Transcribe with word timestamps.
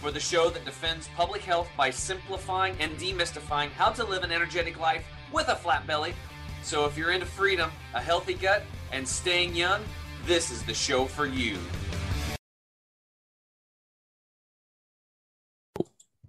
for 0.00 0.10
the 0.10 0.20
show 0.20 0.48
that 0.50 0.64
defends 0.64 1.08
public 1.16 1.42
health 1.42 1.68
by 1.76 1.90
simplifying 1.90 2.76
and 2.80 2.92
demystifying 2.98 3.70
how 3.70 3.90
to 3.90 4.04
live 4.04 4.22
an 4.22 4.30
energetic 4.30 4.78
life 4.78 5.04
with 5.32 5.48
a 5.48 5.56
flat 5.56 5.86
belly. 5.86 6.14
So, 6.62 6.84
if 6.84 6.96
you're 6.96 7.12
into 7.12 7.26
freedom, 7.26 7.70
a 7.94 8.00
healthy 8.00 8.34
gut, 8.34 8.62
and 8.92 9.06
staying 9.06 9.54
young, 9.54 9.82
this 10.26 10.50
is 10.50 10.62
the 10.62 10.74
show 10.74 11.06
for 11.06 11.26
you. 11.26 11.56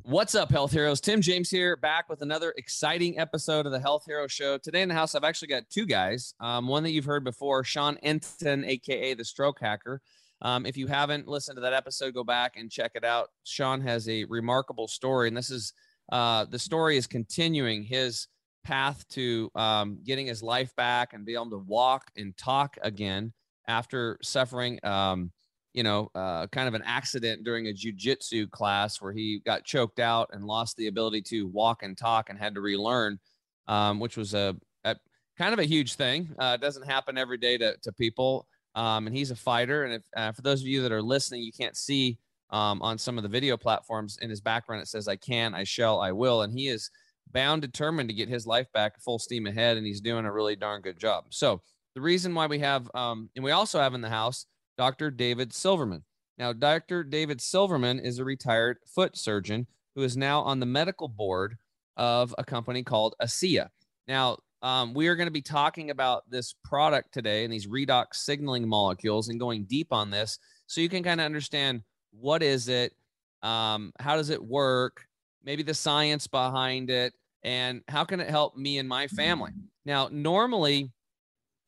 What's 0.09 0.33
up, 0.33 0.49
Health 0.49 0.71
Heroes? 0.71 1.01
Tim 1.01 1.21
James 1.21 1.51
here, 1.51 1.75
back 1.75 2.09
with 2.09 2.23
another 2.23 2.51
exciting 2.57 3.19
episode 3.19 3.67
of 3.67 3.71
the 3.71 3.79
Health 3.79 4.05
Hero 4.07 4.25
Show. 4.25 4.57
Today 4.57 4.81
in 4.81 4.89
the 4.89 4.95
house, 4.95 5.13
I've 5.13 5.23
actually 5.23 5.49
got 5.49 5.69
two 5.69 5.85
guys. 5.85 6.33
Um, 6.39 6.67
one 6.67 6.81
that 6.81 6.89
you've 6.89 7.05
heard 7.05 7.23
before, 7.23 7.63
Sean 7.63 7.95
Enton, 8.01 8.65
aka 8.65 9.13
the 9.13 9.23
Stroke 9.23 9.59
Hacker. 9.59 10.01
Um, 10.41 10.65
if 10.65 10.77
you 10.77 10.87
haven't 10.87 11.27
listened 11.27 11.57
to 11.57 11.61
that 11.61 11.73
episode, 11.73 12.13
go 12.13 12.23
back 12.23 12.53
and 12.55 12.71
check 12.71 12.91
it 12.95 13.03
out. 13.03 13.29
Sean 13.43 13.81
has 13.81 14.07
a 14.07 14.23
remarkable 14.25 14.87
story, 14.87 15.27
and 15.27 15.35
this 15.35 15.51
is 15.51 15.73
uh, 16.11 16.45
the 16.45 16.59
story 16.59 16.97
is 16.97 17.07
continuing 17.07 17.83
his 17.83 18.27
path 18.63 19.07
to 19.09 19.51
um, 19.55 19.99
getting 20.03 20.27
his 20.27 20.41
life 20.41 20.75
back 20.75 21.13
and 21.13 21.25
be 21.25 21.33
able 21.33 21.49
to 21.49 21.63
walk 21.67 22.11
and 22.17 22.37
talk 22.37 22.77
again 22.81 23.33
after 23.67 24.17
suffering 24.21 24.79
um, 24.83 25.31
you 25.73 25.83
know, 25.83 26.09
uh, 26.15 26.47
kind 26.47 26.67
of 26.67 26.73
an 26.73 26.81
accident 26.85 27.43
during 27.43 27.67
a 27.67 27.73
jujitsu 27.73 28.49
class 28.49 29.01
where 29.01 29.13
he 29.13 29.39
got 29.45 29.63
choked 29.63 29.99
out 29.99 30.29
and 30.33 30.45
lost 30.45 30.75
the 30.77 30.87
ability 30.87 31.21
to 31.21 31.47
walk 31.47 31.83
and 31.83 31.97
talk 31.97 32.29
and 32.29 32.39
had 32.39 32.55
to 32.55 32.61
relearn, 32.61 33.19
um, 33.67 33.99
which 33.99 34.17
was 34.17 34.33
a, 34.33 34.55
a, 34.83 34.95
kind 35.37 35.53
of 35.53 35.59
a 35.59 35.63
huge 35.63 35.93
thing. 35.93 36.29
Uh, 36.39 36.57
it 36.59 36.61
doesn't 36.61 36.85
happen 36.85 37.17
every 37.17 37.37
day 37.37 37.57
to, 37.57 37.77
to 37.83 37.91
people. 37.93 38.47
Um, 38.75 39.07
and 39.07 39.15
he's 39.15 39.31
a 39.31 39.35
fighter. 39.35 39.83
And 39.83 39.93
if, 39.95 40.03
uh, 40.15 40.31
for 40.31 40.41
those 40.41 40.61
of 40.61 40.67
you 40.67 40.81
that 40.83 40.91
are 40.91 41.01
listening, 41.01 41.41
you 41.41 41.51
can't 41.51 41.75
see 41.75 42.17
um, 42.51 42.81
on 42.81 42.97
some 42.97 43.17
of 43.17 43.23
the 43.23 43.29
video 43.29 43.57
platforms 43.57 44.17
in 44.21 44.29
his 44.29 44.41
background, 44.41 44.81
it 44.81 44.87
says, 44.87 45.07
I 45.07 45.15
can, 45.15 45.53
I 45.53 45.63
shall, 45.63 45.99
I 45.99 46.11
will. 46.11 46.43
And 46.43 46.53
he 46.53 46.67
is 46.67 46.89
bound, 47.31 47.61
determined 47.61 48.09
to 48.09 48.15
get 48.15 48.29
his 48.29 48.47
life 48.47 48.71
back 48.73 49.01
full 49.01 49.19
steam 49.19 49.47
ahead. 49.47 49.77
And 49.77 49.85
he's 49.85 50.01
doing 50.01 50.25
a 50.25 50.31
really 50.31 50.55
darn 50.55 50.81
good 50.81 50.99
job. 50.99 51.25
So 51.29 51.61
the 51.95 52.01
reason 52.01 52.33
why 52.33 52.47
we 52.47 52.59
have, 52.59 52.89
um, 52.93 53.29
and 53.35 53.43
we 53.43 53.51
also 53.51 53.79
have 53.79 53.93
in 53.93 54.01
the 54.01 54.09
house, 54.09 54.45
Dr. 54.77 55.11
David 55.11 55.53
Silverman. 55.53 56.03
Now, 56.37 56.53
Dr. 56.53 57.03
David 57.03 57.41
Silverman 57.41 57.99
is 57.99 58.17
a 58.17 58.23
retired 58.23 58.77
foot 58.87 59.17
surgeon 59.17 59.67
who 59.95 60.03
is 60.03 60.15
now 60.15 60.41
on 60.41 60.59
the 60.59 60.65
medical 60.65 61.09
board 61.09 61.57
of 61.97 62.33
a 62.37 62.45
company 62.45 62.81
called 62.81 63.15
ASEA. 63.21 63.67
Now, 64.07 64.37
um, 64.61 64.93
we 64.93 65.07
are 65.07 65.15
going 65.15 65.27
to 65.27 65.31
be 65.31 65.41
talking 65.41 65.89
about 65.89 66.29
this 66.29 66.53
product 66.63 67.13
today 67.13 67.43
and 67.43 67.53
these 67.53 67.67
redox 67.67 68.15
signaling 68.15 68.67
molecules 68.67 69.29
and 69.29 69.39
going 69.39 69.63
deep 69.65 69.91
on 69.91 70.09
this 70.09 70.39
so 70.67 70.81
you 70.81 70.89
can 70.89 71.03
kind 71.03 71.19
of 71.19 71.25
understand 71.25 71.81
what 72.11 72.43
is 72.43 72.67
it, 72.67 72.93
um, 73.41 73.93
how 73.99 74.15
does 74.15 74.29
it 74.29 74.43
work, 74.43 75.05
maybe 75.43 75.63
the 75.63 75.73
science 75.73 76.27
behind 76.27 76.89
it, 76.89 77.13
and 77.43 77.81
how 77.87 78.03
can 78.03 78.19
it 78.19 78.29
help 78.29 78.57
me 78.57 78.77
and 78.77 78.87
my 78.87 79.07
family. 79.07 79.51
Now, 79.85 80.09
normally 80.11 80.91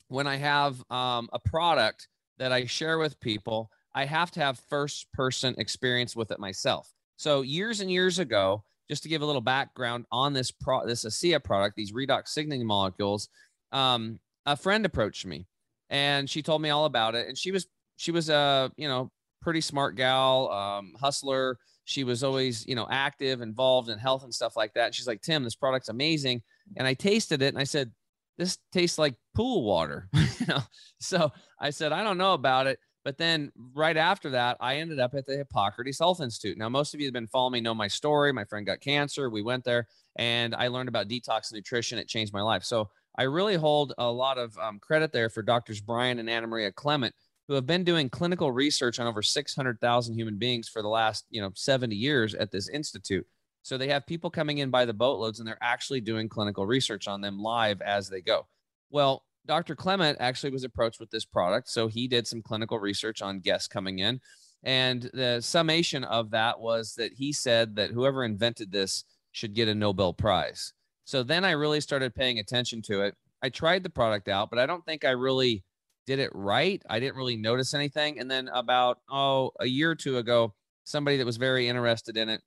when 0.09 0.27
I 0.27 0.35
have 0.35 0.83
um, 0.91 1.29
a 1.31 1.39
product 1.39 2.09
that 2.37 2.51
I 2.51 2.65
share 2.65 2.97
with 2.97 3.19
people, 3.21 3.71
I 3.95 4.05
have 4.05 4.29
to 4.31 4.39
have 4.41 4.59
first 4.69 5.11
person 5.13 5.55
experience 5.57 6.15
with 6.15 6.31
it 6.31 6.39
myself. 6.39 6.91
So 7.15 7.41
years 7.41 7.79
and 7.79 7.89
years 7.89 8.19
ago, 8.19 8.63
just 8.91 9.03
to 9.03 9.09
give 9.09 9.21
a 9.21 9.25
little 9.25 9.41
background 9.41 10.05
on 10.11 10.33
this 10.33 10.51
pro 10.51 10.85
this 10.85 11.05
ASEA 11.05 11.41
product, 11.41 11.77
these 11.77 11.93
redox 11.93 12.27
signaling 12.27 12.67
molecules, 12.67 13.29
um, 13.71 14.19
a 14.45 14.57
friend 14.57 14.85
approached 14.85 15.25
me 15.25 15.47
and 15.89 16.29
she 16.29 16.41
told 16.41 16.61
me 16.61 16.71
all 16.71 16.83
about 16.83 17.15
it. 17.15 17.29
And 17.29 17.37
she 17.37 17.51
was 17.51 17.67
she 17.95 18.11
was 18.11 18.29
a 18.29 18.69
you 18.75 18.89
know 18.89 19.09
pretty 19.41 19.61
smart 19.61 19.95
gal, 19.95 20.51
um, 20.51 20.93
hustler. 20.99 21.57
She 21.85 22.03
was 22.03 22.21
always 22.21 22.67
you 22.67 22.75
know 22.75 22.85
active, 22.91 23.39
involved 23.39 23.87
in 23.87 23.97
health 23.97 24.25
and 24.25 24.33
stuff 24.33 24.57
like 24.57 24.73
that. 24.73 24.87
And 24.87 24.95
she's 24.95 25.07
like, 25.07 25.21
Tim, 25.21 25.45
this 25.45 25.55
product's 25.55 25.87
amazing. 25.87 26.41
And 26.75 26.85
I 26.85 26.93
tasted 26.93 27.41
it 27.41 27.47
and 27.47 27.59
I 27.59 27.63
said, 27.63 27.91
this 28.37 28.57
tastes 28.73 28.97
like 28.97 29.15
pool 29.35 29.63
water. 29.63 30.09
you 30.13 30.47
know, 30.47 30.63
so 30.99 31.31
I 31.57 31.69
said, 31.69 31.93
I 31.93 32.03
don't 32.03 32.17
know 32.17 32.33
about 32.33 32.67
it. 32.67 32.77
But 33.03 33.17
then 33.17 33.51
right 33.73 33.97
after 33.97 34.29
that, 34.31 34.57
I 34.59 34.77
ended 34.77 34.99
up 34.99 35.15
at 35.15 35.25
the 35.25 35.35
Hippocrates 35.35 35.99
Health 35.99 36.21
Institute. 36.21 36.57
Now, 36.57 36.69
most 36.69 36.93
of 36.93 36.99
you 36.99 37.07
have 37.07 37.13
been 37.13 37.27
following 37.27 37.53
me 37.53 37.61
know 37.61 37.73
my 37.73 37.87
story. 37.87 38.31
My 38.31 38.45
friend 38.45 38.65
got 38.65 38.79
cancer. 38.79 39.29
We 39.29 39.41
went 39.41 39.63
there 39.63 39.87
and 40.17 40.53
I 40.53 40.67
learned 40.67 40.89
about 40.89 41.07
detox 41.07 41.49
and 41.49 41.57
nutrition. 41.57 41.97
It 41.97 42.07
changed 42.07 42.33
my 42.33 42.41
life. 42.41 42.63
So 42.63 42.89
I 43.17 43.23
really 43.23 43.55
hold 43.55 43.93
a 43.97 44.09
lot 44.09 44.37
of 44.37 44.57
um, 44.57 44.79
credit 44.79 45.11
there 45.11 45.29
for 45.29 45.41
doctors 45.41 45.81
Brian 45.81 46.19
and 46.19 46.29
Anna 46.29 46.47
Maria 46.47 46.71
Clement, 46.71 47.13
who 47.47 47.55
have 47.55 47.65
been 47.65 47.83
doing 47.83 48.09
clinical 48.09 48.51
research 48.51 48.99
on 48.99 49.07
over 49.07 49.21
600,000 49.21 50.13
human 50.13 50.37
beings 50.37 50.69
for 50.69 50.81
the 50.81 50.87
last, 50.87 51.25
you 51.29 51.41
know, 51.41 51.51
70 51.55 51.95
years 51.95 52.35
at 52.35 52.51
this 52.51 52.69
institute. 52.69 53.25
So 53.63 53.77
they 53.77 53.87
have 53.89 54.05
people 54.07 54.29
coming 54.29 54.59
in 54.59 54.69
by 54.69 54.85
the 54.85 54.93
boatloads 54.93 55.39
and 55.39 55.47
they're 55.47 55.57
actually 55.61 56.01
doing 56.01 56.29
clinical 56.29 56.65
research 56.65 57.07
on 57.07 57.21
them 57.21 57.39
live 57.39 57.81
as 57.81 58.09
they 58.09 58.21
go. 58.21 58.47
Well, 58.89 59.23
Dr. 59.45 59.75
Clement 59.75 60.17
actually 60.19 60.51
was 60.51 60.63
approached 60.63 60.99
with 60.99 61.09
this 61.09 61.25
product. 61.25 61.69
So 61.69 61.87
he 61.87 62.07
did 62.07 62.27
some 62.27 62.41
clinical 62.41 62.79
research 62.79 63.21
on 63.21 63.39
guests 63.39 63.67
coming 63.67 63.99
in. 63.99 64.19
And 64.63 65.09
the 65.13 65.41
summation 65.41 66.03
of 66.03 66.31
that 66.31 66.59
was 66.59 66.93
that 66.95 67.13
he 67.13 67.33
said 67.33 67.75
that 67.75 67.91
whoever 67.91 68.23
invented 68.23 68.71
this 68.71 69.03
should 69.31 69.55
get 69.55 69.67
a 69.67 69.75
Nobel 69.75 70.13
Prize. 70.13 70.73
So 71.05 71.23
then 71.23 71.43
I 71.43 71.51
really 71.51 71.81
started 71.81 72.13
paying 72.13 72.39
attention 72.39 72.81
to 72.83 73.01
it. 73.01 73.15
I 73.41 73.49
tried 73.49 73.83
the 73.83 73.89
product 73.89 74.27
out, 74.27 74.49
but 74.51 74.59
I 74.59 74.67
don't 74.67 74.85
think 74.85 75.03
I 75.03 75.11
really 75.11 75.63
did 76.05 76.19
it 76.19 76.29
right. 76.33 76.81
I 76.89 76.99
didn't 76.99 77.15
really 77.15 77.37
notice 77.37 77.73
anything. 77.73 78.19
And 78.19 78.29
then 78.29 78.49
about, 78.49 78.99
oh, 79.09 79.51
a 79.59 79.65
year 79.65 79.89
or 79.89 79.95
two 79.95 80.17
ago, 80.17 80.53
somebody 80.83 81.17
that 81.17 81.25
was 81.25 81.37
very 81.37 81.67
interested 81.67 82.17
in 82.17 82.29
it 82.29 82.41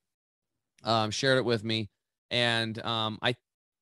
um, 0.85 1.11
shared 1.11 1.39
it 1.39 1.45
with 1.45 1.65
me. 1.65 1.91
And 2.31 2.83
um, 2.85 3.19
I 3.23 3.35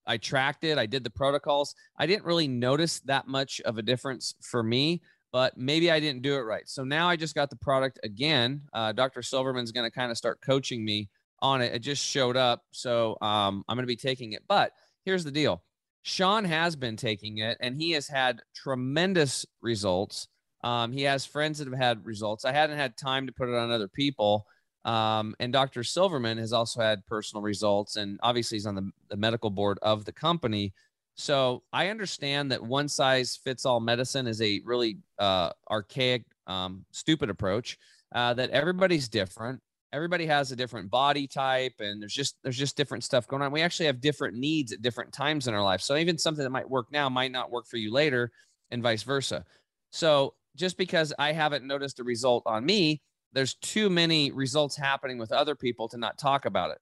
I 0.06 0.16
tracked 0.16 0.64
it. 0.64 0.78
I 0.78 0.86
did 0.86 1.04
the 1.04 1.10
protocols. 1.10 1.74
I 1.96 2.06
didn't 2.06 2.24
really 2.24 2.48
notice 2.48 3.00
that 3.00 3.26
much 3.26 3.60
of 3.62 3.78
a 3.78 3.82
difference 3.82 4.34
for 4.40 4.62
me, 4.62 5.02
but 5.32 5.56
maybe 5.56 5.90
I 5.90 6.00
didn't 6.00 6.22
do 6.22 6.34
it 6.36 6.40
right. 6.40 6.68
So 6.68 6.84
now 6.84 7.08
I 7.08 7.16
just 7.16 7.34
got 7.34 7.50
the 7.50 7.56
product 7.56 8.00
again. 8.02 8.62
Uh, 8.72 8.92
Dr. 8.92 9.22
Silverman's 9.22 9.72
going 9.72 9.88
to 9.88 9.94
kind 9.94 10.10
of 10.10 10.16
start 10.16 10.40
coaching 10.40 10.84
me 10.84 11.08
on 11.40 11.62
it. 11.62 11.74
It 11.74 11.80
just 11.80 12.04
showed 12.04 12.36
up. 12.36 12.62
So 12.70 13.16
um, 13.20 13.64
I'm 13.68 13.76
going 13.76 13.84
to 13.84 13.86
be 13.86 13.96
taking 13.96 14.32
it. 14.32 14.42
But 14.48 14.72
here's 15.04 15.24
the 15.24 15.30
deal 15.30 15.62
Sean 16.02 16.44
has 16.44 16.76
been 16.76 16.96
taking 16.96 17.38
it 17.38 17.56
and 17.60 17.76
he 17.76 17.92
has 17.92 18.08
had 18.08 18.40
tremendous 18.54 19.46
results. 19.60 20.28
Um, 20.64 20.92
he 20.92 21.02
has 21.02 21.26
friends 21.26 21.58
that 21.58 21.68
have 21.68 21.78
had 21.78 22.06
results. 22.06 22.44
I 22.44 22.52
hadn't 22.52 22.78
had 22.78 22.96
time 22.96 23.26
to 23.26 23.32
put 23.32 23.48
it 23.48 23.54
on 23.54 23.70
other 23.70 23.88
people. 23.88 24.46
Um, 24.84 25.34
and 25.38 25.52
Dr. 25.52 25.84
Silverman 25.84 26.38
has 26.38 26.52
also 26.52 26.80
had 26.80 27.06
personal 27.06 27.42
results, 27.42 27.96
and 27.96 28.18
obviously 28.22 28.56
he's 28.56 28.66
on 28.66 28.74
the, 28.74 28.90
the 29.10 29.16
medical 29.16 29.50
board 29.50 29.78
of 29.82 30.04
the 30.04 30.12
company. 30.12 30.72
So 31.14 31.62
I 31.72 31.88
understand 31.88 32.50
that 32.50 32.62
one 32.62 32.88
size 32.88 33.38
fits 33.42 33.64
all 33.64 33.80
medicine 33.80 34.26
is 34.26 34.40
a 34.40 34.60
really 34.64 34.98
uh, 35.18 35.50
archaic, 35.70 36.24
um, 36.46 36.84
stupid 36.90 37.30
approach. 37.30 37.78
Uh, 38.14 38.34
that 38.34 38.50
everybody's 38.50 39.08
different. 39.08 39.58
Everybody 39.90 40.26
has 40.26 40.52
a 40.52 40.56
different 40.56 40.90
body 40.90 41.26
type, 41.26 41.72
and 41.80 42.00
there's 42.00 42.12
just 42.12 42.36
there's 42.42 42.58
just 42.58 42.76
different 42.76 43.04
stuff 43.04 43.26
going 43.26 43.40
on. 43.40 43.52
We 43.52 43.62
actually 43.62 43.86
have 43.86 44.02
different 44.02 44.36
needs 44.36 44.72
at 44.72 44.82
different 44.82 45.12
times 45.14 45.48
in 45.48 45.54
our 45.54 45.62
life. 45.62 45.80
So 45.80 45.96
even 45.96 46.18
something 46.18 46.44
that 46.44 46.50
might 46.50 46.68
work 46.68 46.88
now 46.92 47.08
might 47.08 47.32
not 47.32 47.50
work 47.50 47.66
for 47.66 47.78
you 47.78 47.90
later, 47.90 48.30
and 48.70 48.82
vice 48.82 49.02
versa. 49.02 49.44
So 49.92 50.34
just 50.56 50.76
because 50.76 51.14
I 51.18 51.32
haven't 51.32 51.66
noticed 51.66 52.00
a 52.00 52.04
result 52.04 52.42
on 52.44 52.66
me 52.66 53.00
there's 53.32 53.54
too 53.54 53.88
many 53.88 54.30
results 54.30 54.76
happening 54.76 55.18
with 55.18 55.32
other 55.32 55.54
people 55.54 55.88
to 55.88 55.96
not 55.96 56.18
talk 56.18 56.44
about 56.44 56.70
it. 56.70 56.78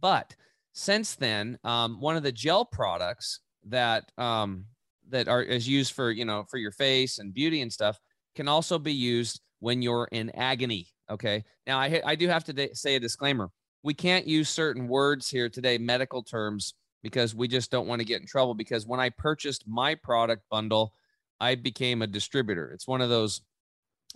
But 0.00 0.34
since 0.72 1.14
then, 1.14 1.58
um, 1.64 2.00
one 2.00 2.16
of 2.16 2.22
the 2.22 2.32
gel 2.32 2.64
products 2.64 3.40
that 3.66 4.10
um, 4.18 4.66
that 5.08 5.28
are 5.28 5.42
is 5.42 5.68
used 5.68 5.92
for 5.92 6.10
you 6.10 6.24
know 6.24 6.44
for 6.50 6.58
your 6.58 6.72
face 6.72 7.18
and 7.18 7.32
beauty 7.32 7.62
and 7.62 7.72
stuff 7.72 7.98
can 8.34 8.48
also 8.48 8.78
be 8.78 8.92
used 8.92 9.40
when 9.60 9.82
you're 9.82 10.08
in 10.12 10.30
agony. 10.30 10.88
Okay. 11.10 11.44
Now 11.66 11.78
I 11.78 12.02
I 12.04 12.14
do 12.14 12.28
have 12.28 12.44
to 12.44 12.52
de- 12.52 12.74
say 12.74 12.96
a 12.96 13.00
disclaimer. 13.00 13.50
We 13.82 13.94
can't 13.94 14.26
use 14.26 14.48
certain 14.48 14.88
words 14.88 15.28
here 15.28 15.48
today, 15.48 15.76
medical 15.76 16.22
terms, 16.22 16.74
because 17.02 17.34
we 17.34 17.48
just 17.48 17.70
don't 17.70 17.86
want 17.86 18.00
to 18.00 18.06
get 18.06 18.20
in 18.20 18.26
trouble. 18.26 18.54
Because 18.54 18.86
when 18.86 19.00
I 19.00 19.10
purchased 19.10 19.68
my 19.68 19.94
product 19.94 20.42
bundle, 20.50 20.94
I 21.38 21.54
became 21.54 22.00
a 22.00 22.06
distributor. 22.06 22.70
It's 22.72 22.88
one 22.88 23.02
of 23.02 23.10
those 23.10 23.42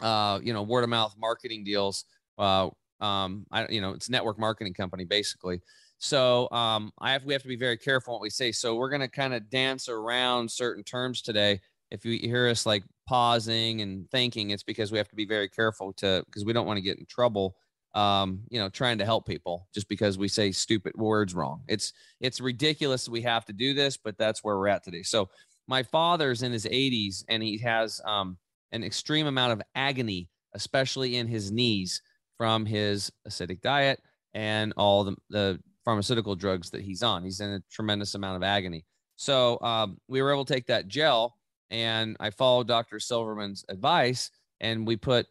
uh, 0.01 0.41
you 0.43 0.53
know, 0.53 0.63
word 0.63 0.85
of 0.85 0.91
mouth 0.91 1.15
marketing 1.19 1.65
deals. 1.65 2.05
Uh, 2.39 2.71
um, 3.01 3.47
I, 3.51 3.69
you 3.69 3.81
know, 3.81 3.93
it's 3.93 4.11
network 4.11 4.39
marketing 4.39 4.75
company 4.75 5.05
basically. 5.05 5.61
So 5.99 6.49
um, 6.51 6.93
I 7.01 7.13
have 7.13 7.25
we 7.25 7.33
have 7.33 7.43
to 7.43 7.49
be 7.49 7.57
very 7.57 7.77
careful 7.77 8.15
what 8.15 8.23
we 8.23 8.31
say. 8.31 8.53
So 8.53 8.77
we're 8.77 8.91
gonna 8.91 9.09
kind 9.09 9.35
of 9.35 9.51
dance 9.51 9.89
around 9.89 10.51
certain 10.51 10.85
terms 10.85 11.23
today. 11.23 11.61
If 11.91 12.05
you 12.05 12.19
hear 12.19 12.49
us 12.49 12.67
like 12.67 12.85
pausing 13.07 13.81
and 13.81 14.09
thinking, 14.11 14.51
it's 14.51 14.63
because 14.63 14.93
we 14.93 14.99
have 14.99 15.09
to 15.09 15.17
be 15.17 15.27
very 15.27 15.49
careful 15.49 15.93
to 15.95 16.23
because 16.27 16.45
we 16.45 16.53
don't 16.53 16.67
want 16.67 16.77
to 16.77 16.83
get 16.83 16.99
in 16.99 17.07
trouble. 17.07 17.57
Um, 17.95 18.43
you 18.51 18.61
know, 18.61 18.69
trying 18.69 18.99
to 18.99 19.05
help 19.05 19.27
people 19.27 19.67
just 19.75 19.89
because 19.89 20.19
we 20.19 20.29
say 20.29 20.53
stupid 20.53 20.93
words 20.97 21.35
wrong. 21.35 21.63
It's 21.69 21.93
it's 22.21 22.41
ridiculous 22.41 23.09
we 23.09 23.23
have 23.23 23.45
to 23.47 23.53
do 23.53 23.75
this, 23.75 23.97
but 23.97 24.19
that's 24.19 24.45
where 24.45 24.57
we're 24.59 24.69
at 24.69 24.85
today. 24.85 25.03
So 25.03 25.31
my 25.69 25.83
father's 25.83 26.43
in 26.43 26.53
his 26.53 26.65
80s 26.65 27.25
and 27.29 27.43
he 27.43 27.59
has 27.59 28.01
um, 28.05 28.39
an 28.73 28.85
extreme 28.85 29.27
amount 29.27 29.53
of 29.53 29.63
agony, 29.75 30.29
especially 30.55 31.17
in 31.17 31.27
his 31.27 31.51
knees 31.51 32.03
from 32.37 32.65
his 32.65 33.11
acidic 33.29 33.61
diet 33.61 34.01
and 34.35 34.73
all 34.77 35.05
the, 35.05 35.17
the 35.31 35.61
pharmaceutical 35.85 36.37
drugs 36.37 36.71
that 36.71 36.83
he's 36.83 37.03
on. 37.03 37.25
He's 37.25 37.41
in 37.41 37.51
a 37.51 37.63
tremendous 37.71 38.15
amount 38.15 38.37
of 38.37 38.43
agony. 38.43 38.85
So 39.17 39.59
um, 39.63 39.99
we 40.07 40.23
were 40.23 40.33
able 40.33 40.45
to 40.45 40.55
take 40.55 40.67
that 40.67 40.87
gel, 40.87 41.37
and 41.71 42.17
I 42.21 42.31
followed 42.31 42.69
Dr. 42.69 43.01
Silverman's 43.01 43.65
advice, 43.69 44.31
and 44.61 44.87
we 44.87 44.97
put. 44.97 45.27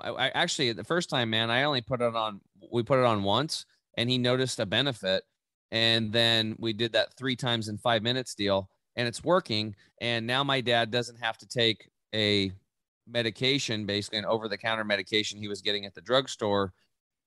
I, 0.00 0.08
I 0.08 0.28
actually 0.28 0.72
the 0.72 0.84
first 0.84 1.10
time, 1.10 1.30
man, 1.30 1.50
I 1.50 1.62
only 1.62 1.80
put 1.80 2.00
it 2.00 2.16
on. 2.16 2.40
We 2.72 2.82
put 2.82 2.98
it 2.98 3.04
on 3.04 3.22
once, 3.22 3.66
and 3.96 4.10
he 4.10 4.18
noticed 4.18 4.58
a 4.58 4.66
benefit, 4.66 5.22
and 5.70 6.12
then 6.12 6.56
we 6.58 6.72
did 6.72 6.92
that 6.94 7.14
three 7.16 7.36
times 7.36 7.68
in 7.68 7.78
five 7.78 8.02
minutes 8.02 8.34
deal, 8.34 8.68
and 8.96 9.06
it's 9.06 9.22
working. 9.22 9.76
And 10.00 10.26
now 10.26 10.42
my 10.42 10.60
dad 10.60 10.90
doesn't 10.90 11.22
have 11.22 11.38
to 11.38 11.46
take 11.46 11.88
a 12.14 12.50
medication, 13.10 13.86
basically 13.86 14.18
an 14.18 14.24
over-the-counter 14.24 14.84
medication 14.84 15.38
he 15.38 15.48
was 15.48 15.62
getting 15.62 15.84
at 15.84 15.94
the 15.94 16.00
drugstore 16.00 16.72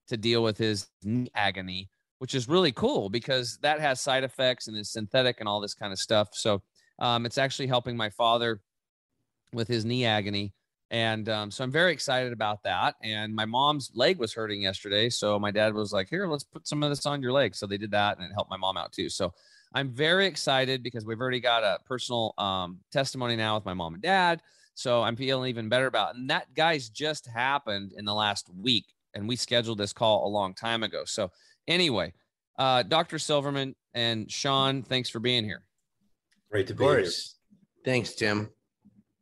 to 0.08 0.18
deal 0.18 0.44
with 0.44 0.58
his 0.58 0.90
knee 1.04 1.30
agony 1.36 1.90
which 2.24 2.36
is 2.36 2.48
really 2.48 2.72
cool 2.72 3.10
because 3.10 3.58
that 3.58 3.82
has 3.82 4.00
side 4.00 4.24
effects 4.24 4.70
and 4.70 4.78
is 4.78 4.90
synthetic 4.90 5.42
and 5.42 5.50
all 5.50 5.60
this 5.60 5.74
kind 5.74 5.92
of 5.92 6.00
stuff. 6.00 6.30
So 6.32 6.62
um, 7.00 7.26
it's 7.26 7.38
actually 7.38 7.68
helping 7.68 7.98
my 7.98 8.10
father 8.10 8.62
with 9.52 9.68
his 9.68 9.84
knee 9.84 10.06
agony. 10.06 10.54
And 10.90 11.28
um, 11.28 11.52
so 11.52 11.66
I'm 11.66 11.72
very 11.72 11.92
excited 11.92 12.32
about 12.32 12.64
that. 12.64 12.96
And 13.04 13.36
my 13.36 13.44
mom's 13.44 13.92
leg 13.94 14.20
was 14.20 14.34
hurting 14.34 14.62
yesterday. 14.62 15.10
So 15.10 15.38
my 15.38 15.52
dad 15.52 15.74
was 15.74 15.92
like, 15.92 16.08
here, 16.08 16.26
let's 16.26 16.46
put 16.46 16.66
some 16.66 16.82
of 16.82 16.90
this 16.90 17.06
on 17.06 17.22
your 17.22 17.34
leg. 17.34 17.56
So 17.56 17.68
they 17.68 17.78
did 17.78 17.92
that 17.92 18.18
and 18.18 18.26
it 18.26 18.34
helped 18.34 18.50
my 18.50 18.56
mom 18.56 18.78
out 18.78 18.94
too. 18.94 19.10
So 19.10 19.34
I'm 19.74 19.90
very 19.90 20.26
excited 20.26 20.82
because 20.82 21.04
we've 21.04 21.20
already 21.20 21.42
got 21.42 21.66
a 21.66 21.80
personal 21.86 22.36
um, 22.38 22.80
testimony 22.90 23.36
now 23.36 23.56
with 23.56 23.66
my 23.66 23.74
mom 23.74 23.96
and 23.96 24.02
dad. 24.02 24.42
So 24.76 25.04
I'm 25.04 25.16
feeling 25.16 25.50
even 25.50 25.70
better 25.70 25.88
about 25.88 26.16
it. 26.16 26.20
And 26.20 26.30
that 26.30 26.54
guys 26.54 26.90
just 26.90 27.28
happened 27.28 27.94
in 27.96 28.06
the 28.06 28.14
last 28.14 28.50
week. 28.56 28.86
And 29.14 29.28
we 29.28 29.36
scheduled 29.36 29.78
this 29.78 29.94
call 29.94 30.26
a 30.26 30.30
long 30.30 30.56
time 30.56 30.82
ago. 30.82 31.04
So 31.06 31.30
Anyway, 31.68 32.14
uh, 32.58 32.84
Dr. 32.84 33.20
Silverman 33.20 33.76
and 33.94 34.30
Sean, 34.30 34.84
thanks 34.84 35.10
for 35.10 35.20
being 35.20 35.44
here. 35.44 35.64
Great 36.52 36.68
to 36.68 36.74
be 36.74 36.84
here. 36.84 37.10
Thanks, 37.86 38.14
Tim. 38.14 38.50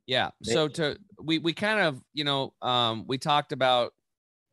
Yeah. 0.07 0.31
So 0.44 0.68
to 0.68 0.98
we 1.24 1.39
we 1.39 1.54
kind 1.54 1.80
of 1.80 2.01
you 2.13 2.24
know 2.24 2.54
um, 2.62 3.06
we 3.07 3.18
talked 3.18 3.51
about 3.51 3.94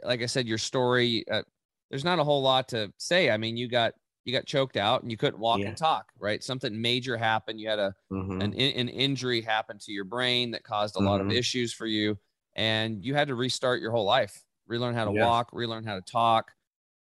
like 0.03 0.23
I 0.23 0.27
said 0.27 0.47
your 0.47 0.59
story. 0.59 1.25
Uh, 1.29 1.43
there's 1.91 2.05
not 2.05 2.19
a 2.19 2.25
whole 2.25 2.43
lot 2.43 2.69
to 2.69 2.93
say. 2.99 3.31
I 3.31 3.39
mean, 3.39 3.57
you 3.57 3.69
got 3.69 3.95
you 4.29 4.35
got 4.35 4.47
choked 4.47 4.77
out 4.77 5.03
and 5.03 5.11
you 5.11 5.17
couldn't 5.17 5.41
walk 5.41 5.59
yeah. 5.61 5.69
and 5.69 5.77
talk. 5.77 6.13
Right. 6.19 6.45
Something 6.45 6.81
major 6.81 7.17
happened. 7.17 7.59
You 7.61 7.69
had 7.69 7.79
a 7.79 7.95
mm-hmm. 8.13 8.41
an 8.41 8.55
an 8.55 8.89
injury 8.89 9.41
happen 9.41 9.79
to 9.79 9.93
your 9.93 10.05
brain 10.05 10.53
that 10.53 10.63
caused 10.63 10.95
a 10.95 10.99
mm-hmm. 10.99 11.09
lot 11.09 11.21
of 11.21 11.29
mm-hmm. 11.29 11.37
issues 11.37 11.73
for 11.73 11.87
you, 11.87 12.19
and 12.55 13.05
you 13.05 13.15
had 13.15 13.29
to 13.29 13.35
restart 13.35 13.81
your 13.81 13.91
whole 13.91 14.05
life. 14.05 14.45
Relearn 14.67 14.95
how 14.95 15.07
to 15.07 15.11
walk. 15.13 15.51
Relearn 15.53 15.85
how 15.85 15.95
to 15.95 16.03
talk 16.03 16.53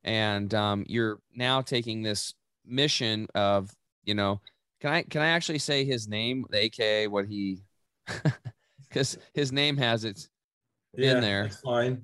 and 0.05 0.55
um, 0.55 0.85
you're 0.89 1.19
now 1.35 1.61
taking 1.61 2.03
this 2.03 2.35
mission 2.67 3.27
of 3.35 3.71
you 4.05 4.15
know 4.15 4.41
can 4.81 4.91
i 4.91 5.03
can 5.03 5.23
i 5.23 5.29
actually 5.29 5.59
say 5.59 5.85
his 5.85 6.07
name 6.07 6.45
the 6.51 6.65
aka 6.65 7.07
what 7.07 7.27
he 7.27 7.63
because 8.89 9.17
his 9.33 9.53
name 9.53 9.77
has 9.77 10.05
it 10.05 10.29
yeah, 10.95 11.13
in 11.13 11.21
there 11.21 11.45
that's 11.45 11.61
fine 11.61 12.03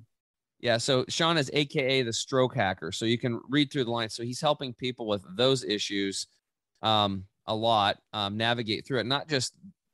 yeah 0.59 0.77
so 0.77 1.05
sean 1.09 1.37
is 1.37 1.49
aka 1.53 2.01
the 2.01 2.13
stroke 2.13 2.55
hacker 2.55 2.91
so 2.91 3.05
you 3.05 3.17
can 3.17 3.39
read 3.49 3.71
through 3.71 3.83
the 3.83 3.91
lines. 3.91 4.13
so 4.13 4.23
he's 4.23 4.41
helping 4.41 4.73
people 4.73 5.07
with 5.07 5.23
those 5.35 5.63
issues 5.63 6.27
um, 6.81 7.25
a 7.47 7.55
lot 7.55 7.97
um, 8.13 8.37
navigate 8.37 8.85
through 8.85 8.99
it 8.99 9.05
not 9.05 9.27
just 9.27 9.53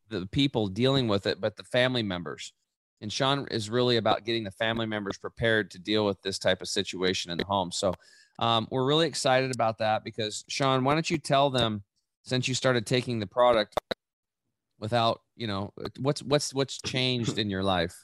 the 0.09 0.25
people 0.27 0.67
dealing 0.67 1.07
with 1.07 1.27
it 1.27 1.39
but 1.39 1.55
the 1.55 1.63
family 1.63 2.03
members 2.03 2.53
and 3.01 3.11
Sean 3.11 3.47
is 3.49 3.69
really 3.69 3.97
about 3.97 4.25
getting 4.25 4.43
the 4.43 4.51
family 4.51 4.85
members 4.85 5.17
prepared 5.17 5.71
to 5.71 5.79
deal 5.79 6.05
with 6.05 6.21
this 6.21 6.37
type 6.37 6.61
of 6.61 6.67
situation 6.67 7.31
in 7.31 7.37
the 7.37 7.45
home. 7.45 7.71
So 7.71 7.93
um, 8.39 8.67
we're 8.69 8.85
really 8.85 9.07
excited 9.07 9.53
about 9.53 9.79
that 9.79 10.03
because 10.03 10.45
Sean, 10.47 10.83
why 10.83 10.93
don't 10.93 11.09
you 11.09 11.17
tell 11.17 11.49
them 11.49 11.83
since 12.23 12.47
you 12.47 12.53
started 12.53 12.85
taking 12.85 13.19
the 13.19 13.25
product 13.25 13.75
without, 14.79 15.21
you 15.35 15.47
know, 15.47 15.73
what's 15.99 16.21
what's 16.23 16.53
what's 16.53 16.79
changed 16.81 17.39
in 17.39 17.49
your 17.49 17.63
life? 17.63 17.95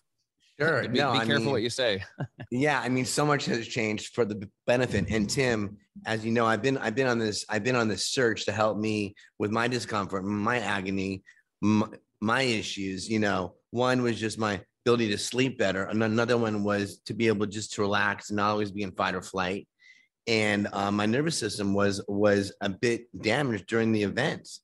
Sure. 0.59 0.81
Be, 0.89 0.99
no, 0.99 1.13
be 1.13 1.19
I 1.19 1.25
careful 1.25 1.45
mean, 1.45 1.51
what 1.51 1.61
you 1.61 1.69
say. 1.69 2.03
yeah, 2.51 2.81
I 2.81 2.89
mean, 2.89 3.05
so 3.05 3.25
much 3.25 3.45
has 3.45 3.67
changed 3.67 4.13
for 4.13 4.25
the 4.25 4.49
benefit. 4.65 5.09
And 5.09 5.29
Tim, 5.29 5.77
as 6.05 6.25
you 6.25 6.31
know, 6.31 6.45
I've 6.45 6.61
been 6.61 6.77
I've 6.77 6.95
been 6.95 7.07
on 7.07 7.19
this 7.19 7.45
I've 7.49 7.63
been 7.63 7.75
on 7.75 7.87
this 7.87 8.07
search 8.07 8.45
to 8.45 8.51
help 8.51 8.77
me 8.77 9.15
with 9.39 9.51
my 9.51 9.67
discomfort, 9.67 10.25
my 10.25 10.59
agony, 10.59 11.23
my, 11.61 11.87
my 12.21 12.41
issues. 12.41 13.07
You 13.09 13.19
know, 13.19 13.55
one 13.71 14.01
was 14.01 14.19
just 14.19 14.39
my 14.39 14.61
ability 14.85 15.09
to 15.09 15.17
sleep 15.17 15.57
better. 15.57 15.83
And 15.83 16.01
another 16.01 16.37
one 16.37 16.63
was 16.63 16.99
to 17.05 17.13
be 17.13 17.27
able 17.27 17.45
just 17.45 17.73
to 17.73 17.81
relax 17.81 18.29
and 18.29 18.37
not 18.37 18.51
always 18.51 18.71
be 18.71 18.83
in 18.83 18.91
fight 18.91 19.15
or 19.15 19.21
flight. 19.21 19.67
And 20.27 20.67
uh, 20.73 20.91
my 20.91 21.05
nervous 21.05 21.37
system 21.37 21.73
was 21.73 22.03
was 22.07 22.51
a 22.61 22.69
bit 22.69 23.07
damaged 23.21 23.67
during 23.67 23.91
the 23.91 24.03
events. 24.03 24.61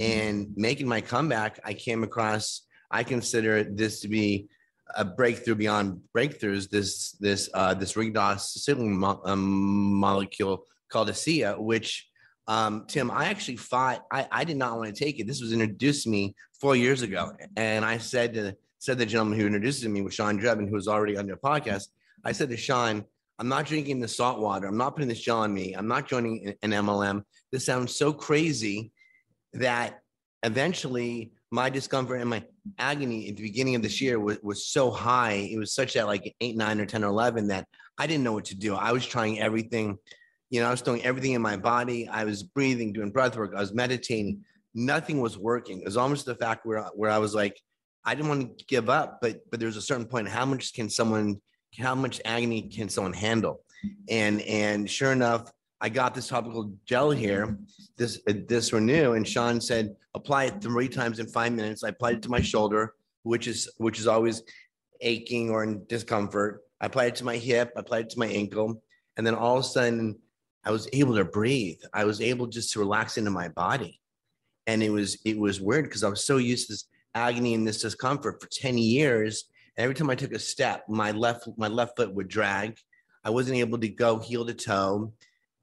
And 0.00 0.48
making 0.56 0.86
my 0.86 1.00
comeback, 1.00 1.58
I 1.64 1.74
came 1.74 2.02
across. 2.04 2.62
I 2.90 3.02
consider 3.02 3.64
this 3.64 4.00
to 4.00 4.08
be 4.08 4.48
a 4.94 5.04
breakthrough 5.04 5.54
beyond 5.54 6.00
breakthroughs. 6.16 6.68
This 6.70 7.12
this 7.12 7.48
uh, 7.54 7.74
this 7.74 7.94
redox 7.94 8.40
signaling 8.40 8.98
mo- 8.98 9.20
um, 9.24 9.94
molecule 9.94 10.64
called 10.90 11.08
ASEA, 11.08 11.58
which 11.58 12.08
um, 12.48 12.84
Tim, 12.86 13.10
I 13.10 13.26
actually 13.26 13.56
fought. 13.56 14.04
I, 14.12 14.26
I 14.30 14.44
did 14.44 14.56
not 14.56 14.76
want 14.78 14.94
to 14.94 15.04
take 15.04 15.18
it. 15.18 15.26
This 15.26 15.40
was 15.40 15.52
introduced 15.52 16.04
to 16.04 16.10
me 16.10 16.34
four 16.60 16.76
years 16.76 17.02
ago, 17.02 17.32
and 17.56 17.84
I 17.84 17.98
said 17.98 18.34
to 18.34 18.56
said 18.78 18.98
the 18.98 19.06
gentleman 19.06 19.38
who 19.38 19.46
introduced 19.46 19.84
me 19.84 20.02
was 20.02 20.14
Sean 20.14 20.38
Drebin, 20.38 20.68
who 20.68 20.74
was 20.74 20.88
already 20.88 21.16
on 21.16 21.26
your 21.26 21.38
podcast. 21.38 21.88
I 22.24 22.32
said 22.32 22.50
to 22.50 22.56
Sean, 22.56 23.04
I'm 23.38 23.48
not 23.48 23.66
drinking 23.66 24.00
the 24.00 24.08
salt 24.08 24.40
water. 24.40 24.66
I'm 24.66 24.76
not 24.76 24.94
putting 24.94 25.08
this 25.08 25.20
gel 25.20 25.38
on 25.38 25.52
me. 25.52 25.74
I'm 25.74 25.88
not 25.88 26.08
joining 26.08 26.54
an 26.62 26.70
MLM. 26.70 27.22
This 27.52 27.64
sounds 27.64 27.96
so 27.96 28.12
crazy 28.12 28.92
that 29.54 30.00
eventually 30.42 31.32
my 31.56 31.70
discomfort 31.70 32.20
and 32.20 32.28
my 32.28 32.44
agony 32.78 33.30
at 33.30 33.36
the 33.36 33.42
beginning 33.42 33.74
of 33.74 33.82
this 33.82 33.98
year 33.98 34.20
was, 34.20 34.38
was 34.42 34.66
so 34.66 34.90
high. 34.90 35.32
It 35.32 35.58
was 35.58 35.72
such 35.72 35.94
that 35.94 36.06
like 36.06 36.36
eight, 36.42 36.54
nine, 36.54 36.78
or 36.78 36.84
10 36.84 37.02
or 37.02 37.08
11 37.08 37.48
that 37.48 37.66
I 37.98 38.06
didn't 38.06 38.24
know 38.24 38.34
what 38.34 38.44
to 38.46 38.54
do. 38.54 38.74
I 38.74 38.92
was 38.92 39.06
trying 39.06 39.40
everything. 39.40 39.96
You 40.50 40.60
know, 40.60 40.68
I 40.68 40.70
was 40.70 40.82
doing 40.82 41.02
everything 41.02 41.32
in 41.32 41.40
my 41.40 41.56
body. 41.56 42.08
I 42.08 42.24
was 42.24 42.42
breathing, 42.42 42.92
doing 42.92 43.10
breath 43.10 43.36
work. 43.36 43.54
I 43.56 43.60
was 43.60 43.72
meditating. 43.72 44.44
Nothing 44.74 45.22
was 45.22 45.38
working. 45.38 45.80
It 45.80 45.86
was 45.86 45.96
almost 45.96 46.26
the 46.26 46.34
fact 46.34 46.66
where, 46.66 46.82
where 46.94 47.10
I 47.10 47.18
was 47.18 47.34
like, 47.34 47.58
I 48.04 48.14
didn't 48.14 48.28
want 48.28 48.58
to 48.58 48.64
give 48.66 48.88
up, 48.88 49.18
but 49.20 49.40
but 49.50 49.58
there's 49.58 49.76
a 49.76 49.82
certain 49.82 50.06
point. 50.06 50.28
How 50.28 50.46
much 50.46 50.74
can 50.74 50.88
someone? 50.88 51.40
How 51.76 51.96
much 51.96 52.20
agony 52.24 52.62
can 52.62 52.88
someone 52.88 53.12
handle? 53.12 53.62
And 54.08 54.40
and 54.42 54.88
sure 54.88 55.10
enough, 55.10 55.50
I 55.80 55.88
got 55.88 56.14
this 56.14 56.28
topical 56.28 56.72
gel 56.86 57.10
here, 57.10 57.58
this 57.96 58.20
uh, 58.28 58.32
this 58.48 58.72
renew, 58.72 59.12
and 59.12 59.28
Sean 59.28 59.60
said 59.60 59.94
apply 60.14 60.44
it 60.44 60.62
three 60.62 60.88
times 60.88 61.18
in 61.18 61.26
five 61.26 61.52
minutes. 61.52 61.84
I 61.84 61.88
applied 61.88 62.16
it 62.16 62.22
to 62.22 62.30
my 62.30 62.40
shoulder, 62.40 62.94
which 63.24 63.46
is 63.46 63.70
which 63.78 63.98
is 63.98 64.06
always 64.06 64.42
aching 65.02 65.50
or 65.50 65.64
in 65.64 65.84
discomfort. 65.86 66.62
I 66.80 66.86
applied 66.86 67.08
it 67.08 67.14
to 67.16 67.24
my 67.24 67.36
hip. 67.36 67.72
I 67.76 67.80
applied 67.80 68.06
it 68.06 68.10
to 68.10 68.18
my 68.18 68.26
ankle, 68.26 68.82
and 69.16 69.26
then 69.26 69.34
all 69.34 69.58
of 69.58 69.64
a 69.64 69.68
sudden, 69.68 70.18
I 70.64 70.70
was 70.70 70.88
able 70.92 71.14
to 71.16 71.24
breathe. 71.24 71.80
I 71.92 72.04
was 72.04 72.20
able 72.20 72.46
just 72.46 72.72
to 72.72 72.78
relax 72.78 73.18
into 73.18 73.30
my 73.30 73.48
body, 73.48 74.00
and 74.66 74.82
it 74.82 74.90
was 74.90 75.18
it 75.26 75.38
was 75.38 75.60
weird 75.60 75.84
because 75.84 76.04
I 76.04 76.08
was 76.08 76.24
so 76.24 76.38
used 76.38 76.68
to 76.68 76.72
this 76.72 76.86
agony 77.14 77.54
and 77.54 77.66
this 77.66 77.80
discomfort 77.80 78.40
for 78.40 78.48
10 78.48 78.78
years. 78.78 79.44
And 79.76 79.84
every 79.84 79.94
time 79.94 80.10
I 80.10 80.14
took 80.14 80.32
a 80.32 80.38
step, 80.38 80.84
my 80.88 81.10
left 81.10 81.48
my 81.56 81.68
left 81.68 81.96
foot 81.96 82.14
would 82.14 82.28
drag. 82.28 82.78
I 83.24 83.30
wasn't 83.30 83.58
able 83.58 83.78
to 83.78 83.88
go 83.88 84.18
heel 84.18 84.46
to 84.46 84.54
toe. 84.54 85.12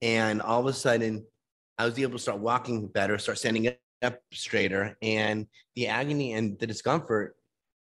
And 0.03 0.41
all 0.41 0.59
of 0.59 0.65
a 0.65 0.73
sudden, 0.73 1.25
I 1.77 1.85
was 1.85 1.97
able 1.97 2.11
to 2.11 2.19
start 2.19 2.39
walking 2.39 2.87
better, 2.87 3.17
start 3.17 3.37
standing 3.37 3.73
up 4.01 4.19
straighter. 4.33 4.97
And 5.01 5.47
the 5.75 5.87
agony 5.87 6.33
and 6.33 6.59
the 6.59 6.67
discomfort 6.67 7.37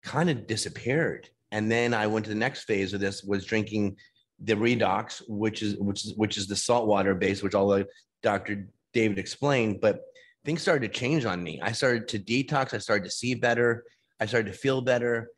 kind 0.05 0.31
of 0.31 0.47
disappeared. 0.47 1.29
And 1.51 1.71
then 1.71 1.93
I 1.93 2.07
went 2.07 2.25
to 2.27 2.31
the 2.31 2.37
next 2.37 2.65
phase 2.65 2.95
of 2.95 3.01
this 3.01 3.25
was 3.25 3.45
drinking 3.45 3.97
the 4.39 4.55
redox, 4.55 5.23
which 5.27 5.61
is 5.61 5.77
which 5.79 6.05
is 6.05 6.15
which 6.15 6.37
is 6.37 6.47
the 6.47 6.55
saltwater 6.55 7.17
base, 7.17 7.43
which 7.43 7.55
all 7.55 7.69
the 7.69 7.87
Dr. 8.23 8.69
David 8.93 9.19
explained. 9.19 9.81
But 9.81 10.01
things 10.45 10.63
started 10.63 10.93
to 10.93 10.99
change 10.99 11.25
on 11.25 11.43
me. 11.43 11.61
I 11.63 11.73
started 11.73 12.07
to 12.09 12.19
detox. 12.21 12.75
I 12.75 12.79
started 12.79 13.05
to 13.05 13.11
see 13.11 13.35
better. 13.35 13.85
I 14.21 14.27
started 14.27 14.53
to 14.53 14.59
feel 14.59 14.81
better. 14.81 15.31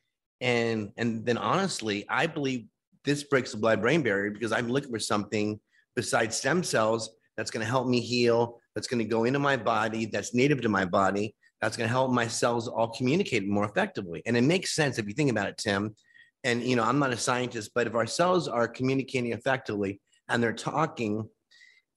And 0.42 0.92
and 0.98 1.24
then 1.24 1.38
honestly, 1.38 2.04
I 2.10 2.26
believe 2.26 2.66
this 3.02 3.22
breaks 3.24 3.52
the 3.52 3.56
blood 3.56 3.80
brain 3.80 4.02
barrier 4.02 4.30
because 4.30 4.52
I'm 4.52 4.68
looking 4.68 4.90
for 4.90 4.98
something 4.98 5.58
besides 5.96 6.36
stem 6.36 6.62
cells 6.62 7.10
that's 7.36 7.50
going 7.50 7.64
to 7.64 7.70
help 7.70 7.88
me 7.88 8.00
heal, 8.00 8.60
that's 8.74 8.86
going 8.86 8.98
to 8.98 9.04
go 9.04 9.24
into 9.24 9.38
my 9.38 9.56
body, 9.56 10.06
that's 10.06 10.34
native 10.34 10.60
to 10.60 10.68
my 10.68 10.84
body, 10.84 11.34
that's 11.60 11.76
going 11.76 11.88
to 11.88 11.92
help 11.92 12.12
my 12.12 12.28
cells 12.28 12.68
all 12.68 12.88
communicate 12.88 13.48
more 13.48 13.64
effectively. 13.64 14.22
And 14.26 14.36
it 14.36 14.42
makes 14.42 14.74
sense 14.74 14.98
if 14.98 15.06
you 15.06 15.14
think 15.14 15.30
about 15.30 15.48
it, 15.48 15.56
Tim. 15.56 15.96
And 16.44 16.62
you 16.62 16.76
know, 16.76 16.84
I'm 16.84 16.98
not 16.98 17.12
a 17.12 17.16
scientist, 17.16 17.72
but 17.74 17.86
if 17.86 17.94
our 17.94 18.06
cells 18.06 18.46
are 18.46 18.68
communicating 18.68 19.32
effectively 19.32 20.00
and 20.28 20.42
they're 20.42 20.52
talking 20.52 21.28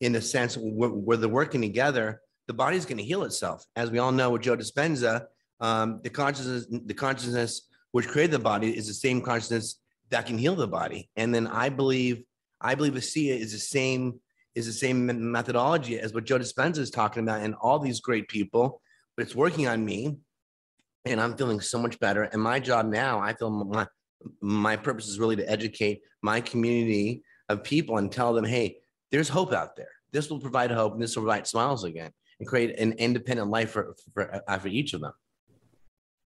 in 0.01 0.15
a 0.15 0.21
sense 0.21 0.57
where, 0.57 0.89
where 0.89 1.17
they're 1.17 1.29
working 1.29 1.61
together, 1.61 2.21
the 2.47 2.53
body's 2.53 2.85
going 2.85 2.97
to 2.97 3.03
heal 3.03 3.23
itself. 3.23 3.63
As 3.75 3.91
we 3.91 3.99
all 3.99 4.11
know 4.11 4.31
with 4.31 4.41
Joe 4.41 4.57
Dispenza, 4.57 5.25
um, 5.59 5.99
the 6.03 6.09
consciousness, 6.09 6.65
the 6.85 6.93
consciousness 6.93 7.67
which 7.91 8.07
created 8.07 8.31
the 8.31 8.39
body 8.39 8.75
is 8.75 8.87
the 8.87 8.93
same 8.93 9.21
consciousness 9.21 9.79
that 10.09 10.25
can 10.25 10.37
heal 10.37 10.55
the 10.55 10.67
body. 10.67 11.09
And 11.15 11.33
then 11.33 11.47
I 11.47 11.69
believe, 11.69 12.23
I 12.61 12.75
believe 12.75 12.93
ASEA 12.93 13.37
is 13.37 13.51
the 13.51 13.59
same 13.59 14.19
is 14.55 14.65
the 14.65 14.73
same 14.73 15.31
methodology 15.31 15.99
as 15.99 16.13
what 16.13 16.25
Joe 16.25 16.39
Dispenza 16.39 16.79
is 16.79 16.89
talking 16.89 17.23
about, 17.23 17.41
and 17.41 17.55
all 17.55 17.79
these 17.79 18.01
great 18.01 18.27
people. 18.27 18.81
But 19.15 19.23
it's 19.23 19.35
working 19.35 19.67
on 19.67 19.85
me, 19.85 20.17
and 21.05 21.21
I'm 21.21 21.37
feeling 21.37 21.61
so 21.61 21.77
much 21.77 21.99
better. 21.99 22.23
And 22.23 22.41
my 22.41 22.59
job 22.59 22.85
now, 22.87 23.19
I 23.19 23.33
feel 23.33 23.49
my 23.49 23.87
my 24.41 24.75
purpose 24.75 25.07
is 25.07 25.19
really 25.19 25.37
to 25.37 25.49
educate 25.49 26.01
my 26.21 26.41
community 26.41 27.23
of 27.47 27.63
people 27.63 27.97
and 27.97 28.11
tell 28.11 28.33
them, 28.33 28.43
hey, 28.43 28.77
there's 29.11 29.29
hope 29.29 29.53
out 29.53 29.75
there. 29.75 29.91
This 30.11 30.29
will 30.29 30.39
provide 30.39 30.71
hope, 30.71 30.93
and 30.93 31.01
this 31.01 31.15
will 31.15 31.23
provide 31.23 31.47
smiles 31.47 31.83
again, 31.83 32.11
and 32.39 32.47
create 32.47 32.77
an 32.79 32.93
independent 32.93 33.49
life 33.49 33.71
for 33.71 33.95
for, 34.13 34.41
uh, 34.47 34.57
for 34.57 34.67
each 34.67 34.93
of 34.93 35.01
them. 35.01 35.13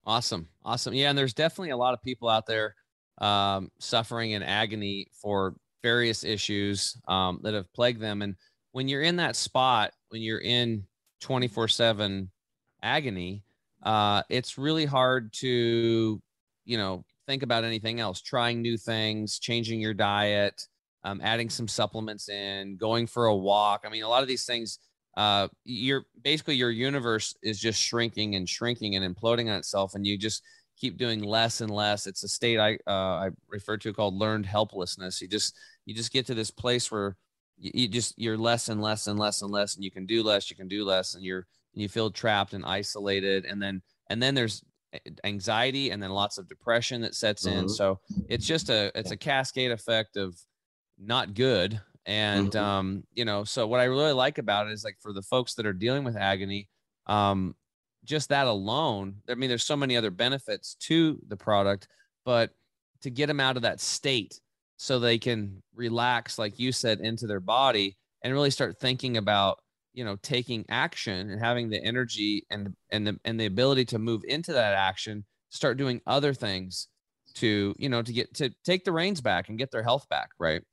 Awesome, 0.05 0.47
awesome, 0.65 0.93
yeah. 0.93 1.09
And 1.09 1.17
there's 1.17 1.33
definitely 1.33 1.69
a 1.69 1.77
lot 1.77 1.93
of 1.93 2.01
people 2.01 2.27
out 2.27 2.45
there 2.47 2.75
um, 3.19 3.69
suffering 3.79 4.31
in 4.31 4.43
agony 4.43 5.07
for 5.21 5.55
various 5.83 6.23
issues 6.23 6.97
um, 7.07 7.39
that 7.43 7.53
have 7.53 7.71
plagued 7.73 8.01
them. 8.01 8.21
And 8.21 8.35
when 8.71 8.87
you're 8.87 9.01
in 9.01 9.17
that 9.17 9.35
spot, 9.35 9.91
when 10.09 10.21
you're 10.21 10.41
in 10.41 10.85
24 11.21 11.67
7 11.67 12.29
agony, 12.83 13.43
uh, 13.83 14.23
it's 14.29 14.57
really 14.57 14.85
hard 14.85 15.33
to, 15.33 16.21
you 16.65 16.77
know, 16.77 17.03
think 17.27 17.43
about 17.43 17.63
anything 17.63 17.99
else, 17.99 18.21
trying 18.21 18.61
new 18.61 18.77
things, 18.77 19.39
changing 19.39 19.79
your 19.79 19.93
diet, 19.93 20.67
um, 21.03 21.19
adding 21.23 21.49
some 21.49 21.67
supplements 21.67 22.29
in, 22.29 22.77
going 22.77 23.07
for 23.07 23.25
a 23.25 23.35
walk. 23.35 23.83
I 23.85 23.89
mean, 23.89 24.03
a 24.03 24.09
lot 24.09 24.21
of 24.21 24.27
these 24.27 24.45
things, 24.45 24.79
uh, 25.17 25.47
you're 25.65 26.05
basically 26.23 26.55
your 26.55 26.71
universe 26.71 27.35
is 27.43 27.59
just 27.59 27.81
shrinking 27.81 28.35
and 28.35 28.47
shrinking 28.47 28.95
and 28.95 29.15
imploding 29.15 29.49
on 29.49 29.57
itself. 29.57 29.95
And 29.95 30.05
you 30.05 30.17
just, 30.17 30.43
keep 30.81 30.97
doing 30.97 31.21
less 31.21 31.61
and 31.61 31.69
less. 31.69 32.07
It's 32.07 32.23
a 32.23 32.27
state 32.27 32.59
I 32.59 32.73
uh, 32.87 33.25
I 33.25 33.29
refer 33.47 33.77
to 33.77 33.93
called 33.93 34.15
learned 34.15 34.47
helplessness. 34.47 35.21
You 35.21 35.27
just 35.27 35.55
you 35.85 35.93
just 35.93 36.11
get 36.11 36.25
to 36.25 36.33
this 36.33 36.49
place 36.49 36.91
where 36.91 37.15
you, 37.57 37.71
you 37.73 37.87
just 37.87 38.17
you're 38.17 38.37
less 38.37 38.67
and 38.67 38.81
less 38.81 39.05
and 39.07 39.19
less 39.19 39.43
and 39.43 39.51
less, 39.51 39.75
and 39.75 39.83
you 39.83 39.91
can 39.91 40.07
do 40.07 40.23
less, 40.23 40.49
you 40.49 40.55
can 40.55 40.67
do 40.67 40.83
less, 40.83 41.13
and 41.13 41.23
you're 41.23 41.45
and 41.73 41.81
you 41.81 41.87
feel 41.87 42.09
trapped 42.09 42.53
and 42.53 42.65
isolated, 42.65 43.45
and 43.45 43.61
then 43.61 43.81
and 44.09 44.21
then 44.21 44.33
there's 44.33 44.63
anxiety 45.23 45.91
and 45.91 46.03
then 46.03 46.09
lots 46.09 46.37
of 46.37 46.49
depression 46.49 47.01
that 47.01 47.15
sets 47.15 47.45
in. 47.45 47.65
Mm-hmm. 47.65 47.67
So 47.69 47.99
it's 48.27 48.45
just 48.45 48.69
a 48.69 48.91
it's 48.95 49.11
a 49.11 49.17
cascade 49.17 49.71
effect 49.71 50.17
of 50.17 50.35
not 50.97 51.35
good. 51.35 51.79
And 52.07 52.51
mm-hmm. 52.51 52.65
um, 52.65 53.03
you 53.13 53.25
know, 53.25 53.43
so 53.43 53.67
what 53.67 53.79
I 53.79 53.83
really 53.85 54.13
like 54.13 54.39
about 54.39 54.67
it 54.67 54.73
is 54.73 54.83
like 54.83 54.97
for 54.99 55.13
the 55.13 55.21
folks 55.21 55.53
that 55.55 55.67
are 55.67 55.73
dealing 55.73 56.03
with 56.03 56.17
agony, 56.17 56.67
um, 57.05 57.55
just 58.03 58.29
that 58.29 58.47
alone, 58.47 59.15
I 59.29 59.35
mean, 59.35 59.49
there's 59.49 59.63
so 59.63 59.77
many 59.77 59.95
other 59.95 60.11
benefits 60.11 60.75
to 60.81 61.19
the 61.27 61.37
product, 61.37 61.87
but 62.25 62.51
to 63.01 63.09
get 63.09 63.27
them 63.27 63.39
out 63.39 63.55
of 63.55 63.63
that 63.63 63.79
state 63.79 64.39
so 64.77 64.99
they 64.99 65.17
can 65.17 65.61
relax, 65.75 66.39
like 66.39 66.59
you 66.59 66.71
said, 66.71 66.99
into 66.99 67.27
their 67.27 67.39
body 67.39 67.97
and 68.23 68.33
really 68.33 68.49
start 68.49 68.79
thinking 68.79 69.17
about, 69.17 69.59
you 69.93 70.03
know, 70.03 70.15
taking 70.23 70.65
action 70.69 71.29
and 71.29 71.39
having 71.39 71.69
the 71.69 71.83
energy 71.83 72.45
and 72.49 72.75
and 72.89 73.05
the 73.05 73.19
and 73.25 73.39
the 73.39 73.45
ability 73.45 73.85
to 73.85 73.99
move 73.99 74.23
into 74.27 74.53
that 74.53 74.73
action, 74.73 75.25
start 75.49 75.77
doing 75.77 76.01
other 76.07 76.33
things 76.33 76.87
to, 77.35 77.75
you 77.77 77.89
know, 77.89 78.01
to 78.01 78.13
get 78.13 78.33
to 78.35 78.49
take 78.63 78.83
the 78.83 78.91
reins 78.91 79.21
back 79.21 79.49
and 79.49 79.57
get 79.57 79.71
their 79.71 79.83
health 79.83 80.07
back, 80.09 80.29
right? 80.39 80.63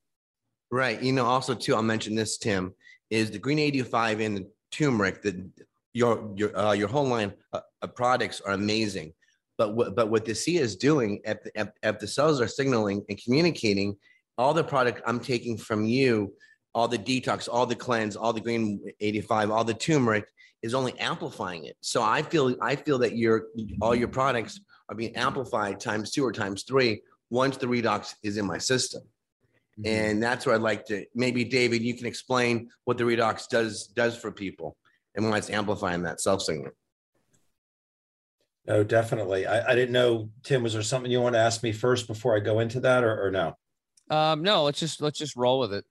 Right. 0.71 1.03
You 1.03 1.13
know, 1.13 1.25
also 1.25 1.55
too, 1.55 1.75
I'll 1.75 1.83
mention 1.83 2.15
this, 2.15 2.37
Tim, 2.37 2.75
is 3.11 3.31
the 3.31 3.39
green 3.39 3.59
85 3.59 4.21
and 4.21 4.37
the 4.37 4.51
turmeric, 4.71 5.23
the 5.23 5.51
your 5.99 6.33
your 6.37 6.57
uh, 6.57 6.73
your 6.73 6.89
whole 6.89 7.09
line 7.09 7.33
uh, 7.53 7.61
of 7.83 7.95
products 7.95 8.41
are 8.41 8.53
amazing. 8.53 9.13
But 9.59 9.75
what 9.75 9.97
but 9.97 10.09
what 10.09 10.25
the 10.25 10.33
ASEA 10.33 10.61
is 10.61 10.77
doing, 10.77 11.21
if, 11.25 11.39
if, 11.55 11.69
if 11.83 11.99
the 11.99 12.07
cells 12.07 12.41
are 12.41 12.47
signaling 12.47 13.05
and 13.09 13.21
communicating, 13.23 13.97
all 14.39 14.55
the 14.55 14.63
product 14.63 15.03
I'm 15.05 15.19
taking 15.19 15.59
from 15.59 15.85
you, 15.85 16.33
all 16.75 16.87
the 16.87 16.99
detox, 16.99 17.49
all 17.51 17.67
the 17.67 17.75
cleanse, 17.75 18.15
all 18.15 18.33
the 18.33 18.41
green 18.41 18.81
85, 19.01 19.51
all 19.51 19.65
the 19.65 19.75
turmeric 19.75 20.27
is 20.63 20.75
only 20.75 20.97
amplifying 21.01 21.65
it. 21.65 21.77
So 21.81 22.03
I 22.03 22.23
feel 22.23 22.55
I 22.63 22.77
feel 22.77 22.99
that 22.99 23.17
your 23.17 23.47
all 23.81 23.95
your 23.95 24.09
products 24.09 24.61
are 24.89 24.95
being 24.95 25.17
amplified 25.17 25.81
times 25.81 26.13
two 26.13 26.25
or 26.25 26.33
times 26.33 26.63
three 26.63 27.03
once 27.31 27.57
the 27.57 27.67
redox 27.67 28.15
is 28.23 28.37
in 28.37 28.47
my 28.47 28.59
system. 28.59 29.03
Mm-hmm. 29.03 29.95
And 29.95 30.23
that's 30.23 30.47
where 30.47 30.55
I'd 30.55 30.71
like 30.73 30.87
to 30.87 31.05
maybe 31.15 31.45
David, 31.45 31.83
you 31.83 31.95
can 31.95 32.07
explain 32.07 32.71
what 32.85 32.99
the 32.99 33.05
redox 33.05 33.49
does 33.49 33.89
does 33.89 34.17
for 34.17 34.31
people 34.31 34.77
and 35.19 35.29
why 35.29 35.37
it's 35.37 35.51
amplifying 35.51 36.03
that 36.05 36.21
self 36.21 36.43
signal. 36.43 36.71
No, 38.67 38.85
definitely. 38.85 39.47
I, 39.47 39.73
I, 39.73 39.75
didn't 39.75 39.93
know, 39.93 40.31
Tim, 40.45 40.63
was 40.63 40.75
there 40.75 40.83
something 40.83 41.11
you 41.11 41.21
want 41.21 41.35
to 41.35 41.41
ask 41.41 41.63
me 41.63 41.73
first 41.73 42.07
before 42.07 42.37
I 42.37 42.41
go 42.41 42.61
into 42.61 42.81
that 42.81 43.03
or, 43.03 43.27
or 43.27 43.31
no? 43.31 43.55
Um, 44.11 44.43
no, 44.43 44.65
let's 44.65 44.79
just, 44.79 45.01
let's 45.01 45.19
just 45.19 45.37
roll 45.37 45.59
with 45.59 45.73
it. 45.73 45.85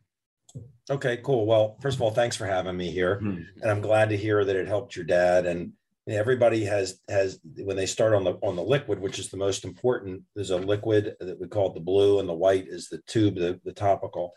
Okay, 0.89 1.19
cool. 1.23 1.45
Well, 1.45 1.75
first 1.81 1.97
of 1.97 2.01
all, 2.01 2.11
thanks 2.11 2.35
for 2.35 2.45
having 2.45 2.77
me 2.77 2.91
here. 2.91 3.19
Mm-hmm. 3.21 3.61
And 3.61 3.71
I'm 3.71 3.81
glad 3.81 4.09
to 4.09 4.17
hear 4.17 4.45
that 4.45 4.55
it 4.55 4.67
helped 4.67 4.95
your 4.95 5.05
dad. 5.05 5.47
And 5.47 5.73
everybody 6.07 6.63
has, 6.65 6.99
has, 7.09 7.39
when 7.57 7.75
they 7.75 7.87
start 7.87 8.13
on 8.13 8.23
the, 8.23 8.33
on 8.43 8.55
the 8.55 8.63
liquid, 8.63 8.99
which 8.99 9.17
is 9.19 9.29
the 9.29 9.37
most 9.37 9.65
important, 9.65 10.21
there's 10.35 10.51
a 10.51 10.57
liquid 10.57 11.15
that 11.19 11.39
we 11.39 11.47
call 11.47 11.73
the 11.73 11.79
blue 11.79 12.19
and 12.19 12.29
the 12.29 12.33
white 12.33 12.67
is 12.67 12.89
the 12.89 13.01
tube, 13.07 13.35
the, 13.35 13.59
the 13.65 13.73
topical. 13.73 14.35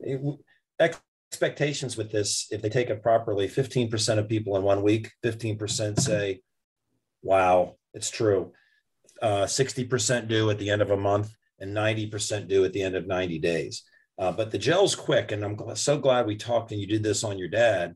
It, 0.00 0.20
expectations 1.30 1.96
with 1.96 2.10
this, 2.12 2.46
if 2.50 2.62
they 2.62 2.68
take 2.68 2.90
it 2.90 3.02
properly, 3.02 3.48
15% 3.48 4.18
of 4.18 4.28
people 4.28 4.56
in 4.56 4.62
one 4.62 4.82
week, 4.82 5.12
15% 5.24 5.98
say, 5.98 6.40
wow, 7.22 7.76
it's 7.94 8.10
true. 8.10 8.52
Uh, 9.20 9.44
60% 9.44 10.28
do 10.28 10.50
at 10.50 10.58
the 10.58 10.70
end 10.70 10.82
of 10.82 10.90
a 10.90 10.96
month, 10.96 11.30
and 11.58 11.74
90% 11.74 12.48
do 12.48 12.64
at 12.64 12.72
the 12.72 12.82
end 12.82 12.94
of 12.94 13.06
90 13.06 13.38
days. 13.38 13.82
Uh, 14.18 14.32
but 14.32 14.50
the 14.50 14.58
gel's 14.58 14.94
quick, 14.94 15.32
and 15.32 15.44
I'm 15.44 15.76
so 15.76 15.98
glad 15.98 16.26
we 16.26 16.36
talked 16.36 16.72
and 16.72 16.80
you 16.80 16.86
did 16.86 17.02
this 17.02 17.24
on 17.24 17.38
your 17.38 17.48
dad 17.48 17.94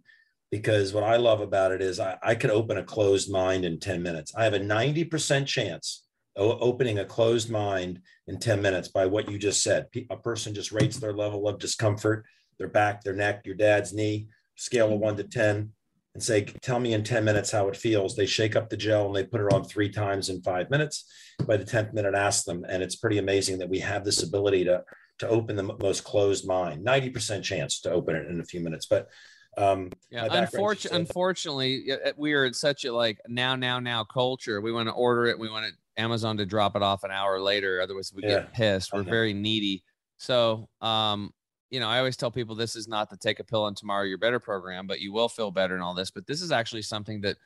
because 0.50 0.92
what 0.92 1.04
I 1.04 1.16
love 1.16 1.40
about 1.40 1.72
it 1.72 1.80
is 1.80 2.00
I, 2.00 2.18
I 2.22 2.34
could 2.34 2.50
open 2.50 2.76
a 2.76 2.84
closed 2.84 3.30
mind 3.30 3.64
in 3.64 3.78
10 3.78 4.02
minutes. 4.02 4.34
I 4.34 4.44
have 4.44 4.54
a 4.54 4.60
90% 4.60 5.46
chance 5.46 6.04
of 6.36 6.58
opening 6.60 6.98
a 6.98 7.04
closed 7.04 7.50
mind 7.50 8.00
in 8.26 8.38
10 8.38 8.60
minutes 8.60 8.88
by 8.88 9.06
what 9.06 9.30
you 9.30 9.38
just 9.38 9.62
said. 9.62 9.86
A 10.10 10.16
person 10.16 10.54
just 10.54 10.72
rates 10.72 10.98
their 10.98 11.12
level 11.12 11.48
of 11.48 11.58
discomfort 11.58 12.24
their 12.60 12.68
back, 12.68 13.02
their 13.02 13.14
neck, 13.14 13.40
your 13.44 13.56
dad's 13.56 13.92
knee, 13.92 14.28
scale 14.54 14.92
of 14.92 15.00
one 15.00 15.16
to 15.16 15.24
10, 15.24 15.72
and 16.14 16.22
say, 16.22 16.44
Tell 16.60 16.78
me 16.78 16.92
in 16.92 17.02
10 17.02 17.24
minutes 17.24 17.50
how 17.50 17.68
it 17.68 17.76
feels. 17.76 18.14
They 18.14 18.26
shake 18.26 18.54
up 18.54 18.68
the 18.68 18.76
gel 18.76 19.06
and 19.06 19.16
they 19.16 19.24
put 19.24 19.40
it 19.40 19.52
on 19.52 19.64
three 19.64 19.88
times 19.88 20.28
in 20.28 20.42
five 20.42 20.70
minutes. 20.70 21.10
By 21.46 21.56
the 21.56 21.64
10th 21.64 21.94
minute, 21.94 22.14
ask 22.14 22.44
them. 22.44 22.64
And 22.68 22.82
it's 22.82 22.96
pretty 22.96 23.18
amazing 23.18 23.58
that 23.58 23.70
we 23.70 23.78
have 23.78 24.04
this 24.04 24.22
ability 24.22 24.64
to, 24.64 24.84
to 25.20 25.28
open 25.28 25.56
the 25.56 25.62
most 25.62 26.04
closed 26.04 26.46
mind, 26.46 26.84
90% 26.86 27.42
chance 27.42 27.80
to 27.80 27.90
open 27.90 28.14
it 28.14 28.26
in 28.26 28.40
a 28.40 28.44
few 28.44 28.60
minutes. 28.60 28.86
But 28.86 29.08
um, 29.56 29.90
yeah, 30.10 30.28
unfortunately, 30.30 31.00
unfortunately, 31.00 31.86
we 32.16 32.34
are 32.34 32.44
in 32.44 32.52
such 32.52 32.84
a 32.84 32.92
like 32.92 33.18
now, 33.26 33.56
now, 33.56 33.80
now 33.80 34.04
culture. 34.04 34.60
We 34.60 34.70
want 34.70 34.88
to 34.88 34.92
order 34.92 35.26
it. 35.26 35.38
We 35.38 35.48
want 35.48 35.66
it, 35.66 35.74
Amazon 35.96 36.36
to 36.36 36.46
drop 36.46 36.76
it 36.76 36.82
off 36.82 37.04
an 37.04 37.10
hour 37.10 37.40
later. 37.40 37.80
Otherwise, 37.80 38.12
we 38.14 38.22
yeah. 38.22 38.28
get 38.28 38.52
pissed. 38.52 38.92
We're 38.92 39.02
very 39.02 39.32
needy. 39.32 39.82
So, 40.18 40.68
um, 40.82 41.32
you 41.70 41.80
know, 41.80 41.88
I 41.88 41.98
always 41.98 42.16
tell 42.16 42.30
people 42.30 42.54
this 42.54 42.76
is 42.76 42.88
not 42.88 43.10
the 43.10 43.16
take 43.16 43.38
a 43.38 43.44
pill 43.44 43.66
and 43.66 43.76
tomorrow 43.76 44.04
you're 44.04 44.18
better 44.18 44.40
program, 44.40 44.86
but 44.86 45.00
you 45.00 45.12
will 45.12 45.28
feel 45.28 45.50
better 45.50 45.74
and 45.74 45.82
all 45.82 45.94
this. 45.94 46.10
But 46.10 46.26
this 46.26 46.42
is 46.42 46.52
actually 46.52 46.82
something 46.82 47.20
that 47.22 47.36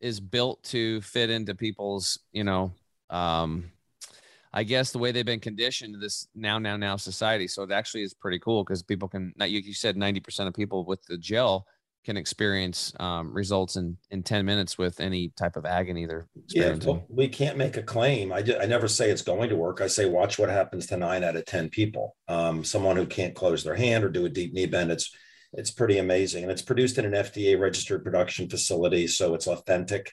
is 0.00 0.20
built 0.20 0.62
to 0.64 1.00
fit 1.00 1.30
into 1.30 1.54
people's, 1.54 2.18
you 2.32 2.44
know, 2.44 2.72
um, 3.10 3.70
I 4.52 4.62
guess 4.62 4.92
the 4.92 4.98
way 4.98 5.10
they've 5.10 5.26
been 5.26 5.40
conditioned 5.40 5.94
to 5.94 5.98
this 5.98 6.28
now, 6.34 6.60
now, 6.60 6.76
now 6.76 6.96
society. 6.96 7.48
So 7.48 7.64
it 7.64 7.72
actually 7.72 8.02
is 8.02 8.14
pretty 8.14 8.38
cool 8.38 8.62
because 8.62 8.84
people 8.84 9.08
can, 9.08 9.34
you 9.40 9.74
said 9.74 9.96
90% 9.96 10.46
of 10.46 10.54
people 10.54 10.84
with 10.84 11.04
the 11.06 11.18
gel 11.18 11.66
can 12.04 12.16
experience 12.16 12.92
um, 13.00 13.32
results 13.32 13.76
in 13.76 13.96
in 14.10 14.22
10 14.22 14.44
minutes 14.44 14.76
with 14.76 15.00
any 15.00 15.30
type 15.30 15.56
of 15.56 15.64
agony 15.64 16.06
they're 16.06 16.26
experiencing. 16.44 16.88
Yeah, 16.88 16.94
well, 16.94 17.06
we 17.08 17.28
can't 17.28 17.56
make 17.56 17.76
a 17.76 17.82
claim. 17.82 18.32
I, 18.32 18.44
I 18.60 18.66
never 18.66 18.88
say 18.88 19.10
it's 19.10 19.22
going 19.22 19.48
to 19.48 19.56
work. 19.56 19.80
I 19.80 19.86
say 19.86 20.04
watch 20.04 20.38
what 20.38 20.50
happens 20.50 20.86
to 20.88 20.96
nine 20.96 21.24
out 21.24 21.36
of 21.36 21.46
10 21.46 21.70
people. 21.70 22.16
Um, 22.28 22.62
someone 22.62 22.96
who 22.96 23.06
can't 23.06 23.34
close 23.34 23.64
their 23.64 23.74
hand 23.74 24.04
or 24.04 24.10
do 24.10 24.26
a 24.26 24.28
deep 24.28 24.52
knee 24.52 24.66
bend, 24.66 24.90
it's 24.90 25.10
it's 25.54 25.70
pretty 25.70 25.98
amazing. 25.98 26.42
And 26.42 26.52
it's 26.52 26.62
produced 26.62 26.98
in 26.98 27.04
an 27.04 27.12
FDA 27.12 27.58
registered 27.58 28.04
production 28.04 28.48
facility, 28.48 29.06
so 29.06 29.34
it's 29.34 29.46
authentic. 29.46 30.12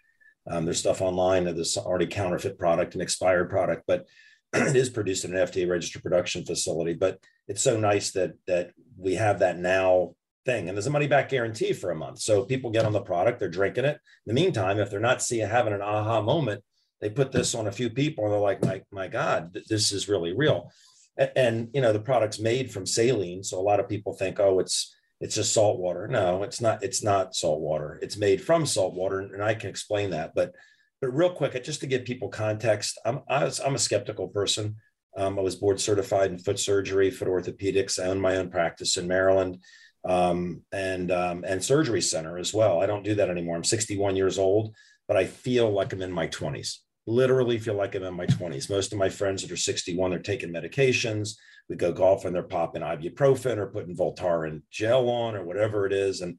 Um, 0.49 0.65
there's 0.65 0.79
stuff 0.79 1.01
online 1.01 1.43
that 1.45 1.57
is 1.57 1.77
already 1.77 2.07
counterfeit 2.07 2.57
product 2.57 2.93
and 2.93 3.01
expired 3.01 3.49
product, 3.49 3.83
but 3.87 4.05
it 4.53 4.75
is 4.75 4.89
produced 4.89 5.25
in 5.25 5.35
an 5.35 5.45
FDA 5.45 5.69
registered 5.69 6.03
production 6.03 6.45
facility. 6.45 6.93
But 6.93 7.19
it's 7.47 7.61
so 7.61 7.77
nice 7.77 8.11
that 8.11 8.33
that 8.47 8.71
we 8.97 9.15
have 9.15 9.39
that 9.39 9.57
now 9.57 10.15
thing. 10.45 10.67
And 10.67 10.77
there's 10.77 10.87
a 10.87 10.91
money 10.91 11.07
back 11.07 11.29
guarantee 11.29 11.73
for 11.73 11.91
a 11.91 11.95
month. 11.95 12.19
So 12.19 12.45
people 12.45 12.71
get 12.71 12.85
on 12.85 12.93
the 12.93 13.01
product, 13.01 13.39
they're 13.39 13.49
drinking 13.49 13.85
it. 13.85 13.99
In 14.25 14.33
the 14.35 14.41
meantime, 14.41 14.79
if 14.79 14.89
they're 14.89 14.99
not 14.99 15.21
seeing 15.21 15.47
having 15.47 15.73
an 15.73 15.81
aha 15.81 16.21
moment, 16.21 16.63
they 16.99 17.09
put 17.09 17.31
this 17.31 17.55
on 17.55 17.67
a 17.67 17.71
few 17.71 17.89
people 17.89 18.25
and 18.25 18.33
they're 18.33 18.39
like, 18.39 18.63
my, 18.63 18.81
my 18.91 19.07
God, 19.07 19.57
this 19.67 19.91
is 19.91 20.07
really 20.07 20.33
real. 20.33 20.71
And, 21.17 21.31
and 21.35 21.69
you 21.73 21.81
know, 21.81 21.93
the 21.93 21.99
product's 21.99 22.39
made 22.39 22.71
from 22.71 22.85
saline. 22.85 23.43
So 23.43 23.59
a 23.59 23.61
lot 23.61 23.79
of 23.79 23.89
people 23.89 24.13
think, 24.13 24.39
oh, 24.39 24.59
it's 24.59 24.95
it's 25.19 25.35
just 25.35 25.53
salt 25.53 25.79
water. 25.79 26.07
No, 26.07 26.41
it's 26.41 26.59
not, 26.61 26.83
it's 26.83 27.03
not 27.03 27.35
salt 27.35 27.61
water. 27.61 27.99
It's 28.01 28.17
made 28.17 28.41
from 28.41 28.65
salt 28.65 28.95
water. 28.95 29.19
And 29.19 29.43
I 29.43 29.53
can 29.53 29.69
explain 29.69 30.09
that. 30.11 30.33
But 30.33 30.55
but 30.99 31.15
real 31.15 31.31
quick, 31.31 31.63
just 31.63 31.81
to 31.81 31.87
give 31.87 32.05
people 32.05 32.29
context, 32.29 32.99
I'm 33.05 33.21
I 33.27 33.43
was, 33.43 33.59
I'm 33.59 33.75
a 33.75 33.79
skeptical 33.79 34.29
person. 34.29 34.77
Um, 35.17 35.37
I 35.37 35.41
was 35.41 35.55
board 35.55 35.79
certified 35.79 36.31
in 36.31 36.39
foot 36.39 36.59
surgery, 36.59 37.11
foot 37.11 37.27
orthopedics. 37.27 37.99
I 37.99 38.07
own 38.07 38.19
my 38.19 38.37
own 38.37 38.49
practice 38.49 38.97
in 38.97 39.07
Maryland 39.07 39.57
um, 40.03 40.63
and 40.71 41.11
um, 41.11 41.43
and 41.45 41.63
surgery 41.63 42.01
center 42.01 42.37
as 42.37 42.53
well. 42.53 42.81
I 42.81 42.85
don't 42.85 43.03
do 43.03 43.15
that 43.15 43.29
anymore. 43.29 43.55
I'm 43.55 43.63
61 43.63 44.15
years 44.15 44.39
old, 44.39 44.75
but 45.07 45.17
I 45.17 45.25
feel 45.25 45.71
like 45.71 45.93
I'm 45.93 46.01
in 46.01 46.11
my 46.11 46.27
20s. 46.27 46.77
Literally 47.07 47.57
feel 47.57 47.75
like 47.75 47.95
I'm 47.95 48.03
in 48.03 48.13
my 48.13 48.27
20s. 48.27 48.69
Most 48.69 48.93
of 48.93 48.99
my 48.99 49.09
friends 49.09 49.41
that 49.41 49.51
are 49.51 49.57
61, 49.57 50.11
they're 50.11 50.19
taking 50.19 50.53
medications. 50.53 51.35
We 51.67 51.75
go 51.75 51.91
golf 51.91 52.25
and 52.25 52.35
they're 52.35 52.43
popping 52.43 52.81
ibuprofen 52.81 53.57
or 53.57 53.67
putting 53.67 53.95
Voltaren 53.95 54.61
gel 54.71 55.09
on 55.09 55.35
or 55.35 55.43
whatever 55.43 55.85
it 55.85 55.93
is, 55.93 56.21
and 56.21 56.37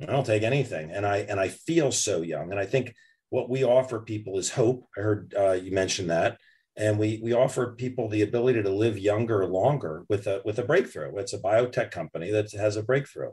I 0.00 0.06
don't 0.06 0.26
take 0.26 0.42
anything. 0.42 0.90
And 0.90 1.06
I 1.06 1.18
and 1.18 1.38
I 1.38 1.48
feel 1.48 1.92
so 1.92 2.22
young. 2.22 2.50
And 2.50 2.60
I 2.60 2.66
think 2.66 2.94
what 3.28 3.48
we 3.48 3.64
offer 3.64 4.00
people 4.00 4.38
is 4.38 4.50
hope. 4.50 4.86
I 4.96 5.00
heard 5.00 5.34
uh, 5.38 5.52
you 5.52 5.72
mention 5.72 6.08
that 6.08 6.38
and 6.76 6.98
we 6.98 7.20
we 7.22 7.32
offer 7.32 7.72
people 7.72 8.08
the 8.08 8.22
ability 8.22 8.62
to 8.62 8.70
live 8.70 8.98
younger 8.98 9.46
longer 9.46 10.04
with 10.08 10.26
a 10.26 10.42
with 10.44 10.58
a 10.58 10.64
breakthrough. 10.64 11.16
It's 11.16 11.32
a 11.32 11.38
biotech 11.38 11.90
company 11.90 12.30
that 12.30 12.52
has 12.52 12.76
a 12.76 12.82
breakthrough. 12.82 13.32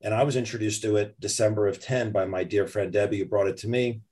And 0.00 0.14
i 0.14 0.22
was 0.22 0.36
introduced 0.36 0.82
to 0.82 0.96
it 0.96 1.18
december 1.20 1.66
of 1.66 1.80
10 1.80 2.12
by 2.12 2.24
my 2.24 2.44
dear 2.44 2.66
friend 2.66 2.92
debbie 2.92 3.18
who 3.18 3.24
brought 3.24 3.48
it 3.48 3.58
to 3.58 3.68
me. 3.68 4.02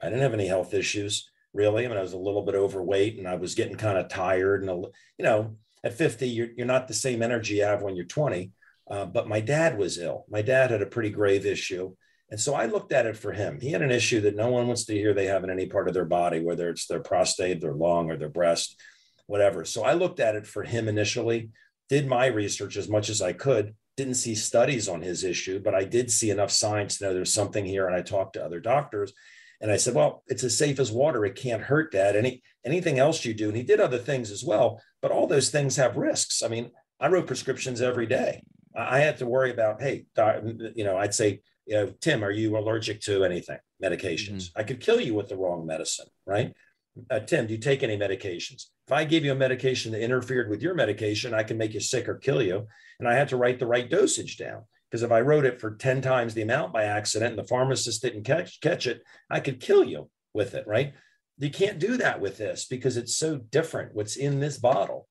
I 0.00 0.06
didn't 0.06 0.22
have 0.22 0.34
any 0.34 0.46
health 0.46 0.74
issues 0.74 1.30
really. 1.52 1.84
I 1.84 1.88
mean 1.88 1.98
i 1.98 2.02
was 2.02 2.14
a 2.14 2.18
little 2.18 2.42
bit 2.42 2.54
overweight 2.54 3.18
and 3.18 3.28
i 3.28 3.36
was 3.36 3.54
getting 3.54 3.76
kind 3.76 3.98
of 3.98 4.08
tired 4.08 4.62
and 4.62 4.70
a, 4.70 4.74
you 5.18 5.24
know 5.24 5.56
at 5.82 5.94
50 5.94 6.26
you're, 6.28 6.48
you're 6.56 6.66
not 6.66 6.88
the 6.88 6.94
same 6.94 7.22
energy 7.22 7.56
you 7.56 7.64
have 7.64 7.82
when 7.82 7.94
you're 7.94 8.06
20 8.06 8.52
uh, 8.90 9.06
but 9.06 9.28
my 9.28 9.40
dad 9.40 9.78
was 9.78 9.98
ill. 9.98 10.24
My 10.28 10.42
dad 10.42 10.70
had 10.70 10.82
a 10.82 10.86
pretty 10.86 11.10
grave 11.10 11.46
issue 11.46 11.94
and 12.30 12.40
so 12.40 12.54
I 12.54 12.66
looked 12.66 12.92
at 12.92 13.06
it 13.06 13.16
for 13.16 13.32
him. 13.32 13.60
He 13.60 13.70
had 13.70 13.82
an 13.82 13.90
issue 13.90 14.20
that 14.22 14.36
no 14.36 14.48
one 14.48 14.66
wants 14.66 14.86
to 14.86 14.94
hear 14.94 15.12
they 15.12 15.26
have 15.26 15.44
in 15.44 15.50
any 15.50 15.66
part 15.66 15.88
of 15.88 15.94
their 15.94 16.04
body, 16.04 16.40
whether 16.40 16.68
it's 16.70 16.86
their 16.86 17.00
prostate, 17.00 17.60
their 17.60 17.74
lung, 17.74 18.10
or 18.10 18.16
their 18.16 18.28
breast, 18.28 18.80
whatever. 19.26 19.64
So 19.64 19.84
I 19.84 19.92
looked 19.92 20.20
at 20.20 20.34
it 20.34 20.46
for 20.46 20.62
him 20.62 20.88
initially, 20.88 21.50
did 21.88 22.06
my 22.06 22.26
research 22.26 22.76
as 22.76 22.88
much 22.88 23.08
as 23.10 23.20
I 23.20 23.34
could, 23.34 23.74
didn't 23.96 24.14
see 24.14 24.34
studies 24.34 24.88
on 24.88 25.02
his 25.02 25.22
issue, 25.22 25.60
but 25.62 25.74
I 25.74 25.84
did 25.84 26.10
see 26.10 26.30
enough 26.30 26.50
science 26.50 26.98
to 26.98 27.04
know 27.04 27.14
there's 27.14 27.32
something 27.32 27.64
here. 27.64 27.86
And 27.86 27.94
I 27.94 28.02
talked 28.02 28.32
to 28.34 28.44
other 28.44 28.58
doctors 28.58 29.12
and 29.60 29.70
I 29.70 29.76
said, 29.76 29.94
well, 29.94 30.24
it's 30.26 30.42
as 30.44 30.58
safe 30.58 30.80
as 30.80 30.90
water. 30.90 31.24
It 31.24 31.36
can't 31.36 31.62
hurt 31.62 31.92
dad. 31.92 32.16
Any, 32.16 32.42
anything 32.64 32.98
else 32.98 33.24
you 33.24 33.34
do. 33.34 33.48
And 33.48 33.56
he 33.56 33.62
did 33.62 33.80
other 33.80 33.98
things 33.98 34.30
as 34.30 34.42
well, 34.42 34.80
but 35.00 35.12
all 35.12 35.26
those 35.26 35.50
things 35.50 35.76
have 35.76 35.96
risks. 35.96 36.42
I 36.42 36.48
mean, 36.48 36.70
I 36.98 37.08
wrote 37.08 37.26
prescriptions 37.26 37.80
every 37.80 38.06
day. 38.06 38.42
I 38.76 38.98
had 38.98 39.18
to 39.18 39.26
worry 39.26 39.52
about, 39.52 39.80
hey, 39.80 40.06
you 40.74 40.84
know, 40.84 40.96
I'd 40.96 41.14
say, 41.14 41.40
you 41.66 41.74
know, 41.74 41.92
Tim, 42.00 42.22
are 42.24 42.30
you 42.30 42.56
allergic 42.56 43.00
to 43.02 43.24
anything? 43.24 43.58
Medications. 43.82 44.44
Mm-hmm. 44.44 44.60
I 44.60 44.62
could 44.64 44.80
kill 44.80 45.00
you 45.00 45.14
with 45.14 45.28
the 45.28 45.36
wrong 45.36 45.66
medicine, 45.66 46.06
right? 46.26 46.54
Uh, 47.10 47.20
Tim, 47.20 47.46
do 47.46 47.54
you 47.54 47.58
take 47.58 47.82
any 47.82 47.96
medications? 47.96 48.66
If 48.86 48.92
I 48.92 49.04
gave 49.04 49.24
you 49.24 49.32
a 49.32 49.36
medication 49.36 49.92
that 49.92 50.02
interfered 50.02 50.48
with 50.48 50.62
your 50.62 50.74
medication, 50.74 51.34
I 51.34 51.42
can 51.42 51.58
make 51.58 51.74
you 51.74 51.80
sick 51.80 52.08
or 52.08 52.16
kill 52.16 52.42
you. 52.42 52.66
And 52.98 53.08
I 53.08 53.14
had 53.14 53.28
to 53.30 53.36
write 53.36 53.58
the 53.58 53.66
right 53.66 53.88
dosage 53.88 54.36
down 54.36 54.62
because 54.90 55.02
if 55.02 55.10
I 55.10 55.22
wrote 55.22 55.44
it 55.44 55.60
for 55.60 55.74
10 55.74 56.02
times 56.02 56.34
the 56.34 56.42
amount 56.42 56.72
by 56.72 56.84
accident 56.84 57.30
and 57.30 57.38
the 57.38 57.48
pharmacist 57.48 58.02
didn't 58.02 58.24
catch, 58.24 58.60
catch 58.60 58.86
it, 58.86 59.02
I 59.28 59.40
could 59.40 59.60
kill 59.60 59.82
you 59.82 60.08
with 60.34 60.54
it, 60.54 60.66
right? 60.66 60.92
You 61.38 61.50
can't 61.50 61.80
do 61.80 61.96
that 61.96 62.20
with 62.20 62.36
this 62.36 62.66
because 62.66 62.96
it's 62.96 63.16
so 63.16 63.38
different. 63.38 63.94
What's 63.94 64.16
in 64.16 64.38
this 64.38 64.58
bottle 64.58 65.08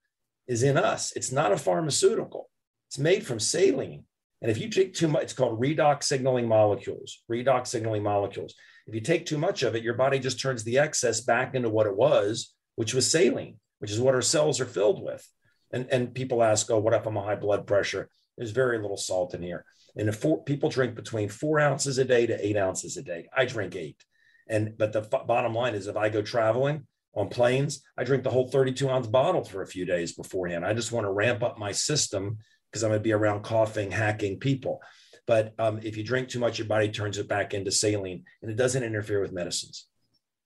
is 0.48 0.64
in 0.64 0.78
us. 0.78 1.12
It's 1.16 1.32
not 1.32 1.52
a 1.52 1.58
pharmaceutical. 1.58 2.50
It's 2.88 3.00
made 3.00 3.26
from 3.26 3.40
saline. 3.40 4.06
And 4.44 4.52
if 4.52 4.60
you 4.60 4.70
take 4.70 4.94
too 4.94 5.08
much, 5.08 5.24
it's 5.24 5.34
called 5.34 5.60
redox 5.60 6.04
signaling 6.04 6.50
molecules, 6.50 7.24
redox 7.32 7.68
signaling 7.68 8.04
molecules. 8.04 8.54
If 8.86 8.94
you 8.94 9.00
take 9.00 9.26
too 9.26 9.38
much 9.38 9.64
of 9.64 9.74
it, 9.74 9.84
your 9.84 9.94
body 9.94 10.20
just 10.20 10.40
turns 10.40 10.66
the 10.66 10.80
excess 10.80 11.22
back 11.22 11.56
into 11.56 11.70
what 11.70 11.88
it 11.88 11.96
was, 11.96 12.54
which 12.76 12.94
was 12.94 13.10
saline, 13.10 13.58
which 13.80 13.90
is 13.90 14.02
what 14.02 14.16
our 14.16 14.22
cells 14.22 14.60
are 14.60 14.66
filled 14.66 15.02
with. 15.02 15.26
And, 15.72 15.88
and 15.90 16.14
people 16.14 16.44
ask, 16.44 16.70
oh, 16.70 16.78
what 16.78 16.94
if 16.94 17.06
I'm 17.06 17.16
a 17.16 17.24
high 17.24 17.38
blood 17.38 17.66
pressure? 17.66 18.10
There's 18.38 18.52
very 18.52 18.80
little 18.80 18.98
salt 18.98 19.34
in 19.34 19.42
here. 19.42 19.64
And 19.96 20.10
if 20.10 20.18
four, 20.18 20.44
people 20.44 20.70
drink 20.70 20.96
between 20.96 21.30
four 21.30 21.62
ounces 21.62 21.98
a 21.98 22.04
day 22.04 22.28
to 22.28 22.46
eight 22.46 22.58
ounces 22.58 22.98
a 22.98 23.02
day, 23.02 23.30
I 23.36 23.46
drink 23.46 23.78
eight. 23.78 24.04
And 24.50 24.78
but 24.78 24.92
the 24.92 25.02
f- 25.02 25.28
bottom 25.28 25.54
line 25.54 25.74
is, 25.74 25.88
if 25.88 25.96
I 25.96 26.10
go 26.10 26.22
traveling 26.22 26.86
on 27.16 27.30
planes, 27.30 27.82
I 27.98 28.04
drink 28.04 28.24
the 28.24 28.32
whole 28.32 28.50
32 28.50 28.90
ounce 28.90 29.08
bottle 29.08 29.46
for 29.46 29.62
a 29.62 29.68
few 29.68 29.86
days 29.86 30.14
beforehand. 30.14 30.66
I 30.66 30.74
just 30.74 30.92
want 30.92 31.06
to 31.06 31.12
ramp 31.12 31.44
up 31.44 31.58
my 31.58 31.72
system 31.72 32.40
because 32.74 32.84
I'm 32.84 32.90
going 32.90 33.00
to 33.00 33.04
be 33.04 33.12
around 33.14 33.44
coughing, 33.44 33.92
hacking 33.92 34.40
people. 34.40 34.82
But 35.28 35.54
um, 35.60 35.80
if 35.84 35.96
you 35.96 36.04
drink 36.04 36.28
too 36.28 36.40
much, 36.40 36.58
your 36.58 36.68
body 36.68 36.90
turns 36.90 37.20
it 37.20 37.28
back 37.28 37.54
into 37.54 37.72
saline 37.72 38.24
and 38.42 38.50
it 38.50 38.58
doesn't 38.58 38.84
interfere 38.84 39.22
with 39.22 39.32
medicines. 39.32 39.86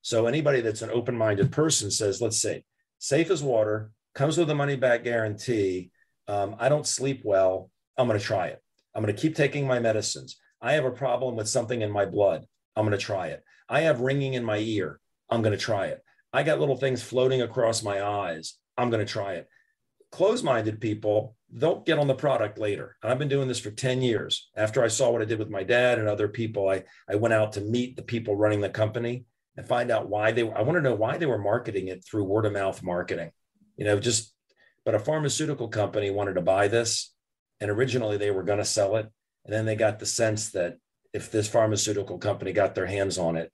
So 0.01 0.27
anybody 0.27 0.59
that's 0.59 0.81
an 0.81 0.91
open 0.91 1.17
minded 1.17 1.53
person 1.53 1.89
says, 1.89 2.21
let's 2.21 2.41
say, 2.41 2.65
safe 2.99 3.31
as 3.31 3.41
water, 3.41 3.91
comes 4.13 4.37
with 4.37 4.49
a 4.49 4.55
money 4.55 4.75
back 4.75 5.05
guarantee. 5.05 5.91
Um, 6.27 6.57
I 6.59 6.67
don't 6.67 6.85
sleep 6.85 7.21
well. 7.23 7.71
I'm 7.97 8.07
going 8.07 8.19
to 8.19 8.25
try 8.25 8.47
it. 8.47 8.61
I'm 8.93 9.01
going 9.01 9.15
to 9.15 9.21
keep 9.21 9.35
taking 9.35 9.65
my 9.65 9.79
medicines. 9.79 10.37
I 10.61 10.73
have 10.73 10.85
a 10.85 10.91
problem 10.91 11.37
with 11.37 11.47
something 11.47 11.81
in 11.81 11.91
my 11.91 12.05
blood. 12.05 12.45
I'm 12.75 12.85
going 12.85 12.97
to 12.97 13.03
try 13.03 13.27
it. 13.27 13.43
I 13.69 13.81
have 13.81 14.01
ringing 14.01 14.33
in 14.33 14.43
my 14.43 14.57
ear. 14.57 14.99
I'm 15.29 15.41
going 15.41 15.57
to 15.57 15.63
try 15.63 15.87
it. 15.87 16.03
I 16.33 16.43
got 16.43 16.59
little 16.59 16.75
things 16.75 17.01
floating 17.01 17.41
across 17.41 17.83
my 17.83 18.03
eyes. 18.03 18.55
I'm 18.77 18.89
going 18.89 19.05
to 19.05 19.11
try 19.11 19.35
it. 19.35 19.47
Close 20.11 20.43
minded 20.43 20.81
people 20.81 21.36
they'll 21.51 21.81
get 21.81 21.99
on 21.99 22.07
the 22.07 22.15
product 22.15 22.57
later. 22.57 22.97
I've 23.01 23.19
been 23.19 23.29
doing 23.29 23.47
this 23.47 23.59
for 23.59 23.71
10 23.71 24.01
years. 24.01 24.49
After 24.55 24.83
I 24.83 24.87
saw 24.87 25.11
what 25.11 25.21
I 25.21 25.25
did 25.25 25.39
with 25.39 25.49
my 25.49 25.63
dad 25.63 25.97
and 25.97 26.07
other 26.07 26.27
people, 26.27 26.69
I, 26.69 26.83
I 27.09 27.15
went 27.15 27.33
out 27.33 27.53
to 27.53 27.61
meet 27.61 27.95
the 27.95 28.01
people 28.01 28.35
running 28.35 28.61
the 28.61 28.69
company 28.69 29.25
and 29.55 29.67
find 29.67 29.89
out 29.89 30.09
why 30.09 30.31
they 30.31 30.41
I 30.41 30.61
want 30.61 30.77
to 30.77 30.81
know 30.81 30.95
why 30.95 31.17
they 31.17 31.25
were 31.25 31.37
marketing 31.37 31.87
it 31.87 32.05
through 32.05 32.25
word 32.25 32.45
of 32.45 32.53
mouth 32.53 32.83
marketing. 32.83 33.31
You 33.75 33.85
know, 33.85 33.99
just 33.99 34.33
but 34.85 34.95
a 34.95 34.99
pharmaceutical 34.99 35.67
company 35.67 36.11
wanted 36.11 36.35
to 36.35 36.41
buy 36.41 36.67
this 36.67 37.13
and 37.59 37.69
originally 37.69 38.17
they 38.17 38.31
were 38.31 38.43
going 38.43 38.59
to 38.59 38.65
sell 38.65 38.95
it 38.95 39.07
and 39.45 39.53
then 39.53 39.65
they 39.65 39.75
got 39.75 39.99
the 39.99 40.05
sense 40.05 40.51
that 40.51 40.77
if 41.13 41.31
this 41.31 41.49
pharmaceutical 41.49 42.17
company 42.17 42.53
got 42.53 42.75
their 42.75 42.85
hands 42.85 43.17
on 43.17 43.35
it 43.35 43.51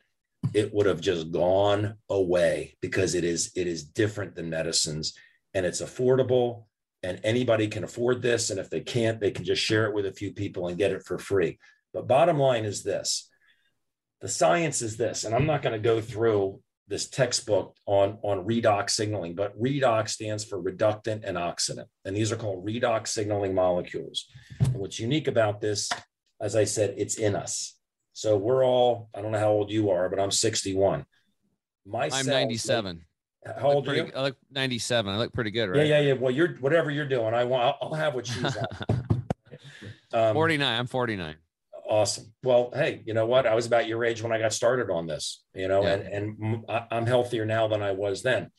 it 0.54 0.74
would 0.74 0.86
have 0.86 1.02
just 1.02 1.32
gone 1.32 1.96
away 2.10 2.76
because 2.82 3.16
it 3.16 3.24
is 3.24 3.52
it 3.56 3.66
is 3.66 3.84
different 3.84 4.36
than 4.36 4.50
medicines 4.50 5.14
and 5.54 5.66
it's 5.66 5.82
affordable 5.82 6.66
and 7.04 7.20
anybody 7.24 7.68
can 7.68 7.84
afford 7.84 8.22
this. 8.22 8.50
And 8.50 8.60
if 8.60 8.70
they 8.70 8.82
can't, 8.82 9.20
they 9.20 9.32
can 9.32 9.46
just 9.46 9.62
share 9.62 9.86
it 9.86 9.94
with 9.94 10.06
a 10.06 10.14
few 10.14 10.34
people 10.34 10.68
and 10.68 10.78
get 10.78 10.92
it 10.92 11.04
for 11.06 11.18
free. 11.18 11.60
But 11.94 12.08
bottom 12.08 12.40
line 12.40 12.66
is 12.66 12.84
this 12.84 13.30
the 14.22 14.30
science 14.30 14.82
is 14.82 14.96
this, 14.96 15.26
and 15.26 15.36
I'm 15.36 15.46
not 15.46 15.62
going 15.62 15.74
to 15.74 15.80
go 15.80 16.00
through 16.00 16.62
this 16.88 17.10
textbook 17.10 17.76
on, 17.86 18.20
on 18.24 18.46
redox 18.46 18.92
signaling, 18.92 19.36
but 19.36 19.60
redox 19.62 20.10
stands 20.10 20.46
for 20.46 20.62
reductant 20.62 21.26
and 21.26 21.36
oxidant. 21.36 21.88
And 22.06 22.16
these 22.16 22.32
are 22.32 22.38
called 22.38 22.66
redox 22.66 23.08
signaling 23.08 23.54
molecules. 23.54 24.26
And 24.62 24.76
what's 24.76 24.98
unique 24.98 25.28
about 25.28 25.60
this, 25.60 25.90
as 26.40 26.56
I 26.56 26.64
said, 26.64 26.96
it's 26.98 27.16
in 27.16 27.36
us. 27.36 27.78
So 28.14 28.38
we're 28.38 28.66
all, 28.66 29.10
I 29.14 29.22
don't 29.22 29.32
know 29.32 29.40
how 29.40 29.52
old 29.52 29.72
you 29.72 29.90
are, 29.90 30.08
but 30.08 30.22
I'm 30.22 30.32
61. 30.32 31.06
My 31.86 32.10
I'm 32.14 32.26
97. 32.26 33.04
How 33.46 33.72
old 33.72 33.86
pretty, 33.86 34.02
are 34.02 34.06
you? 34.06 34.12
I 34.16 34.22
look 34.24 34.38
97. 34.52 35.14
I 35.14 35.18
look 35.18 35.34
pretty 35.34 35.52
good, 35.52 35.70
right? 35.70 35.86
Yeah, 35.86 36.00
yeah, 36.00 36.08
yeah. 36.08 36.14
Well, 36.14 36.32
you're 36.32 36.56
whatever 36.56 36.92
you're 36.92 37.08
doing. 37.08 37.34
I 37.34 37.44
want. 37.44 37.76
I'll 37.82 37.94
have 37.94 38.16
what 38.16 38.28
she's 38.28 38.44
at. 38.44 38.72
um, 40.14 40.34
49. 40.34 40.80
I'm 40.80 40.88
49. 40.88 41.36
Awesome. 41.90 42.34
Well, 42.44 42.72
hey, 42.74 43.04
you 43.06 43.14
know 43.14 43.26
what? 43.26 43.46
I 43.46 43.56
was 43.56 43.66
about 43.66 43.88
your 43.88 44.06
age 44.06 44.22
when 44.22 44.32
I 44.32 44.40
got 44.40 44.54
started 44.54 44.90
on 44.90 45.08
this. 45.08 45.44
You 45.54 45.68
know, 45.68 45.84
yeah. 45.84 45.96
and 45.96 46.40
and 46.40 46.66
I'm 46.92 47.06
healthier 47.06 47.46
now 47.46 47.68
than 47.68 47.82
I 47.82 47.92
was 47.92 48.24
then. 48.24 48.50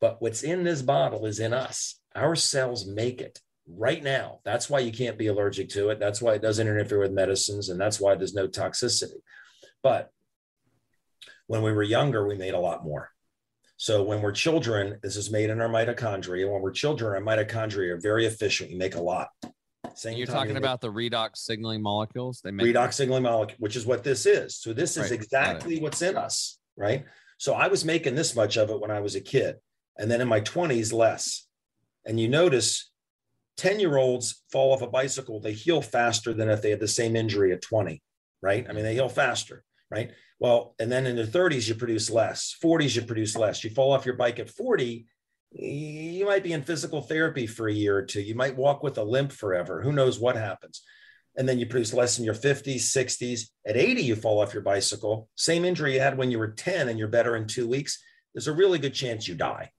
But 0.00 0.20
what's 0.20 0.42
in 0.42 0.64
this 0.64 0.82
bottle 0.82 1.26
is 1.26 1.38
in 1.38 1.52
us. 1.52 2.00
Our 2.14 2.36
cells 2.36 2.86
make 2.86 3.20
it 3.20 3.40
right 3.68 4.02
now. 4.02 4.40
That's 4.44 4.70
why 4.70 4.78
you 4.78 4.92
can't 4.92 5.18
be 5.18 5.26
allergic 5.26 5.68
to 5.70 5.90
it. 5.90 5.98
That's 6.00 6.22
why 6.22 6.34
it 6.34 6.42
doesn't 6.42 6.66
interfere 6.66 7.00
with 7.00 7.12
medicines, 7.12 7.68
and 7.68 7.78
that's 7.78 8.00
why 8.00 8.14
there's 8.14 8.34
no 8.34 8.48
toxicity. 8.48 9.20
But 9.82 10.10
when 11.46 11.62
we 11.62 11.72
were 11.72 11.82
younger, 11.82 12.26
we 12.26 12.36
made 12.36 12.54
a 12.54 12.60
lot 12.60 12.84
more 12.84 13.10
so 13.76 14.02
when 14.02 14.22
we're 14.22 14.32
children, 14.32 14.98
this 15.02 15.16
is 15.16 15.30
made 15.30 15.50
in 15.50 15.60
our 15.60 15.68
mitochondria. 15.68 16.50
When 16.50 16.62
we're 16.62 16.70
children, 16.70 17.14
our 17.14 17.20
mitochondria 17.20 17.90
are 17.90 18.00
very 18.00 18.26
efficient. 18.26 18.70
We 18.70 18.76
make 18.76 18.94
a 18.94 19.00
lot. 19.00 19.28
Same 19.94 20.16
You're 20.16 20.26
talking 20.26 20.56
about 20.56 20.80
the 20.80 20.92
redox 20.92 21.36
signaling 21.38 21.82
molecules. 21.82 22.40
They 22.42 22.50
make 22.50 22.66
redox 22.66 22.94
signaling 22.94 23.22
molecule, 23.22 23.56
which 23.60 23.76
is 23.76 23.86
what 23.86 24.02
this 24.02 24.26
is. 24.26 24.56
So 24.56 24.72
this 24.72 24.96
is 24.96 25.04
right. 25.04 25.12
exactly 25.12 25.80
what's 25.80 26.02
in 26.02 26.16
us, 26.16 26.58
right? 26.76 27.04
So 27.38 27.54
I 27.54 27.68
was 27.68 27.84
making 27.84 28.14
this 28.14 28.34
much 28.34 28.56
of 28.56 28.70
it 28.70 28.80
when 28.80 28.90
I 28.90 29.00
was 29.00 29.14
a 29.14 29.20
kid, 29.20 29.56
and 29.96 30.10
then 30.10 30.20
in 30.20 30.28
my 30.28 30.40
20s, 30.40 30.92
less. 30.92 31.46
And 32.04 32.18
you 32.18 32.28
notice 32.28 32.90
10 33.58 33.80
year 33.80 33.96
olds 33.96 34.42
fall 34.50 34.72
off 34.72 34.82
a 34.82 34.86
bicycle, 34.86 35.40
they 35.40 35.52
heal 35.52 35.82
faster 35.82 36.32
than 36.32 36.48
if 36.48 36.62
they 36.62 36.70
had 36.70 36.80
the 36.80 36.88
same 36.88 37.16
injury 37.16 37.52
at 37.52 37.62
20, 37.62 38.02
right? 38.42 38.66
I 38.68 38.72
mean, 38.72 38.84
they 38.84 38.94
heal 38.94 39.08
faster, 39.08 39.64
right? 39.90 40.10
Well, 40.38 40.74
and 40.78 40.90
then 40.90 41.06
in 41.06 41.16
the 41.16 41.24
30s, 41.24 41.68
you 41.68 41.74
produce 41.74 42.10
less, 42.10 42.54
40s, 42.62 42.96
you 42.96 43.02
produce 43.02 43.36
less. 43.36 43.64
You 43.64 43.70
fall 43.70 43.92
off 43.92 44.06
your 44.06 44.16
bike 44.16 44.38
at 44.38 44.50
40, 44.50 45.06
you 45.52 46.26
might 46.26 46.42
be 46.42 46.52
in 46.52 46.62
physical 46.62 47.00
therapy 47.00 47.46
for 47.46 47.68
a 47.68 47.72
year 47.72 47.96
or 47.96 48.02
two. 48.02 48.20
You 48.20 48.34
might 48.34 48.56
walk 48.56 48.82
with 48.82 48.98
a 48.98 49.04
limp 49.04 49.32
forever. 49.32 49.80
Who 49.80 49.92
knows 49.92 50.18
what 50.18 50.36
happens? 50.36 50.82
And 51.36 51.48
then 51.48 51.58
you 51.58 51.66
produce 51.66 51.94
less 51.94 52.18
in 52.18 52.24
your 52.24 52.34
50s, 52.34 52.76
60s. 52.76 53.42
At 53.66 53.76
80, 53.76 54.02
you 54.02 54.16
fall 54.16 54.40
off 54.40 54.54
your 54.54 54.62
bicycle. 54.62 55.28
Same 55.34 55.64
injury 55.64 55.94
you 55.94 56.00
had 56.00 56.18
when 56.18 56.30
you 56.30 56.38
were 56.38 56.48
10 56.48 56.88
and 56.88 56.98
you're 56.98 57.08
better 57.08 57.36
in 57.36 57.46
two 57.46 57.68
weeks. 57.68 58.02
There's 58.34 58.48
a 58.48 58.52
really 58.52 58.78
good 58.78 58.94
chance 58.94 59.28
you 59.28 59.34
die. 59.34 59.70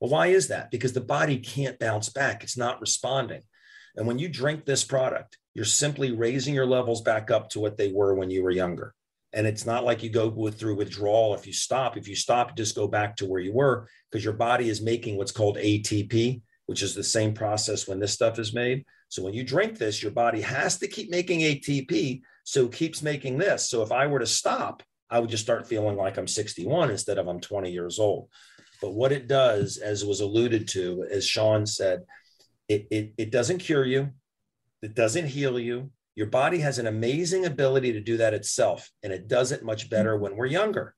Well, 0.00 0.10
why 0.10 0.28
is 0.28 0.48
that? 0.48 0.70
Because 0.70 0.92
the 0.92 1.00
body 1.00 1.38
can't 1.38 1.78
bounce 1.78 2.08
back, 2.08 2.42
it's 2.42 2.56
not 2.56 2.80
responding. 2.80 3.42
And 3.96 4.06
when 4.06 4.18
you 4.18 4.28
drink 4.28 4.64
this 4.64 4.84
product, 4.84 5.38
you're 5.54 5.64
simply 5.64 6.10
raising 6.10 6.54
your 6.54 6.66
levels 6.66 7.02
back 7.02 7.30
up 7.30 7.50
to 7.50 7.60
what 7.60 7.76
they 7.76 7.92
were 7.92 8.14
when 8.14 8.30
you 8.30 8.42
were 8.42 8.50
younger. 8.50 8.94
And 9.34 9.46
it's 9.46 9.66
not 9.66 9.84
like 9.84 10.02
you 10.02 10.10
go 10.10 10.28
with, 10.28 10.58
through 10.58 10.76
withdrawal 10.76 11.34
if 11.34 11.46
you 11.46 11.52
stop. 11.52 11.96
If 11.96 12.06
you 12.06 12.14
stop, 12.14 12.56
just 12.56 12.76
go 12.76 12.86
back 12.86 13.16
to 13.16 13.26
where 13.26 13.40
you 13.40 13.52
were 13.52 13.88
because 14.10 14.24
your 14.24 14.34
body 14.34 14.68
is 14.68 14.80
making 14.80 15.16
what's 15.16 15.32
called 15.32 15.56
ATP, 15.56 16.40
which 16.66 16.82
is 16.82 16.94
the 16.94 17.02
same 17.02 17.34
process 17.34 17.88
when 17.88 17.98
this 17.98 18.12
stuff 18.12 18.38
is 18.38 18.54
made. 18.54 18.84
So 19.08 19.22
when 19.22 19.34
you 19.34 19.44
drink 19.44 19.76
this, 19.76 20.02
your 20.02 20.12
body 20.12 20.40
has 20.40 20.78
to 20.78 20.88
keep 20.88 21.10
making 21.10 21.40
ATP. 21.40 22.22
So 22.44 22.68
keeps 22.68 23.02
making 23.02 23.38
this. 23.38 23.68
So 23.68 23.82
if 23.82 23.90
I 23.90 24.06
were 24.06 24.20
to 24.20 24.26
stop, 24.26 24.82
I 25.10 25.18
would 25.18 25.30
just 25.30 25.42
start 25.42 25.66
feeling 25.66 25.96
like 25.96 26.16
I'm 26.16 26.28
61 26.28 26.90
instead 26.90 27.18
of 27.18 27.26
I'm 27.26 27.40
20 27.40 27.70
years 27.70 27.98
old. 27.98 28.28
But 28.80 28.94
what 28.94 29.12
it 29.12 29.28
does, 29.28 29.78
as 29.78 30.04
was 30.04 30.20
alluded 30.20 30.68
to, 30.68 31.06
as 31.10 31.26
Sean 31.26 31.66
said, 31.66 32.02
it, 32.68 32.86
it, 32.90 33.14
it 33.18 33.30
doesn't 33.30 33.58
cure 33.58 33.84
you, 33.84 34.10
it 34.82 34.94
doesn't 34.94 35.26
heal 35.26 35.58
you, 35.58 35.90
your 36.16 36.26
body 36.26 36.58
has 36.58 36.78
an 36.78 36.86
amazing 36.86 37.46
ability 37.46 37.92
to 37.92 38.00
do 38.00 38.16
that 38.18 38.34
itself, 38.34 38.90
and 39.02 39.12
it 39.12 39.28
does 39.28 39.52
it 39.52 39.64
much 39.64 39.90
better 39.90 40.16
when 40.16 40.36
we're 40.36 40.46
younger. 40.46 40.94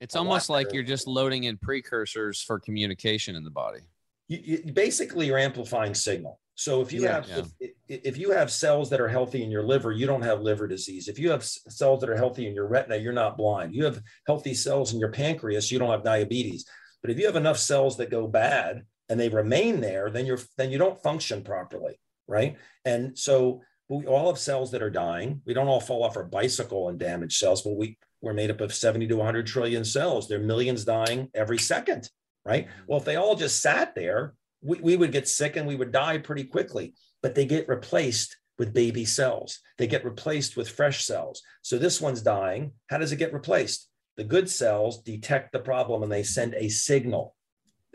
It's 0.00 0.16
almost 0.16 0.48
like 0.48 0.72
you're 0.72 0.82
just 0.82 1.06
loading 1.06 1.44
in 1.44 1.58
precursors 1.58 2.40
for 2.40 2.58
communication 2.58 3.36
in 3.36 3.44
the 3.44 3.50
body. 3.50 3.80
You, 4.28 4.60
you, 4.64 4.72
basically, 4.72 5.26
you're 5.26 5.38
amplifying 5.38 5.94
signal. 5.94 6.40
So 6.54 6.80
if 6.80 6.92
you 6.92 7.02
yeah, 7.02 7.14
have 7.14 7.28
yeah. 7.28 7.68
If, 7.88 8.00
if, 8.04 8.18
you 8.18 8.30
have 8.30 8.50
cells 8.50 8.90
that 8.90 9.00
are 9.00 9.08
healthy 9.08 9.42
in 9.42 9.50
your 9.50 9.62
liver, 9.62 9.92
you 9.92 10.06
don't 10.06 10.22
have 10.22 10.42
liver 10.42 10.68
disease. 10.68 11.08
If 11.08 11.18
you 11.18 11.30
have 11.30 11.42
cells 11.42 12.00
that 12.00 12.10
are 12.10 12.16
healthy 12.16 12.46
in 12.46 12.54
your 12.54 12.68
retina, 12.68 12.96
you're 12.96 13.12
not 13.12 13.36
blind. 13.36 13.74
You 13.74 13.84
have 13.84 14.02
healthy 14.26 14.54
cells 14.54 14.92
in 14.92 15.00
your 15.00 15.10
pancreas, 15.10 15.72
you 15.72 15.78
don't 15.78 15.90
have 15.90 16.04
diabetes. 16.04 16.66
But 17.02 17.10
if 17.10 17.18
you 17.18 17.26
have 17.26 17.36
enough 17.36 17.58
cells 17.58 17.96
that 17.96 18.10
go 18.10 18.26
bad 18.26 18.82
and 19.08 19.18
they 19.18 19.28
remain 19.28 19.80
there, 19.80 20.10
then 20.10 20.26
you're 20.26 20.38
then 20.56 20.70
you 20.70 20.78
don't 20.78 21.02
function 21.02 21.42
properly, 21.42 21.98
right? 22.28 22.56
And 22.84 23.18
so 23.18 23.62
we 23.96 24.06
all 24.06 24.28
have 24.28 24.38
cells 24.38 24.70
that 24.70 24.82
are 24.82 24.90
dying. 24.90 25.42
We 25.44 25.54
don't 25.54 25.66
all 25.66 25.80
fall 25.80 26.04
off 26.04 26.16
our 26.16 26.24
bicycle 26.24 26.88
and 26.88 26.98
damage 26.98 27.38
cells, 27.38 27.62
but 27.62 27.76
we, 27.76 27.98
we're 28.20 28.32
made 28.32 28.50
up 28.50 28.60
of 28.60 28.72
70 28.72 29.08
to 29.08 29.16
100 29.16 29.46
trillion 29.46 29.84
cells. 29.84 30.28
There 30.28 30.38
are 30.38 30.42
millions 30.42 30.84
dying 30.84 31.28
every 31.34 31.58
second, 31.58 32.08
right? 32.44 32.66
Mm-hmm. 32.66 32.82
Well, 32.86 33.00
if 33.00 33.04
they 33.04 33.16
all 33.16 33.34
just 33.34 33.60
sat 33.60 33.94
there, 33.94 34.34
we, 34.62 34.78
we 34.80 34.96
would 34.96 35.10
get 35.10 35.26
sick 35.26 35.56
and 35.56 35.66
we 35.66 35.74
would 35.74 35.90
die 35.90 36.18
pretty 36.18 36.44
quickly, 36.44 36.94
but 37.20 37.34
they 37.34 37.44
get 37.44 37.68
replaced 37.68 38.36
with 38.58 38.72
baby 38.72 39.04
cells. 39.04 39.58
They 39.76 39.88
get 39.88 40.04
replaced 40.04 40.56
with 40.56 40.70
fresh 40.70 41.04
cells. 41.04 41.42
So 41.62 41.76
this 41.76 42.00
one's 42.00 42.22
dying. 42.22 42.72
How 42.88 42.98
does 42.98 43.10
it 43.10 43.16
get 43.16 43.32
replaced? 43.32 43.88
The 44.16 44.24
good 44.24 44.48
cells 44.48 45.02
detect 45.02 45.52
the 45.52 45.58
problem 45.58 46.04
and 46.04 46.12
they 46.12 46.22
send 46.22 46.54
a 46.54 46.68
signal, 46.68 47.34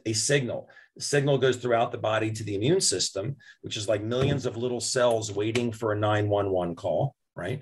a 0.06 0.12
signal. 0.12 0.70
The 0.96 1.02
signal 1.02 1.38
goes 1.38 1.58
throughout 1.58 1.92
the 1.92 1.98
body 1.98 2.32
to 2.32 2.44
the 2.44 2.56
immune 2.56 2.82
system, 2.82 3.36
which 3.62 3.78
is 3.78 3.88
like 3.88 4.02
millions 4.02 4.46
of 4.46 4.58
little 4.58 4.80
cells 4.80 5.32
waiting 5.32 5.72
for 5.72 5.92
a 5.92 6.00
911 6.00 6.76
call, 6.76 7.16
right? 7.36 7.62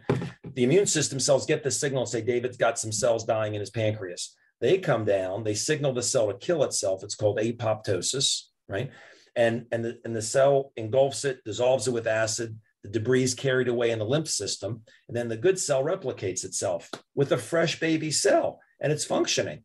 The 0.53 0.63
immune 0.63 0.85
system 0.85 1.19
cells 1.19 1.45
get 1.45 1.63
the 1.63 1.71
signal 1.71 2.03
and 2.03 2.09
say, 2.09 2.21
David's 2.21 2.57
got 2.57 2.77
some 2.77 2.91
cells 2.91 3.25
dying 3.25 3.55
in 3.55 3.59
his 3.59 3.71
pancreas. 3.71 4.35
They 4.61 4.77
come 4.77 5.03
down, 5.03 5.43
they 5.43 5.55
signal 5.55 5.93
the 5.93 6.03
cell 6.03 6.27
to 6.27 6.37
kill 6.37 6.63
itself. 6.63 7.03
It's 7.03 7.15
called 7.15 7.39
apoptosis, 7.39 8.43
right? 8.69 8.91
And, 9.35 9.65
and, 9.71 9.83
the, 9.83 9.99
and 10.05 10.15
the 10.15 10.21
cell 10.21 10.71
engulfs 10.77 11.25
it, 11.25 11.43
dissolves 11.43 11.87
it 11.87 11.91
with 11.91 12.05
acid. 12.05 12.57
The 12.83 12.89
debris 12.89 13.23
is 13.23 13.33
carried 13.33 13.67
away 13.67 13.89
in 13.89 13.99
the 13.99 14.05
lymph 14.05 14.29
system. 14.29 14.83
And 15.07 15.17
then 15.17 15.27
the 15.27 15.37
good 15.37 15.57
cell 15.57 15.83
replicates 15.83 16.45
itself 16.45 16.91
with 17.15 17.31
a 17.31 17.37
fresh 17.37 17.79
baby 17.79 18.11
cell 18.11 18.59
and 18.83 18.91
it's 18.91 19.05
functioning 19.05 19.63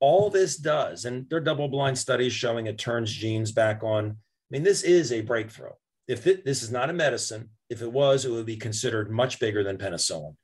all 0.00 0.30
this 0.30 0.56
does, 0.56 1.04
and 1.04 1.28
there 1.28 1.38
are 1.38 1.42
double 1.42 1.68
blind 1.68 1.98
studies 1.98 2.32
showing 2.32 2.66
it 2.66 2.78
turns 2.78 3.12
genes 3.12 3.52
back 3.52 3.82
on. 3.82 4.06
I 4.06 4.14
mean, 4.50 4.62
this 4.62 4.82
is 4.82 5.12
a 5.12 5.20
breakthrough. 5.20 5.70
If 6.08 6.26
it, 6.26 6.44
this 6.44 6.62
is 6.62 6.72
not 6.72 6.90
a 6.90 6.94
medicine, 6.94 7.50
if 7.68 7.82
it 7.82 7.92
was, 7.92 8.24
it 8.24 8.30
would 8.30 8.46
be 8.46 8.56
considered 8.56 9.10
much 9.10 9.38
bigger 9.38 9.62
than 9.62 9.78
penicillin 9.78 10.34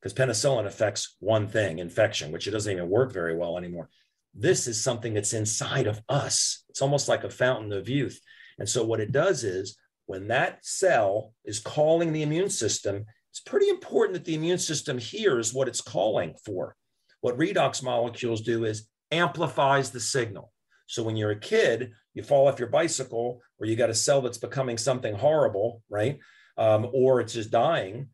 because 0.00 0.14
penicillin 0.14 0.66
affects 0.66 1.16
one 1.18 1.48
thing, 1.48 1.78
infection, 1.78 2.30
which 2.30 2.46
it 2.46 2.52
doesn't 2.52 2.72
even 2.72 2.88
work 2.88 3.12
very 3.12 3.36
well 3.36 3.58
anymore. 3.58 3.88
This 4.34 4.68
is 4.68 4.82
something 4.82 5.14
that's 5.14 5.32
inside 5.32 5.86
of 5.86 6.00
us. 6.08 6.64
It's 6.68 6.82
almost 6.82 7.08
like 7.08 7.24
a 7.24 7.30
fountain 7.30 7.72
of 7.72 7.88
youth. 7.88 8.20
And 8.58 8.68
so, 8.68 8.84
what 8.84 9.00
it 9.00 9.12
does 9.12 9.42
is 9.42 9.76
when 10.04 10.28
that 10.28 10.64
cell 10.64 11.32
is 11.44 11.58
calling 11.58 12.12
the 12.12 12.22
immune 12.22 12.50
system, 12.50 13.04
it's 13.30 13.40
pretty 13.40 13.68
important 13.68 14.14
that 14.14 14.24
the 14.24 14.34
immune 14.34 14.58
system 14.58 14.98
hears 14.98 15.52
what 15.52 15.68
it's 15.68 15.80
calling 15.80 16.34
for. 16.44 16.76
What 17.20 17.38
redox 17.38 17.82
molecules 17.82 18.42
do 18.42 18.64
is 18.64 18.88
amplifies 19.10 19.90
the 19.90 20.00
signal. 20.00 20.52
So 20.86 21.02
when 21.02 21.16
you're 21.16 21.32
a 21.32 21.38
kid, 21.38 21.92
you 22.14 22.22
fall 22.22 22.48
off 22.48 22.58
your 22.58 22.68
bicycle, 22.68 23.42
or 23.58 23.66
you 23.66 23.76
got 23.76 23.90
a 23.90 23.94
cell 23.94 24.22
that's 24.22 24.38
becoming 24.38 24.78
something 24.78 25.14
horrible, 25.14 25.82
right? 25.88 26.18
Um, 26.56 26.88
or 26.92 27.20
it's 27.20 27.34
just 27.34 27.50
dying. 27.50 28.08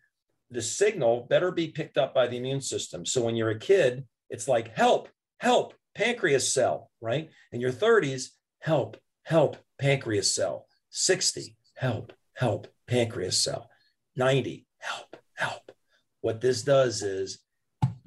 The 0.51 0.63
signal 0.63 1.27
better 1.29 1.51
be 1.51 1.69
picked 1.69 1.99
up 1.99 2.15
by 2.15 2.27
the 2.27 2.37
immune 2.37 2.61
system. 2.61 3.07
So 3.07 3.23
when 3.23 3.37
you're 3.37 3.51
a 3.51 3.59
kid, 3.59 4.05
it's 4.31 4.49
like 4.49 4.75
help, 4.77 5.09
help, 5.39 5.75
pancreas 5.95 6.53
cell, 6.53 6.91
right? 7.01 7.31
In 7.53 7.61
your 7.61 7.73
30s, 7.73 8.29
help, 8.61 8.97
help, 9.23 9.57
pancreas 9.79 10.35
cell. 10.35 10.67
60, 10.91 11.57
help, 11.77 12.13
help, 12.35 12.69
pancreas 12.87 13.39
cell. 13.39 13.69
90, 14.17 14.67
help, 14.79 15.17
help. 15.35 15.73
What 16.21 16.41
this 16.41 16.63
does 16.63 17.03
is 17.03 17.39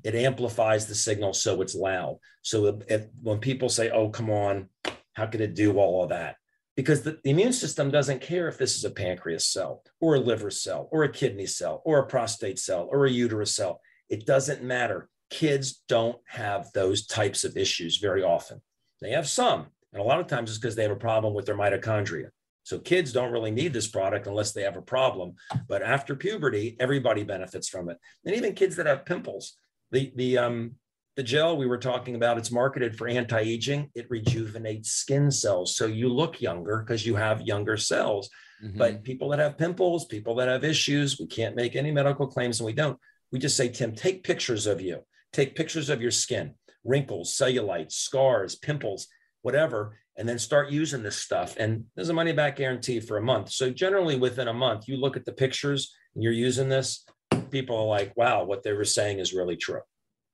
it 0.05 0.13
amplifies 0.13 0.85
the 0.85 0.93
signal 0.93 1.33
so 1.33 1.61
it's 1.63 1.73
loud. 1.73 2.19
So 2.43 2.79
if, 2.87 3.07
when 3.23 3.39
people 3.39 3.69
say, 3.69 3.89
"Oh, 3.89 4.09
come 4.09 4.29
on, 4.29 4.69
how 5.13 5.25
could 5.25 5.41
it 5.41 5.55
do 5.55 5.79
all 5.79 6.03
of 6.03 6.09
that?" 6.09 6.35
Because 6.75 7.01
the, 7.01 7.19
the 7.23 7.31
immune 7.31 7.53
system 7.53 7.89
doesn't 7.89 8.21
care 8.21 8.47
if 8.47 8.57
this 8.57 8.77
is 8.77 8.85
a 8.85 8.91
pancreas 8.91 9.47
cell 9.47 9.81
or 9.99 10.15
a 10.15 10.19
liver 10.19 10.51
cell 10.51 10.87
or 10.91 11.03
a 11.03 11.11
kidney 11.11 11.47
cell 11.47 11.81
or 11.85 11.99
a 11.99 12.07
prostate 12.07 12.59
cell 12.59 12.87
or 12.91 13.05
a 13.05 13.11
uterus 13.11 13.55
cell. 13.55 13.81
It 14.07 14.27
doesn't 14.27 14.63
matter. 14.63 15.09
Kids 15.31 15.81
don't 15.87 16.19
have 16.27 16.71
those 16.73 17.07
types 17.07 17.43
of 17.43 17.57
issues 17.57 17.97
very 17.97 18.21
often. 18.21 18.61
They 19.01 19.11
have 19.11 19.27
some, 19.27 19.67
and 19.91 20.01
a 20.01 20.05
lot 20.05 20.19
of 20.19 20.27
times 20.27 20.51
it's 20.51 20.59
because 20.59 20.75
they 20.75 20.83
have 20.83 20.91
a 20.91 20.95
problem 20.95 21.33
with 21.33 21.47
their 21.47 21.57
mitochondria. 21.57 22.29
So 22.61 22.79
kids 22.79 23.11
don't 23.11 23.31
really 23.31 23.51
need 23.51 23.73
this 23.73 23.87
product 23.87 24.27
unless 24.27 24.51
they 24.51 24.63
have 24.63 24.75
a 24.75 24.81
problem. 24.81 25.35
But 25.67 25.81
after 25.81 26.15
puberty, 26.15 26.75
everybody 26.79 27.23
benefits 27.23 27.69
from 27.69 27.89
it. 27.89 27.97
And 28.25 28.35
even 28.35 28.53
kids 28.53 28.75
that 28.75 28.87
have 28.87 29.05
pimples, 29.05 29.55
the 29.91 30.11
the 30.15 30.37
um 30.37 30.75
the 31.15 31.23
gel 31.23 31.55
we 31.55 31.65
were 31.65 31.77
talking 31.77 32.15
about, 32.15 32.37
it's 32.37 32.51
marketed 32.51 32.97
for 32.97 33.07
anti-aging. 33.07 33.89
It 33.95 34.09
rejuvenates 34.09 34.91
skin 34.91 35.31
cells. 35.31 35.77
So 35.77 35.85
you 35.85 36.09
look 36.09 36.41
younger 36.41 36.79
because 36.79 37.05
you 37.05 37.15
have 37.15 37.41
younger 37.41 37.77
cells. 37.77 38.29
Mm-hmm. 38.63 38.77
But 38.77 39.03
people 39.03 39.29
that 39.29 39.39
have 39.39 39.57
pimples, 39.57 40.05
people 40.05 40.35
that 40.35 40.49
have 40.49 40.63
issues, 40.63 41.17
we 41.19 41.27
can't 41.27 41.55
make 41.55 41.75
any 41.75 41.91
medical 41.91 42.27
claims 42.27 42.59
and 42.59 42.65
we 42.65 42.73
don't. 42.73 42.99
We 43.31 43.39
just 43.39 43.57
say, 43.57 43.69
Tim, 43.69 43.95
take 43.95 44.23
pictures 44.23 44.67
of 44.67 44.81
you, 44.81 44.99
take 45.31 45.55
pictures 45.55 45.89
of 45.89 46.01
your 46.01 46.11
skin, 46.11 46.53
wrinkles, 46.83 47.33
cellulite, 47.33 47.91
scars, 47.91 48.55
pimples, 48.55 49.07
whatever, 49.41 49.97
and 50.17 50.27
then 50.27 50.39
start 50.39 50.69
using 50.69 51.03
this 51.03 51.17
stuff. 51.17 51.55
And 51.57 51.85
there's 51.95 52.09
a 52.09 52.13
money 52.13 52.31
back 52.31 52.57
guarantee 52.57 52.99
for 52.99 53.17
a 53.17 53.23
month. 53.23 53.51
So 53.51 53.69
generally 53.69 54.17
within 54.17 54.47
a 54.47 54.53
month, 54.53 54.87
you 54.87 54.97
look 54.97 55.17
at 55.17 55.25
the 55.25 55.33
pictures 55.33 55.93
and 56.13 56.23
you're 56.23 56.33
using 56.33 56.69
this, 56.69 57.05
people 57.43 57.77
are 57.77 57.85
like, 57.85 58.15
wow, 58.15 58.43
what 58.43 58.63
they 58.63 58.73
were 58.73 58.85
saying 58.85 59.19
is 59.19 59.33
really 59.33 59.55
true. 59.55 59.81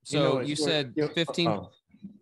So 0.04 0.18
you, 0.18 0.24
know, 0.24 0.42
you 0.42 0.56
said 0.56 0.94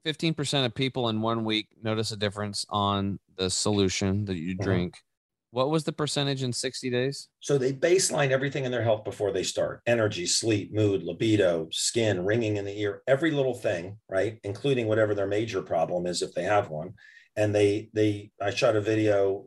15 0.04 0.34
percent 0.34 0.66
of 0.66 0.74
people 0.74 1.10
in 1.10 1.22
one 1.22 1.46
week 1.46 1.68
notice 1.82 2.12
a 2.12 2.18
difference 2.18 2.66
on 2.70 3.20
the 3.38 3.50
solution 3.50 4.26
that 4.26 4.38
you 4.38 4.54
uh-huh. 4.54 4.64
drink. 4.64 4.94
Uh-huh. 4.96 5.04
What 5.52 5.72
was 5.72 5.84
the 5.84 5.92
percentage 5.92 6.44
in 6.44 6.54
60 6.54 6.92
days? 6.92 7.28
So 7.40 7.58
they 7.58 7.74
baseline 7.74 8.30
everything 8.30 8.66
in 8.66 8.72
their 8.72 8.84
health 8.84 9.04
before 9.04 9.32
they 9.32 9.42
start 9.42 9.82
energy, 9.88 10.28
sleep, 10.28 10.72
mood, 10.72 11.02
libido, 11.02 11.68
skin, 11.72 12.24
ringing 12.24 12.58
in 12.58 12.66
the 12.66 12.80
ear, 12.80 13.02
every 13.08 13.32
little 13.32 13.56
thing, 13.56 13.98
right? 14.08 14.40
Including 14.44 14.88
whatever 14.88 15.16
their 15.16 15.26
major 15.26 15.64
problem 15.64 16.06
is 16.06 16.22
if 16.22 16.36
they 16.36 16.44
have 16.44 16.70
one. 16.70 16.94
And 17.36 17.56
they, 17.56 17.90
they, 17.94 18.32
I 18.40 18.52
shot 18.52 18.76
a 18.76 18.82
video, 18.82 19.46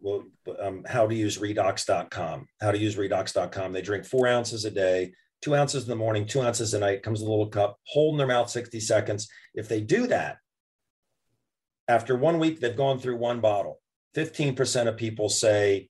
um, 0.61 0.83
how 0.88 1.07
to 1.07 1.14
use 1.14 1.38
redox.com, 1.38 2.47
how 2.61 2.73
to 2.73 2.79
use 2.79 2.97
redox.com. 2.97 3.73
They 3.73 3.83
drink 3.83 4.05
four 4.05 4.27
ounces 4.27 4.64
a 4.64 4.71
day, 4.73 5.12
two 5.42 5.55
ounces 5.55 5.83
in 5.83 5.90
the 5.90 5.96
morning, 5.96 6.24
two 6.24 6.40
ounces 6.40 6.72
at 6.72 6.81
night, 6.81 7.02
comes 7.02 7.20
a 7.20 7.28
little 7.28 7.48
cup, 7.48 7.78
hold 7.85 8.14
in 8.14 8.18
their 8.18 8.26
mouth 8.26 8.48
60 8.48 8.81
seconds. 8.81 9.28
If 9.55 9.68
they 9.68 9.81
do 9.81 10.07
that, 10.07 10.38
after 11.88 12.16
one 12.16 12.38
week, 12.38 12.61
they've 12.61 12.76
gone 12.76 12.98
through 12.98 13.16
one 13.16 13.40
bottle. 13.40 13.81
15% 14.16 14.88
of 14.88 14.96
people 14.96 15.28
say, 15.28 15.88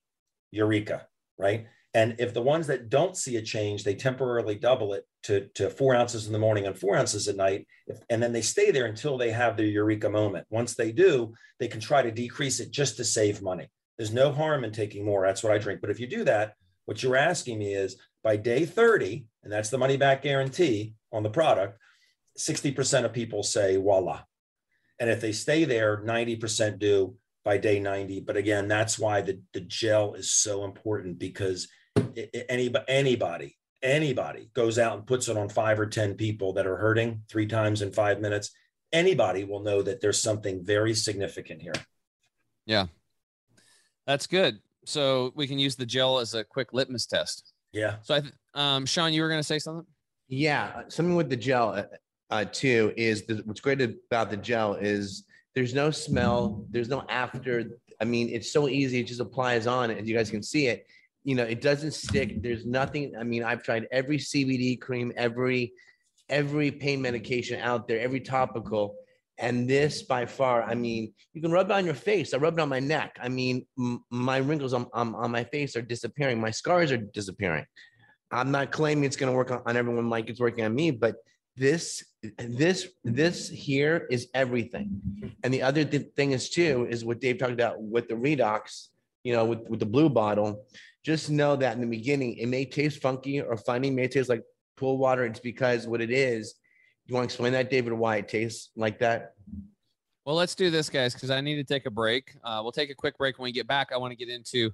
Eureka, 0.51 1.07
right? 1.37 1.67
And 1.93 2.15
if 2.17 2.33
the 2.33 2.41
ones 2.41 2.67
that 2.67 2.89
don't 2.89 3.15
see 3.15 3.37
a 3.37 3.41
change, 3.41 3.83
they 3.83 3.93
temporarily 3.93 4.55
double 4.55 4.93
it 4.93 5.05
to, 5.23 5.47
to 5.55 5.69
four 5.69 5.93
ounces 5.93 6.25
in 6.25 6.33
the 6.33 6.39
morning 6.39 6.65
and 6.65 6.77
four 6.77 6.95
ounces 6.95 7.27
at 7.27 7.35
night. 7.35 7.67
If, 7.85 7.99
and 8.09 8.21
then 8.21 8.33
they 8.33 8.41
stay 8.41 8.71
there 8.71 8.85
until 8.85 9.17
they 9.17 9.31
have 9.31 9.55
their 9.55 9.67
eureka 9.67 10.09
moment. 10.09 10.47
Once 10.49 10.73
they 10.73 10.91
do, 10.91 11.33
they 11.59 11.67
can 11.67 11.79
try 11.79 12.01
to 12.01 12.11
decrease 12.11 12.59
it 12.59 12.71
just 12.71 12.97
to 12.97 13.03
save 13.03 13.43
money. 13.43 13.69
There's 13.97 14.13
no 14.13 14.31
harm 14.31 14.63
in 14.63 14.71
taking 14.71 15.05
more. 15.05 15.23
That's 15.23 15.43
what 15.43 15.53
I 15.53 15.59
drink. 15.59 15.81
But 15.81 15.91
if 15.91 15.99
you 15.99 16.07
do 16.07 16.23
that, 16.23 16.55
what 16.85 17.03
you're 17.03 17.15
asking 17.15 17.59
me 17.59 17.75
is 17.75 17.97
by 18.23 18.37
day 18.37 18.65
30, 18.65 19.25
and 19.43 19.51
that's 19.51 19.69
the 19.69 19.77
money 19.77 19.97
back 19.97 20.21
guarantee 20.21 20.95
on 21.11 21.23
the 21.23 21.29
product, 21.29 21.77
60% 22.37 23.05
of 23.05 23.13
people 23.13 23.43
say 23.43 23.75
voila. 23.75 24.21
And 24.99 25.09
if 25.09 25.21
they 25.21 25.31
stay 25.31 25.65
there, 25.65 25.97
90% 25.97 26.79
do 26.79 27.15
by 27.43 27.57
day 27.57 27.79
90. 27.79 28.21
But 28.21 28.37
again, 28.37 28.67
that's 28.67 28.97
why 28.97 29.21
the, 29.21 29.41
the 29.53 29.61
gel 29.61 30.13
is 30.13 30.31
so 30.31 30.63
important 30.63 31.19
because 31.19 31.67
anybody, 32.49 32.85
anybody, 32.87 33.57
anybody 33.81 34.49
goes 34.53 34.79
out 34.79 34.97
and 34.97 35.05
puts 35.05 35.27
it 35.27 35.37
on 35.37 35.49
five 35.49 35.79
or 35.79 35.85
10 35.85 36.15
people 36.15 36.53
that 36.53 36.67
are 36.67 36.77
hurting 36.77 37.21
three 37.29 37.47
times 37.47 37.81
in 37.81 37.91
five 37.91 38.21
minutes, 38.21 38.51
anybody 38.91 39.43
will 39.43 39.61
know 39.61 39.81
that 39.81 39.99
there's 39.99 40.21
something 40.21 40.63
very 40.63 40.93
significant 40.93 41.61
here. 41.61 41.73
Yeah. 42.65 42.87
That's 44.07 44.27
good. 44.27 44.59
So 44.85 45.31
we 45.35 45.47
can 45.47 45.59
use 45.59 45.75
the 45.75 45.85
gel 45.85 46.19
as 46.19 46.33
a 46.33 46.43
quick 46.43 46.73
litmus 46.73 47.05
test. 47.05 47.52
Yeah. 47.73 47.97
So 48.03 48.15
I, 48.15 48.19
th- 48.21 48.33
um, 48.53 48.85
Sean, 48.85 49.11
you 49.13 49.21
were 49.21 49.29
going 49.29 49.39
to 49.39 49.43
say 49.43 49.59
something? 49.59 49.85
Yeah. 50.27 50.83
Something 50.87 51.15
with 51.15 51.29
the 51.29 51.35
gel 51.35 51.69
uh, 51.69 51.83
uh, 52.29 52.45
too 52.45 52.93
is 52.95 53.25
the, 53.25 53.41
what's 53.45 53.61
great 53.61 53.81
about 53.81 54.29
the 54.29 54.37
gel 54.37 54.75
is 54.75 55.25
there's 55.55 55.73
no 55.73 55.91
smell, 55.91 56.65
there's 56.69 56.89
no 56.89 57.03
after. 57.09 57.79
I 57.99 58.05
mean, 58.05 58.29
it's 58.29 58.51
so 58.51 58.67
easy. 58.67 58.99
It 58.99 59.07
just 59.07 59.19
applies 59.19 59.67
on, 59.67 59.91
and 59.91 60.07
you 60.07 60.15
guys 60.15 60.31
can 60.31 60.43
see 60.43 60.67
it 60.67 60.87
you 61.23 61.35
know, 61.35 61.43
it 61.43 61.61
doesn't 61.61 61.93
stick. 61.93 62.41
There's 62.41 62.65
nothing. 62.65 63.15
I 63.17 63.23
mean, 63.23 63.43
I've 63.43 63.63
tried 63.63 63.87
every 63.91 64.17
CBD 64.17 64.79
cream, 64.79 65.13
every 65.15 65.73
every 66.29 66.71
pain 66.71 67.01
medication 67.01 67.59
out 67.59 67.87
there, 67.87 67.99
every 67.99 68.19
topical, 68.19 68.95
and 69.37 69.69
this 69.69 70.03
by 70.03 70.25
far. 70.25 70.63
I 70.63 70.75
mean, 70.75 71.13
you 71.33 71.41
can 71.41 71.51
rub 71.51 71.69
it 71.69 71.73
on 71.73 71.85
your 71.85 71.95
face. 71.95 72.33
I 72.33 72.37
rub 72.37 72.57
it 72.57 72.61
on 72.61 72.69
my 72.69 72.79
neck. 72.79 73.17
I 73.21 73.29
mean, 73.29 73.65
m- 73.77 74.03
my 74.09 74.37
wrinkles 74.37 74.73
on, 74.73 74.87
on 74.93 75.15
on 75.15 75.31
my 75.31 75.43
face 75.43 75.75
are 75.75 75.81
disappearing. 75.81 76.39
My 76.39 76.51
scars 76.51 76.91
are 76.91 76.97
disappearing. 76.97 77.65
I'm 78.31 78.51
not 78.51 78.71
claiming 78.71 79.03
it's 79.03 79.15
going 79.15 79.31
to 79.31 79.35
work 79.35 79.51
on, 79.51 79.61
on 79.65 79.77
everyone 79.77 80.09
like 80.09 80.29
it's 80.29 80.39
working 80.39 80.65
on 80.65 80.73
me, 80.73 80.91
but 80.91 81.15
this 81.55 82.03
this 82.37 82.87
this 83.03 83.47
here 83.47 84.07
is 84.09 84.27
everything 84.33 84.99
and 85.43 85.53
the 85.53 85.61
other 85.61 85.85
th- 85.85 86.07
thing 86.15 86.31
is 86.31 86.49
too 86.49 86.87
is 86.89 87.05
what 87.05 87.19
dave 87.19 87.37
talked 87.37 87.51
about 87.51 87.79
with 87.79 88.07
the 88.07 88.15
redox 88.15 88.87
you 89.23 89.31
know 89.31 89.45
with, 89.45 89.59
with 89.69 89.79
the 89.79 89.85
blue 89.85 90.09
bottle 90.09 90.65
just 91.03 91.29
know 91.29 91.55
that 91.57 91.75
in 91.75 91.81
the 91.81 91.87
beginning, 91.87 92.37
it 92.37 92.47
may 92.47 92.65
taste 92.65 93.01
funky 93.01 93.41
or 93.41 93.57
funny, 93.57 93.91
may 93.91 94.07
taste 94.07 94.29
like 94.29 94.43
pool 94.77 94.97
water. 94.97 95.25
It's 95.25 95.39
because 95.39 95.85
what 95.85 96.01
it 96.01 96.11
is. 96.11 96.55
You 97.05 97.15
want 97.15 97.23
to 97.23 97.33
explain 97.33 97.53
that, 97.53 97.69
David, 97.69 97.93
why 97.93 98.17
it 98.17 98.29
tastes 98.29 98.69
like 98.75 98.99
that? 98.99 99.33
Well, 100.25 100.35
let's 100.35 100.55
do 100.55 100.69
this, 100.69 100.89
guys, 100.89 101.13
because 101.13 101.29
I 101.29 101.41
need 101.41 101.55
to 101.55 101.63
take 101.65 101.85
a 101.85 101.91
break. 101.91 102.35
Uh, 102.43 102.61
we'll 102.63 102.71
take 102.71 102.89
a 102.89 102.95
quick 102.95 103.17
break. 103.17 103.37
When 103.37 103.43
we 103.43 103.51
get 103.51 103.67
back, 103.67 103.89
I 103.93 103.97
want 103.97 104.11
to 104.11 104.15
get 104.15 104.29
into 104.29 104.71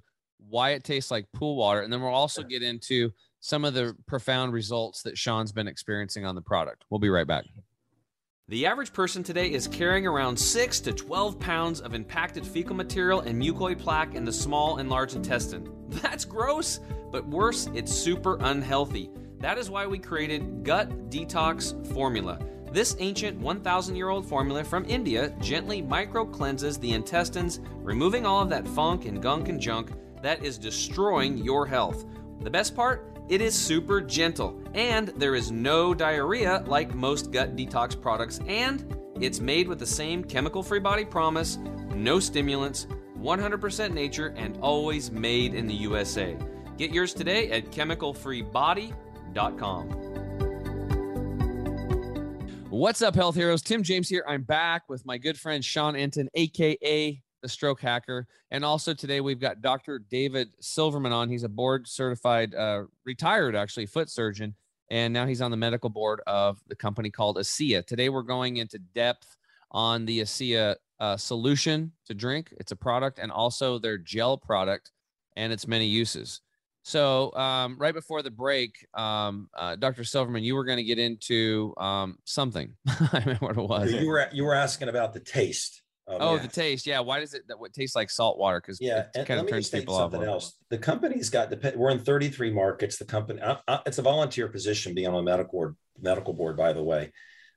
why 0.48 0.70
it 0.70 0.84
tastes 0.84 1.10
like 1.10 1.26
pool 1.32 1.56
water, 1.56 1.80
and 1.80 1.92
then 1.92 2.00
we'll 2.00 2.14
also 2.14 2.42
get 2.42 2.62
into 2.62 3.10
some 3.40 3.64
of 3.64 3.74
the 3.74 3.96
profound 4.06 4.52
results 4.52 5.02
that 5.02 5.18
Sean's 5.18 5.50
been 5.50 5.66
experiencing 5.66 6.24
on 6.24 6.34
the 6.34 6.42
product. 6.42 6.84
We'll 6.88 7.00
be 7.00 7.08
right 7.08 7.26
back. 7.26 7.46
The 8.48 8.66
average 8.66 8.92
person 8.92 9.22
today 9.22 9.52
is 9.52 9.68
carrying 9.68 10.06
around 10.06 10.36
6 10.36 10.80
to 10.80 10.92
12 10.92 11.38
pounds 11.38 11.80
of 11.80 11.94
impacted 11.94 12.44
fecal 12.44 12.74
material 12.74 13.20
and 13.20 13.40
mucoid 13.40 13.78
plaque 13.78 14.14
in 14.14 14.24
the 14.24 14.32
small 14.32 14.78
and 14.78 14.90
large 14.90 15.14
intestine. 15.14 15.72
That's 15.88 16.24
gross, 16.24 16.80
but 17.12 17.26
worse, 17.26 17.68
it's 17.74 17.92
super 17.92 18.38
unhealthy. 18.40 19.10
That 19.40 19.56
is 19.56 19.70
why 19.70 19.86
we 19.86 19.98
created 19.98 20.64
Gut 20.64 21.08
Detox 21.08 21.74
Formula. 21.94 22.38
This 22.72 22.94
ancient 22.98 23.40
1,000 23.40 23.96
year 23.96 24.10
old 24.10 24.26
formula 24.26 24.62
from 24.62 24.84
India 24.84 25.34
gently 25.40 25.80
micro 25.80 26.26
cleanses 26.26 26.78
the 26.78 26.92
intestines, 26.92 27.60
removing 27.76 28.26
all 28.26 28.42
of 28.42 28.50
that 28.50 28.68
funk 28.68 29.06
and 29.06 29.22
gunk 29.22 29.48
and 29.48 29.58
junk 29.58 29.92
that 30.22 30.44
is 30.44 30.58
destroying 30.58 31.38
your 31.38 31.66
health. 31.66 32.04
The 32.42 32.50
best 32.50 32.76
part? 32.76 33.06
It 33.30 33.40
is 33.40 33.54
super 33.54 34.02
gentle, 34.02 34.60
and 34.74 35.08
there 35.16 35.34
is 35.34 35.50
no 35.50 35.94
diarrhea 35.94 36.62
like 36.66 36.94
most 36.94 37.30
gut 37.30 37.56
detox 37.56 38.00
products, 38.00 38.40
and 38.46 38.94
it's 39.20 39.40
made 39.40 39.68
with 39.68 39.78
the 39.78 39.86
same 39.86 40.22
chemical 40.22 40.62
free 40.62 40.80
body 40.80 41.04
promise, 41.04 41.56
no 41.94 42.20
stimulants, 42.20 42.88
100% 43.18 43.92
nature, 43.92 44.34
and 44.36 44.58
always 44.58 45.10
made 45.10 45.54
in 45.54 45.66
the 45.66 45.74
USA. 45.74 46.36
Get 46.76 46.90
yours 46.90 47.14
today 47.14 47.50
at 47.50 47.70
chemicalfreebody.com. 47.70 49.09
What's 52.68 53.00
up, 53.00 53.14
health 53.14 53.36
heroes? 53.36 53.62
Tim 53.62 53.84
James 53.84 54.08
here. 54.08 54.24
I'm 54.26 54.42
back 54.42 54.88
with 54.88 55.06
my 55.06 55.18
good 55.18 55.38
friend 55.38 55.64
Sean 55.64 55.94
Enton, 55.94 56.28
aka 56.34 57.22
the 57.40 57.48
stroke 57.48 57.80
hacker. 57.80 58.26
And 58.50 58.64
also 58.64 58.92
today 58.92 59.20
we've 59.20 59.38
got 59.38 59.62
Dr. 59.62 60.00
David 60.00 60.48
Silverman 60.60 61.12
on. 61.12 61.28
He's 61.28 61.44
a 61.44 61.48
board 61.48 61.86
certified, 61.86 62.54
uh, 62.56 62.84
retired 63.04 63.54
actually, 63.54 63.86
foot 63.86 64.10
surgeon. 64.10 64.54
And 64.90 65.14
now 65.14 65.26
he's 65.26 65.40
on 65.40 65.52
the 65.52 65.56
medical 65.56 65.90
board 65.90 66.20
of 66.26 66.60
the 66.66 66.74
company 66.74 67.10
called 67.10 67.36
ASEA. 67.36 67.86
Today 67.86 68.08
we're 68.08 68.22
going 68.22 68.56
into 68.56 68.78
depth 68.78 69.36
on 69.70 70.06
the 70.06 70.22
ASEA 70.22 70.74
uh, 70.98 71.16
solution 71.16 71.92
to 72.06 72.14
drink. 72.14 72.52
It's 72.58 72.72
a 72.72 72.76
product 72.76 73.20
and 73.20 73.30
also 73.30 73.78
their 73.78 73.96
gel 73.96 74.36
product 74.36 74.90
and 75.36 75.52
its 75.52 75.68
many 75.68 75.86
uses. 75.86 76.40
So, 76.82 77.32
um, 77.34 77.76
right 77.78 77.94
before 77.94 78.22
the 78.22 78.30
break, 78.30 78.86
um, 78.94 79.48
uh, 79.56 79.76
Dr. 79.76 80.04
Silverman, 80.04 80.42
you 80.42 80.54
were 80.54 80.64
going 80.64 80.78
to 80.78 80.84
get 80.84 80.98
into 80.98 81.74
um, 81.76 82.16
something. 82.24 82.74
I 82.88 83.22
remember 83.24 83.46
what 83.46 83.56
it 83.56 83.62
was. 83.62 83.92
You 83.92 84.08
were 84.08 84.28
you 84.32 84.44
were 84.44 84.54
asking 84.54 84.88
about 84.88 85.12
the 85.12 85.20
taste. 85.20 85.82
oh, 86.08 86.38
the 86.38 86.48
taste. 86.48 86.86
Yeah. 86.86 87.00
Why 87.00 87.20
does 87.20 87.34
it 87.34 87.42
that 87.48 87.60
what 87.60 87.72
tastes 87.72 87.94
like 87.94 88.10
salt 88.10 88.38
water? 88.38 88.60
Because 88.60 88.78
yeah, 88.80 89.06
it 89.14 89.26
kind 89.26 89.40
of 89.40 89.48
turns 89.48 89.68
people 89.68 89.94
off. 89.94 90.10
Something 90.12 90.28
else. 90.28 90.56
The 90.70 90.78
company's 90.78 91.28
got 91.28 91.50
the. 91.50 91.74
We're 91.76 91.90
in 91.90 92.00
33 92.00 92.50
markets. 92.50 92.96
The 92.96 93.04
company. 93.04 93.40
Uh, 93.40 93.56
uh, 93.68 93.78
it's 93.86 93.98
a 93.98 94.02
volunteer 94.02 94.48
position 94.48 94.94
being 94.94 95.08
on 95.08 95.14
a 95.14 95.22
medical 95.22 95.52
board. 95.52 95.76
Medical 96.00 96.32
board, 96.32 96.56
by 96.56 96.72
the 96.72 96.82
way. 96.82 97.12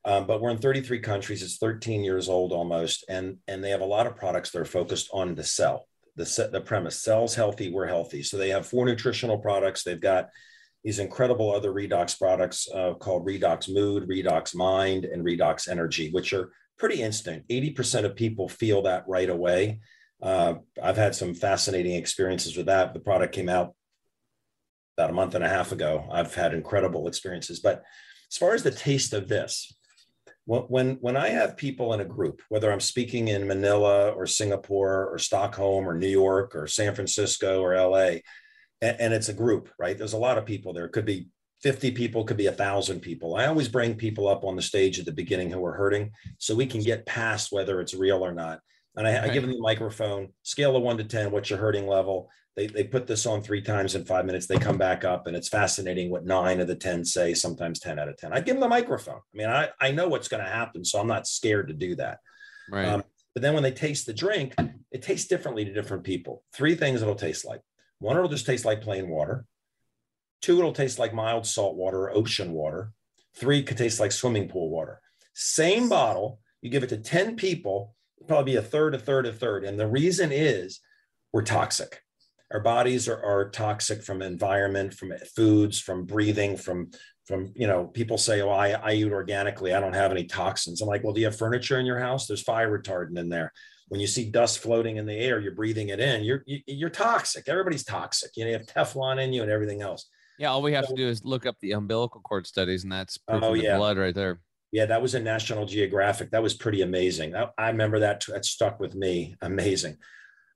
Um, 0.05 0.27
but 0.27 0.41
we're 0.41 0.49
in 0.49 0.57
33 0.57 0.99
countries. 0.99 1.41
It's 1.41 1.57
13 1.57 2.03
years 2.03 2.27
old 2.27 2.51
almost, 2.51 3.05
and 3.07 3.38
and 3.47 3.63
they 3.63 3.69
have 3.69 3.81
a 3.81 3.86
lot 3.86 4.05
of 4.05 4.17
products 4.17 4.51
that 4.51 4.59
are 4.59 4.65
focused 4.65 5.09
on 5.13 5.36
the 5.36 5.43
cell. 5.43 5.88
The 6.15 6.26
set, 6.26 6.52
the 6.52 6.62
premise: 6.62 6.99
cells 7.02 7.36
healthy, 7.36 7.71
we're 7.71 7.88
healthy. 7.88 8.23
So 8.23 8.38
they 8.38 8.49
have 8.49 8.67
four 8.67 8.86
nutritional 8.86 9.38
products. 9.38 9.84
They've 9.84 9.99
got 9.99 10.30
these 10.84 10.99
incredible 10.99 11.52
other 11.52 11.71
redox 11.71 12.17
products 12.17 12.67
uh, 12.73 12.93
called 12.95 13.26
Redox 13.26 13.73
Mood, 13.73 14.08
Redox 14.08 14.54
Mind, 14.54 15.06
and 15.06 15.26
Redox 15.26 15.69
Energy, 15.69 16.12
which 16.12 16.34
are 16.34 16.52
pretty 16.78 17.02
instant. 17.02 17.47
80% 17.47 18.04
of 18.04 18.15
people 18.15 18.49
feel 18.49 18.82
that 18.84 19.06
right 19.08 19.30
away. 19.30 19.80
Uh, 20.21 20.56
I've 20.82 20.97
had 20.97 21.15
some 21.15 21.34
fascinating 21.34 21.95
experiences 21.95 22.58
with 22.58 22.65
that. 22.65 22.93
The 22.93 22.99
product 22.99 23.34
came 23.34 23.49
out 23.49 23.73
about 24.97 25.10
a 25.10 25.13
month 25.13 25.36
and 25.36 25.43
a 25.43 25.49
half 25.49 25.71
ago. 25.71 26.08
I've 26.12 26.36
had 26.36 26.54
incredible 26.54 27.08
experiences. 27.08 27.60
But 27.60 27.84
as 28.32 28.38
far 28.38 28.54
as 28.54 28.63
the 28.63 28.71
taste 28.71 29.13
of 29.13 29.28
this, 29.28 29.73
when 30.45 30.97
when 30.99 31.15
I 31.15 31.29
have 31.29 31.56
people 31.56 31.93
in 31.93 32.01
a 32.01 32.06
group, 32.06 32.41
whether 32.49 32.71
I'm 32.71 32.82
speaking 32.82 33.29
in 33.29 33.47
Manila 33.47 34.10
or 34.10 34.27
Singapore 34.27 35.08
or 35.10 35.17
Stockholm 35.17 35.88
or 35.88 35.97
New 35.97 36.08
York 36.08 36.56
or 36.56 36.67
San 36.67 36.93
Francisco 36.93 37.62
or 37.62 37.75
LA, 37.75 38.19
and, 38.82 38.99
and 38.99 39.13
it's 39.13 39.29
a 39.29 39.34
group, 39.34 39.69
right? 39.79 39.97
There's 39.97 40.13
a 40.13 40.17
lot 40.17 40.38
of 40.38 40.45
people 40.45 40.73
there. 40.73 40.86
It 40.86 40.91
could 40.91 41.06
be 41.06 41.27
50 41.62 41.91
people, 41.91 42.25
could 42.25 42.38
be 42.38 42.47
a 42.47 42.51
thousand 42.51 42.99
people. 42.99 43.36
I 43.36 43.45
always 43.45 43.69
bring 43.69 43.95
people 43.95 44.27
up 44.27 44.43
on 44.43 44.58
the 44.58 44.62
stage 44.62 44.99
at 44.99 45.06
the 45.06 45.13
beginning 45.13 45.49
who 45.49 45.63
are 45.65 45.73
hurting 45.73 46.12
so 46.38 46.56
we 46.56 46.65
can 46.65 46.82
get 46.82 47.06
past 47.06 47.53
whether 47.53 47.79
it's 47.79 47.93
real 47.93 48.23
or 48.23 48.34
not. 48.34 48.60
And 48.97 49.08
I, 49.08 49.23
I 49.23 49.29
give 49.29 49.43
them 49.43 49.53
the 49.53 49.62
microphone, 49.62 50.34
scale 50.43 50.75
of 50.75 50.84
one 50.84 50.97
to 50.97 51.03
10, 51.03 51.32
what's 51.32 51.49
your 51.49 51.58
hurting 51.58 51.88
level? 51.88 52.29
They, 52.55 52.67
they 52.67 52.83
put 52.83 53.07
this 53.07 53.25
on 53.25 53.41
three 53.41 53.61
times 53.61 53.95
in 53.95 54.05
five 54.05 54.25
minutes. 54.25 54.45
They 54.45 54.57
come 54.57 54.77
back 54.77 55.03
up, 55.03 55.25
and 55.25 55.35
it's 55.35 55.49
fascinating 55.49 56.11
what 56.11 56.25
nine 56.25 56.59
of 56.59 56.67
the 56.67 56.75
10 56.75 57.03
say, 57.03 57.33
sometimes 57.33 57.79
10 57.79 57.97
out 57.97 58.09
of 58.09 58.17
10. 58.17 58.31
I 58.31 58.41
give 58.41 58.55
them 58.55 58.61
the 58.61 58.67
microphone. 58.67 59.21
I 59.33 59.37
mean, 59.37 59.49
I, 59.49 59.69
I 59.81 59.91
know 59.91 60.07
what's 60.07 60.27
going 60.27 60.43
to 60.43 60.49
happen, 60.49 60.85
so 60.85 60.99
I'm 60.99 61.07
not 61.07 61.27
scared 61.27 61.69
to 61.69 61.73
do 61.73 61.95
that. 61.95 62.19
Right. 62.69 62.85
Um, 62.85 63.03
but 63.33 63.41
then 63.41 63.55
when 63.55 63.63
they 63.63 63.71
taste 63.71 64.05
the 64.05 64.13
drink, 64.13 64.53
it 64.91 65.01
tastes 65.01 65.27
differently 65.27 65.65
to 65.65 65.73
different 65.73 66.03
people. 66.03 66.43
Three 66.53 66.75
things 66.75 67.01
it'll 67.01 67.15
taste 67.15 67.43
like 67.43 67.61
one, 67.97 68.17
it'll 68.17 68.29
just 68.29 68.45
taste 68.45 68.65
like 68.65 68.81
plain 68.81 69.09
water. 69.09 69.45
Two, 70.41 70.59
it'll 70.59 70.73
taste 70.73 70.99
like 70.99 71.13
mild 71.13 71.47
salt 71.47 71.75
water 71.75 72.03
or 72.03 72.15
ocean 72.15 72.51
water. 72.53 72.91
Three 73.35 73.63
could 73.63 73.77
taste 73.77 73.99
like 73.99 74.11
swimming 74.11 74.47
pool 74.47 74.69
water. 74.69 75.01
Same 75.33 75.89
bottle, 75.89 76.39
you 76.61 76.69
give 76.69 76.83
it 76.83 76.89
to 76.89 76.97
10 76.97 77.35
people, 77.35 77.95
probably 78.27 78.53
be 78.53 78.57
a 78.57 78.61
third, 78.61 78.93
a 78.93 78.99
third, 78.99 79.25
a 79.25 79.33
third. 79.33 79.63
And 79.63 79.79
the 79.79 79.87
reason 79.87 80.31
is 80.31 80.79
we're 81.31 81.41
toxic 81.41 82.02
our 82.53 82.59
bodies 82.59 83.07
are, 83.07 83.21
are 83.23 83.49
toxic 83.49 84.03
from 84.03 84.21
environment 84.21 84.93
from 84.93 85.11
foods 85.35 85.79
from 85.79 86.05
breathing 86.05 86.55
from 86.55 86.89
from 87.25 87.51
you 87.55 87.67
know 87.67 87.85
people 87.85 88.17
say 88.17 88.41
oh 88.41 88.49
I, 88.49 88.71
I 88.71 88.93
eat 88.93 89.11
organically 89.11 89.73
i 89.73 89.79
don't 89.79 89.93
have 89.93 90.11
any 90.11 90.25
toxins 90.25 90.81
i'm 90.81 90.87
like 90.87 91.03
well 91.03 91.13
do 91.13 91.21
you 91.21 91.27
have 91.27 91.37
furniture 91.37 91.79
in 91.79 91.85
your 91.85 91.99
house 91.99 92.27
there's 92.27 92.43
fire 92.43 92.77
retardant 92.77 93.17
in 93.17 93.29
there 93.29 93.51
when 93.93 93.99
you 93.99 94.07
see 94.07 94.29
dust 94.29 94.57
floating 94.57 94.97
in 94.97 95.05
the 95.05 95.13
air, 95.13 95.39
you're 95.39 95.53
breathing 95.53 95.89
it 95.89 95.99
in. 95.99 96.23
You're 96.23 96.43
you, 96.47 96.87
are 96.87 96.89
toxic. 96.89 97.47
Everybody's 97.47 97.83
toxic. 97.83 98.31
You 98.35 98.45
know, 98.45 98.51
you 98.51 98.57
have 98.57 98.65
Teflon 98.65 99.23
in 99.23 99.33
you 99.33 99.43
and 99.43 99.51
everything 99.51 99.83
else. 99.83 100.09
Yeah, 100.39 100.49
all 100.49 100.63
we 100.63 100.73
have 100.73 100.85
so, 100.85 100.95
to 100.95 101.01
do 101.01 101.07
is 101.07 101.23
look 101.23 101.45
up 101.45 101.57
the 101.61 101.73
umbilical 101.73 102.19
cord 102.21 102.47
studies, 102.47 102.83
and 102.83 102.91
that's 102.91 103.19
proof 103.19 103.43
oh, 103.43 103.53
yeah. 103.53 103.77
blood 103.77 103.99
right 103.99 104.15
there. 104.15 104.39
Yeah, 104.71 104.87
that 104.87 105.01
was 105.01 105.13
in 105.13 105.23
National 105.23 105.67
Geographic. 105.67 106.31
That 106.31 106.41
was 106.41 106.55
pretty 106.55 106.81
amazing. 106.81 107.35
I, 107.35 107.49
I 107.55 107.69
remember 107.69 107.99
that. 107.99 108.25
That 108.27 108.45
stuck 108.45 108.79
with 108.79 108.95
me. 108.95 109.35
Amazing. 109.41 109.97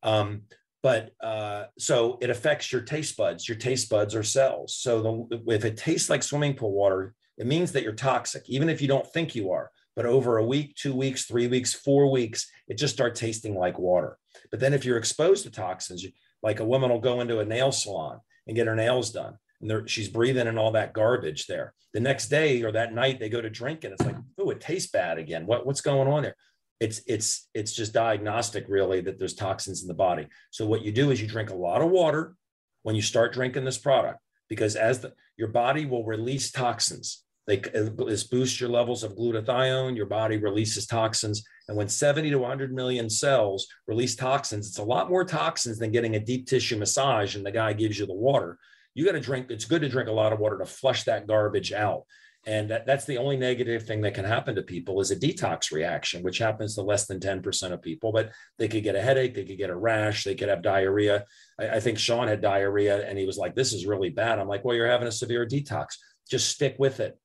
Um, 0.01 0.41
but 0.83 1.11
uh, 1.21 1.65
so 1.77 2.17
it 2.21 2.29
affects 2.29 2.71
your 2.71 2.81
taste 2.81 3.17
buds. 3.17 3.47
Your 3.47 3.57
taste 3.57 3.89
buds 3.89 4.15
are 4.15 4.23
cells. 4.23 4.75
So 4.75 5.27
the, 5.29 5.53
if 5.53 5.65
it 5.65 5.77
tastes 5.77 6.09
like 6.09 6.23
swimming 6.23 6.55
pool 6.55 6.71
water, 6.71 7.13
it 7.37 7.47
means 7.47 7.71
that 7.71 7.83
you're 7.83 7.93
toxic, 7.93 8.43
even 8.47 8.69
if 8.69 8.81
you 8.81 8.87
don't 8.87 9.05
think 9.13 9.35
you 9.35 9.51
are 9.51 9.71
but 9.97 10.05
over 10.05 10.37
a 10.37 10.45
week, 10.45 10.75
two 10.75 10.93
weeks, 10.93 11.25
three 11.25 11.47
weeks, 11.47 11.73
four 11.73 12.11
weeks, 12.11 12.51
it 12.67 12.77
just 12.77 12.93
starts 12.93 13.19
tasting 13.19 13.55
like 13.55 13.79
water. 13.79 14.19
But 14.51 14.59
then 14.59 14.75
if 14.75 14.85
you're 14.85 14.99
exposed 14.99 15.43
to 15.43 15.49
toxins, 15.49 16.05
like 16.43 16.59
a 16.59 16.65
woman 16.65 16.91
will 16.91 16.99
go 16.99 17.19
into 17.19 17.39
a 17.39 17.45
nail 17.45 17.71
salon 17.71 18.19
and 18.45 18.55
get 18.55 18.67
her 18.67 18.75
nails 18.75 19.11
done, 19.11 19.39
and 19.59 19.89
she's 19.89 20.07
breathing 20.07 20.45
in 20.45 20.59
all 20.59 20.71
that 20.73 20.93
garbage 20.93 21.47
there. 21.47 21.73
The 21.93 21.99
next 21.99 22.27
day 22.27 22.61
or 22.61 22.71
that 22.73 22.93
night, 22.93 23.19
they 23.19 23.27
go 23.27 23.41
to 23.41 23.49
drink 23.49 23.83
and 23.83 23.93
it's 23.93 24.05
like, 24.05 24.17
oh, 24.37 24.51
it 24.51 24.61
tastes 24.61 24.91
bad 24.91 25.17
again. 25.17 25.47
What, 25.47 25.65
what's 25.65 25.81
going 25.81 26.07
on 26.07 26.21
there? 26.21 26.35
It's 26.79 27.01
it's 27.07 27.49
it's 27.53 27.73
just 27.73 27.93
diagnostic 27.93 28.65
really 28.67 29.01
that 29.01 29.17
there's 29.17 29.33
toxins 29.33 29.81
in 29.81 29.87
the 29.87 29.93
body. 29.93 30.27
So 30.51 30.65
what 30.65 30.83
you 30.83 30.91
do 30.91 31.11
is 31.11 31.21
you 31.21 31.27
drink 31.27 31.49
a 31.49 31.55
lot 31.55 31.81
of 31.81 31.89
water 31.89 32.35
when 32.83 32.95
you 32.95 33.01
start 33.01 33.33
drinking 33.33 33.65
this 33.65 33.77
product 33.77 34.19
because 34.47 34.75
as 34.75 34.99
the, 34.99 35.13
your 35.37 35.49
body 35.49 35.85
will 35.85 36.05
release 36.05 36.51
toxins 36.51 37.23
they, 37.47 37.57
this 37.59 38.25
boosts 38.25 38.59
your 38.59 38.69
levels 38.69 39.03
of 39.03 39.15
glutathione. 39.15 39.95
Your 39.95 40.05
body 40.05 40.37
releases 40.37 40.85
toxins. 40.85 41.43
And 41.69 41.77
when 41.77 41.87
70 41.87 42.29
to 42.31 42.39
100 42.39 42.73
million 42.73 43.09
cells 43.09 43.67
release 43.87 44.15
toxins, 44.15 44.67
it's 44.67 44.79
a 44.79 44.83
lot 44.83 45.09
more 45.09 45.23
toxins 45.23 45.79
than 45.79 45.91
getting 45.91 46.15
a 46.15 46.19
deep 46.19 46.45
tissue 46.45 46.77
massage 46.77 47.35
and 47.35 47.45
the 47.45 47.51
guy 47.51 47.71
gives 47.71 47.97
you 47.97 48.05
the 48.05 48.13
water. 48.13 48.59
You 48.93 49.05
got 49.05 49.13
to 49.13 49.21
drink, 49.21 49.49
it's 49.49 49.65
good 49.65 49.81
to 49.81 49.89
drink 49.89 50.09
a 50.09 50.13
lot 50.13 50.33
of 50.33 50.39
water 50.39 50.57
to 50.57 50.65
flush 50.65 51.03
that 51.03 51.25
garbage 51.25 51.71
out. 51.71 52.03
And 52.45 52.69
that, 52.69 52.85
that's 52.85 53.05
the 53.05 53.17
only 53.17 53.35
negative 53.35 53.83
thing 53.83 54.01
that 54.01 54.13
can 54.13 54.23
happen 54.23 54.55
to 54.55 54.61
people 54.61 55.01
is 55.01 55.11
a 55.11 55.15
detox 55.17 55.71
reaction, 55.71 56.23
which 56.23 56.37
happens 56.37 56.75
to 56.75 56.81
less 56.81 57.05
than 57.05 57.19
10% 57.19 57.73
of 57.73 57.81
people. 57.81 58.13
But 58.13 58.31
they 58.57 58.69
could 58.69 58.83
get 58.83 58.95
a 58.95 59.01
headache, 59.01 59.35
they 59.35 59.43
could 59.43 59.57
get 59.57 59.69
a 59.69 59.75
rash, 59.75 60.23
they 60.23 60.35
could 60.35 60.47
have 60.47 60.61
diarrhea. 60.61 61.25
I, 61.59 61.69
I 61.69 61.79
think 61.79 61.99
Sean 61.99 62.27
had 62.29 62.41
diarrhea 62.41 63.05
and 63.05 63.17
he 63.17 63.25
was 63.25 63.37
like, 63.37 63.53
This 63.53 63.73
is 63.73 63.85
really 63.85 64.09
bad. 64.09 64.39
I'm 64.39 64.47
like, 64.47 64.63
Well, 64.63 64.75
you're 64.75 64.87
having 64.87 65.07
a 65.07 65.11
severe 65.11 65.45
detox. 65.45 65.97
Just 66.29 66.49
stick 66.49 66.75
with 66.79 66.99
it 66.99 67.17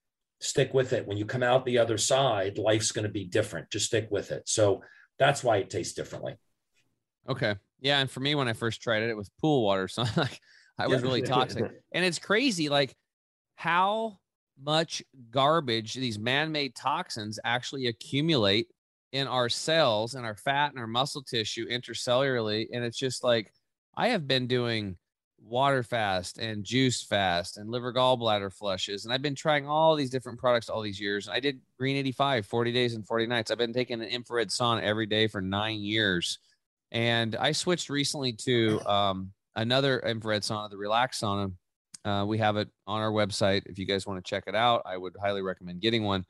stick 0.42 0.75
with 0.75 0.92
it. 0.92 1.07
When 1.07 1.16
you 1.16 1.25
come 1.25 1.42
out 1.42 1.64
the 1.64 1.79
other 1.79 1.96
side, 1.96 2.59
life's 2.59 2.92
going 2.92 3.05
to 3.05 3.11
be 3.11 3.25
different. 3.25 3.70
Just 3.70 3.87
stick 3.87 4.09
with 4.11 4.33
it. 4.33 4.42
So 4.46 4.83
that's 5.18 5.44
why 5.44 5.59
it 5.59 5.70
tastes 5.70 5.94
differently. 5.94 6.35
Okay. 7.29 7.55
Yeah. 7.81 8.01
And 8.01 8.11
for 8.11 8.20
me, 8.20 8.35
when 8.35 8.48
I 8.48 8.53
first 8.53 8.83
tried 8.83 9.03
it, 9.03 9.11
it 9.11 9.16
was 9.16 9.31
pool 9.40 9.62
water. 9.62 9.88
So 9.92 10.05
like 10.16 10.40
I 10.79 10.88
was 10.88 11.01
yeah. 11.01 11.07
really 11.07 11.22
toxic. 11.22 11.64
and 11.92 12.05
it's 12.05 12.18
crazy, 12.18 12.68
like 12.68 12.94
how 13.55 14.18
much 14.62 15.03
garbage 15.31 15.94
these 15.94 16.18
man-made 16.18 16.75
toxins 16.75 17.38
actually 17.44 17.87
accumulate 17.87 18.68
in 19.12 19.27
our 19.27 19.48
cells 19.48 20.14
and 20.14 20.25
our 20.25 20.37
fat 20.37 20.70
and 20.70 20.79
our 20.79 20.87
muscle 20.87 21.22
tissue 21.22 21.68
intercellularly. 21.68 22.68
And 22.72 22.85
it's 22.85 22.98
just 22.98 23.22
like 23.22 23.53
I 23.96 24.09
have 24.09 24.27
been 24.27 24.46
doing 24.46 24.96
water 25.44 25.83
fast 25.83 26.38
and 26.38 26.64
juice 26.64 27.03
fast 27.03 27.59
and 27.59 27.70
liver 27.70 27.92
gallbladder 27.92 28.53
flushes. 28.53 29.05
And 29.05 29.12
I've 29.12 29.22
been 29.22 29.35
trying 29.35 29.66
all 29.66 29.96
these 29.96 30.11
different 30.11 30.38
products 30.38 30.68
all 30.68 30.81
these 30.81 31.01
years. 31.01 31.29
I 31.29 31.40
did 31.40 31.61
Green 31.79 31.96
85, 31.96 32.46
40 32.46 32.72
days 32.72 32.94
and 32.94 33.07
40 33.07 33.27
nights. 33.27 33.51
I've 33.51 33.59
been 33.59 33.72
taking 33.72 34.01
an 34.01 34.09
infrared 34.09 34.48
sauna 34.48 34.83
every 34.83 35.07
day 35.07 35.27
for 35.27 35.40
nine 35.40 35.81
years. 35.81 36.38
And 36.90 37.37
I 37.37 37.53
switched 37.53 37.90
recently 37.90 38.33
to 38.44 38.81
um, 38.87 39.33
another 39.57 39.98
infrared 40.01 40.42
sauna, 40.42 40.70
the 40.70 40.77
Relax 40.77 41.20
sauna. 41.20 41.53
Uh, 42.04 42.24
we 42.26 42.38
have 42.38 42.56
it 42.56 42.68
on 42.86 43.00
our 43.00 43.10
website. 43.10 43.62
If 43.66 43.78
you 43.78 43.86
guys 43.86 44.06
want 44.06 44.24
to 44.24 44.28
check 44.28 44.44
it 44.46 44.54
out, 44.54 44.82
I 44.84 44.96
would 44.96 45.14
highly 45.20 45.42
recommend 45.42 45.80
getting 45.80 46.04
one. 46.04 46.24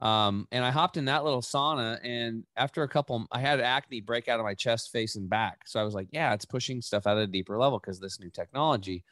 Um, 0.00 0.46
and 0.52 0.64
I 0.64 0.70
hopped 0.70 0.98
in 0.98 1.06
that 1.06 1.24
little 1.24 1.40
sauna, 1.40 1.98
and 2.04 2.44
after 2.54 2.82
a 2.82 2.88
couple, 2.88 3.26
I 3.32 3.40
had 3.40 3.60
acne 3.60 4.02
break 4.02 4.28
out 4.28 4.38
of 4.38 4.44
my 4.44 4.54
chest, 4.54 4.92
face, 4.92 5.16
and 5.16 5.28
back. 5.28 5.60
So 5.66 5.80
I 5.80 5.84
was 5.84 5.94
like, 5.94 6.08
"Yeah, 6.12 6.34
it's 6.34 6.44
pushing 6.44 6.82
stuff 6.82 7.06
out 7.06 7.16
at 7.16 7.24
a 7.24 7.26
deeper 7.26 7.58
level 7.58 7.78
because 7.78 7.98
this 7.98 8.20
new 8.20 8.30
technology, 8.30 9.04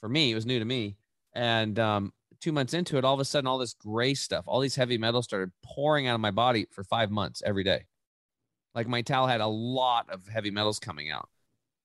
for 0.00 0.10
me, 0.10 0.32
it 0.32 0.34
was 0.34 0.44
new 0.44 0.58
to 0.58 0.64
me." 0.64 0.98
And 1.34 1.78
um, 1.78 2.12
two 2.40 2.52
months 2.52 2.74
into 2.74 2.98
it, 2.98 3.04
all 3.04 3.14
of 3.14 3.20
a 3.20 3.24
sudden, 3.24 3.46
all 3.46 3.58
this 3.58 3.74
gray 3.74 4.14
stuff, 4.14 4.44
all 4.46 4.60
these 4.60 4.76
heavy 4.76 4.98
metals 4.98 5.24
started 5.24 5.50
pouring 5.64 6.06
out 6.06 6.14
of 6.14 6.20
my 6.20 6.30
body 6.30 6.66
for 6.70 6.84
five 6.84 7.10
months 7.10 7.42
every 7.44 7.64
day. 7.64 7.86
Like 8.74 8.88
my 8.88 9.02
towel 9.02 9.26
had 9.26 9.40
a 9.40 9.46
lot 9.46 10.10
of 10.10 10.28
heavy 10.28 10.50
metals 10.50 10.78
coming 10.78 11.10
out. 11.10 11.28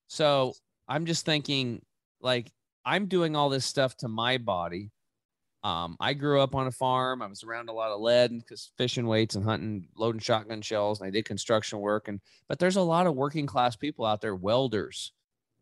So 0.08 0.54
I'm 0.90 1.06
just 1.06 1.26
thinking, 1.26 1.82
like, 2.20 2.52
I'm 2.86 3.06
doing 3.08 3.36
all 3.36 3.50
this 3.50 3.66
stuff 3.66 3.96
to 3.98 4.08
my 4.08 4.38
body 4.38 4.92
um, 5.64 5.96
I 6.00 6.14
grew 6.14 6.42
up 6.42 6.56
on 6.56 6.66
a 6.66 6.72
farm. 6.72 7.22
I 7.22 7.28
was 7.28 7.44
around 7.44 7.70
a 7.70 7.74
lot 7.74 7.92
of 7.92 8.02
lead 8.02 8.32
because 8.40 8.72
fishing 8.78 9.06
weights 9.06 9.36
and 9.36 9.46
hunting, 9.46 9.88
loading 9.96 10.20
shotgun 10.20 10.62
shells, 10.62 11.00
and 11.00 11.08
I 11.08 11.12
did 11.12 11.26
construction 11.26 11.80
work. 11.80 12.08
And 12.08 12.20
but 12.48 12.58
there's 12.58 12.78
a 12.78 12.82
lot 12.82 13.06
of 13.06 13.16
working 13.16 13.46
class 13.46 13.76
people 13.76 14.06
out 14.06 14.22
there, 14.22 14.36
welders, 14.36 15.14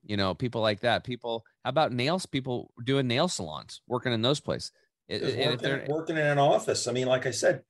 you 0.05 0.15
know, 0.15 0.33
people 0.33 0.61
like 0.61 0.81
that. 0.81 1.03
People, 1.03 1.43
how 1.65 1.69
about 1.69 1.91
nails? 1.91 2.25
People 2.25 2.71
doing 2.85 3.07
nail 3.07 3.27
salons, 3.27 3.81
working 3.87 4.13
in 4.13 4.21
those 4.21 4.39
places. 4.39 4.71
Working, 5.09 5.93
working 5.93 6.17
in 6.17 6.25
an 6.25 6.39
office. 6.39 6.87
I 6.87 6.93
mean, 6.93 7.07
like 7.07 7.25
I 7.25 7.31
said, 7.31 7.63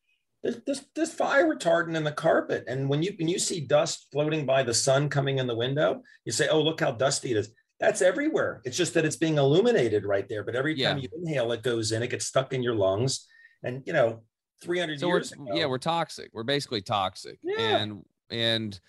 there's, 0.44 0.58
there's, 0.66 0.86
there's 0.94 1.14
fire 1.14 1.48
retardant 1.48 1.96
in 1.98 2.04
the 2.04 2.12
carpet. 2.12 2.66
And 2.68 2.90
when 2.90 3.02
you 3.02 3.14
when 3.18 3.28
you 3.28 3.40
see 3.40 3.62
dust 3.62 4.08
floating 4.12 4.46
by 4.46 4.62
the 4.62 4.74
sun 4.74 5.10
coming 5.10 5.40
in 5.40 5.48
the 5.48 5.56
window, 5.56 6.04
you 6.26 6.32
say, 6.32 6.48
"Oh, 6.48 6.62
look 6.62 6.80
how 6.80 6.92
dusty 6.92 7.32
it 7.32 7.38
is." 7.38 7.50
That's 7.80 8.02
everywhere. 8.02 8.62
It's 8.66 8.76
just 8.76 8.94
that 8.96 9.06
it's 9.06 9.16
being 9.16 9.38
illuminated 9.38 10.06
right 10.06 10.28
there. 10.28 10.44
But 10.44 10.56
every 10.56 10.74
time 10.74 10.98
yeah. 10.98 11.04
you 11.04 11.10
inhale, 11.22 11.52
it 11.54 11.64
goes 11.64 11.92
in, 11.92 12.04
it 12.04 12.10
gets 12.10 12.26
stuck 12.26 12.54
in 12.54 12.62
your 12.62 12.76
lungs. 12.76 13.26
And, 13.64 13.84
you 13.86 13.94
know, 13.94 14.24
300 14.62 15.00
so 15.00 15.08
years 15.08 15.32
ago, 15.32 15.46
yeah, 15.54 15.66
we're 15.66 15.78
toxic. 15.78 16.30
We're 16.34 16.44
basically 16.44 16.82
toxic. 16.82 17.40
Yeah. 17.42 17.78
And, 17.78 18.04
and 18.30 18.80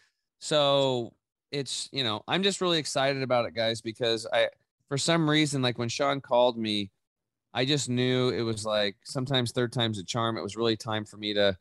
so 0.40 1.14
it's, 1.52 1.88
you 1.92 2.02
know, 2.02 2.22
I'm 2.26 2.42
just 2.42 2.60
really 2.60 2.78
excited 2.78 3.22
about 3.22 3.46
it, 3.46 3.54
guys, 3.54 3.80
because 3.80 4.26
I, 4.32 4.48
for 4.88 4.98
some 4.98 5.30
reason, 5.30 5.62
like 5.62 5.78
when 5.78 5.88
Sean 5.88 6.20
called 6.20 6.58
me, 6.58 6.90
I 7.54 7.64
just 7.64 7.88
knew 7.88 8.30
it 8.30 8.42
was 8.42 8.64
like 8.64 8.96
sometimes 9.04 9.52
third 9.52 9.72
time's 9.72 9.98
a 9.98 10.04
charm. 10.04 10.36
It 10.36 10.42
was 10.42 10.56
really 10.56 10.76
time 10.76 11.04
for 11.04 11.16
me 11.16 11.34
to 11.34 11.56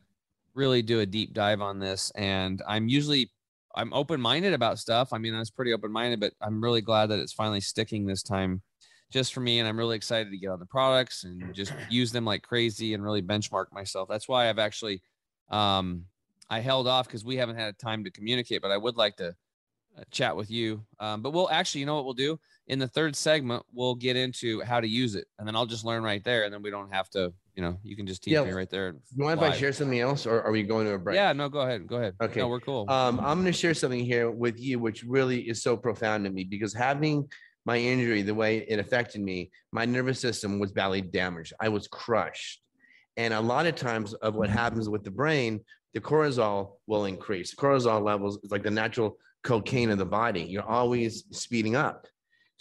really 0.56 0.82
do 0.82 1.00
a 1.00 1.06
deep 1.06 1.34
dive 1.34 1.62
on 1.62 1.80
this. 1.80 2.12
And 2.16 2.62
I'm 2.68 2.88
usually 2.88 3.32
I'm 3.76 3.94
open 3.94 4.20
minded 4.20 4.54
about 4.54 4.80
stuff. 4.80 5.14
I 5.14 5.18
mean, 5.18 5.36
I 5.36 5.40
was 5.40 5.52
pretty 5.52 5.74
open 5.74 5.92
minded, 5.92 6.20
but 6.20 6.34
I'm 6.42 6.62
really 6.62 6.82
glad 6.82 7.08
that 7.08 7.20
it's 7.20 7.34
finally 7.34 7.62
sticking 7.62 8.06
this 8.06 8.24
time 8.24 8.62
just 9.12 9.34
for 9.34 9.40
me. 9.42 9.60
And 9.60 9.68
I'm 9.68 9.78
really 9.78 9.96
excited 9.96 10.32
to 10.32 10.38
get 10.38 10.50
on 10.50 10.60
the 10.60 10.66
products 10.66 11.24
and 11.24 11.54
just 11.54 11.74
use 11.90 12.12
them 12.12 12.26
like 12.26 12.42
crazy 12.42 12.94
and 12.94 13.04
really 13.04 13.22
benchmark 13.22 13.66
myself. 13.72 14.10
That's 14.10 14.28
why 14.28 14.50
I've 14.50 14.60
actually, 14.60 15.02
um, 15.50 16.06
I 16.50 16.60
held 16.60 16.88
off 16.88 17.08
because 17.08 17.24
we 17.24 17.38
haven't 17.38 17.58
had 17.58 17.78
time 17.78 18.04
to 18.04 18.12
communicate, 18.12 18.62
but 18.62 18.72
I 18.72 18.78
would 18.78 18.98
like 18.98 19.18
to 19.18 19.30
uh, 19.98 20.04
chat 20.12 20.36
with 20.36 20.50
you. 20.50 20.84
Um, 21.00 21.22
but 21.22 21.32
we'll 21.32 21.50
actually, 21.50 21.82
you 21.82 21.86
know 21.86 21.96
what 21.96 22.06
we'll 22.06 22.14
do 22.14 22.40
in 22.70 22.80
the 22.80 22.88
third 22.88 23.16
segment, 23.16 23.64
we'll 23.74 23.96
get 23.96 24.16
into 24.16 24.62
how 24.62 24.80
to 24.80 24.88
use 24.88 25.16
it 25.16 25.28
and 25.38 25.48
then 25.48 25.56
I'll 25.56 25.66
just 25.66 25.86
learn 25.86 26.04
right 26.04 26.24
there. 26.24 26.44
And 26.46 26.54
then 26.54 26.62
we 26.62 26.70
don't 26.70 26.94
have 26.94 27.10
to 27.12 27.34
you 27.60 27.66
know, 27.66 27.78
you 27.84 27.94
can 27.94 28.08
just 28.08 28.24
teach 28.24 28.36
yeah. 28.36 28.46
me 28.46 28.52
right 28.52 28.70
there. 28.70 28.96
You 29.14 29.26
mind 29.26 29.42
if 29.42 29.46
I 29.46 29.52
share 29.54 29.74
something 29.74 30.00
else, 30.00 30.26
or 30.26 30.42
are 30.42 30.50
we 30.50 30.64
going 30.64 30.86
to 30.88 30.94
a 30.94 30.98
break? 30.98 31.16
Yeah, 31.18 31.34
no, 31.34 31.50
go 31.50 31.60
ahead, 31.60 31.88
go 31.88 31.98
ahead. 31.98 32.16
Okay, 32.22 32.40
no, 32.40 32.48
we're 32.48 32.62
cool. 32.62 32.90
Um, 32.90 33.20
I'm 33.20 33.42
going 33.42 33.52
to 33.52 33.52
share 33.52 33.74
something 33.74 34.00
here 34.00 34.32
with 34.32 34.58
you, 34.58 34.80
which 34.80 35.04
really 35.04 35.42
is 35.42 35.62
so 35.62 35.76
profound 35.76 36.24
to 36.24 36.30
me 36.30 36.46
because 36.46 36.74
having 36.74 37.28
my 37.66 37.76
injury, 37.76 38.22
the 38.22 38.34
way 38.34 38.60
it 38.60 38.80
affected 38.80 39.20
me, 39.20 39.52
my 39.74 39.84
nervous 39.84 40.22
system 40.22 40.58
was 40.58 40.72
badly 40.72 41.02
damaged. 41.02 41.52
I 41.60 41.68
was 41.68 41.90
crushed, 41.90 42.62
and 43.18 43.34
a 43.34 43.42
lot 43.42 43.66
of 43.66 43.76
times 43.76 44.14
of 44.14 44.36
what 44.36 44.50
happens 44.50 44.88
with 44.88 45.04
the 45.04 45.12
brain, 45.12 45.60
the 45.94 46.00
cortisol 46.00 46.78
will 46.88 47.04
increase. 47.04 47.54
Cortisol 47.54 48.02
levels 48.02 48.40
is 48.42 48.52
like 48.52 48.64
the 48.64 48.72
natural 48.72 49.18
cocaine 49.44 49.90
of 49.90 49.98
the 49.98 50.06
body. 50.06 50.44
You're 50.44 50.64
always 50.64 51.26
speeding 51.32 51.76
up. 51.76 52.08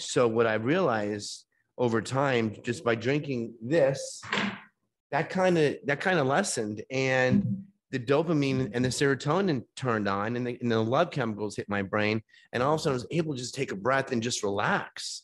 So 0.00 0.26
what 0.26 0.48
I 0.48 0.54
realized 0.54 1.44
over 1.78 2.02
time, 2.02 2.56
just 2.64 2.82
by 2.82 2.96
drinking 2.96 3.54
this 3.62 4.20
that 5.10 5.30
kind 5.30 5.56
of 5.58 5.76
that 5.84 6.00
kind 6.00 6.18
of 6.18 6.26
lessened 6.26 6.82
and 6.90 7.64
the 7.90 7.98
dopamine 7.98 8.70
and 8.74 8.84
the 8.84 8.88
serotonin 8.88 9.64
turned 9.74 10.08
on 10.08 10.36
and 10.36 10.46
the, 10.46 10.58
and 10.60 10.70
the 10.70 10.78
love 10.78 11.10
chemicals 11.10 11.56
hit 11.56 11.68
my 11.68 11.80
brain 11.82 12.22
and 12.52 12.62
all 12.62 12.74
of 12.74 12.80
a 12.80 12.82
sudden 12.82 12.92
i 12.92 12.96
was 12.96 13.06
able 13.10 13.34
to 13.34 13.40
just 13.40 13.54
take 13.54 13.72
a 13.72 13.76
breath 13.76 14.12
and 14.12 14.22
just 14.22 14.42
relax. 14.42 15.22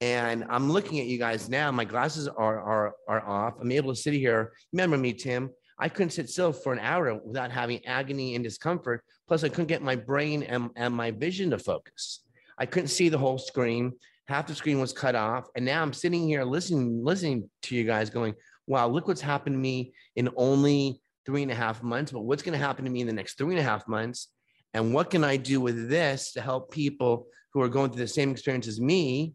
And 0.00 0.44
i'm 0.48 0.72
looking 0.72 0.98
at 0.98 1.06
you 1.06 1.18
guys 1.18 1.48
now 1.48 1.70
my 1.70 1.84
glasses 1.84 2.26
are 2.26 2.60
are 2.60 2.94
are 3.08 3.26
off. 3.26 3.54
I'm 3.60 3.70
able 3.70 3.94
to 3.94 4.00
sit 4.00 4.14
here. 4.14 4.52
Remember 4.72 4.96
me 4.96 5.12
tim? 5.12 5.50
I 5.78 5.88
couldn't 5.88 6.10
sit 6.10 6.28
still 6.28 6.52
for 6.52 6.72
an 6.72 6.78
hour 6.78 7.14
without 7.24 7.50
having 7.50 7.84
agony 7.86 8.34
and 8.34 8.42
discomfort 8.42 9.04
plus 9.28 9.44
i 9.44 9.48
couldn't 9.48 9.66
get 9.66 9.82
my 9.82 9.96
brain 9.96 10.42
and, 10.42 10.70
and 10.76 10.94
my 10.94 11.10
vision 11.10 11.50
to 11.50 11.58
focus. 11.58 12.20
I 12.58 12.66
couldn't 12.66 12.88
see 12.88 13.08
the 13.08 13.18
whole 13.18 13.38
screen. 13.38 13.92
Half 14.26 14.46
the 14.46 14.54
screen 14.54 14.80
was 14.80 14.92
cut 14.92 15.14
off 15.14 15.48
and 15.54 15.64
now 15.64 15.82
i'm 15.82 15.92
sitting 15.92 16.26
here 16.26 16.44
listening 16.44 17.04
listening 17.04 17.50
to 17.62 17.74
you 17.76 17.84
guys 17.84 18.10
going 18.10 18.34
wow, 18.70 18.86
look 18.86 19.08
what's 19.08 19.20
happened 19.20 19.54
to 19.54 19.58
me 19.58 19.92
in 20.14 20.28
only 20.36 21.00
three 21.26 21.42
and 21.42 21.50
a 21.50 21.54
half 21.56 21.82
months, 21.82 22.12
but 22.12 22.20
what's 22.20 22.42
going 22.42 22.56
to 22.56 22.64
happen 22.64 22.84
to 22.84 22.90
me 22.90 23.00
in 23.00 23.06
the 23.08 23.12
next 23.12 23.36
three 23.36 23.52
and 23.52 23.58
a 23.58 23.68
half 23.68 23.86
months? 23.88 24.28
And 24.74 24.94
what 24.94 25.10
can 25.10 25.24
I 25.24 25.36
do 25.36 25.60
with 25.60 25.88
this 25.88 26.32
to 26.34 26.40
help 26.40 26.70
people 26.70 27.26
who 27.52 27.60
are 27.62 27.68
going 27.68 27.90
through 27.90 28.02
the 28.02 28.08
same 28.08 28.30
experience 28.30 28.68
as 28.68 28.80
me, 28.80 29.34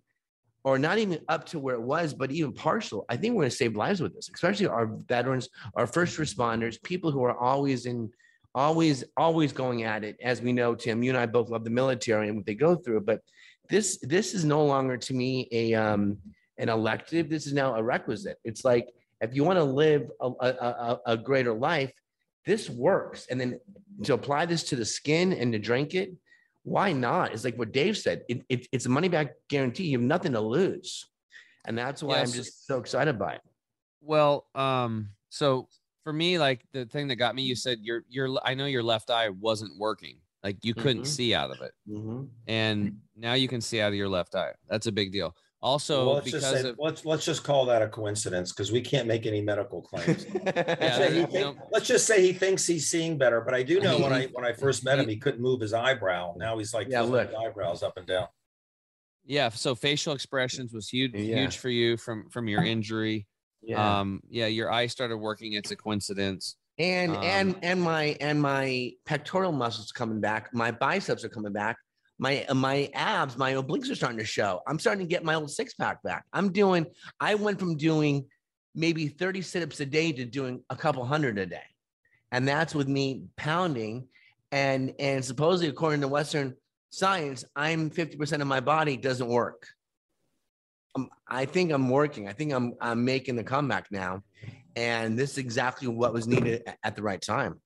or 0.63 0.79
not 0.79 0.99
even 0.99 1.19
up 1.27 1.45
to 1.47 1.59
where 1.59 1.75
it 1.75 1.81
was, 1.81 2.13
but 2.13 2.31
even 2.31 2.53
partial? 2.53 3.03
I 3.09 3.17
think 3.17 3.35
we're 3.35 3.41
going 3.41 3.49
to 3.49 3.57
save 3.57 3.75
lives 3.75 3.99
with 4.01 4.15
this, 4.15 4.29
especially 4.33 4.67
our 4.67 4.87
veterans, 4.87 5.49
our 5.75 5.85
first 5.85 6.17
responders, 6.17 6.81
people 6.81 7.11
who 7.11 7.25
are 7.25 7.37
always 7.37 7.87
in, 7.87 8.09
always, 8.55 9.03
always 9.17 9.51
going 9.51 9.83
at 9.83 10.05
it. 10.05 10.15
As 10.23 10.41
we 10.41 10.53
know, 10.53 10.75
Tim, 10.75 11.03
you 11.03 11.11
and 11.11 11.19
I 11.19 11.25
both 11.25 11.49
love 11.49 11.65
the 11.65 11.69
military 11.69 12.29
and 12.29 12.37
what 12.37 12.45
they 12.45 12.55
go 12.55 12.77
through, 12.77 13.01
but 13.01 13.19
this 13.67 13.99
this 14.01 14.33
is 14.33 14.45
no 14.45 14.63
longer 14.63 14.95
to 14.95 15.13
me 15.13 15.49
a 15.51 15.73
um, 15.73 16.19
an 16.57 16.69
elective. 16.69 17.29
This 17.29 17.47
is 17.47 17.53
now 17.53 17.75
a 17.75 17.83
requisite. 17.83 18.37
It's 18.45 18.63
like 18.63 18.87
if 19.21 19.35
you 19.35 19.43
want 19.43 19.57
to 19.57 19.63
live 19.63 20.09
a, 20.19 20.27
a, 20.27 20.47
a, 20.49 20.99
a 21.07 21.17
greater 21.17 21.53
life, 21.53 21.91
this 22.45 22.69
works. 22.69 23.27
And 23.29 23.39
then 23.39 23.59
to 24.03 24.13
apply 24.13 24.45
this 24.45 24.63
to 24.65 24.75
the 24.75 24.85
skin 24.85 25.33
and 25.33 25.51
to 25.53 25.59
drink 25.59 25.95
it, 25.95 26.13
why 26.63 26.91
not? 26.91 27.33
It's 27.33 27.43
like 27.43 27.57
what 27.57 27.71
Dave 27.71 27.97
said. 27.97 28.23
It, 28.27 28.43
it, 28.49 28.67
it's 28.71 28.85
a 28.85 28.89
money 28.89 29.07
back 29.07 29.35
guarantee. 29.49 29.85
You 29.85 29.99
have 29.99 30.07
nothing 30.07 30.33
to 30.33 30.41
lose, 30.41 31.05
and 31.65 31.77
that's 31.77 32.01
why 32.01 32.17
yes. 32.17 32.29
I'm 32.29 32.35
just 32.35 32.65
so 32.65 32.79
excited 32.79 33.19
by 33.19 33.35
it. 33.35 33.41
Well, 34.01 34.47
um, 34.55 35.09
so 35.29 35.67
for 36.03 36.11
me, 36.11 36.39
like 36.39 36.65
the 36.73 36.85
thing 36.85 37.07
that 37.09 37.17
got 37.17 37.35
me, 37.35 37.43
you 37.43 37.55
said 37.55 37.79
your 37.81 38.03
your 38.09 38.39
I 38.43 38.55
know 38.55 38.65
your 38.65 38.81
left 38.81 39.11
eye 39.11 39.29
wasn't 39.29 39.77
working. 39.77 40.17
Like 40.43 40.57
you 40.63 40.73
couldn't 40.73 41.03
mm-hmm. 41.03 41.05
see 41.05 41.35
out 41.35 41.51
of 41.51 41.61
it, 41.61 41.71
mm-hmm. 41.87 42.23
and 42.47 42.97
now 43.15 43.33
you 43.33 43.47
can 43.47 43.61
see 43.61 43.79
out 43.79 43.89
of 43.89 43.95
your 43.95 44.09
left 44.09 44.33
eye. 44.33 44.53
That's 44.67 44.87
a 44.87 44.91
big 44.91 45.11
deal. 45.11 45.35
Also, 45.61 46.05
well, 46.05 46.15
let's 46.15 46.25
because 46.25 46.41
just 46.41 46.61
say, 46.61 46.69
of, 46.69 46.75
let's 46.77 47.05
let's 47.05 47.25
just 47.25 47.43
call 47.43 47.65
that 47.65 47.81
a 47.81 47.87
coincidence 47.87 48.51
because 48.51 48.71
we 48.71 48.81
can't 48.81 49.07
make 49.07 49.25
any 49.25 49.41
medical 49.41 49.81
claims. 49.83 50.25
yeah, 50.33 51.07
think, 51.07 51.33
know, 51.33 51.55
let's 51.71 51.87
just 51.87 52.05
say 52.05 52.21
he 52.21 52.33
thinks 52.33 52.67
he's 52.67 52.89
seeing 52.89 53.17
better. 53.17 53.41
But 53.41 53.55
I 53.55 53.63
do 53.63 53.79
know 53.79 53.97
when 53.97 54.13
I 54.13 54.25
when 54.27 54.45
I 54.45 54.53
first 54.53 54.85
met 54.85 54.99
him, 54.99 55.07
he 55.07 55.17
couldn't 55.17 55.41
move 55.41 55.61
his 55.61 55.73
eyebrow. 55.73 56.35
Now 56.37 56.57
he's 56.57 56.73
like 56.73 56.87
yeah, 56.89 57.01
look. 57.01 57.31
eyebrows 57.33 57.81
up 57.81 57.97
and 57.97 58.05
down. 58.05 58.27
Yeah, 59.25 59.49
so 59.49 59.73
facial 59.73 60.13
expressions 60.13 60.71
was 60.71 60.87
huge, 60.87 61.13
yeah. 61.15 61.37
huge 61.37 61.57
for 61.57 61.69
you 61.69 61.97
from 61.97 62.29
from 62.29 62.47
your 62.47 62.63
injury. 62.63 63.25
Yeah. 63.63 63.99
Um, 63.99 64.21
yeah, 64.29 64.45
your 64.45 64.71
eye 64.71 64.85
started 64.85 65.17
working. 65.17 65.53
It's 65.53 65.71
a 65.71 65.75
coincidence 65.75 66.57
and 66.77 67.15
um, 67.15 67.23
and 67.23 67.55
and 67.61 67.81
my 67.81 68.17
and 68.19 68.41
my 68.41 68.91
pectoral 69.05 69.51
muscles 69.51 69.91
coming 69.91 70.19
back 70.19 70.53
my 70.53 70.71
biceps 70.71 71.23
are 71.23 71.29
coming 71.29 71.53
back 71.53 71.77
my 72.17 72.45
my 72.53 72.89
abs 72.93 73.37
my 73.37 73.53
obliques 73.53 73.89
are 73.89 73.95
starting 73.95 74.19
to 74.19 74.25
show. 74.25 74.61
I'm 74.67 74.79
starting 74.79 75.05
to 75.05 75.09
get 75.09 75.23
my 75.23 75.35
old 75.35 75.51
six 75.51 75.73
pack 75.73 76.01
back. 76.03 76.25
I'm 76.33 76.51
doing 76.51 76.85
i 77.19 77.35
went 77.35 77.59
from 77.59 77.75
doing 77.75 78.25
maybe 78.73 79.07
30 79.07 79.41
sit-ups 79.41 79.79
a 79.79 79.85
day 79.85 80.11
to 80.11 80.25
doing 80.25 80.61
a 80.69 80.75
couple 80.75 81.05
hundred 81.05 81.37
a 81.37 81.45
day. 81.45 81.63
And 82.31 82.47
that's 82.47 82.75
with 82.75 82.87
me 82.87 83.23
pounding. 83.35 84.07
And 84.51 84.93
and 84.99 85.23
supposedly 85.23 85.69
according 85.69 86.01
to 86.01 86.07
western 86.07 86.55
science 86.89 87.43
i'm 87.57 87.89
50% 87.89 88.41
of 88.41 88.47
my 88.47 88.61
body 88.61 88.95
doesn't 88.95 89.27
work. 89.27 89.67
Um, 90.95 91.09
i 91.27 91.45
think 91.45 91.71
i'm 91.71 91.89
working. 91.89 92.29
I 92.29 92.33
think 92.33 92.53
i'm 92.53 92.73
i'm 92.79 93.03
making 93.03 93.35
the 93.35 93.43
comeback 93.43 93.87
now. 93.91 94.23
And 94.77 95.17
this 95.17 95.31
is 95.31 95.37
exactly 95.37 95.87
what 95.87 96.13
was 96.13 96.27
needed 96.27 96.63
at 96.83 96.95
the 96.95 97.01
right 97.01 97.21
time. 97.21 97.61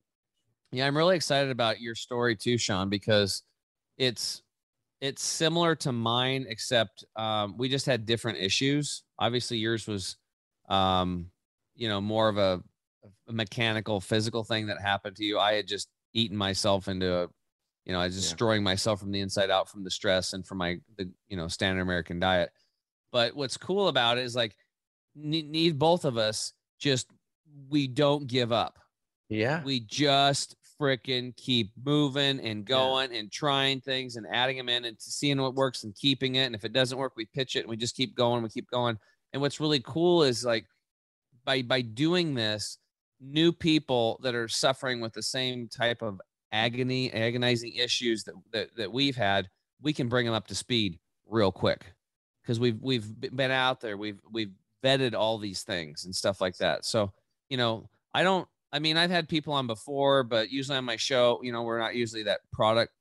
Yeah, 0.71 0.85
I'm 0.85 0.95
really 0.95 1.15
excited 1.15 1.49
about 1.49 1.81
your 1.81 1.95
story 1.95 2.35
too, 2.35 2.59
Sean, 2.59 2.89
because 2.89 3.41
it's 3.99 4.41
it's 5.01 5.23
similar 5.23 5.75
to 5.75 5.91
mine, 5.91 6.45
except 6.49 7.05
um, 7.15 7.55
we 7.57 7.69
just 7.69 7.85
had 7.85 8.05
different 8.05 8.39
issues. 8.39 9.03
Obviously, 9.19 9.57
yours 9.57 9.87
was, 9.87 10.17
um, 10.67 11.27
you 11.75 11.87
know, 11.87 12.01
more 12.01 12.27
of 12.27 12.37
a, 12.37 12.61
a, 13.27 13.31
mechanical, 13.31 14.01
physical 14.01 14.43
thing 14.43 14.67
that 14.67 14.81
happened 14.81 15.15
to 15.17 15.23
you. 15.23 15.39
I 15.39 15.53
had 15.53 15.67
just 15.67 15.87
eaten 16.13 16.35
myself 16.35 16.89
into 16.89 17.13
a, 17.13 17.27
you 17.85 17.93
know, 17.93 17.99
I 17.99 18.05
was 18.05 18.15
yeah. 18.15 18.21
destroying 18.21 18.63
myself 18.63 18.99
from 18.99 19.11
the 19.11 19.21
inside 19.21 19.49
out 19.49 19.69
from 19.69 19.83
the 19.83 19.91
stress 19.91 20.33
and 20.33 20.45
from 20.45 20.57
my 20.57 20.79
the 20.97 21.09
you 21.27 21.37
know 21.37 21.47
standard 21.47 21.81
American 21.81 22.19
diet. 22.19 22.49
But 23.11 23.35
what's 23.35 23.57
cool 23.57 23.87
about 23.87 24.17
it 24.17 24.25
is 24.25 24.35
like 24.35 24.55
need, 25.15 25.49
need 25.49 25.79
both 25.79 26.05
of 26.05 26.17
us 26.17 26.53
just 26.79 27.07
we 27.69 27.87
don't 27.87 28.27
give 28.27 28.51
up. 28.51 28.79
Yeah. 29.29 29.63
We 29.63 29.79
just 29.79 30.55
freaking 30.79 31.35
keep 31.35 31.71
moving 31.83 32.39
and 32.39 32.65
going 32.65 33.11
yeah. 33.11 33.19
and 33.19 33.31
trying 33.31 33.81
things 33.81 34.15
and 34.15 34.25
adding 34.31 34.57
them 34.57 34.69
in 34.69 34.85
and 34.85 34.97
seeing 34.99 35.41
what 35.41 35.55
works 35.55 35.83
and 35.83 35.95
keeping 35.95 36.35
it. 36.35 36.45
And 36.45 36.55
if 36.55 36.63
it 36.63 36.73
doesn't 36.73 36.97
work, 36.97 37.13
we 37.15 37.25
pitch 37.25 37.55
it 37.55 37.61
and 37.61 37.69
we 37.69 37.77
just 37.77 37.95
keep 37.95 38.15
going. 38.15 38.43
We 38.43 38.49
keep 38.49 38.69
going. 38.69 38.97
And 39.33 39.41
what's 39.41 39.59
really 39.59 39.81
cool 39.81 40.23
is 40.23 40.45
like 40.45 40.65
by 41.45 41.61
by 41.61 41.81
doing 41.81 42.33
this, 42.33 42.77
new 43.19 43.51
people 43.51 44.19
that 44.23 44.35
are 44.35 44.47
suffering 44.47 45.01
with 45.01 45.13
the 45.13 45.23
same 45.23 45.67
type 45.67 46.01
of 46.01 46.21
agony, 46.51 47.11
agonizing 47.13 47.73
issues 47.73 48.23
that 48.23 48.35
that, 48.51 48.75
that 48.75 48.91
we've 48.91 49.15
had, 49.15 49.49
we 49.81 49.93
can 49.93 50.07
bring 50.07 50.25
them 50.25 50.35
up 50.35 50.47
to 50.47 50.55
speed 50.55 50.99
real 51.27 51.51
quick 51.51 51.85
because 52.41 52.59
we've 52.59 52.79
we've 52.81 53.19
been 53.19 53.51
out 53.51 53.81
there. 53.81 53.97
We've 53.97 54.19
we've 54.31 54.51
vetted 54.83 55.13
all 55.13 55.37
these 55.37 55.63
things 55.63 56.05
and 56.05 56.15
stuff 56.15 56.41
like 56.41 56.57
that. 56.57 56.85
So, 56.85 57.11
you 57.49 57.57
know, 57.57 57.89
I 58.13 58.23
don't, 58.23 58.47
I 58.71 58.79
mean, 58.79 58.97
I've 58.97 59.09
had 59.09 59.27
people 59.27 59.53
on 59.53 59.67
before, 59.67 60.23
but 60.23 60.51
usually 60.51 60.77
on 60.77 60.85
my 60.85 60.95
show, 60.95 61.39
you 61.41 61.51
know, 61.51 61.63
we're 61.63 61.79
not 61.79 61.95
usually 61.95 62.23
that 62.23 62.41
product 62.53 62.93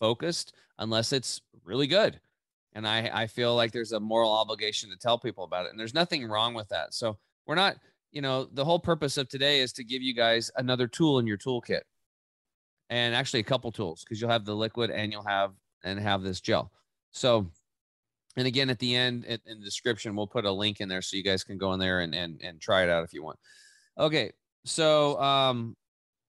focused 0.00 0.54
unless 0.78 1.12
it's 1.12 1.40
really 1.64 1.86
good. 1.86 2.20
And 2.74 2.86
I, 2.86 3.10
I 3.12 3.26
feel 3.28 3.54
like 3.54 3.70
there's 3.70 3.92
a 3.92 4.00
moral 4.00 4.32
obligation 4.32 4.90
to 4.90 4.96
tell 4.96 5.18
people 5.18 5.44
about 5.44 5.66
it. 5.66 5.70
And 5.70 5.78
there's 5.78 5.94
nothing 5.94 6.26
wrong 6.26 6.54
with 6.54 6.68
that. 6.70 6.92
So 6.92 7.18
we're 7.46 7.54
not, 7.54 7.76
you 8.10 8.20
know, 8.20 8.44
the 8.44 8.64
whole 8.64 8.80
purpose 8.80 9.16
of 9.16 9.28
today 9.28 9.60
is 9.60 9.72
to 9.74 9.84
give 9.84 10.02
you 10.02 10.14
guys 10.14 10.50
another 10.56 10.88
tool 10.88 11.20
in 11.20 11.26
your 11.26 11.38
toolkit 11.38 11.82
and 12.90 13.14
actually 13.14 13.40
a 13.40 13.44
couple 13.44 13.70
tools 13.70 14.02
because 14.02 14.20
you'll 14.20 14.30
have 14.30 14.44
the 14.44 14.54
liquid 14.54 14.90
and 14.90 15.12
you'll 15.12 15.24
have 15.24 15.52
and 15.84 16.00
have 16.00 16.22
this 16.22 16.40
gel. 16.40 16.72
So 17.12 17.48
and 18.36 18.48
again, 18.48 18.68
at 18.68 18.80
the 18.80 18.96
end 18.96 19.24
in 19.26 19.60
the 19.60 19.64
description, 19.64 20.16
we'll 20.16 20.26
put 20.26 20.44
a 20.44 20.50
link 20.50 20.80
in 20.80 20.88
there 20.88 21.02
so 21.02 21.16
you 21.16 21.22
guys 21.22 21.44
can 21.44 21.56
go 21.56 21.72
in 21.72 21.78
there 21.78 22.00
and 22.00 22.14
and, 22.14 22.40
and 22.42 22.60
try 22.60 22.82
it 22.82 22.90
out 22.90 23.04
if 23.04 23.12
you 23.12 23.22
want. 23.22 23.38
Okay, 23.98 24.32
so 24.64 25.20
um, 25.20 25.76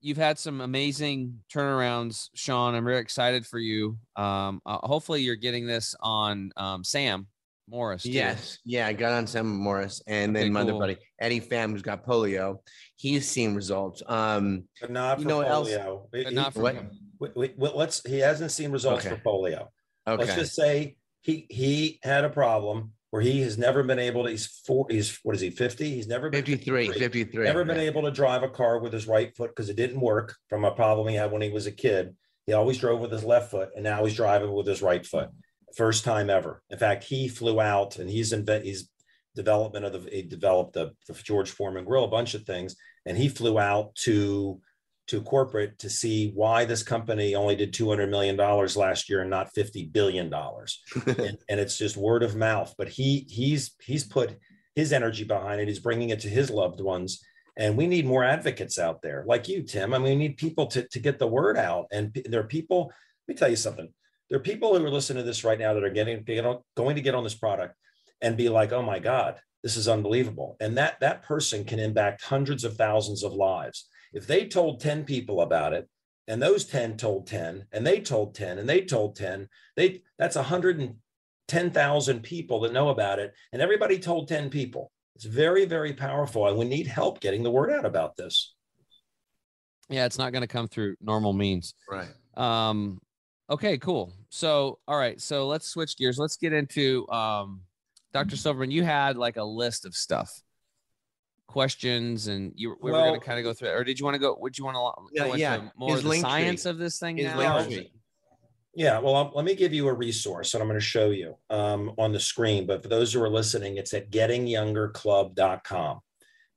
you've 0.01 0.17
had 0.17 0.37
some 0.37 0.61
amazing 0.61 1.39
turnarounds, 1.53 2.29
Sean. 2.35 2.75
I'm 2.75 2.85
very 2.85 2.99
excited 2.99 3.45
for 3.45 3.59
you. 3.59 3.97
Um, 4.15 4.61
uh, 4.65 4.77
hopefully, 4.83 5.21
you're 5.21 5.35
getting 5.35 5.65
this 5.65 5.95
on 6.01 6.51
um, 6.57 6.83
Sam 6.83 7.27
Morris. 7.69 8.03
Too. 8.03 8.11
Yes, 8.11 8.59
yeah, 8.65 8.87
I 8.87 8.93
got 8.93 9.13
on 9.13 9.27
Sam 9.27 9.47
Morris, 9.47 10.01
and 10.07 10.35
okay, 10.35 10.43
then 10.43 10.53
my 10.53 10.61
cool. 10.61 10.71
other 10.71 10.79
buddy 10.79 10.97
Eddie 11.19 11.41
Pham, 11.41 11.71
who's 11.71 11.81
got 11.81 12.05
polio. 12.05 12.57
He's 12.95 13.29
seen 13.29 13.55
results. 13.55 14.03
Um, 14.07 14.65
but 14.79 14.91
not 14.91 15.19
you 15.19 15.25
know 15.25 15.39
polio. 15.39 16.05
Else? 16.13 16.33
not 16.33 16.53
for 16.53 16.61
what? 16.61 16.75
Wait, 17.19 17.57
wait, 17.57 17.75
let's. 17.75 18.05
He 18.05 18.19
hasn't 18.19 18.51
seen 18.51 18.71
results 18.71 19.05
okay. 19.05 19.15
for 19.15 19.21
polio. 19.21 19.67
Okay. 20.07 20.23
Let's 20.23 20.35
just 20.35 20.55
say 20.55 20.97
he 21.21 21.47
he 21.49 21.99
had 22.03 22.25
a 22.25 22.29
problem 22.29 22.91
where 23.15 23.21
he 23.21 23.39
has 23.39 23.57
never 23.57 23.81
been 23.81 23.97
able 23.97 24.25
to 24.25 24.29
he's 24.29 24.45
four 24.45 24.85
he's 24.89 25.21
what 25.23 25.33
is 25.33 25.39
he 25.39 25.49
50 25.49 25.89
he's 25.89 26.05
never 26.05 26.29
been 26.29 26.43
53 26.43 26.87
53, 26.87 26.99
53 26.99 27.45
never 27.45 27.63
been 27.63 27.79
able 27.79 28.01
to 28.01 28.11
drive 28.11 28.43
a 28.43 28.49
car 28.49 28.79
with 28.79 28.91
his 28.91 29.07
right 29.07 29.33
foot 29.37 29.51
because 29.51 29.69
it 29.69 29.77
didn't 29.77 30.01
work 30.01 30.35
from 30.49 30.65
a 30.65 30.71
problem 30.71 31.07
he 31.07 31.15
had 31.15 31.31
when 31.31 31.41
he 31.41 31.49
was 31.49 31.65
a 31.65 31.71
kid. 31.71 32.13
He 32.45 32.51
always 32.51 32.77
drove 32.77 32.99
with 32.99 33.13
his 33.13 33.23
left 33.23 33.51
foot 33.51 33.69
and 33.73 33.85
now 33.85 34.03
he's 34.03 34.17
driving 34.17 34.51
with 34.51 34.67
his 34.67 34.81
right 34.81 35.05
foot. 35.05 35.29
First 35.77 36.03
time 36.03 36.29
ever. 36.29 36.61
In 36.69 36.77
fact 36.77 37.05
he 37.05 37.29
flew 37.29 37.61
out 37.61 37.99
and 37.99 38.09
he's 38.09 38.33
invent 38.33 38.65
he's 38.65 38.89
development 39.33 39.85
of 39.85 39.93
the 39.93 40.09
he 40.11 40.21
developed 40.21 40.73
the, 40.73 40.91
the 41.07 41.13
george 41.13 41.51
foreman 41.51 41.85
grill 41.85 42.03
a 42.03 42.09
bunch 42.09 42.33
of 42.33 42.43
things 42.43 42.75
and 43.05 43.17
he 43.17 43.29
flew 43.29 43.57
out 43.57 43.95
to 43.95 44.59
to 45.07 45.21
corporate 45.21 45.77
to 45.79 45.89
see 45.89 46.31
why 46.33 46.65
this 46.65 46.81
company 46.81 47.35
only 47.35 47.55
did 47.55 47.73
$200 47.73 48.09
million 48.09 48.35
last 48.35 49.09
year 49.09 49.21
and 49.21 49.29
not 49.29 49.53
$50 49.55 49.91
billion. 49.91 50.33
and, 51.05 51.37
and, 51.49 51.59
it's 51.59 51.77
just 51.77 51.95
word 51.95 52.23
of 52.23 52.35
mouth, 52.35 52.73
but 52.77 52.89
he 52.89 53.25
he's, 53.29 53.75
he's 53.81 54.03
put 54.03 54.37
his 54.75 54.91
energy 54.91 55.23
behind 55.23 55.61
it. 55.61 55.67
He's 55.67 55.79
bringing 55.79 56.09
it 56.09 56.19
to 56.21 56.29
his 56.29 56.49
loved 56.49 56.81
ones. 56.81 57.23
And 57.57 57.77
we 57.77 57.87
need 57.87 58.05
more 58.05 58.23
advocates 58.23 58.77
out 58.77 59.01
there 59.01 59.23
like 59.27 59.47
you, 59.47 59.63
Tim. 59.63 59.93
I 59.93 59.97
mean, 59.97 60.17
we 60.17 60.27
need 60.27 60.37
people 60.37 60.67
to, 60.67 60.87
to 60.87 60.99
get 60.99 61.19
the 61.19 61.27
word 61.27 61.57
out. 61.57 61.85
And 61.91 62.11
there 62.25 62.41
are 62.41 62.47
people, 62.47 62.91
let 63.27 63.35
me 63.35 63.37
tell 63.37 63.49
you 63.49 63.55
something. 63.55 63.87
There 64.29 64.37
are 64.37 64.43
people 64.43 64.77
who 64.77 64.83
are 64.83 64.89
listening 64.89 65.23
to 65.23 65.27
this 65.27 65.43
right 65.43 65.59
now 65.59 65.73
that 65.73 65.83
are 65.83 65.89
getting, 65.89 66.23
going 66.75 66.95
to 66.95 67.01
get 67.01 67.15
on 67.15 67.23
this 67.23 67.35
product 67.35 67.75
and 68.21 68.35
be 68.35 68.49
like, 68.49 68.71
oh 68.71 68.81
my 68.81 68.99
God, 68.99 69.39
this 69.63 69.77
is 69.77 69.87
unbelievable. 69.87 70.57
And 70.59 70.77
that, 70.77 70.99
that 70.99 71.23
person 71.23 71.63
can 71.63 71.79
impact 71.79 72.23
hundreds 72.23 72.63
of 72.63 72.75
thousands 72.75 73.23
of 73.23 73.33
lives 73.33 73.87
if 74.15 74.25
they 74.25 74.47
told 74.47 74.79
10 74.79 75.03
people 75.03 75.41
about 75.41 75.73
it, 75.73 75.87
and 76.27 76.41
those 76.41 76.65
10 76.65 76.97
told 76.97 77.27
10, 77.27 77.67
and 77.71 77.85
they 77.85 77.99
told 77.99 78.33
10, 78.33 78.57
and 78.57 78.67
they 78.67 78.81
told 78.81 79.15
10, 79.17 79.47
they 79.75 80.01
that's 80.17 80.37
110,000 80.37 82.23
people 82.23 82.61
that 82.61 82.73
know 82.73 82.89
about 82.89 83.19
it, 83.19 83.33
and 83.51 83.61
everybody 83.61 83.99
told 83.99 84.27
10 84.29 84.49
people. 84.49 84.91
It's 85.15 85.25
very, 85.25 85.65
very 85.65 85.93
powerful, 85.93 86.47
and 86.47 86.57
we 86.57 86.65
need 86.65 86.87
help 86.87 87.19
getting 87.19 87.43
the 87.43 87.51
word 87.51 87.71
out 87.71 87.85
about 87.85 88.15
this. 88.15 88.55
Yeah, 89.89 90.05
it's 90.05 90.17
not 90.17 90.31
going 90.31 90.41
to 90.41 90.47
come 90.47 90.67
through 90.67 90.95
normal 91.01 91.33
means. 91.33 91.75
Right. 91.89 92.07
Um, 92.35 92.99
okay, 93.49 93.77
cool. 93.77 94.13
So, 94.29 94.79
all 94.87 94.97
right, 94.97 95.21
so 95.21 95.45
let's 95.45 95.67
switch 95.67 95.97
gears. 95.97 96.17
Let's 96.17 96.37
get 96.37 96.53
into 96.53 97.07
um, 97.09 97.61
Dr. 98.13 98.37
Silverman. 98.37 98.71
You 98.71 98.83
had 98.83 99.17
like 99.17 99.35
a 99.37 99.43
list 99.43 99.85
of 99.85 99.93
stuff 99.93 100.41
questions 101.47 102.27
and 102.27 102.51
you 102.55 102.75
we 102.81 102.91
were 102.91 102.97
going 102.97 103.19
to 103.19 103.25
kind 103.25 103.39
of 103.39 103.43
go 103.45 103.53
through 103.53 103.69
it, 103.69 103.73
or 103.73 103.83
did 103.83 103.99
you 103.99 104.05
want 104.05 104.15
to 104.15 104.19
go? 104.19 104.35
Would 104.39 104.57
you 104.57 104.65
want 104.65 104.75
to 104.75 105.13
Yeah, 105.13 105.35
yeah. 105.35 105.69
more 105.77 105.95
the 105.97 106.07
link 106.07 106.23
tree. 106.23 106.31
science 106.31 106.65
of 106.65 106.77
this 106.77 106.99
thing 106.99 107.15
now? 107.17 107.37
link 107.37 107.53
or 107.53 107.59
is 107.59 107.65
tree. 107.67 107.75
it- 107.77 107.91
Yeah, 108.73 108.99
well, 108.99 109.15
I'll, 109.15 109.31
let 109.33 109.45
me 109.45 109.55
give 109.55 109.73
you 109.73 109.87
a 109.87 109.93
resource 109.93 110.51
that 110.51 110.61
I'm 110.61 110.67
going 110.67 110.79
to 110.79 110.85
show 110.85 111.09
you 111.11 111.37
um, 111.49 111.93
on 111.97 112.11
the 112.11 112.19
screen. 112.19 112.65
But 112.65 112.83
for 112.83 112.89
those 112.89 113.13
who 113.13 113.21
are 113.23 113.29
listening, 113.29 113.77
it's 113.77 113.93
at 113.93 114.11
gettingyoungerclub.com. 114.11 115.99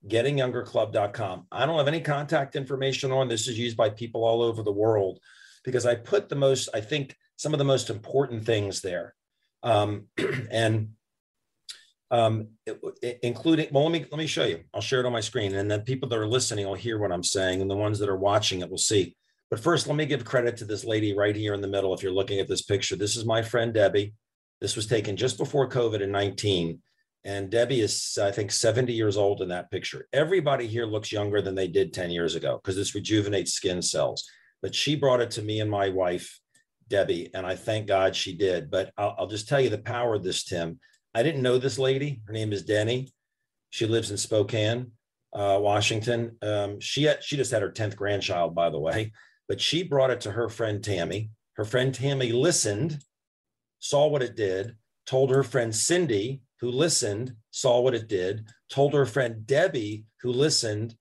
Gettingyoungerclub.com. 0.09 1.47
I 1.53 1.67
don't 1.67 1.79
have 1.79 1.89
any 1.89 2.01
contact 2.01 2.57
information 2.57 3.13
on 3.13 3.29
this. 3.29 3.47
is 3.49 3.59
used 3.59 3.77
by 3.77 3.91
people 3.91 4.25
all 4.25 4.43
over 4.43 4.63
the 4.63 4.73
world 4.73 5.21
because 5.65 5.87
I 5.87 5.95
put 5.95 6.29
the 6.29 6.37
most, 6.37 6.69
I 6.75 6.81
think, 6.81 7.17
some 7.37 7.53
of 7.53 7.59
the 7.59 7.65
most 7.65 7.89
important 7.91 8.45
things 8.45 8.81
there, 8.81 9.15
um, 9.63 10.07
and 10.51 10.91
um, 12.11 12.49
including. 13.23 13.69
Well, 13.73 13.85
let 13.85 13.93
me 13.93 14.07
let 14.11 14.19
me 14.19 14.27
show 14.27 14.45
you. 14.45 14.65
I'll 14.73 14.81
share 14.81 15.01
it 15.01 15.07
on 15.07 15.13
my 15.13 15.21
screen, 15.21 15.55
and 15.55 15.71
then 15.71 15.83
people 15.83 16.09
that 16.09 16.19
are 16.19 16.27
listening 16.27 16.67
will 16.67 16.75
hear 16.75 16.99
what 16.99 17.13
I'm 17.13 17.25
saying, 17.25 17.61
and 17.61 17.71
the 17.71 17.77
ones 17.77 17.99
that 17.99 18.09
are 18.09 18.17
watching 18.17 18.61
it 18.61 18.71
will 18.71 18.79
see. 18.79 19.17
But 19.51 19.61
first, 19.61 19.87
let 19.87 19.97
me 19.97 20.07
give 20.07 20.25
credit 20.25 20.57
to 20.59 20.65
this 20.65 20.85
lady 20.85 21.17
right 21.17 21.35
here 21.35 21.55
in 21.55 21.61
the 21.61 21.69
middle. 21.69 21.95
If 21.95 22.03
you're 22.03 22.13
looking 22.13 22.39
at 22.39 22.49
this 22.49 22.63
picture, 22.63 22.97
this 22.97 23.17
is 23.17 23.25
my 23.25 23.43
friend 23.43 23.73
Debbie. 23.73 24.15
This 24.61 24.77
was 24.77 24.87
taken 24.87 25.17
just 25.17 25.39
before 25.39 25.69
COVID 25.69 26.01
in 26.01 26.11
19. 26.11 26.81
And 27.25 27.51
Debbie 27.51 27.81
is, 27.81 28.19
I 28.21 28.31
think, 28.31 28.51
70 28.51 28.93
years 28.93 29.17
old 29.17 29.43
in 29.43 29.49
that 29.49 29.71
picture. 29.71 30.07
Everybody 30.13 30.67
here 30.67 30.87
looks 30.87 31.13
younger 31.13 31.43
than 31.43 31.55
they 31.55 31.69
did 31.69 31.93
10 31.93 32.11
years 32.11 32.35
ago 32.35 32.61
because 32.63 32.77
this 32.77 32.95
rejuvenates 32.95 33.53
skin 33.53 33.83
cells. 33.83 34.29
But 34.63 34.75
she 34.75 34.97
brought 34.97 35.21
it 35.21 35.31
to 35.33 35.43
me 35.43 35.61
and 35.61 35.71
my 35.71 35.89
wife, 35.89 36.41
Debbie, 36.89 37.31
and 37.35 37.47
I 37.47 37.55
thank 37.55 37.87
God 37.87 38.15
she 38.15 38.37
did. 38.37 38.71
But 38.71 38.93
I'll, 38.97 39.15
I'll 39.19 39.27
just 39.27 39.49
tell 39.49 39.61
you 39.61 39.71
the 39.71 39.79
power 39.79 40.15
of 40.15 40.25
this, 40.25 40.45
Tim. 40.45 40.79
I 41.19 41.23
didn't 41.23 41.43
know 41.43 41.59
this 41.59 41.79
lady. 41.79 42.23
Her 42.27 42.33
name 42.33 42.53
is 42.53 42.63
Denny. 42.63 43.13
She 43.71 43.87
lives 43.87 44.11
in 44.11 44.17
Spokane, 44.17 44.93
uh, 45.33 45.59
Washington. 45.61 46.37
Um, 46.43 46.81
she 46.81 47.05
had, 47.05 47.23
she 47.23 47.37
just 47.37 47.51
had 47.51 47.63
her 47.63 47.71
10th 47.71 47.97
grandchild, 47.97 48.55
by 48.55 48.71
the 48.71 48.79
way 48.79 49.13
but 49.49 49.61
she 49.61 49.83
brought 49.83 50.11
it 50.11 50.21
to 50.21 50.31
her 50.31 50.49
friend 50.49 50.85
Tammy. 50.85 51.31
Her 51.55 51.65
friend 51.65 51.93
Tammy 51.93 52.33
listened, 52.33 53.03
saw 53.81 54.07
what 54.07 54.23
it 54.23 54.37
did, 54.37 54.77
told 55.07 55.31
her 55.31 55.43
friend 55.43 55.75
Cindy, 55.75 56.43
who 56.61 56.71
listened, 56.71 57.35
saw 57.51 57.81
what 57.81 57.95
it 57.95 58.09
did, 58.09 58.47
told 58.69 58.93
her 58.93 59.07
friend 59.07 59.47
Debbie, 59.47 60.05
who 60.21 60.31
listened 60.31 60.95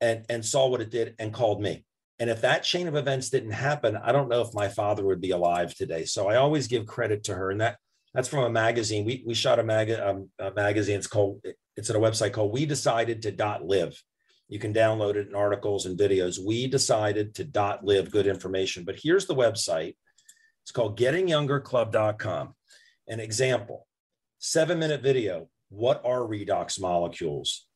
and, 0.00 0.24
and 0.28 0.44
saw 0.44 0.68
what 0.68 0.80
it 0.80 0.90
did, 0.90 1.14
and 1.18 1.34
called 1.34 1.60
me. 1.60 1.84
And 2.18 2.30
if 2.30 2.40
that 2.42 2.62
chain 2.62 2.86
of 2.86 2.96
events 2.96 3.28
didn't 3.28 3.50
happen, 3.50 3.96
I 3.96 4.12
don't 4.12 4.28
know 4.28 4.40
if 4.40 4.54
my 4.54 4.68
father 4.68 5.04
would 5.04 5.20
be 5.20 5.32
alive 5.32 5.74
today. 5.74 6.04
So 6.04 6.28
I 6.28 6.36
always 6.36 6.66
give 6.66 6.86
credit 6.86 7.24
to 7.24 7.34
her. 7.34 7.50
And 7.50 7.60
that 7.60 7.76
that's 8.16 8.28
from 8.28 8.44
a 8.44 8.50
magazine. 8.50 9.04
We, 9.04 9.22
we 9.26 9.34
shot 9.34 9.58
a, 9.58 9.62
mag, 9.62 9.90
um, 9.90 10.30
a 10.38 10.50
magazine. 10.50 10.96
It's 10.96 11.06
called, 11.06 11.44
it's 11.76 11.90
at 11.90 11.96
a 11.96 11.98
website 11.98 12.32
called 12.32 12.50
We 12.50 12.64
Decided 12.64 13.20
to 13.22 13.30
Dot 13.30 13.66
Live. 13.66 14.02
You 14.48 14.58
can 14.58 14.72
download 14.72 15.16
it 15.16 15.28
in 15.28 15.34
articles 15.34 15.84
and 15.84 15.98
videos. 15.98 16.38
We 16.42 16.66
decided 16.66 17.34
to 17.34 17.44
dot 17.44 17.84
live 17.84 18.10
good 18.10 18.26
information. 18.26 18.84
But 18.84 18.98
here's 19.02 19.26
the 19.26 19.34
website. 19.34 19.96
It's 20.64 20.70
called 20.72 20.98
gettingyoungerclub.com. 20.98 22.54
An 23.06 23.20
example, 23.20 23.86
seven 24.38 24.78
minute 24.78 25.02
video. 25.02 25.48
What 25.68 26.00
are 26.04 26.20
redox 26.20 26.80
molecules? 26.80 27.66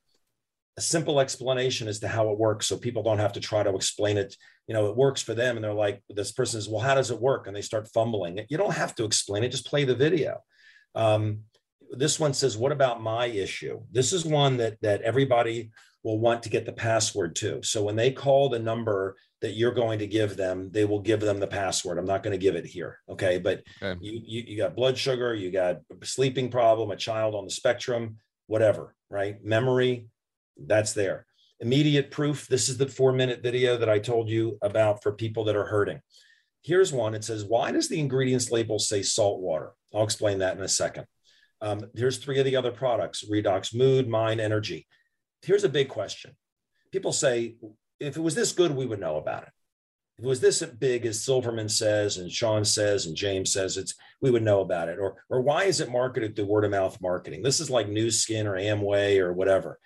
A 0.81 0.83
simple 0.83 1.21
explanation 1.21 1.89
as 1.89 1.99
to 2.01 2.09
how 2.09 2.31
it 2.31 2.39
works 2.39 2.65
so 2.67 2.79
people 2.79 3.03
don't 3.03 3.19
have 3.19 3.35
to 3.35 3.41
try 3.41 3.63
to 3.63 3.77
explain 3.77 4.17
it. 4.17 4.35
You 4.67 4.73
know, 4.73 4.89
it 4.89 4.97
works 4.97 5.21
for 5.21 5.35
them. 5.35 5.57
And 5.57 5.63
they're 5.63 5.75
like, 5.75 6.03
this 6.09 6.33
person 6.33 6.59
is, 6.59 6.71
well, 6.71 6.81
how 6.81 6.95
does 6.95 7.11
it 7.11 7.21
work? 7.21 7.47
And 7.47 7.55
they 7.55 7.61
start 7.61 7.93
fumbling. 7.93 8.41
You 8.49 8.57
don't 8.57 8.73
have 8.73 8.95
to 8.95 9.05
explain 9.05 9.45
it, 9.45 9.51
just 9.51 9.67
play 9.67 9.85
the 9.85 9.95
video. 9.95 10.39
Um, 10.95 11.41
this 11.91 12.19
one 12.19 12.33
says, 12.33 12.57
what 12.57 12.73
about 12.73 13.03
my 13.03 13.27
issue? 13.27 13.83
This 13.93 14.15
is 14.15 14.25
one 14.25 14.57
that 14.57 14.81
that 14.81 15.03
everybody 15.03 15.71
will 16.03 16.19
want 16.19 16.43
to 16.45 16.49
get 16.49 16.65
the 16.65 16.73
password 16.73 17.37
to. 17.37 17.63
So 17.63 17.83
when 17.83 17.97
they 17.97 18.11
call 18.11 18.49
the 18.49 18.59
number 18.59 19.17
that 19.43 19.53
you're 19.59 19.75
going 19.75 19.99
to 19.99 20.07
give 20.07 20.35
them, 20.35 20.71
they 20.71 20.87
will 20.87 21.01
give 21.01 21.21
them 21.21 21.41
the 21.41 21.47
password. 21.47 21.99
I'm 21.99 22.07
not 22.07 22.23
going 22.23 22.33
to 22.33 22.47
give 22.47 22.57
it 22.57 22.65
here. 22.65 23.01
Okay. 23.07 23.39
But 23.39 23.65
Okay. 23.83 23.99
you, 24.01 24.23
you, 24.25 24.45
you 24.49 24.57
got 24.57 24.77
blood 24.77 24.97
sugar, 24.97 25.35
you 25.35 25.51
got 25.51 25.77
a 26.01 26.07
sleeping 26.07 26.51
problem, 26.51 26.91
a 26.91 26.97
child 26.97 27.35
on 27.35 27.45
the 27.45 27.51
spectrum, 27.51 28.17
whatever, 28.47 28.95
right? 29.11 29.45
Memory, 29.45 30.07
that's 30.57 30.93
there. 30.93 31.27
Immediate 31.61 32.11
proof. 32.11 32.47
This 32.49 32.69
is 32.69 32.79
the 32.79 32.87
four 32.87 33.13
minute 33.13 33.43
video 33.43 33.77
that 33.77 33.89
I 33.89 33.99
told 33.99 34.29
you 34.29 34.59
about 34.63 35.03
for 35.03 35.13
people 35.13 35.45
that 35.45 35.57
are 35.57 35.67
hurting. 35.67 36.01
Here's 36.63 36.93
one. 36.93 37.15
It 37.15 37.25
says, 37.25 37.45
why 37.45 37.73
does 37.73 37.89
the 37.89 38.01
ingredients 38.01 38.51
label 38.51 38.79
say 38.79 39.03
salt 39.03 39.41
water? 39.41 39.73
I'll 39.95 40.05
explain 40.05 40.39
that 40.39 40.57
in 40.57 40.63
a 40.63 40.69
second. 40.69 41.07
Um, 41.61 41.87
here's 41.95 42.19
three 42.19 42.39
of 42.39 42.45
the 42.45 42.57
other 42.57 42.71
products, 42.71 43.25
Redox 43.31 43.75
Mood, 43.75 44.09
Mind, 44.09 44.41
Energy 44.41 44.87
here's 45.43 45.65
a 45.65 45.69
big 45.69 45.89
question. 45.89 46.37
People 46.93 47.13
say, 47.13 47.57
if 47.99 48.17
it 48.17 48.21
was 48.21 48.35
this 48.35 48.53
good, 48.53 48.75
we 48.75 48.87
would 48.87 49.01
know 49.01 49.17
about 49.17 49.45
it. 49.45 49.51
If 50.19 50.25
it 50.25 50.29
was 50.29 50.41
this 50.41 50.63
big 50.63 51.07
as 51.07 51.25
Silverman 51.25 51.69
says, 51.69 52.19
and 52.19 52.31
Sean 52.31 52.65
says, 52.65 53.07
and 53.07 53.17
James 53.17 53.53
says, 53.53 53.77
it's 53.77 53.95
we 54.21 54.31
would 54.31 54.43
know 54.43 54.61
about 54.61 54.89
it. 54.89 54.99
Or, 54.99 55.17
or 55.31 55.41
why 55.41 55.65
is 55.65 55.81
it 55.81 55.91
marketed 55.91 56.37
through 56.37 56.47
word 56.47 56.65
of 56.65 56.73
mouth 56.73 57.01
marketing? 57.01 57.43
This 57.43 57.61
is 57.61 57.71
like 57.71 57.89
Nu 57.89 58.11
Skin 58.11 58.47
or 58.47 58.57
Amway 58.57 59.19
or 59.19 59.33
whatever. 59.33 59.79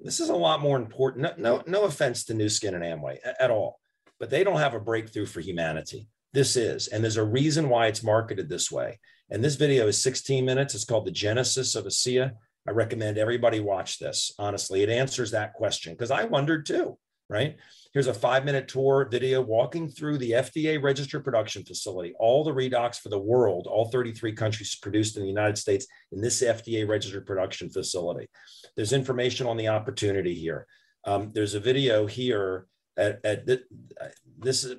This 0.00 0.20
is 0.20 0.30
a 0.30 0.34
lot 0.34 0.60
more 0.60 0.76
important. 0.76 1.22
No, 1.22 1.34
no, 1.56 1.62
no 1.66 1.84
offense 1.84 2.24
to 2.24 2.34
Nu 2.34 2.48
Skin 2.48 2.74
and 2.74 2.84
Amway 2.84 3.18
at 3.38 3.50
all, 3.50 3.80
but 4.18 4.30
they 4.30 4.42
don't 4.44 4.58
have 4.58 4.74
a 4.74 4.80
breakthrough 4.80 5.26
for 5.26 5.40
humanity. 5.40 6.08
This 6.32 6.56
is, 6.56 6.88
and 6.88 7.02
there's 7.02 7.16
a 7.16 7.24
reason 7.24 7.68
why 7.68 7.88
it's 7.88 8.02
marketed 8.02 8.48
this 8.48 8.70
way. 8.70 8.98
And 9.30 9.44
this 9.44 9.56
video 9.56 9.86
is 9.88 10.00
16 10.02 10.44
minutes. 10.44 10.74
It's 10.74 10.84
called 10.84 11.06
The 11.06 11.10
Genesis 11.10 11.74
of 11.74 11.84
ASEA. 11.84 12.32
I 12.66 12.70
recommend 12.70 13.18
everybody 13.18 13.60
watch 13.60 13.98
this. 13.98 14.32
Honestly, 14.38 14.82
it 14.82 14.88
answers 14.88 15.32
that 15.32 15.54
question 15.54 15.92
because 15.92 16.10
I 16.10 16.24
wondered 16.24 16.66
too, 16.66 16.98
right? 17.28 17.56
Here's 17.92 18.06
a 18.06 18.14
five 18.14 18.44
minute 18.44 18.68
tour 18.68 19.08
video 19.10 19.40
walking 19.40 19.88
through 19.88 20.18
the 20.18 20.32
FDA 20.32 20.80
registered 20.80 21.24
production 21.24 21.64
facility, 21.64 22.14
all 22.20 22.44
the 22.44 22.52
redox 22.52 23.00
for 23.00 23.08
the 23.08 23.18
world, 23.18 23.66
all 23.66 23.90
33 23.90 24.32
countries 24.32 24.76
produced 24.76 25.16
in 25.16 25.22
the 25.22 25.28
United 25.28 25.58
States 25.58 25.86
in 26.12 26.20
this 26.20 26.40
FDA 26.40 26.86
registered 26.86 27.26
production 27.26 27.68
facility. 27.68 28.28
There's 28.76 28.92
information 28.92 29.48
on 29.48 29.56
the 29.56 29.68
opportunity 29.68 30.34
here. 30.34 30.68
Um, 31.04 31.32
there's 31.34 31.54
a 31.54 31.60
video 31.60 32.06
here 32.06 32.66
at, 32.96 33.18
at 33.24 33.46
th- 33.46 33.64
this 34.38 34.62
is 34.62 34.76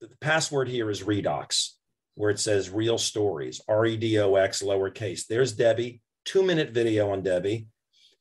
the 0.00 0.08
password 0.20 0.68
here 0.68 0.88
is 0.90 1.02
redox, 1.02 1.72
where 2.14 2.30
it 2.30 2.38
says 2.38 2.70
real 2.70 2.96
stories, 2.96 3.60
R 3.68 3.84
E 3.84 3.96
D 3.98 4.18
O 4.20 4.36
X 4.36 4.62
lowercase. 4.62 5.26
There's 5.26 5.52
Debbie 5.52 6.00
two 6.24 6.42
minute 6.42 6.70
video 6.70 7.10
on 7.10 7.22
Debbie. 7.22 7.66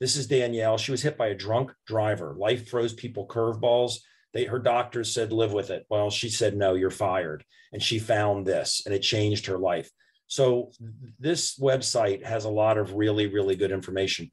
This 0.01 0.17
is 0.17 0.27
Danielle. 0.27 0.77
She 0.77 0.91
was 0.91 1.01
hit 1.01 1.17
by 1.17 1.27
a 1.27 1.35
drunk 1.35 1.71
driver. 1.85 2.35
Life 2.37 2.69
throws 2.69 2.93
people 2.93 3.25
curveballs. 3.25 3.99
They, 4.33 4.45
her 4.45 4.59
doctors 4.59 5.13
said, 5.13 5.31
live 5.31 5.53
with 5.53 5.69
it. 5.69 5.85
Well, 5.89 6.09
she 6.09 6.29
said, 6.29 6.55
no, 6.55 6.73
you're 6.73 6.89
fired. 6.89 7.43
And 7.73 7.81
she 7.81 7.99
found 7.99 8.45
this 8.45 8.81
and 8.85 8.93
it 8.93 8.99
changed 8.99 9.47
her 9.47 9.57
life. 9.57 9.89
So 10.27 10.71
this 11.19 11.57
website 11.57 12.25
has 12.25 12.45
a 12.45 12.49
lot 12.49 12.77
of 12.77 12.93
really, 12.93 13.27
really 13.27 13.55
good 13.55 13.71
information. 13.71 14.29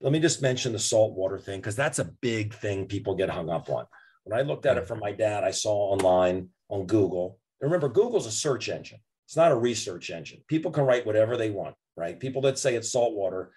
Let 0.00 0.12
me 0.12 0.20
just 0.20 0.42
mention 0.42 0.72
the 0.72 0.78
saltwater 0.78 1.38
thing, 1.38 1.60
because 1.60 1.74
that's 1.74 1.98
a 1.98 2.12
big 2.20 2.54
thing 2.54 2.86
people 2.86 3.16
get 3.16 3.30
hung 3.30 3.50
up 3.50 3.68
on. 3.70 3.86
When 4.24 4.38
I 4.38 4.42
looked 4.42 4.66
at 4.66 4.76
it 4.76 4.84
mm. 4.84 4.86
from 4.86 5.00
my 5.00 5.12
dad, 5.12 5.42
I 5.42 5.50
saw 5.50 5.92
online 5.92 6.50
on 6.68 6.86
Google. 6.86 7.38
Remember, 7.60 7.88
Google's 7.88 8.26
a 8.26 8.30
search 8.30 8.68
engine. 8.68 9.00
It's 9.26 9.36
not 9.36 9.50
a 9.50 9.56
research 9.56 10.10
engine. 10.10 10.42
People 10.46 10.70
can 10.70 10.84
write 10.84 11.06
whatever 11.06 11.36
they 11.36 11.50
want 11.50 11.74
right? 11.98 12.18
People 12.18 12.42
that 12.42 12.58
say 12.58 12.76
it's 12.76 12.92
salt 12.92 13.14
water 13.14 13.50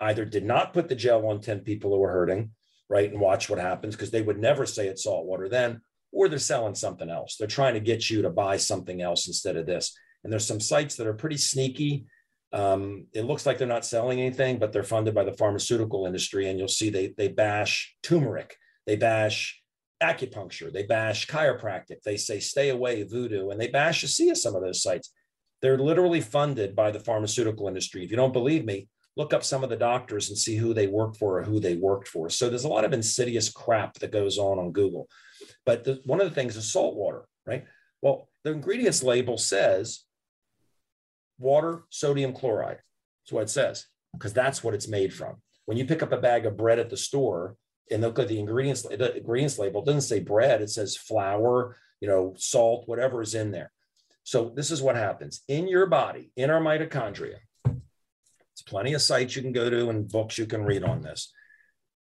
either 0.00 0.24
did 0.24 0.44
not 0.44 0.74
put 0.74 0.88
the 0.88 0.94
gel 0.94 1.26
on 1.28 1.40
10 1.40 1.60
people 1.60 1.92
who 1.92 2.00
were 2.00 2.12
hurting, 2.12 2.50
right? 2.88 3.10
And 3.10 3.20
watch 3.20 3.48
what 3.48 3.58
happens 3.58 3.94
because 3.94 4.10
they 4.10 4.22
would 4.22 4.38
never 4.38 4.66
say 4.66 4.86
it's 4.86 5.04
salt 5.04 5.26
water 5.26 5.48
then, 5.48 5.80
or 6.12 6.28
they're 6.28 6.38
selling 6.38 6.74
something 6.74 7.10
else. 7.10 7.36
They're 7.36 7.48
trying 7.48 7.74
to 7.74 7.80
get 7.80 8.08
you 8.10 8.22
to 8.22 8.30
buy 8.30 8.56
something 8.56 9.02
else 9.02 9.26
instead 9.26 9.56
of 9.56 9.66
this. 9.66 9.96
And 10.24 10.32
there's 10.32 10.46
some 10.46 10.60
sites 10.60 10.96
that 10.96 11.06
are 11.06 11.14
pretty 11.14 11.36
sneaky. 11.36 12.06
Um, 12.52 13.06
it 13.12 13.24
looks 13.24 13.44
like 13.44 13.58
they're 13.58 13.66
not 13.66 13.84
selling 13.84 14.20
anything, 14.20 14.58
but 14.58 14.72
they're 14.72 14.82
funded 14.82 15.14
by 15.14 15.24
the 15.24 15.34
pharmaceutical 15.34 16.06
industry. 16.06 16.48
And 16.48 16.58
you'll 16.58 16.68
see 16.68 16.90
they, 16.90 17.14
they 17.16 17.28
bash 17.28 17.94
turmeric, 18.02 18.56
they 18.86 18.96
bash 18.96 19.60
acupuncture, 20.02 20.72
they 20.72 20.84
bash 20.84 21.26
chiropractic, 21.26 22.02
they 22.04 22.16
say 22.16 22.38
stay 22.40 22.70
away 22.70 23.02
voodoo, 23.02 23.50
and 23.50 23.60
they 23.60 23.68
bash 23.68 24.04
ASEA 24.04 24.36
some 24.36 24.54
of 24.54 24.62
those 24.62 24.82
sites. 24.82 25.12
They're 25.62 25.78
literally 25.78 26.20
funded 26.20 26.76
by 26.76 26.90
the 26.90 27.00
pharmaceutical 27.00 27.66
industry. 27.66 28.04
If 28.04 28.10
you 28.10 28.16
don't 28.16 28.32
believe 28.32 28.64
me, 28.64 28.88
look 29.16 29.32
up 29.32 29.42
some 29.42 29.64
of 29.64 29.70
the 29.70 29.76
doctors 29.76 30.28
and 30.28 30.36
see 30.36 30.56
who 30.56 30.74
they 30.74 30.86
work 30.86 31.16
for 31.16 31.38
or 31.38 31.42
who 31.42 31.58
they 31.58 31.74
worked 31.74 32.06
for. 32.06 32.28
So 32.28 32.48
there's 32.48 32.64
a 32.64 32.68
lot 32.68 32.84
of 32.84 32.92
insidious 32.92 33.48
crap 33.48 33.94
that 33.94 34.12
goes 34.12 34.38
on 34.38 34.58
on 34.58 34.72
Google. 34.72 35.08
But 35.64 35.84
the, 35.84 36.00
one 36.04 36.20
of 36.20 36.28
the 36.28 36.34
things 36.34 36.56
is 36.56 36.70
salt 36.70 36.96
water, 36.96 37.24
right? 37.46 37.64
Well, 38.02 38.28
the 38.44 38.52
ingredients 38.52 39.02
label 39.02 39.38
says 39.38 40.04
water, 41.38 41.84
sodium 41.90 42.32
chloride. 42.32 42.78
That's 43.24 43.32
what 43.32 43.42
it 43.44 43.50
says, 43.50 43.86
because 44.12 44.32
that's 44.32 44.62
what 44.62 44.74
it's 44.74 44.88
made 44.88 45.12
from. 45.12 45.36
When 45.64 45.76
you 45.76 45.84
pick 45.84 46.02
up 46.02 46.12
a 46.12 46.18
bag 46.18 46.46
of 46.46 46.56
bread 46.56 46.78
at 46.78 46.90
the 46.90 46.96
store 46.96 47.56
and 47.90 48.02
look 48.02 48.18
at 48.18 48.28
the 48.28 48.38
ingredients, 48.38 48.82
the 48.82 49.16
ingredients 49.16 49.58
label, 49.58 49.82
doesn't 49.82 50.02
say 50.02 50.20
bread, 50.20 50.60
it 50.60 50.70
says 50.70 50.96
flour, 50.96 51.76
you 52.00 52.08
know, 52.08 52.34
salt, 52.36 52.84
whatever 52.86 53.22
is 53.22 53.34
in 53.34 53.50
there. 53.50 53.72
So 54.22 54.52
this 54.54 54.70
is 54.70 54.82
what 54.82 54.96
happens 54.96 55.42
in 55.48 55.68
your 55.68 55.86
body, 55.86 56.32
in 56.36 56.50
our 56.50 56.60
mitochondria. 56.60 57.36
Plenty 58.66 58.94
of 58.94 59.02
sites 59.02 59.36
you 59.36 59.42
can 59.42 59.52
go 59.52 59.70
to 59.70 59.90
and 59.90 60.08
books 60.08 60.38
you 60.38 60.46
can 60.46 60.64
read 60.64 60.82
on 60.82 61.00
this. 61.00 61.32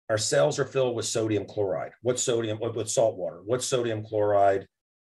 our 0.09 0.17
cells 0.17 0.59
are 0.59 0.65
filled 0.65 0.95
with 0.95 1.05
sodium 1.05 1.45
chloride. 1.45 1.91
What's 2.01 2.21
sodium? 2.23 2.57
What, 2.59 2.75
with 2.75 2.89
salt 2.89 3.17
water? 3.17 3.41
What's 3.45 3.65
sodium 3.65 4.03
chloride? 4.03 4.67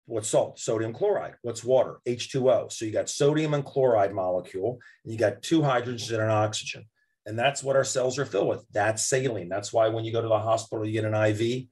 What's 0.05 0.29
salt? 0.29 0.59
Sodium 0.59 0.93
chloride. 0.93 1.35
What's 1.43 1.63
water? 1.63 1.99
H2O. 2.07 2.71
So 2.71 2.85
you 2.85 2.91
got 2.91 3.09
sodium 3.09 3.53
and 3.53 3.63
chloride 3.63 4.13
molecule, 4.13 4.79
and 5.03 5.13
you 5.13 5.19
got 5.19 5.43
two 5.43 5.61
hydrogens 5.61 6.11
and 6.11 6.21
an 6.21 6.29
oxygen. 6.29 6.85
And 7.25 7.37
that's 7.37 7.63
what 7.63 7.75
our 7.75 7.83
cells 7.83 8.17
are 8.17 8.25
filled 8.25 8.47
with. 8.47 8.65
That's 8.71 9.05
saline. 9.05 9.49
That's 9.49 9.71
why 9.71 9.89
when 9.89 10.03
you 10.03 10.11
go 10.11 10.21
to 10.21 10.27
the 10.27 10.39
hospital, 10.39 10.85
you 10.85 10.93
get 10.93 11.05
an 11.05 11.13
IV, 11.13 11.67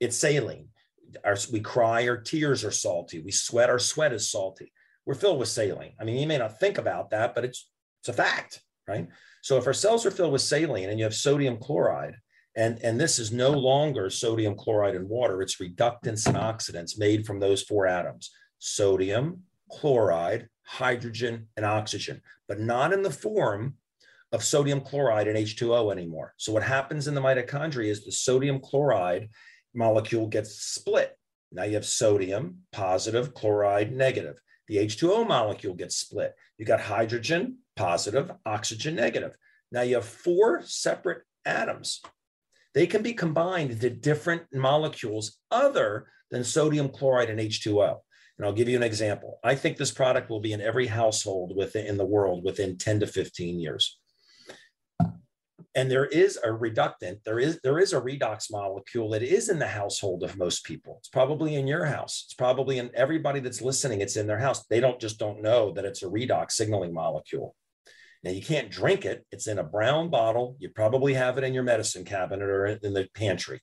it's 0.00 0.16
saline. 0.16 0.68
Our, 1.24 1.36
we 1.52 1.60
cry, 1.60 2.08
our 2.08 2.16
tears 2.16 2.64
are 2.64 2.70
salty. 2.70 3.20
We 3.20 3.30
sweat, 3.32 3.68
our 3.68 3.78
sweat 3.78 4.12
is 4.14 4.30
salty. 4.30 4.72
We're 5.04 5.14
filled 5.14 5.38
with 5.38 5.48
saline. 5.48 5.92
I 6.00 6.04
mean, 6.04 6.18
you 6.18 6.26
may 6.26 6.38
not 6.38 6.58
think 6.58 6.78
about 6.78 7.10
that, 7.10 7.34
but 7.34 7.44
it's 7.44 7.70
it's 8.00 8.08
a 8.08 8.12
fact, 8.12 8.62
right? 8.88 9.06
So 9.42 9.56
if 9.56 9.66
our 9.66 9.74
cells 9.74 10.06
are 10.06 10.10
filled 10.10 10.32
with 10.32 10.42
saline 10.42 10.88
and 10.88 10.98
you 10.98 11.04
have 11.04 11.14
sodium 11.14 11.58
chloride, 11.58 12.16
and, 12.56 12.80
and 12.82 12.98
this 12.98 13.18
is 13.18 13.30
no 13.30 13.50
longer 13.50 14.10
sodium 14.10 14.56
chloride 14.56 14.96
in 14.96 15.08
water, 15.08 15.40
it's 15.42 15.60
reductants 15.60 16.26
and 16.26 16.36
oxidants 16.36 16.98
made 16.98 17.26
from 17.26 17.38
those 17.38 17.62
four 17.62 17.86
atoms 17.86 18.30
sodium, 18.60 19.42
chloride, 19.70 20.48
hydrogen, 20.66 21.46
and 21.56 21.64
oxygen, 21.64 22.20
but 22.48 22.58
not 22.58 22.92
in 22.92 23.02
the 23.02 23.10
form 23.10 23.74
of 24.32 24.42
sodium 24.42 24.80
chloride 24.80 25.28
and 25.28 25.38
H2O 25.38 25.92
anymore. 25.92 26.34
So, 26.36 26.52
what 26.52 26.62
happens 26.62 27.06
in 27.06 27.14
the 27.14 27.20
mitochondria 27.20 27.88
is 27.88 28.04
the 28.04 28.12
sodium 28.12 28.60
chloride 28.60 29.28
molecule 29.74 30.26
gets 30.26 30.60
split. 30.60 31.16
Now 31.52 31.64
you 31.64 31.74
have 31.74 31.86
sodium, 31.86 32.58
positive, 32.72 33.32
chloride, 33.34 33.92
negative. 33.92 34.40
The 34.66 34.76
H2O 34.78 35.26
molecule 35.26 35.74
gets 35.74 35.96
split. 35.96 36.34
You 36.58 36.66
got 36.66 36.80
hydrogen, 36.80 37.58
positive, 37.78 38.30
oxygen, 38.44 38.94
negative. 38.94 39.32
Now 39.72 39.82
you 39.82 39.94
have 39.96 40.04
four 40.04 40.62
separate 40.64 41.22
atoms 41.44 42.00
they 42.74 42.86
can 42.86 43.02
be 43.02 43.12
combined 43.12 43.70
into 43.70 43.90
different 43.90 44.42
molecules 44.52 45.38
other 45.50 46.06
than 46.30 46.44
sodium 46.44 46.88
chloride 46.88 47.30
and 47.30 47.40
H2O. 47.40 47.96
And 48.36 48.46
I'll 48.46 48.52
give 48.52 48.68
you 48.68 48.76
an 48.76 48.84
example. 48.84 49.40
I 49.42 49.56
think 49.56 49.76
this 49.76 49.90
product 49.90 50.30
will 50.30 50.40
be 50.40 50.52
in 50.52 50.60
every 50.60 50.86
household 50.86 51.54
within 51.56 51.86
in 51.86 51.96
the 51.96 52.06
world 52.06 52.44
within 52.44 52.78
10 52.78 53.00
to 53.00 53.06
15 53.08 53.58
years. 53.58 53.98
And 55.74 55.90
there 55.90 56.06
is 56.06 56.38
a 56.42 56.52
reductant, 56.52 57.18
there 57.24 57.40
is 57.40 57.60
there 57.62 57.80
is 57.80 57.92
a 57.92 58.00
redox 58.00 58.46
molecule 58.50 59.10
that 59.10 59.22
is 59.22 59.48
in 59.48 59.58
the 59.58 59.66
household 59.66 60.22
of 60.22 60.38
most 60.38 60.64
people. 60.64 60.98
It's 60.98 61.08
probably 61.08 61.56
in 61.56 61.66
your 61.66 61.84
house. 61.84 62.24
It's 62.26 62.34
probably 62.34 62.78
in 62.78 62.90
everybody 62.94 63.40
that's 63.40 63.60
listening, 63.60 64.00
it's 64.00 64.16
in 64.16 64.26
their 64.26 64.38
house. 64.38 64.64
They 64.66 64.78
don't 64.78 65.00
just 65.00 65.18
don't 65.18 65.42
know 65.42 65.72
that 65.72 65.84
it's 65.84 66.04
a 66.04 66.06
redox 66.06 66.52
signaling 66.52 66.94
molecule. 66.94 67.56
Now 68.24 68.30
you 68.30 68.42
can't 68.42 68.70
drink 68.70 69.04
it. 69.04 69.24
It's 69.30 69.46
in 69.46 69.58
a 69.58 69.64
brown 69.64 70.10
bottle. 70.10 70.56
You 70.58 70.70
probably 70.70 71.14
have 71.14 71.38
it 71.38 71.44
in 71.44 71.54
your 71.54 71.62
medicine 71.62 72.04
cabinet 72.04 72.44
or 72.44 72.66
in 72.66 72.92
the 72.92 73.08
pantry. 73.14 73.60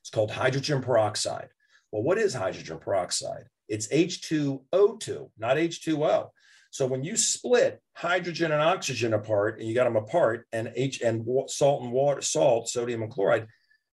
It's 0.00 0.10
called 0.10 0.30
hydrogen 0.30 0.82
peroxide. 0.82 1.48
Well, 1.92 2.02
what 2.02 2.18
is 2.18 2.34
hydrogen 2.34 2.78
peroxide? 2.78 3.44
It's 3.68 3.88
H2O2, 3.88 5.30
not 5.38 5.56
H2O. 5.56 6.28
So 6.70 6.86
when 6.86 7.02
you 7.02 7.16
split 7.16 7.80
hydrogen 7.94 8.52
and 8.52 8.60
oxygen 8.60 9.14
apart 9.14 9.58
and 9.58 9.68
you 9.68 9.74
got 9.74 9.84
them 9.84 9.96
apart 9.96 10.46
and 10.52 10.70
H 10.74 11.00
and 11.00 11.26
salt 11.48 11.82
and 11.82 11.92
water, 11.92 12.20
salt, 12.20 12.68
sodium 12.68 13.02
and 13.02 13.10
chloride, 13.10 13.46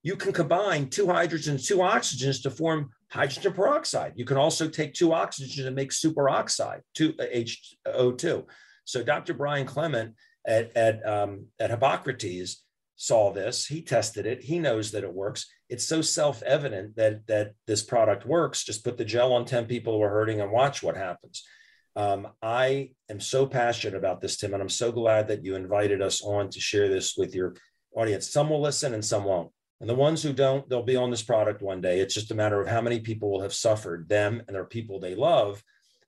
you 0.02 0.16
can 0.16 0.32
combine 0.32 0.88
two 0.88 1.06
hydrogens, 1.06 1.66
two 1.66 1.78
oxygens 1.78 2.42
to 2.42 2.50
form 2.50 2.90
hydrogen 3.10 3.52
peroxide. 3.52 4.14
You 4.16 4.24
can 4.24 4.36
also 4.36 4.68
take 4.68 4.94
two 4.94 5.10
oxygens 5.10 5.66
and 5.66 5.76
make 5.76 5.90
superoxide, 5.90 6.80
two 6.94 7.14
uh, 7.20 7.24
HO2. 7.24 8.44
So 8.84 9.02
Dr. 9.02 9.34
Brian 9.34 9.66
Clement 9.66 10.14
at, 10.46 10.76
at, 10.76 11.06
um, 11.06 11.46
at 11.60 11.70
Hippocrates 11.70 12.62
saw 12.96 13.32
this. 13.32 13.66
He 13.66 13.82
tested 13.82 14.26
it. 14.26 14.42
He 14.42 14.58
knows 14.58 14.92
that 14.92 15.04
it 15.04 15.12
works. 15.12 15.46
It's 15.68 15.86
so 15.86 16.02
self-evident 16.02 16.96
that 16.96 17.26
that 17.26 17.54
this 17.66 17.82
product 17.82 18.26
works. 18.26 18.64
Just 18.64 18.84
put 18.84 18.96
the 18.96 19.04
gel 19.04 19.32
on 19.32 19.44
10 19.44 19.66
people 19.66 19.96
who 19.96 20.02
are 20.02 20.10
hurting 20.10 20.40
and 20.40 20.52
watch 20.52 20.82
what 20.82 20.96
happens. 20.96 21.42
Um, 21.96 22.28
I 22.40 22.90
am 23.10 23.20
so 23.20 23.46
passionate 23.46 23.96
about 23.96 24.20
this, 24.20 24.36
Tim, 24.36 24.54
and 24.54 24.62
I'm 24.62 24.68
so 24.68 24.92
glad 24.92 25.28
that 25.28 25.44
you 25.44 25.56
invited 25.56 26.00
us 26.00 26.22
on 26.22 26.48
to 26.50 26.60
share 26.60 26.88
this 26.88 27.16
with 27.16 27.34
your 27.34 27.54
audience. 27.94 28.30
Some 28.30 28.50
will 28.50 28.62
listen 28.62 28.94
and 28.94 29.04
some 29.04 29.24
won't. 29.24 29.50
And 29.80 29.90
the 29.90 29.94
ones 29.94 30.22
who 30.22 30.32
don't, 30.32 30.66
they'll 30.68 30.84
be 30.84 30.96
on 30.96 31.10
this 31.10 31.24
product 31.24 31.60
one 31.60 31.80
day. 31.80 32.00
It's 32.00 32.14
just 32.14 32.30
a 32.30 32.36
matter 32.36 32.60
of 32.60 32.68
how 32.68 32.80
many 32.80 33.00
people 33.00 33.30
will 33.30 33.42
have 33.42 33.52
suffered, 33.52 34.08
them 34.08 34.42
and 34.46 34.54
their 34.54 34.64
people 34.64 35.00
they 35.00 35.16
love, 35.16 35.62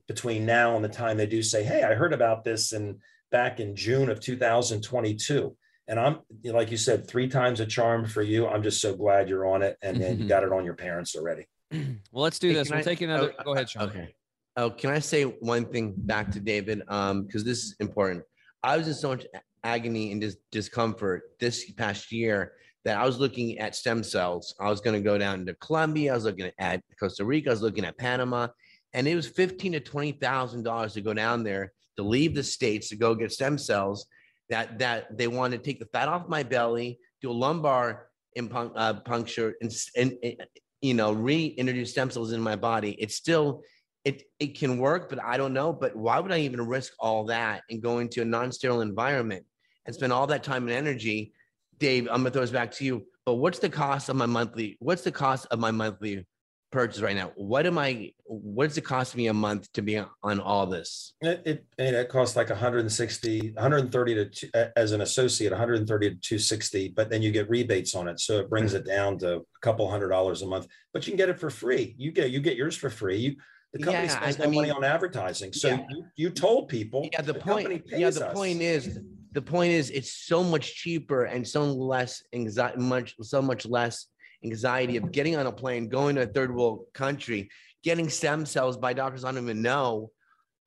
between 0.06 0.46
now 0.46 0.76
and 0.76 0.84
the 0.84 0.88
time 0.88 1.16
they 1.16 1.26
do 1.26 1.42
say, 1.42 1.64
Hey, 1.64 1.82
I 1.82 1.94
heard 1.94 2.12
about 2.12 2.44
this 2.44 2.72
and 2.72 2.98
back 3.30 3.60
in 3.60 3.74
June 3.74 4.10
of 4.10 4.20
2022. 4.20 5.56
And 5.86 6.00
I'm 6.00 6.20
like 6.44 6.70
you 6.70 6.76
said, 6.76 7.06
three 7.06 7.28
times 7.28 7.60
a 7.60 7.66
charm 7.66 8.06
for 8.06 8.22
you. 8.22 8.46
I'm 8.46 8.62
just 8.62 8.80
so 8.80 8.94
glad 8.94 9.28
you're 9.28 9.46
on 9.46 9.62
it 9.62 9.76
and, 9.82 10.00
and 10.00 10.18
you 10.18 10.26
got 10.26 10.42
it 10.42 10.52
on 10.52 10.64
your 10.64 10.74
parents 10.74 11.14
already. 11.16 11.46
Well, 12.12 12.22
let's 12.22 12.38
do 12.38 12.48
hey, 12.48 12.54
this. 12.54 12.70
We'll 12.70 12.78
I, 12.78 12.82
take 12.82 13.00
another. 13.00 13.34
Oh, 13.40 13.42
go 13.42 13.54
ahead, 13.54 13.68
Sean. 13.68 13.88
Okay. 13.88 14.14
Oh, 14.56 14.70
can 14.70 14.90
I 14.90 15.00
say 15.00 15.24
one 15.24 15.64
thing 15.64 15.94
back 15.96 16.30
to 16.30 16.40
David? 16.40 16.82
Um, 16.86 17.24
because 17.24 17.42
this 17.42 17.58
is 17.58 17.74
important. 17.80 18.22
I 18.62 18.76
was 18.76 18.86
in 18.86 18.94
so 18.94 19.08
much 19.08 19.26
agony 19.64 20.12
and 20.12 20.20
dis- 20.20 20.36
discomfort 20.52 21.32
this 21.40 21.68
past 21.72 22.12
year 22.12 22.52
that 22.84 22.98
I 22.98 23.04
was 23.04 23.18
looking 23.18 23.58
at 23.58 23.74
stem 23.74 24.04
cells. 24.04 24.54
I 24.60 24.70
was 24.70 24.80
going 24.80 24.94
to 24.94 25.02
go 25.02 25.18
down 25.18 25.44
to 25.46 25.54
Colombia. 25.54 26.12
I 26.12 26.14
was 26.14 26.24
looking 26.24 26.52
at 26.58 26.82
Costa 27.00 27.24
Rica. 27.24 27.50
I 27.50 27.52
was 27.52 27.62
looking 27.62 27.84
at 27.84 27.98
Panama 27.98 28.48
and 28.94 29.06
it 29.08 29.16
was 29.16 29.26
fifteen 29.26 29.72
to 29.72 29.80
twenty 29.80 30.12
thousand 30.12 30.62
dollars 30.62 30.94
to 30.94 31.00
go 31.00 31.12
down 31.12 31.42
there 31.42 31.72
to 31.96 32.02
leave 32.02 32.34
the 32.34 32.42
states 32.42 32.88
to 32.88 32.96
go 32.96 33.14
get 33.14 33.32
stem 33.32 33.58
cells. 33.58 34.06
That 34.50 34.78
that 34.78 35.16
they 35.18 35.26
wanted 35.26 35.58
to 35.58 35.62
take 35.64 35.80
the 35.80 35.86
fat 35.86 36.08
off 36.08 36.28
my 36.28 36.42
belly, 36.42 36.98
do 37.20 37.30
a 37.30 37.32
lumbar 37.32 38.08
impun- 38.38 38.72
uh, 38.76 38.94
puncture, 39.00 39.54
and, 39.60 39.72
and, 39.96 40.12
and 40.22 40.44
you 40.80 40.94
know 40.94 41.12
reintroduce 41.12 41.90
stem 41.90 42.10
cells 42.10 42.32
in 42.32 42.40
my 42.40 42.56
body. 42.56 42.92
It's 42.92 43.16
still 43.16 43.62
it 44.04 44.22
it 44.38 44.58
can 44.58 44.78
work, 44.78 45.08
but 45.08 45.22
I 45.22 45.36
don't 45.36 45.54
know. 45.54 45.72
But 45.72 45.96
why 45.96 46.20
would 46.20 46.32
I 46.32 46.40
even 46.40 46.66
risk 46.66 46.92
all 47.00 47.24
that 47.26 47.62
and 47.70 47.82
go 47.82 47.98
into 47.98 48.22
a 48.22 48.24
non-sterile 48.24 48.82
environment 48.82 49.44
and 49.86 49.94
spend 49.94 50.12
all 50.12 50.26
that 50.28 50.44
time 50.44 50.64
and 50.68 50.72
energy? 50.72 51.32
Dave, 51.78 52.06
I'm 52.10 52.18
gonna 52.18 52.30
throw 52.30 52.42
this 52.42 52.50
back 52.50 52.70
to 52.72 52.84
you. 52.84 53.06
But 53.24 53.36
what's 53.36 53.58
the 53.58 53.70
cost 53.70 54.10
of 54.10 54.16
my 54.16 54.26
monthly? 54.26 54.76
What's 54.80 55.02
the 55.02 55.10
cost 55.10 55.46
of 55.50 55.58
my 55.58 55.70
monthly 55.70 56.26
purchase 56.74 57.00
right 57.00 57.16
now. 57.16 57.30
What 57.36 57.66
am 57.66 57.78
I? 57.78 58.12
what 58.26 58.68
does 58.68 58.78
it 58.78 58.84
cost 58.84 59.16
me 59.16 59.28
a 59.28 59.34
month 59.34 59.70
to 59.74 59.82
be 59.82 60.02
on 60.22 60.40
all 60.40 60.66
this? 60.66 61.14
It 61.20 61.42
it, 61.46 61.66
it 61.78 62.08
costs 62.08 62.36
like 62.36 62.50
160, 62.50 63.52
130 63.52 64.28
to 64.28 64.72
as 64.76 64.92
an 64.92 65.02
associate, 65.02 65.50
130 65.50 66.10
to 66.10 66.16
260, 66.16 66.88
but 66.88 67.10
then 67.10 67.22
you 67.22 67.30
get 67.30 67.48
rebates 67.48 67.94
on 67.94 68.08
it, 68.08 68.20
so 68.20 68.38
it 68.40 68.50
brings 68.50 68.72
hmm. 68.72 68.78
it 68.78 68.86
down 68.86 69.18
to 69.18 69.36
a 69.36 69.40
couple 69.62 69.88
hundred 69.88 70.08
dollars 70.08 70.42
a 70.42 70.46
month. 70.46 70.66
But 70.92 71.06
you 71.06 71.12
can 71.12 71.16
get 71.16 71.28
it 71.28 71.38
for 71.38 71.48
free. 71.48 71.94
You 71.96 72.10
get 72.10 72.30
you 72.30 72.40
get 72.40 72.56
yours 72.56 72.76
for 72.76 72.90
free. 72.90 73.18
You 73.18 73.36
the 73.72 73.82
company 73.82 74.06
yeah, 74.06 74.16
spends 74.20 74.38
no 74.38 74.44
I 74.44 74.48
mean, 74.48 74.60
money 74.60 74.70
on 74.70 74.84
advertising, 74.84 75.52
so 75.52 75.68
yeah. 75.68 75.84
you, 75.88 76.04
you 76.16 76.30
told 76.30 76.68
people. 76.68 77.08
Yeah, 77.12 77.22
the, 77.22 77.32
the 77.32 77.40
point. 77.40 77.82
Yeah, 77.86 78.10
the 78.10 78.28
us. 78.28 78.34
point 78.34 78.60
is 78.60 78.98
the 79.32 79.42
point 79.42 79.72
is 79.72 79.90
it's 79.90 80.12
so 80.12 80.42
much 80.42 80.76
cheaper 80.76 81.24
and 81.24 81.46
so 81.46 81.64
less 81.64 82.22
anxiety, 82.32 82.78
much 82.80 83.14
so 83.20 83.42
much 83.42 83.66
less 83.66 84.06
anxiety 84.44 84.96
of 84.96 85.12
getting 85.12 85.36
on 85.36 85.46
a 85.46 85.52
plane, 85.52 85.88
going 85.88 86.16
to 86.16 86.22
a 86.22 86.26
third 86.26 86.54
world 86.54 86.86
country, 86.92 87.50
getting 87.82 88.08
stem 88.08 88.46
cells 88.46 88.76
by 88.76 88.92
doctors 88.92 89.24
I 89.24 89.32
don't 89.32 89.44
even 89.44 89.62
know. 89.62 90.10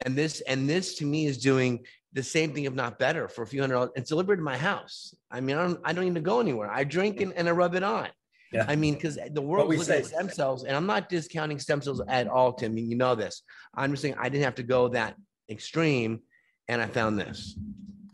And 0.05 0.15
this, 0.15 0.41
and 0.41 0.69
this 0.69 0.95
to 0.95 1.05
me 1.05 1.25
is 1.25 1.37
doing 1.39 1.85
the 2.13 2.23
same 2.23 2.53
thing, 2.53 2.65
if 2.65 2.73
not 2.73 2.99
better, 2.99 3.27
for 3.27 3.41
a 3.43 3.47
few 3.47 3.61
hundred 3.61 3.75
dollars. 3.75 3.91
It's 3.95 4.09
delivered 4.09 4.37
to 4.37 4.43
my 4.43 4.57
house. 4.57 5.13
I 5.31 5.41
mean, 5.41 5.57
I 5.57 5.63
don't, 5.63 5.79
I 5.83 5.93
don't 5.93 6.05
need 6.05 6.15
to 6.15 6.21
go 6.21 6.39
anywhere. 6.39 6.69
I 6.71 6.83
drink 6.83 7.21
and, 7.21 7.33
and 7.33 7.47
I 7.47 7.51
rub 7.51 7.75
it 7.75 7.83
on. 7.83 8.07
Yeah. 8.51 8.65
I 8.67 8.75
mean, 8.75 8.93
because 8.93 9.19
the 9.31 9.41
world 9.41 9.67
looking 9.67 9.83
say, 9.83 9.99
at 9.99 10.05
stem 10.05 10.29
cells, 10.29 10.63
and 10.63 10.75
I'm 10.75 10.85
not 10.85 11.09
discounting 11.09 11.59
stem 11.59 11.81
cells 11.81 12.01
at 12.07 12.27
all, 12.27 12.53
Tim. 12.53 12.71
I 12.71 12.75
mean, 12.75 12.89
you 12.89 12.95
know 12.95 13.15
this. 13.15 13.41
I'm 13.75 13.91
just 13.91 14.01
saying 14.01 14.15
I 14.17 14.29
didn't 14.29 14.45
have 14.45 14.55
to 14.55 14.63
go 14.63 14.87
that 14.89 15.15
extreme, 15.49 16.21
and 16.67 16.81
I 16.81 16.87
found 16.87 17.19
this. 17.19 17.57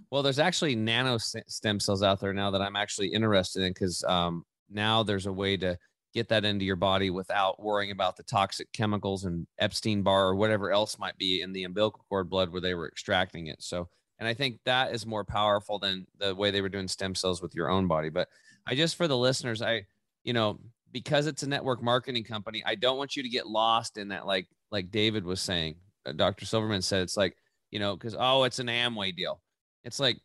Well, 0.10 0.24
there's 0.24 0.40
actually 0.40 0.76
nano 0.76 1.18
stem 1.18 1.80
cells 1.80 2.04
out 2.04 2.20
there 2.20 2.34
now 2.34 2.52
that 2.52 2.62
I'm 2.62 2.76
actually 2.76 3.08
interested 3.08 3.64
in 3.64 3.74
because 3.74 4.04
um, 4.04 4.44
now 4.74 5.04
there's 5.04 5.26
a 5.26 5.34
way 5.34 5.58
to 5.58 5.78
get 6.14 6.30
that 6.30 6.46
into 6.46 6.66
your 6.66 6.76
body 6.76 7.10
without 7.10 7.62
worrying 7.62 7.92
about 7.92 8.16
the 8.16 8.24
toxic 8.24 8.72
chemicals 8.72 9.26
and 9.26 9.48
Epstein 9.58 10.04
Barr 10.04 10.28
or 10.28 10.36
whatever 10.36 10.72
else 10.72 11.00
might 11.00 11.18
be 11.18 11.42
in 11.42 11.52
the 11.52 11.64
umbilical 11.64 12.06
cord 12.08 12.30
blood 12.30 12.50
where 12.50 12.62
they 12.62 12.76
were 12.76 12.88
extracting 12.88 13.48
it. 13.48 13.62
So, 13.64 13.90
and 14.20 14.28
I 14.28 14.34
think 14.34 14.60
that 14.66 14.94
is 14.94 15.06
more 15.06 15.24
powerful 15.24 15.80
than 15.80 16.06
the 16.20 16.36
way 16.36 16.52
they 16.52 16.62
were 16.62 16.70
doing 16.70 16.88
stem 16.88 17.16
cells 17.16 17.42
with 17.42 17.56
your 17.56 17.70
own 17.70 17.88
body. 17.88 18.10
But 18.10 18.30
I 18.68 18.76
just, 18.76 18.96
for 18.96 19.08
the 19.08 19.18
listeners, 19.18 19.62
I, 19.62 19.86
you 20.24 20.34
know, 20.34 20.60
because 20.92 21.26
it's 21.26 21.44
a 21.44 21.50
network 21.50 21.82
marketing 21.82 22.24
company, 22.24 22.64
I 22.64 22.76
don't 22.76 22.98
want 22.98 23.16
you 23.16 23.24
to 23.24 23.30
get 23.30 23.48
lost 23.48 23.98
in 23.98 24.10
that, 24.10 24.28
like, 24.28 24.48
like 24.72 24.92
David 24.92 25.26
was 25.26 25.42
saying, 25.42 25.76
uh, 26.06 26.12
Dr. 26.12 26.46
Silverman 26.46 26.84
said, 26.84 27.02
it's 27.02 27.18
like, 27.18 27.36
you 27.72 27.80
know, 27.80 27.96
because, 27.96 28.16
oh, 28.18 28.44
it's 28.44 28.60
an 28.60 28.68
Amway 28.68 29.16
deal. 29.16 29.42
It's 29.84 30.00
like 30.00 30.20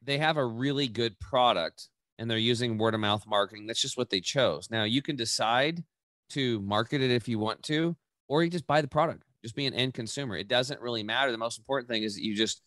they 0.00 0.18
have 0.18 0.36
a 0.36 0.44
really 0.44 0.86
good 0.86 1.18
product 1.18 1.88
and 2.18 2.30
they're 2.30 2.38
using 2.38 2.78
word 2.78 2.94
of 2.94 3.00
mouth 3.00 3.26
marketing. 3.26 3.66
That's 3.66 3.80
just 3.80 3.96
what 3.96 4.10
they 4.10 4.20
chose. 4.20 4.70
Now 4.70 4.84
you 4.84 5.02
can 5.02 5.16
decide 5.16 5.82
to 6.30 6.60
market 6.60 7.00
it 7.02 7.10
if 7.10 7.28
you 7.28 7.38
want 7.38 7.62
to, 7.64 7.96
or 8.28 8.42
you 8.42 8.50
just 8.50 8.66
buy 8.66 8.80
the 8.80 8.88
product, 8.88 9.24
just 9.42 9.54
be 9.54 9.66
an 9.66 9.74
end 9.74 9.94
consumer. 9.94 10.36
It 10.36 10.48
doesn't 10.48 10.80
really 10.80 11.02
matter. 11.02 11.30
The 11.30 11.38
most 11.38 11.58
important 11.58 11.88
thing 11.88 12.02
is 12.02 12.14
that 12.14 12.24
you 12.24 12.34
just 12.34 12.62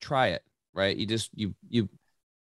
try 0.00 0.28
it, 0.28 0.42
right? 0.72 0.96
You 0.96 1.06
just, 1.06 1.30
you, 1.34 1.54
you 1.68 1.88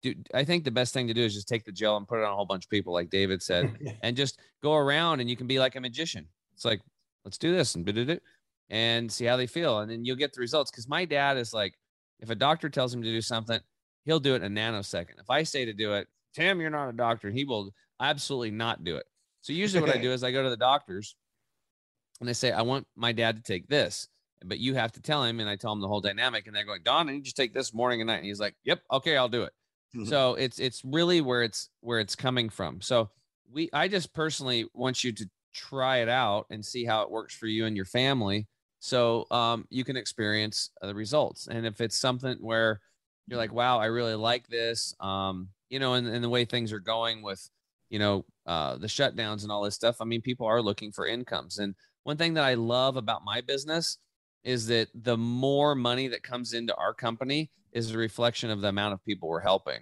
do, 0.02 0.14
I 0.34 0.44
think 0.44 0.64
the 0.64 0.70
best 0.70 0.92
thing 0.92 1.07
to 1.09 1.14
do 1.14 1.22
is 1.22 1.34
just 1.34 1.48
take 1.48 1.64
the 1.64 1.72
gel 1.72 1.96
and 1.96 2.09
put 2.09 2.18
it 2.18 2.24
on 2.24 2.32
a 2.32 2.36
whole 2.36 2.46
bunch 2.46 2.64
of 2.64 2.70
people, 2.70 2.92
like 2.92 3.11
David 3.11 3.42
said, 3.42 3.76
and 4.02 4.16
just 4.16 4.40
go 4.62 4.74
around 4.74 5.20
and 5.20 5.30
you 5.30 5.36
can 5.36 5.46
be 5.46 5.59
like 5.59 5.76
a 5.76 5.80
magician. 5.80 6.26
It's 6.54 6.64
like, 6.64 6.80
let's 7.24 7.38
do 7.38 7.54
this 7.54 7.74
and 7.74 7.84
do 7.84 8.09
it 8.09 8.22
and 8.70 9.11
see 9.11 9.24
how 9.24 9.36
they 9.36 9.46
feel. 9.46 9.80
And 9.80 9.90
then 9.90 10.04
you'll 10.04 10.16
get 10.16 10.32
the 10.32 10.40
results. 10.40 10.70
Cause 10.70 10.88
my 10.88 11.04
dad 11.04 11.36
is 11.36 11.52
like, 11.52 11.74
if 12.18 12.30
a 12.30 12.34
doctor 12.34 12.68
tells 12.68 12.92
him 12.92 13.02
to 13.02 13.11
do 13.11 13.20
something, 13.20 13.61
he'll 14.04 14.20
do 14.20 14.34
it 14.34 14.42
in 14.42 14.57
a 14.57 14.61
nanosecond. 14.61 15.20
If 15.20 15.28
I 15.28 15.42
say 15.42 15.64
to 15.64 15.72
do 15.72 15.94
it, 15.94 16.09
Tim, 16.37 16.61
you're 16.61 16.70
not 16.70 16.89
a 16.89 16.93
doctor, 16.93 17.30
he 17.30 17.45
will 17.45 17.72
absolutely 18.01 18.51
not 18.51 18.84
do 18.84 18.97
it. 18.97 19.07
So 19.41 19.53
usually 19.53 19.80
what 19.80 19.95
I 19.95 20.01
do 20.01 20.12
is 20.12 20.22
I 20.22 20.30
go 20.30 20.43
to 20.43 20.51
the 20.51 20.57
doctors 20.57 21.16
and 22.20 22.28
they 22.28 22.34
say, 22.34 22.53
I 22.53 22.62
want 22.62 22.87
my 22.95 23.12
dad 23.12 23.37
to 23.37 23.43
take 23.43 23.68
this, 23.68 24.09
but 24.45 24.59
you 24.59 24.74
have 24.74 24.93
to 24.93 25.03
tell 25.03 25.24
him. 25.24 25.41
And 25.41 25.49
I 25.49 25.57
tell 25.57 25.72
him 25.72 25.80
the 25.80 25.89
whole 25.89 26.01
dynamic. 26.01 26.47
And 26.47 26.55
they're 26.55 26.64
going, 26.64 26.82
Don, 26.82 27.09
I 27.09 27.12
need 27.12 27.26
you 27.26 27.32
to 27.32 27.34
take 27.34 27.55
this 27.55 27.74
morning 27.74 28.01
and 28.01 28.09
night. 28.09 28.18
And 28.18 28.26
he's 28.26 28.41
like, 28.41 28.55
Yep, 28.64 28.80
okay, 28.93 29.16
I'll 29.16 29.28
do 29.28 29.43
it. 29.43 29.53
Mm-hmm. 29.95 30.07
So 30.07 30.34
it's 30.34 30.59
it's 30.59 30.82
really 30.84 31.20
where 31.20 31.43
it's 31.43 31.70
where 31.80 32.01
it's 32.01 32.14
coming 32.14 32.49
from. 32.49 32.80
So 32.80 33.11
we 33.51 33.70
I 33.72 33.89
just 33.89 34.12
personally 34.12 34.66
want 34.74 35.05
you 35.05 35.12
to 35.12 35.28
try 35.57 35.99
it 35.99 36.09
out 36.09 36.47
and 36.51 36.64
see 36.64 36.84
how 36.84 37.03
it 37.03 37.11
works 37.11 37.34
for 37.34 37.47
you 37.47 37.64
and 37.64 37.74
your 37.74 37.87
family 37.87 38.47
so 38.78 39.26
um, 39.30 39.66
you 39.70 39.84
can 39.84 39.97
experience 39.97 40.70
the 40.82 40.95
results 40.95 41.49
and 41.49 41.66
if 41.66 41.80
it's 41.80 41.99
something 41.99 42.37
where 42.41 42.80
you're 43.26 43.39
like 43.39 43.53
wow 43.53 43.78
i 43.78 43.87
really 43.87 44.14
like 44.14 44.47
this 44.49 44.95
um, 45.01 45.49
you 45.69 45.79
know 45.79 45.95
and, 45.95 46.07
and 46.07 46.23
the 46.23 46.29
way 46.29 46.45
things 46.45 46.73
are 46.73 46.81
going 46.81 47.23
with 47.23 47.49
you 47.89 47.99
know 47.99 48.25
uh, 48.47 48.77
the 48.77 48.87
shutdowns 48.87 49.43
and 49.43 49.53
all 49.53 49.62
this 49.62 49.75
stuff 49.75 49.97
i 50.01 50.05
mean 50.05 50.21
people 50.21 50.47
are 50.47 50.62
looking 50.62 50.93
for 50.93 51.07
incomes 51.07 51.59
and 51.59 51.75
one 52.05 52.17
thing 52.17 52.35
that 52.35 52.45
i 52.45 52.55
love 52.55 52.97
about 52.97 53.25
my 53.25 53.41
business 53.41 53.99
is 54.45 54.67
that 54.67 54.89
the 54.95 55.17
more 55.17 55.75
money 55.75 56.09
that 56.09 56.23
comes 56.23 56.53
into 56.53 56.75
our 56.77 56.95
company 56.95 57.51
is 57.73 57.91
a 57.91 57.99
reflection 57.99 58.51
of 58.51 58.61
the 58.61 58.69
amount 58.69 58.95
of 58.95 59.05
people 59.05 59.29
we're 59.29 59.41
helping 59.41 59.81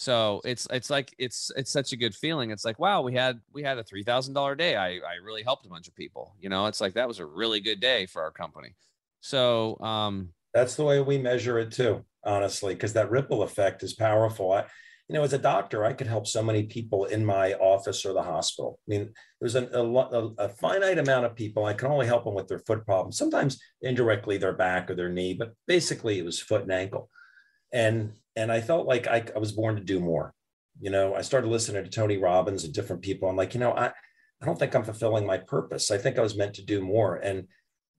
so 0.00 0.40
it's 0.46 0.66
it's 0.70 0.88
like 0.88 1.14
it's 1.18 1.52
it's 1.56 1.70
such 1.70 1.92
a 1.92 1.96
good 1.96 2.14
feeling. 2.14 2.50
It's 2.50 2.64
like 2.64 2.78
wow, 2.78 3.02
we 3.02 3.12
had 3.12 3.38
we 3.52 3.62
had 3.62 3.76
a 3.76 3.84
three 3.84 4.02
thousand 4.02 4.32
dollar 4.32 4.54
day. 4.54 4.74
I 4.74 4.92
I 4.92 5.16
really 5.22 5.42
helped 5.42 5.66
a 5.66 5.68
bunch 5.68 5.88
of 5.88 5.94
people. 5.94 6.34
You 6.40 6.48
know, 6.48 6.64
it's 6.66 6.80
like 6.80 6.94
that 6.94 7.06
was 7.06 7.18
a 7.18 7.26
really 7.26 7.60
good 7.60 7.80
day 7.80 8.06
for 8.06 8.22
our 8.22 8.30
company. 8.30 8.74
So 9.20 9.78
um, 9.80 10.30
that's 10.54 10.74
the 10.74 10.84
way 10.84 11.02
we 11.02 11.18
measure 11.18 11.58
it 11.58 11.72
too, 11.72 12.02
honestly, 12.24 12.74
because 12.74 12.92
that 12.94 13.10
ripple 13.10 13.42
effect 13.42 13.82
is 13.82 13.94
powerful. 13.94 14.52
I, 14.52 14.64
you 15.08 15.14
know, 15.14 15.24
as 15.24 15.32
a 15.32 15.38
doctor, 15.38 15.84
I 15.84 15.92
could 15.92 16.06
help 16.06 16.28
so 16.28 16.40
many 16.42 16.64
people 16.64 17.06
in 17.06 17.26
my 17.26 17.54
office 17.54 18.06
or 18.06 18.12
the 18.12 18.22
hospital. 18.22 18.78
I 18.86 18.86
mean, 18.86 19.12
there's 19.40 19.56
a, 19.56 19.66
a, 19.72 20.30
a 20.38 20.48
finite 20.48 20.98
amount 20.98 21.26
of 21.26 21.34
people. 21.34 21.64
I 21.64 21.72
can 21.72 21.90
only 21.90 22.06
help 22.06 22.24
them 22.24 22.34
with 22.34 22.46
their 22.46 22.60
foot 22.60 22.84
problems. 22.84 23.18
Sometimes 23.18 23.60
indirectly 23.82 24.38
their 24.38 24.52
back 24.52 24.88
or 24.88 24.94
their 24.94 25.08
knee, 25.08 25.34
but 25.34 25.52
basically 25.66 26.18
it 26.20 26.24
was 26.24 26.38
foot 26.38 26.62
and 26.62 26.72
ankle. 26.72 27.10
And 27.72 28.12
and 28.36 28.52
I 28.52 28.60
felt 28.60 28.86
like 28.86 29.08
I, 29.08 29.24
I 29.34 29.38
was 29.40 29.50
born 29.50 29.74
to 29.76 29.82
do 29.82 29.98
more. 29.98 30.32
You 30.80 30.90
know, 30.90 31.14
I 31.16 31.22
started 31.22 31.48
listening 31.48 31.82
to 31.82 31.90
Tony 31.90 32.16
Robbins 32.16 32.62
and 32.62 32.72
different 32.72 33.02
people. 33.02 33.28
I'm 33.28 33.36
like, 33.36 33.54
you 33.54 33.60
know, 33.60 33.72
I, 33.72 33.86
I 34.40 34.46
don't 34.46 34.58
think 34.58 34.74
I'm 34.74 34.84
fulfilling 34.84 35.26
my 35.26 35.38
purpose. 35.38 35.90
I 35.90 35.98
think 35.98 36.18
I 36.18 36.22
was 36.22 36.36
meant 36.36 36.54
to 36.54 36.64
do 36.64 36.80
more. 36.80 37.16
And 37.16 37.48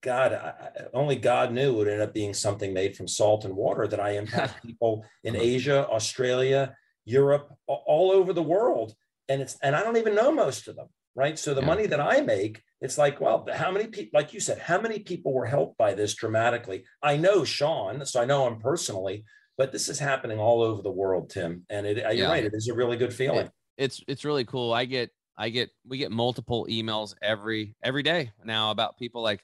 God, 0.01 0.33
I, 0.33 0.69
only 0.93 1.15
God 1.15 1.51
knew 1.51 1.73
it 1.73 1.77
would 1.77 1.87
end 1.87 2.01
up 2.01 2.13
being 2.13 2.33
something 2.33 2.73
made 2.73 2.95
from 2.95 3.07
salt 3.07 3.45
and 3.45 3.55
water 3.55 3.87
that 3.87 3.99
I 3.99 4.11
impact 4.11 4.63
people 4.65 5.05
in 5.23 5.35
Asia, 5.35 5.87
Australia, 5.87 6.75
Europe, 7.05 7.53
all 7.67 8.11
over 8.11 8.33
the 8.33 8.43
world. 8.43 8.93
And 9.29 9.41
it's, 9.41 9.57
and 9.61 9.75
I 9.75 9.83
don't 9.83 9.97
even 9.97 10.15
know 10.15 10.31
most 10.31 10.67
of 10.67 10.75
them. 10.75 10.87
Right. 11.13 11.37
So 11.37 11.53
the 11.53 11.59
yeah. 11.59 11.67
money 11.67 11.87
that 11.87 11.99
I 11.99 12.21
make, 12.21 12.63
it's 12.79 12.97
like, 12.97 13.19
well, 13.19 13.45
how 13.53 13.69
many 13.69 13.87
people, 13.87 14.17
like 14.17 14.33
you 14.33 14.39
said, 14.39 14.59
how 14.59 14.79
many 14.79 14.99
people 14.99 15.33
were 15.33 15.45
helped 15.45 15.77
by 15.77 15.93
this 15.93 16.15
dramatically? 16.15 16.85
I 17.03 17.17
know 17.17 17.43
Sean, 17.43 18.05
so 18.05 18.21
I 18.21 18.25
know 18.25 18.47
him 18.47 18.59
personally, 18.59 19.25
but 19.57 19.73
this 19.73 19.89
is 19.89 19.99
happening 19.99 20.39
all 20.39 20.61
over 20.61 20.81
the 20.81 20.89
world, 20.89 21.29
Tim. 21.29 21.65
And 21.69 21.85
it, 21.85 21.97
you're 22.15 22.29
right, 22.29 22.45
it 22.45 22.53
is 22.55 22.69
a 22.69 22.73
really 22.73 22.95
good 22.95 23.13
feeling. 23.13 23.47
It, 23.47 23.51
it's 23.77 24.01
it's 24.07 24.23
really 24.23 24.45
cool. 24.45 24.73
I 24.73 24.85
get 24.85 25.11
I 25.37 25.49
get 25.49 25.69
we 25.85 25.97
get 25.97 26.11
multiple 26.11 26.65
emails 26.69 27.13
every 27.21 27.75
every 27.83 28.03
day 28.03 28.31
now 28.45 28.71
about 28.71 28.97
people 28.97 29.21
like 29.21 29.43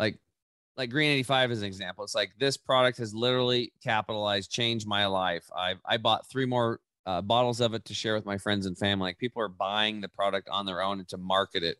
like 0.00 0.18
like 0.76 0.90
Green 0.90 1.10
85 1.10 1.52
is 1.52 1.60
an 1.60 1.66
example. 1.66 2.04
It's 2.04 2.14
like 2.14 2.32
this 2.38 2.56
product 2.56 2.98
has 2.98 3.14
literally 3.14 3.72
capitalized, 3.84 4.50
changed 4.50 4.88
my 4.88 5.06
life. 5.06 5.44
I 5.54 5.74
I 5.84 5.98
bought 5.98 6.28
three 6.28 6.46
more 6.46 6.80
uh, 7.06 7.20
bottles 7.20 7.60
of 7.60 7.74
it 7.74 7.84
to 7.84 7.94
share 7.94 8.14
with 8.14 8.26
my 8.26 8.38
friends 8.38 8.66
and 8.66 8.76
family. 8.76 9.10
Like 9.10 9.18
people 9.18 9.42
are 9.42 9.48
buying 9.48 10.00
the 10.00 10.08
product 10.08 10.48
on 10.48 10.66
their 10.66 10.82
own 10.82 10.98
and 10.98 11.08
to 11.10 11.18
market 11.18 11.62
it 11.62 11.76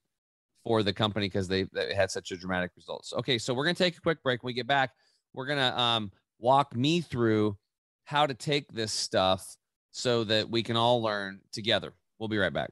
for 0.64 0.82
the 0.82 0.92
company 0.92 1.26
because 1.26 1.48
they, 1.48 1.62
they 1.72 1.94
had 1.94 2.10
such 2.10 2.30
a 2.30 2.36
dramatic 2.36 2.72
results. 2.76 3.12
Okay, 3.14 3.38
so 3.38 3.54
we're 3.54 3.64
gonna 3.64 3.74
take 3.74 3.96
a 3.96 4.00
quick 4.00 4.22
break. 4.22 4.42
When 4.42 4.50
we 4.50 4.54
get 4.54 4.66
back, 4.66 4.90
we're 5.32 5.46
gonna 5.46 5.74
um, 5.76 6.12
walk 6.38 6.76
me 6.76 7.00
through 7.00 7.56
how 8.04 8.26
to 8.26 8.34
take 8.34 8.70
this 8.72 8.92
stuff 8.92 9.56
so 9.92 10.24
that 10.24 10.50
we 10.50 10.62
can 10.62 10.76
all 10.76 11.02
learn 11.02 11.40
together. 11.52 11.94
We'll 12.18 12.28
be 12.28 12.38
right 12.38 12.52
back. 12.52 12.70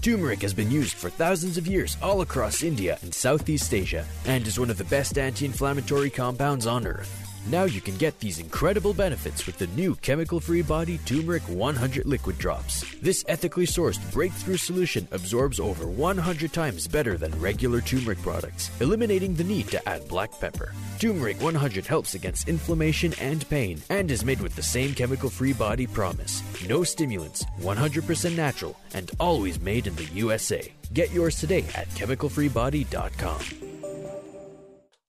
Turmeric 0.00 0.42
has 0.42 0.54
been 0.54 0.70
used 0.70 0.94
for 0.94 1.10
thousands 1.10 1.58
of 1.58 1.66
years 1.66 1.96
all 2.02 2.20
across 2.20 2.62
India 2.62 2.98
and 3.02 3.12
Southeast 3.12 3.74
Asia 3.74 4.04
and 4.26 4.46
is 4.46 4.58
one 4.58 4.70
of 4.70 4.78
the 4.78 4.84
best 4.84 5.18
anti 5.18 5.44
inflammatory 5.46 6.10
compounds 6.10 6.66
on 6.66 6.86
earth. 6.86 7.25
Now 7.48 7.62
you 7.62 7.80
can 7.80 7.96
get 7.96 8.18
these 8.18 8.40
incredible 8.40 8.92
benefits 8.92 9.46
with 9.46 9.56
the 9.56 9.68
new 9.68 9.94
chemical 9.96 10.40
free 10.40 10.62
body 10.62 10.98
Turmeric 10.98 11.44
100 11.44 12.04
liquid 12.04 12.38
drops. 12.38 12.84
This 13.00 13.24
ethically 13.28 13.66
sourced 13.66 14.00
breakthrough 14.12 14.56
solution 14.56 15.06
absorbs 15.12 15.60
over 15.60 15.86
100 15.86 16.52
times 16.52 16.88
better 16.88 17.16
than 17.16 17.38
regular 17.40 17.80
turmeric 17.80 18.20
products, 18.20 18.72
eliminating 18.80 19.34
the 19.34 19.44
need 19.44 19.68
to 19.68 19.88
add 19.88 20.08
black 20.08 20.32
pepper. 20.40 20.72
Turmeric 20.98 21.40
100 21.40 21.86
helps 21.86 22.14
against 22.14 22.48
inflammation 22.48 23.14
and 23.20 23.48
pain 23.48 23.80
and 23.90 24.10
is 24.10 24.24
made 24.24 24.40
with 24.40 24.56
the 24.56 24.62
same 24.62 24.92
chemical 24.92 25.30
free 25.30 25.52
body 25.52 25.86
promise. 25.86 26.42
No 26.66 26.82
stimulants, 26.82 27.44
100% 27.60 28.34
natural, 28.34 28.76
and 28.94 29.12
always 29.20 29.60
made 29.60 29.86
in 29.86 29.94
the 29.94 30.08
USA. 30.14 30.72
Get 30.92 31.12
yours 31.12 31.36
today 31.36 31.64
at 31.76 31.88
chemicalfreebody.com. 31.90 33.65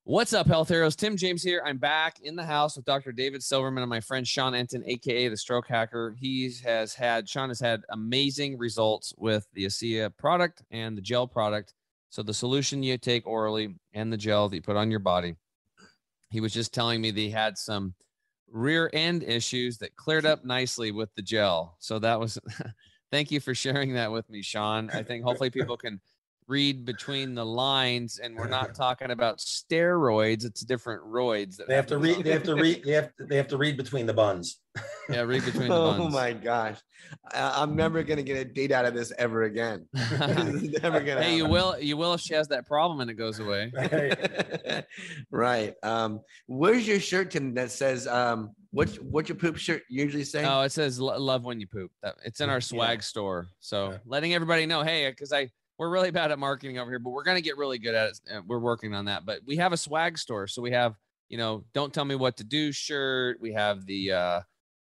What's 0.07 0.31
up, 0.31 0.47
health 0.47 0.69
heroes? 0.69 0.95
Tim 0.95 1.17
James 1.17 1.43
here. 1.43 1.61
I'm 1.65 1.79
back 1.79 2.21
in 2.21 2.37
the 2.37 2.45
house 2.45 2.77
with 2.77 2.85
Dr. 2.85 3.11
David 3.11 3.43
Silverman 3.43 3.83
and 3.83 3.89
my 3.89 3.99
friend 3.99 4.25
Sean 4.25 4.55
Enton, 4.55 4.81
aka 4.85 5.27
the 5.27 5.35
Stroke 5.35 5.67
Hacker. 5.67 6.15
He 6.17 6.49
has 6.63 6.93
had 6.93 7.27
Sean 7.27 7.49
has 7.49 7.59
had 7.59 7.81
amazing 7.89 8.57
results 8.57 9.13
with 9.17 9.45
the 9.51 9.65
ASEA 9.65 10.15
product 10.15 10.63
and 10.71 10.97
the 10.97 11.01
gel 11.01 11.27
product. 11.27 11.73
So 12.09 12.23
the 12.23 12.33
solution 12.33 12.83
you 12.83 12.97
take 12.97 13.27
orally 13.27 13.75
and 13.93 14.11
the 14.11 14.15
gel 14.15 14.47
that 14.47 14.55
you 14.55 14.61
put 14.61 14.77
on 14.77 14.89
your 14.89 15.01
body. 15.01 15.35
He 16.29 16.39
was 16.39 16.53
just 16.53 16.73
telling 16.73 17.01
me 17.01 17.11
that 17.11 17.19
he 17.19 17.29
had 17.29 17.57
some 17.57 17.93
rear 18.49 18.89
end 18.93 19.23
issues 19.23 19.77
that 19.79 19.97
cleared 19.97 20.25
up 20.25 20.45
nicely 20.45 20.93
with 20.93 21.13
the 21.15 21.21
gel. 21.21 21.75
So 21.79 21.99
that 21.99 22.17
was 22.17 22.39
thank 23.11 23.29
you 23.29 23.41
for 23.41 23.53
sharing 23.53 23.95
that 23.95 24.13
with 24.13 24.29
me, 24.29 24.41
Sean. 24.41 24.89
I 24.89 25.03
think 25.03 25.25
hopefully 25.25 25.49
people 25.49 25.75
can 25.75 25.99
read 26.47 26.85
between 26.85 27.35
the 27.35 27.45
lines 27.45 28.19
and 28.19 28.35
we're 28.35 28.47
not 28.47 28.73
talking 28.75 29.11
about 29.11 29.37
steroids 29.37 30.45
it's 30.45 30.61
different 30.61 31.03
roids 31.03 31.57
that 31.57 31.67
they 31.67 31.75
have 31.75 31.85
to 31.85 31.97
read 31.97 32.23
they 32.23 32.31
have 32.31 32.43
to 32.43 32.55
read 32.55 32.81
they 32.85 32.93
have 32.93 33.13
to, 33.17 33.25
they 33.25 33.35
have 33.35 33.47
to 33.47 33.57
read 33.57 33.77
between 33.77 34.05
the 34.05 34.13
buns. 34.13 34.59
Yeah 35.09 35.21
read 35.21 35.45
between 35.45 35.69
the 35.69 35.73
oh 35.73 35.91
buns. 35.91 36.01
oh 36.01 36.09
my 36.09 36.33
gosh. 36.33 36.77
I'm 37.33 37.77
never 37.77 38.03
gonna 38.03 38.23
get 38.23 38.37
a 38.37 38.43
date 38.43 38.73
out 38.73 38.83
of 38.83 38.93
this 38.93 39.13
ever 39.17 39.43
again. 39.43 39.87
Never 39.93 40.99
gonna 40.99 41.23
hey 41.23 41.37
you 41.37 41.47
will 41.47 41.79
you 41.79 41.95
will 41.95 42.13
if 42.13 42.21
she 42.21 42.33
has 42.33 42.49
that 42.49 42.67
problem 42.67 42.99
and 42.99 43.09
it 43.09 43.13
goes 43.13 43.39
away. 43.39 43.71
Right, 43.73 44.85
right. 45.31 45.73
um 45.81 46.19
where's 46.47 46.85
your 46.85 46.99
shirt 46.99 47.31
tim 47.31 47.53
that 47.53 47.71
says 47.71 48.05
um 48.05 48.51
what's 48.71 48.97
what's 48.97 49.29
your 49.29 49.37
poop 49.37 49.55
shirt 49.55 49.83
usually 49.89 50.25
say? 50.25 50.43
Oh 50.45 50.61
it 50.61 50.73
says 50.73 50.99
love 50.99 51.45
when 51.45 51.61
you 51.61 51.67
poop. 51.67 51.89
It's 52.25 52.41
in 52.41 52.49
our 52.49 52.61
swag 52.61 52.99
yeah. 52.99 53.03
store. 53.03 53.47
So 53.61 53.97
letting 54.05 54.33
everybody 54.33 54.65
know 54.65 54.83
hey 54.83 55.09
because 55.09 55.31
i 55.31 55.49
we're 55.77 55.89
really 55.89 56.11
bad 56.19 56.31
at 56.31 56.39
marketing 56.39 56.79
over 56.79 56.89
here, 56.89 56.99
but 56.99 57.11
we're 57.11 57.23
going 57.23 57.37
to 57.37 57.43
get 57.43 57.57
really 57.57 57.77
good 57.77 57.95
at 57.95 58.09
it. 58.09 58.43
We're 58.45 58.59
working 58.59 58.93
on 58.93 59.05
that. 59.05 59.25
But 59.25 59.41
we 59.45 59.57
have 59.57 59.73
a 59.73 59.77
swag 59.77 60.17
store. 60.17 60.47
So 60.47 60.61
we 60.61 60.71
have, 60.71 60.95
you 61.29 61.37
know, 61.37 61.63
don't 61.73 61.93
tell 61.93 62.05
me 62.05 62.15
what 62.15 62.37
to 62.37 62.43
do 62.43 62.71
shirt. 62.71 63.39
We 63.41 63.53
have 63.53 63.85
the, 63.85 64.11
uh, 64.11 64.41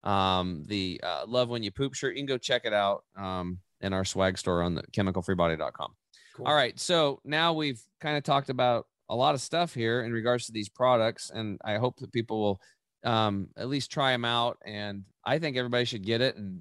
um, 0.09 0.64
the 0.66 1.01
uh, 1.03 1.24
love 1.26 1.49
when 1.49 1.62
you 1.62 1.70
poop 1.70 1.95
shirt. 1.95 2.14
You 2.14 2.20
can 2.20 2.26
go 2.26 2.38
check 2.38 2.62
it 2.64 2.72
out 2.72 3.05
um, 3.16 3.59
in 3.80 3.93
our 3.93 4.05
swag 4.05 4.38
store 4.38 4.62
on 4.62 4.74
the 4.74 4.82
chemicalfreebody.com. 4.93 5.95
Cool. 6.34 6.47
All 6.47 6.55
right. 6.55 6.78
So 6.78 7.20
now 7.24 7.53
we've 7.53 7.80
kind 8.01 8.16
of 8.16 8.24
talked 8.24 8.49
about 8.49 8.86
a 9.09 9.16
lot 9.16 9.34
of 9.34 9.40
stuff 9.40 9.74
here 9.74 10.03
in 10.03 10.12
regards 10.12 10.47
to 10.47 10.53
these 10.53 10.68
products. 10.68 11.30
And 11.30 11.61
I 11.64 11.76
hope 11.76 11.99
that 12.01 12.12
people 12.12 12.40
will 12.40 12.61
um, 13.05 13.49
at 13.57 13.68
least 13.68 13.90
try 13.93 14.12
them 14.12 14.24
out. 14.24 14.59
And 14.64 15.05
I 15.24 15.38
think 15.38 15.57
everybody 15.57 15.84
should 15.84 16.05
get 16.05 16.20
it 16.20 16.36
and 16.36 16.61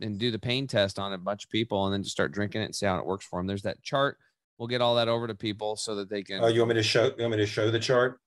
and 0.00 0.18
do 0.18 0.30
the 0.30 0.38
pain 0.38 0.66
test 0.66 0.98
on 0.98 1.12
a 1.12 1.18
bunch 1.18 1.44
of 1.44 1.50
people 1.50 1.86
and 1.86 1.94
then 1.94 2.02
just 2.02 2.14
start 2.14 2.32
drinking 2.32 2.62
it 2.62 2.66
and 2.66 2.74
see 2.74 2.86
how 2.86 2.98
it 2.98 3.06
works 3.06 3.24
for 3.24 3.38
them. 3.38 3.46
There's 3.46 3.62
that 3.62 3.82
chart. 3.82 4.18
We'll 4.58 4.68
get 4.68 4.80
all 4.80 4.94
that 4.96 5.08
over 5.08 5.26
to 5.26 5.34
people 5.34 5.76
so 5.76 5.96
that 5.96 6.08
they 6.08 6.22
can. 6.22 6.42
Oh, 6.42 6.46
you 6.46 6.60
want 6.60 6.70
me 6.70 6.74
to 6.76 6.82
show? 6.82 7.04
You 7.04 7.14
want 7.20 7.32
me 7.32 7.36
to 7.38 7.46
show 7.46 7.70
the 7.70 7.78
chart? 7.78 8.20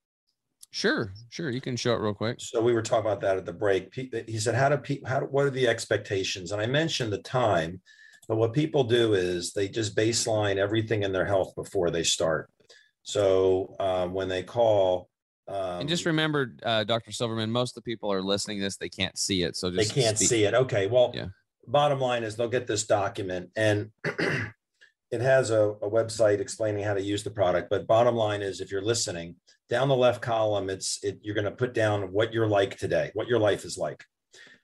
Sure, 0.72 1.12
sure. 1.30 1.50
You 1.50 1.62
can 1.62 1.76
show 1.76 1.96
it 1.96 2.00
real 2.00 2.14
quick. 2.14 2.38
So 2.40 2.62
we 2.62 2.74
were 2.74 2.84
talking 2.84 3.10
about 3.10 3.22
that 3.22 3.38
at 3.38 3.46
the 3.46 3.54
break. 3.54 3.94
He 3.96 4.38
said, 4.38 4.54
"How 4.54 4.70
do 4.70 4.78
people? 4.78 5.10
How? 5.10 5.22
What 5.22 5.46
are 5.46 5.50
the 5.50 5.68
expectations?" 5.68 6.52
And 6.52 6.62
I 6.62 6.68
mentioned 6.68 7.12
the 7.12 7.24
time, 7.24 7.82
but 8.28 8.38
what 8.38 8.54
people 8.54 8.84
do 8.84 9.16
is 9.16 9.52
they 9.52 9.68
just 9.68 9.96
baseline 9.96 10.58
everything 10.58 11.02
in 11.02 11.12
their 11.12 11.26
health 11.26 11.56
before 11.56 11.90
they 11.90 12.04
start. 12.04 12.52
So 13.02 13.76
um, 13.80 14.14
when 14.14 14.30
they 14.30 14.44
call, 14.44 15.10
Um, 15.50 15.82
and 15.82 15.90
just 15.90 16.06
remember, 16.06 16.54
uh, 16.64 16.84
Dr. 16.84 17.12
Silverman, 17.12 17.52
most 17.52 17.72
of 17.72 17.76
the 17.76 17.82
people 17.82 18.12
are 18.14 18.22
listening 18.22 18.60
to 18.60 18.64
this, 18.64 18.78
they 18.78 18.90
can't 18.90 19.18
see 19.18 19.42
it. 19.44 19.56
So 19.56 19.70
they 19.72 19.86
can't 19.86 20.18
speak- 20.18 20.30
see 20.30 20.44
it. 20.44 20.54
Okay. 20.54 20.88
Well, 20.88 21.12
Yeah. 21.16 21.28
bottom 21.68 22.00
line 22.00 22.24
is 22.24 22.36
they'll 22.36 22.48
get 22.48 22.68
this 22.68 22.86
document 22.86 23.50
and 23.56 23.90
it 25.12 25.22
has 25.22 25.50
a, 25.50 25.70
a 25.82 25.90
website 25.90 26.40
explaining 26.40 26.84
how 26.84 26.94
to 26.94 27.02
use 27.02 27.24
the 27.24 27.32
product. 27.32 27.70
But 27.70 27.88
bottom 27.88 28.16
line 28.16 28.42
is 28.42 28.62
if 28.62 28.72
you're 28.72 28.84
listening, 28.84 29.36
down 29.70 29.88
the 29.88 29.96
left 29.96 30.22
column, 30.22 30.70
it's 30.70 31.04
it, 31.04 31.20
you're 31.24 31.36
going 31.36 31.46
to 31.46 31.52
put 31.52 31.74
down 31.74 32.12
what 32.12 32.32
you're 32.34 32.48
like 32.48 32.78
today, 32.78 33.12
what 33.14 33.28
your 33.28 33.40
life 33.40 33.66
is 33.66 33.78
like. 33.78 34.04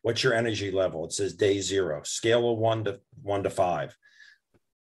What's 0.04 0.24
your 0.24 0.36
energy 0.36 0.70
level? 0.70 1.04
It 1.06 1.14
says 1.14 1.34
day 1.34 1.60
zero, 1.62 2.02
scale 2.04 2.52
of 2.52 2.60
one 2.60 2.84
to 2.86 3.00
one 3.24 3.42
to 3.44 3.50
five. 3.50 3.98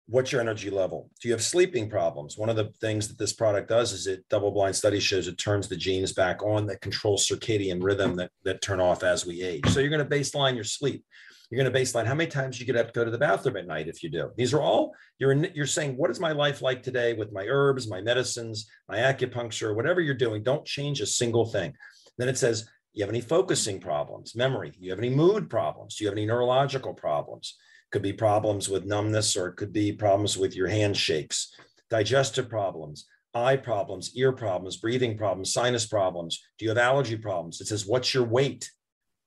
What's 0.07 0.33
your 0.33 0.41
energy 0.41 0.69
level? 0.69 1.09
Do 1.21 1.29
you 1.29 1.33
have 1.33 1.43
sleeping 1.43 1.89
problems? 1.89 2.37
One 2.37 2.49
of 2.49 2.57
the 2.57 2.73
things 2.81 3.07
that 3.07 3.17
this 3.17 3.31
product 3.31 3.69
does 3.69 3.93
is 3.93 4.05
it 4.05 4.25
double 4.29 4.51
blind 4.51 4.75
study 4.75 4.99
shows 4.99 5.27
it 5.27 5.37
turns 5.37 5.69
the 5.69 5.77
genes 5.77 6.11
back 6.11 6.43
on 6.43 6.65
that 6.67 6.81
control 6.81 7.17
circadian 7.17 7.81
rhythm 7.81 8.17
that, 8.17 8.31
that 8.43 8.61
turn 8.61 8.81
off 8.81 9.03
as 9.03 9.25
we 9.25 9.41
age. 9.41 9.65
So 9.69 9.79
you're 9.79 9.89
going 9.89 10.07
to 10.07 10.15
baseline 10.15 10.55
your 10.55 10.65
sleep. 10.65 11.05
You're 11.49 11.63
going 11.63 11.71
to 11.71 11.79
baseline 11.79 12.05
how 12.05 12.15
many 12.15 12.29
times 12.29 12.59
you 12.59 12.65
get 12.65 12.75
up 12.75 12.87
to 12.87 12.93
go 12.93 13.05
to 13.05 13.11
the 13.11 13.17
bathroom 13.17 13.55
at 13.57 13.67
night 13.67 13.87
if 13.87 14.03
you 14.03 14.09
do. 14.09 14.31
These 14.35 14.53
are 14.53 14.61
all 14.61 14.93
you're 15.19 15.31
in, 15.31 15.49
you're 15.53 15.65
saying 15.65 15.95
what 15.95 16.11
is 16.11 16.19
my 16.19 16.31
life 16.33 16.61
like 16.61 16.83
today 16.83 17.13
with 17.13 17.31
my 17.31 17.45
herbs, 17.47 17.89
my 17.89 18.01
medicines, 18.01 18.69
my 18.89 18.97
acupuncture, 18.97 19.75
whatever 19.75 20.01
you're 20.01 20.15
doing. 20.15 20.43
Don't 20.43 20.65
change 20.65 20.99
a 20.99 21.05
single 21.05 21.45
thing. 21.45 21.73
Then 22.17 22.27
it 22.27 22.37
says 22.37 22.67
you 22.93 23.03
have 23.03 23.09
any 23.09 23.21
focusing 23.21 23.79
problems, 23.79 24.35
memory? 24.35 24.73
You 24.79 24.89
have 24.91 24.99
any 24.99 25.09
mood 25.09 25.49
problems? 25.49 25.95
Do 25.95 26.03
you 26.03 26.09
have 26.09 26.17
any 26.17 26.25
neurological 26.25 26.93
problems? 26.93 27.55
Could 27.93 28.01
be 28.01 28.11
problems 28.11 28.67
with 28.67 28.85
numbness, 28.85 29.37
or 29.37 29.47
it 29.47 29.55
could 29.55 29.71
be 29.71 29.93
problems 29.93 30.37
with 30.37 30.55
your 30.55 30.67
handshakes, 30.67 31.55
digestive 31.89 32.49
problems, 32.49 33.07
eye 33.35 33.55
problems, 33.55 34.15
ear 34.15 34.31
problems, 34.31 34.77
breathing 34.77 35.17
problems, 35.17 35.53
sinus 35.53 35.85
problems. 35.85 36.43
Do 36.57 36.65
you 36.65 36.69
have 36.69 36.77
allergy 36.77 37.15
problems? 37.15 37.61
It 37.61 37.67
says, 37.67 37.85
what's 37.85 38.13
your 38.13 38.25
weight? 38.25 38.69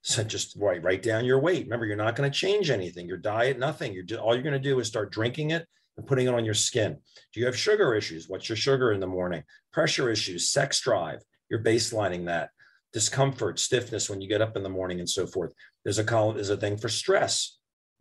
So 0.02 0.22
just 0.22 0.56
write, 0.56 0.84
write 0.84 1.02
down 1.02 1.24
your 1.24 1.40
weight. 1.40 1.64
Remember, 1.64 1.84
you're 1.84 1.96
not 1.96 2.14
going 2.14 2.30
to 2.30 2.38
change 2.38 2.70
anything. 2.70 3.08
Your 3.08 3.16
diet, 3.16 3.58
nothing. 3.58 3.92
You're 3.92 4.04
just, 4.04 4.20
all 4.20 4.34
you're 4.34 4.42
going 4.44 4.52
to 4.52 4.60
do 4.60 4.78
is 4.78 4.86
start 4.86 5.10
drinking 5.10 5.50
it 5.50 5.66
and 5.96 6.06
putting 6.06 6.28
it 6.28 6.34
on 6.34 6.44
your 6.44 6.54
skin. 6.54 6.96
Do 7.32 7.40
you 7.40 7.46
have 7.46 7.58
sugar 7.58 7.92
issues? 7.92 8.28
What's 8.28 8.48
your 8.48 8.54
sugar 8.54 8.92
in 8.92 9.00
the 9.00 9.08
morning? 9.08 9.42
Pressure 9.72 10.08
issues, 10.08 10.48
sex 10.48 10.80
drive. 10.80 11.22
You're 11.50 11.64
baselining 11.64 12.26
that. 12.26 12.50
Discomfort, 12.92 13.58
stiffness 13.58 14.08
when 14.08 14.20
you 14.20 14.28
get 14.28 14.40
up 14.40 14.56
in 14.56 14.62
the 14.62 14.68
morning, 14.68 15.00
and 15.00 15.10
so 15.10 15.26
forth. 15.26 15.52
There's 15.82 15.98
a 15.98 16.04
column. 16.04 16.36
There's 16.36 16.50
a 16.50 16.56
thing 16.56 16.76
for 16.76 16.88
stress. 16.88 17.55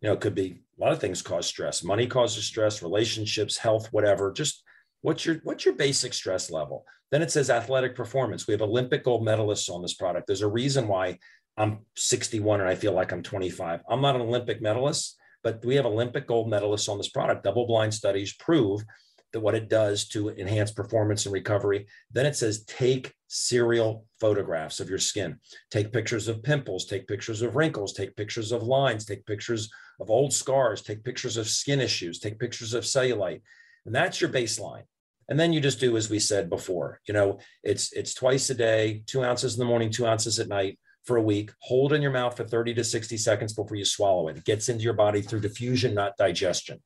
Know, 0.06 0.12
it 0.12 0.20
could 0.20 0.34
be 0.34 0.60
a 0.78 0.84
lot 0.84 0.92
of 0.92 1.00
things 1.00 1.20
cause 1.20 1.46
stress. 1.46 1.82
Money 1.82 2.06
causes 2.06 2.44
stress. 2.44 2.82
Relationships, 2.82 3.56
health, 3.56 3.92
whatever. 3.92 4.32
Just 4.32 4.62
what's 5.02 5.26
your 5.26 5.40
what's 5.42 5.64
your 5.64 5.74
basic 5.74 6.14
stress 6.14 6.50
level? 6.50 6.84
Then 7.10 7.22
it 7.22 7.30
says 7.30 7.50
athletic 7.50 7.96
performance. 7.96 8.46
We 8.46 8.52
have 8.52 8.62
Olympic 8.62 9.04
gold 9.04 9.26
medalists 9.26 9.68
on 9.68 9.82
this 9.82 9.94
product. 9.94 10.26
There's 10.26 10.42
a 10.42 10.48
reason 10.48 10.86
why 10.86 11.18
I'm 11.56 11.80
61 11.96 12.60
and 12.60 12.68
I 12.68 12.74
feel 12.74 12.92
like 12.92 13.12
I'm 13.12 13.22
25. 13.22 13.80
I'm 13.88 14.00
not 14.00 14.14
an 14.14 14.22
Olympic 14.22 14.62
medalist, 14.62 15.16
but 15.42 15.64
we 15.64 15.76
have 15.76 15.86
Olympic 15.86 16.26
gold 16.26 16.52
medalists 16.52 16.88
on 16.88 16.98
this 16.98 17.08
product. 17.08 17.44
Double 17.44 17.66
blind 17.66 17.94
studies 17.94 18.34
prove 18.34 18.84
that 19.32 19.40
what 19.40 19.54
it 19.54 19.68
does 19.68 20.08
to 20.08 20.30
enhance 20.30 20.70
performance 20.70 21.26
and 21.26 21.32
recovery. 21.32 21.86
Then 22.10 22.26
it 22.26 22.36
says 22.36 22.64
take 22.64 23.12
serial 23.28 24.06
photographs 24.20 24.80
of 24.80 24.88
your 24.88 24.98
skin. 24.98 25.38
Take 25.70 25.92
pictures 25.92 26.28
of 26.28 26.42
pimples, 26.42 26.86
take 26.86 27.08
pictures 27.08 27.42
of 27.42 27.56
wrinkles, 27.56 27.92
take 27.92 28.16
pictures 28.16 28.52
of 28.52 28.62
lines, 28.62 29.04
take 29.04 29.26
pictures 29.26 29.70
of 30.00 30.10
old 30.10 30.32
scars, 30.32 30.82
take 30.82 31.04
pictures 31.04 31.36
of 31.36 31.48
skin 31.48 31.80
issues, 31.80 32.18
take 32.18 32.38
pictures 32.38 32.74
of 32.74 32.84
cellulite. 32.84 33.42
And 33.84 33.94
that's 33.94 34.20
your 34.20 34.30
baseline. 34.30 34.84
And 35.28 35.38
then 35.38 35.52
you 35.52 35.60
just 35.60 35.80
do 35.80 35.96
as 35.96 36.08
we 36.08 36.18
said 36.18 36.48
before. 36.48 37.00
You 37.06 37.14
know, 37.14 37.38
it's 37.62 37.92
it's 37.92 38.14
twice 38.14 38.48
a 38.50 38.54
day, 38.54 39.02
two 39.06 39.24
ounces 39.24 39.54
in 39.54 39.58
the 39.58 39.64
morning, 39.64 39.90
two 39.90 40.06
ounces 40.06 40.38
at 40.38 40.48
night 40.48 40.78
for 41.04 41.16
a 41.16 41.22
week. 41.22 41.50
Hold 41.60 41.92
in 41.92 42.02
your 42.02 42.10
mouth 42.10 42.36
for 42.36 42.44
30 42.44 42.74
to 42.74 42.84
60 42.84 43.16
seconds 43.16 43.52
before 43.52 43.76
you 43.76 43.84
swallow 43.84 44.28
it. 44.28 44.36
It 44.36 44.44
gets 44.44 44.68
into 44.68 44.84
your 44.84 44.92
body 44.92 45.22
through 45.22 45.40
diffusion, 45.40 45.94
not 45.94 46.16
digestion. 46.16 46.80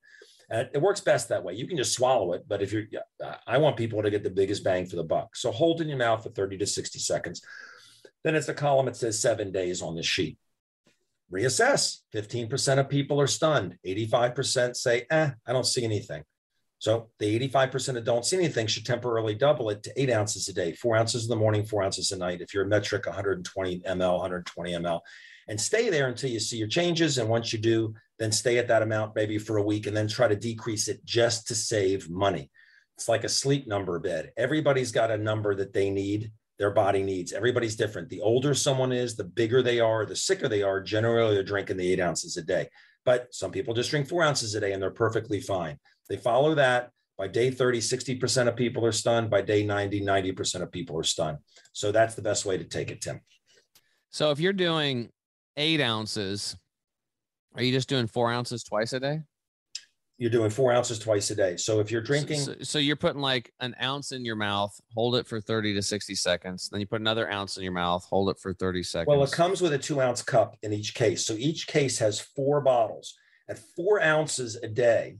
And 0.50 0.68
it 0.74 0.82
works 0.82 1.00
best 1.00 1.28
that 1.28 1.44
way. 1.44 1.54
You 1.54 1.66
can 1.66 1.76
just 1.76 1.94
swallow 1.94 2.32
it, 2.32 2.44
but 2.48 2.61
if 2.61 2.72
you're, 2.72 2.84
I 3.46 3.58
want 3.58 3.76
people 3.76 4.02
to 4.02 4.11
get 4.11 4.24
the 4.24 4.30
biggest 4.30 4.64
bang 4.64 4.84
for 4.84 4.96
the 4.96 5.04
buck. 5.04 5.36
So 5.36 5.52
hold 5.52 5.80
in 5.80 5.88
your 5.88 5.96
mouth 5.96 6.24
for 6.24 6.30
30 6.30 6.58
to 6.58 6.66
60 6.66 6.98
seconds. 6.98 7.40
Then 8.24 8.34
it's 8.34 8.48
a 8.48 8.54
column 8.54 8.86
that 8.86 8.96
says 8.96 9.20
seven 9.20 9.52
days 9.52 9.80
on 9.80 9.94
the 9.94 10.02
sheet. 10.02 10.38
Reassess. 11.33 11.99
15% 12.14 12.78
of 12.78 12.89
people 12.89 13.20
are 13.20 13.26
stunned. 13.26 13.76
85% 13.87 14.76
say, 14.76 15.07
eh, 15.11 15.31
I 15.47 15.53
don't 15.53 15.66
see 15.66 15.85
anything. 15.85 16.24
So 16.78 17.11
the 17.18 17.39
85% 17.51 17.95
that 17.95 18.05
don't 18.05 18.24
see 18.24 18.39
anything 18.39 18.66
should 18.66 18.87
temporarily 18.87 19.35
double 19.35 19.68
it 19.68 19.83
to 19.83 19.93
eight 20.01 20.11
ounces 20.11 20.49
a 20.49 20.55
day, 20.55 20.72
four 20.72 20.97
ounces 20.97 21.24
in 21.24 21.28
the 21.28 21.37
morning, 21.37 21.64
four 21.64 21.83
ounces 21.83 22.11
at 22.11 22.18
night. 22.18 22.41
If 22.41 22.55
you're 22.55 22.64
a 22.64 22.68
metric, 22.68 23.05
120 23.05 23.81
ml, 23.81 24.12
120 24.12 24.72
ml, 24.72 25.01
and 25.47 25.61
stay 25.61 25.91
there 25.91 26.09
until 26.09 26.31
you 26.31 26.41
see 26.41 26.57
your 26.57 26.68
changes. 26.68 27.18
And 27.18 27.28
once 27.28 27.53
you 27.53 27.59
do, 27.59 27.95
then 28.18 28.33
stay 28.33 28.57
at 28.57 28.68
that 28.68 28.83
amount 28.83 29.14
maybe 29.14 29.37
for 29.37 29.59
a 29.59 29.62
week 29.62 29.87
and 29.87 29.97
then 29.97 30.09
try 30.09 30.26
to 30.26 30.37
decrease 30.37 30.89
it 30.89 31.05
just 31.05 31.47
to 31.49 31.55
save 31.55 32.09
money. 32.09 32.51
It's 32.97 33.09
like 33.09 33.24
a 33.24 33.28
sleep 33.28 33.66
number 33.66 33.99
bed. 33.99 34.33
Everybody's 34.39 34.91
got 34.91 35.11
a 35.11 35.18
number 35.18 35.55
that 35.55 35.74
they 35.74 35.91
need, 35.91 36.33
their 36.61 36.70
body 36.70 37.02
needs. 37.02 37.32
Everybody's 37.32 37.74
different. 37.74 38.11
The 38.11 38.20
older 38.20 38.54
someone 38.54 38.92
is, 38.92 39.16
the 39.16 39.24
bigger 39.24 39.62
they 39.62 39.80
are, 39.80 40.04
the 40.04 40.14
sicker 40.14 40.46
they 40.46 40.62
are. 40.62 40.78
Generally, 40.78 41.32
they're 41.32 41.42
drinking 41.42 41.78
the 41.78 41.90
eight 41.90 42.00
ounces 42.00 42.36
a 42.36 42.42
day. 42.42 42.68
But 43.06 43.34
some 43.34 43.50
people 43.50 43.72
just 43.72 43.88
drink 43.88 44.06
four 44.06 44.22
ounces 44.22 44.54
a 44.54 44.61
day 44.61 44.72
and 44.72 44.82
they're 44.82 44.90
perfectly 44.90 45.40
fine. 45.40 45.78
They 46.11 46.18
follow 46.18 46.54
that. 46.56 46.90
By 47.16 47.28
day 47.28 47.50
30, 47.50 47.80
60% 47.80 48.46
of 48.46 48.56
people 48.56 48.84
are 48.84 48.92
stunned. 48.92 49.30
By 49.30 49.40
day 49.40 49.64
90, 49.64 50.02
90% 50.02 50.61
of 50.61 50.70
people 50.70 50.98
are 50.98 51.02
stunned. 51.02 51.38
So 51.72 51.92
that's 51.92 52.14
the 52.14 52.22
best 52.22 52.44
way 52.44 52.58
to 52.58 52.64
take 52.64 52.90
it, 52.90 53.00
Tim. 53.00 53.22
So 54.11 54.30
if 54.30 54.38
you're 54.38 54.52
doing 54.52 55.08
eight 55.56 55.80
ounces, 55.80 56.56
are 57.54 57.62
you 57.62 57.72
just 57.72 57.88
doing 57.88 58.06
four 58.06 58.30
ounces 58.30 58.64
twice 58.64 58.92
a 58.92 59.00
day? 59.00 59.22
You're 60.20 60.28
doing 60.28 60.50
four 60.50 60.70
ounces 60.70 60.98
twice 60.98 61.30
a 61.30 61.34
day. 61.34 61.56
So 61.56 61.80
if 61.80 61.90
you're 61.90 62.02
drinking, 62.02 62.40
So, 62.40 62.54
so 62.60 62.78
you're 62.78 62.94
putting 62.94 63.22
like 63.22 63.54
an 63.60 63.74
ounce 63.82 64.12
in 64.12 64.22
your 64.22 64.36
mouth, 64.36 64.78
hold 64.94 65.16
it 65.16 65.26
for 65.26 65.40
30 65.40 65.72
to 65.72 65.82
60 65.82 66.14
seconds. 66.14 66.68
Then 66.68 66.78
you 66.78 66.86
put 66.86 67.00
another 67.00 67.32
ounce 67.32 67.56
in 67.56 67.62
your 67.62 67.72
mouth, 67.72 68.04
hold 68.04 68.28
it 68.28 68.38
for 68.38 68.52
30 68.52 68.82
seconds. 68.82 69.08
well, 69.08 69.24
it 69.24 69.32
comes 69.32 69.62
with 69.62 69.72
a 69.72 69.78
two 69.78 69.98
ounce 69.98 70.20
cup 70.22 70.58
in 70.62 70.74
each 70.74 70.92
case. 70.92 71.24
So 71.24 71.32
each 71.38 71.66
case 71.66 71.98
has 72.00 72.20
four 72.20 72.60
bottles. 72.60 73.14
At 73.48 73.58
four 73.74 74.02
ounces 74.02 74.56
a 74.56 74.68
day, 74.68 75.16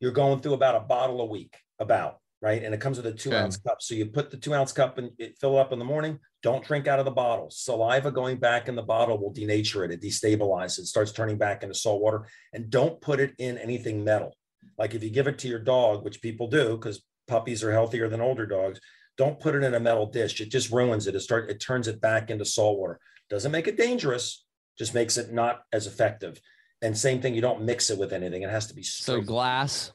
you're 0.00 0.10
going 0.10 0.40
through 0.40 0.54
about 0.54 0.74
a 0.74 0.80
bottle 0.80 1.20
a 1.20 1.26
week, 1.26 1.58
about 1.78 2.20
right. 2.42 2.62
And 2.62 2.74
it 2.74 2.80
comes 2.80 2.96
with 2.96 3.06
a 3.06 3.12
two 3.12 3.30
Okay. 3.30 3.38
ounce 3.38 3.56
cup. 3.56 3.82
So 3.82 3.94
you 3.94 4.06
put 4.06 4.30
the 4.30 4.36
two 4.36 4.54
ounce 4.54 4.72
cup 4.72 4.98
and 4.98 5.10
it 5.18 5.38
fill 5.38 5.58
it 5.58 5.60
up 5.60 5.72
in 5.72 5.78
the 5.78 5.84
morning. 5.84 6.18
Don't 6.42 6.64
drink 6.64 6.88
out 6.88 6.98
of 6.98 7.04
the 7.04 7.10
bottle. 7.10 7.48
Saliva 7.50 8.10
going 8.10 8.38
back 8.38 8.68
in 8.68 8.74
the 8.76 8.82
bottle 8.82 9.18
will 9.18 9.32
denature 9.32 9.84
it. 9.84 9.90
It 9.92 10.00
destabilizes 10.02 10.78
it, 10.80 10.86
starts 10.86 11.12
turning 11.12 11.36
back 11.38 11.62
into 11.62 11.74
salt 11.74 12.00
water. 12.00 12.26
And 12.52 12.70
don't 12.70 13.00
put 13.00 13.20
it 13.20 13.34
in 13.38 13.58
anything 13.58 14.02
metal. 14.04 14.36
Like 14.78 14.94
if 14.94 15.02
you 15.02 15.10
give 15.10 15.26
it 15.26 15.38
to 15.40 15.48
your 15.48 15.58
dog, 15.58 16.04
which 16.04 16.22
people 16.22 16.46
do 16.48 16.76
because 16.76 17.02
puppies 17.28 17.62
are 17.62 17.72
healthier 17.72 18.08
than 18.08 18.20
older 18.20 18.46
dogs, 18.46 18.80
don't 19.18 19.38
put 19.38 19.54
it 19.54 19.62
in 19.62 19.74
a 19.74 19.80
metal 19.80 20.06
dish. 20.06 20.40
It 20.40 20.50
just 20.50 20.70
ruins 20.70 21.06
it. 21.06 21.14
It 21.14 21.20
start 21.20 21.50
it 21.50 21.60
turns 21.60 21.88
it 21.88 22.00
back 22.00 22.30
into 22.30 22.44
salt 22.46 22.78
water. 22.78 22.98
Doesn't 23.28 23.52
make 23.52 23.68
it 23.68 23.76
dangerous, 23.76 24.44
just 24.78 24.94
makes 24.94 25.18
it 25.18 25.30
not 25.32 25.62
as 25.72 25.86
effective. 25.86 26.40
And 26.82 26.96
same 26.96 27.20
thing, 27.20 27.34
you 27.34 27.42
don't 27.42 27.62
mix 27.64 27.90
it 27.90 27.98
with 27.98 28.12
anything. 28.14 28.42
It 28.42 28.48
has 28.50 28.66
to 28.68 28.74
be 28.74 28.82
straight. 28.82 29.16
so 29.16 29.20
glass, 29.20 29.92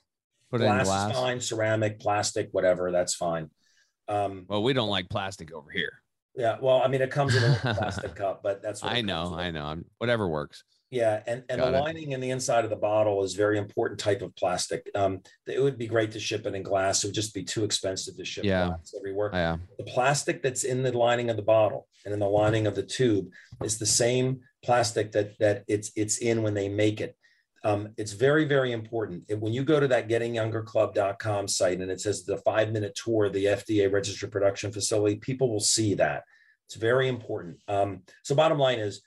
put 0.52 0.62
it 0.62 0.66
in 0.66 0.70
glass, 0.72 0.86
glass. 0.88 1.12
is 1.12 1.18
fine, 1.18 1.40
ceramic, 1.42 2.00
plastic, 2.00 2.50
whatever, 2.52 2.92
that's 2.92 3.16
fine. 3.16 3.50
Um, 4.08 4.46
Well, 4.48 4.64
we 4.64 4.74
don't 4.74 4.90
like 4.90 5.10
plastic 5.10 5.54
over 5.54 5.72
here. 5.72 6.02
yeah, 6.36 6.58
well, 6.62 6.82
I 6.84 6.88
mean, 6.88 7.02
it 7.02 7.12
comes 7.12 7.36
in 7.36 7.44
a 7.44 7.56
plastic 7.76 8.16
cup, 8.16 8.42
but 8.44 8.62
that's 8.62 8.84
what 8.84 8.92
I 8.92 9.02
know. 9.02 9.34
I 9.36 9.52
know. 9.52 9.66
I'm, 9.66 9.86
whatever 9.98 10.28
works. 10.28 10.64
Yeah, 10.92 11.22
and, 11.26 11.44
and 11.50 11.60
Got 11.60 11.72
the 11.72 11.78
it. 11.78 11.82
lining 11.82 12.12
in 12.12 12.22
the 12.22 12.30
inside 12.30 12.64
of 12.64 12.70
the 12.70 12.76
bottle 12.76 13.24
is 13.24 13.34
very 13.34 13.58
important 13.58 14.00
type 14.00 14.22
of 14.22 14.34
plastic. 14.36 14.90
Um, 14.96 15.22
it 15.48 15.60
would 15.62 15.78
be 15.78 15.88
great 15.88 16.12
to 16.12 16.20
ship 16.20 16.46
it 16.46 16.54
in 16.54 16.62
glass. 16.62 17.04
It 17.04 17.08
would 17.08 17.16
just 17.16 17.34
be 17.34 17.44
too 17.44 17.64
expensive 17.66 18.16
to 18.16 18.24
ship 18.24 18.46
Yeah. 18.46 18.68
glass 18.68 18.94
everywhere. 18.98 19.32
Yeah. 19.34 19.58
The 19.80 19.84
plastic 19.86 20.44
that's 20.44 20.64
in 20.64 20.84
the 20.84 20.96
lining 20.96 21.30
of 21.32 21.36
the 21.38 21.42
bottle 21.42 21.88
and 22.06 22.14
in 22.14 22.20
the 22.20 22.30
lining 22.30 22.68
of 22.68 22.76
the 22.76 22.84
tube 22.84 23.28
is 23.64 23.78
the 23.80 23.86
same 23.86 24.42
plastic 24.64 25.12
that 25.14 25.38
that 25.40 25.64
it's 25.68 25.92
it's 25.96 26.20
in 26.20 26.44
when 26.44 26.54
they 26.54 26.70
make 26.70 27.02
it. 27.02 27.18
Um, 27.66 27.90
it's 27.98 28.12
very, 28.12 28.46
very 28.46 28.72
important. 28.74 29.24
When 29.40 29.52
you 29.52 29.64
go 29.64 29.80
to 29.80 29.88
that 29.88 30.08
gettingyoungerclub.com 30.08 31.48
site 31.48 31.80
and 31.80 31.90
it 31.90 32.00
says 32.00 32.24
the 32.24 32.38
five 32.38 32.72
minute 32.72 32.96
tour 32.96 33.26
of 33.26 33.34
the 33.34 33.46
FDA 33.46 33.92
registered 33.92 34.32
production 34.32 34.72
facility, 34.72 35.16
people 35.16 35.52
will 35.52 35.60
see 35.60 35.96
that. 35.96 36.24
It's 36.68 36.76
very 36.76 37.08
important. 37.08 37.58
Um, 37.68 38.04
so, 38.24 38.36
bottom 38.36 38.60
line 38.60 38.78
is 38.78 39.02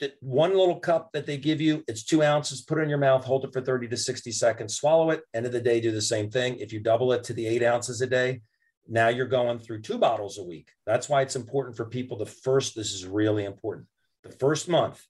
that 0.00 0.14
one 0.20 0.56
little 0.56 0.80
cup 0.80 1.10
that 1.12 1.26
they 1.26 1.36
give 1.36 1.60
you, 1.60 1.84
it's 1.86 2.02
two 2.02 2.22
ounces, 2.22 2.62
put 2.62 2.78
it 2.78 2.82
in 2.82 2.88
your 2.88 2.98
mouth, 2.98 3.24
hold 3.24 3.44
it 3.44 3.52
for 3.52 3.60
30 3.60 3.88
to 3.88 3.96
60 3.96 4.32
seconds, 4.32 4.76
swallow 4.76 5.10
it. 5.10 5.20
End 5.34 5.44
of 5.44 5.52
the 5.52 5.60
day, 5.60 5.82
do 5.82 5.92
the 5.92 6.00
same 6.00 6.30
thing. 6.30 6.56
If 6.58 6.72
you 6.72 6.80
double 6.80 7.12
it 7.12 7.24
to 7.24 7.34
the 7.34 7.46
eight 7.46 7.62
ounces 7.62 8.00
a 8.00 8.06
day, 8.06 8.40
now 8.88 9.08
you're 9.08 9.26
going 9.26 9.58
through 9.58 9.82
two 9.82 9.98
bottles 9.98 10.38
a 10.38 10.44
week. 10.44 10.70
That's 10.86 11.10
why 11.10 11.20
it's 11.20 11.36
important 11.36 11.76
for 11.76 11.84
people 11.84 12.16
The 12.16 12.24
first, 12.24 12.74
this 12.74 12.94
is 12.94 13.04
really 13.04 13.44
important, 13.44 13.86
the 14.22 14.32
first 14.32 14.66
month 14.66 15.04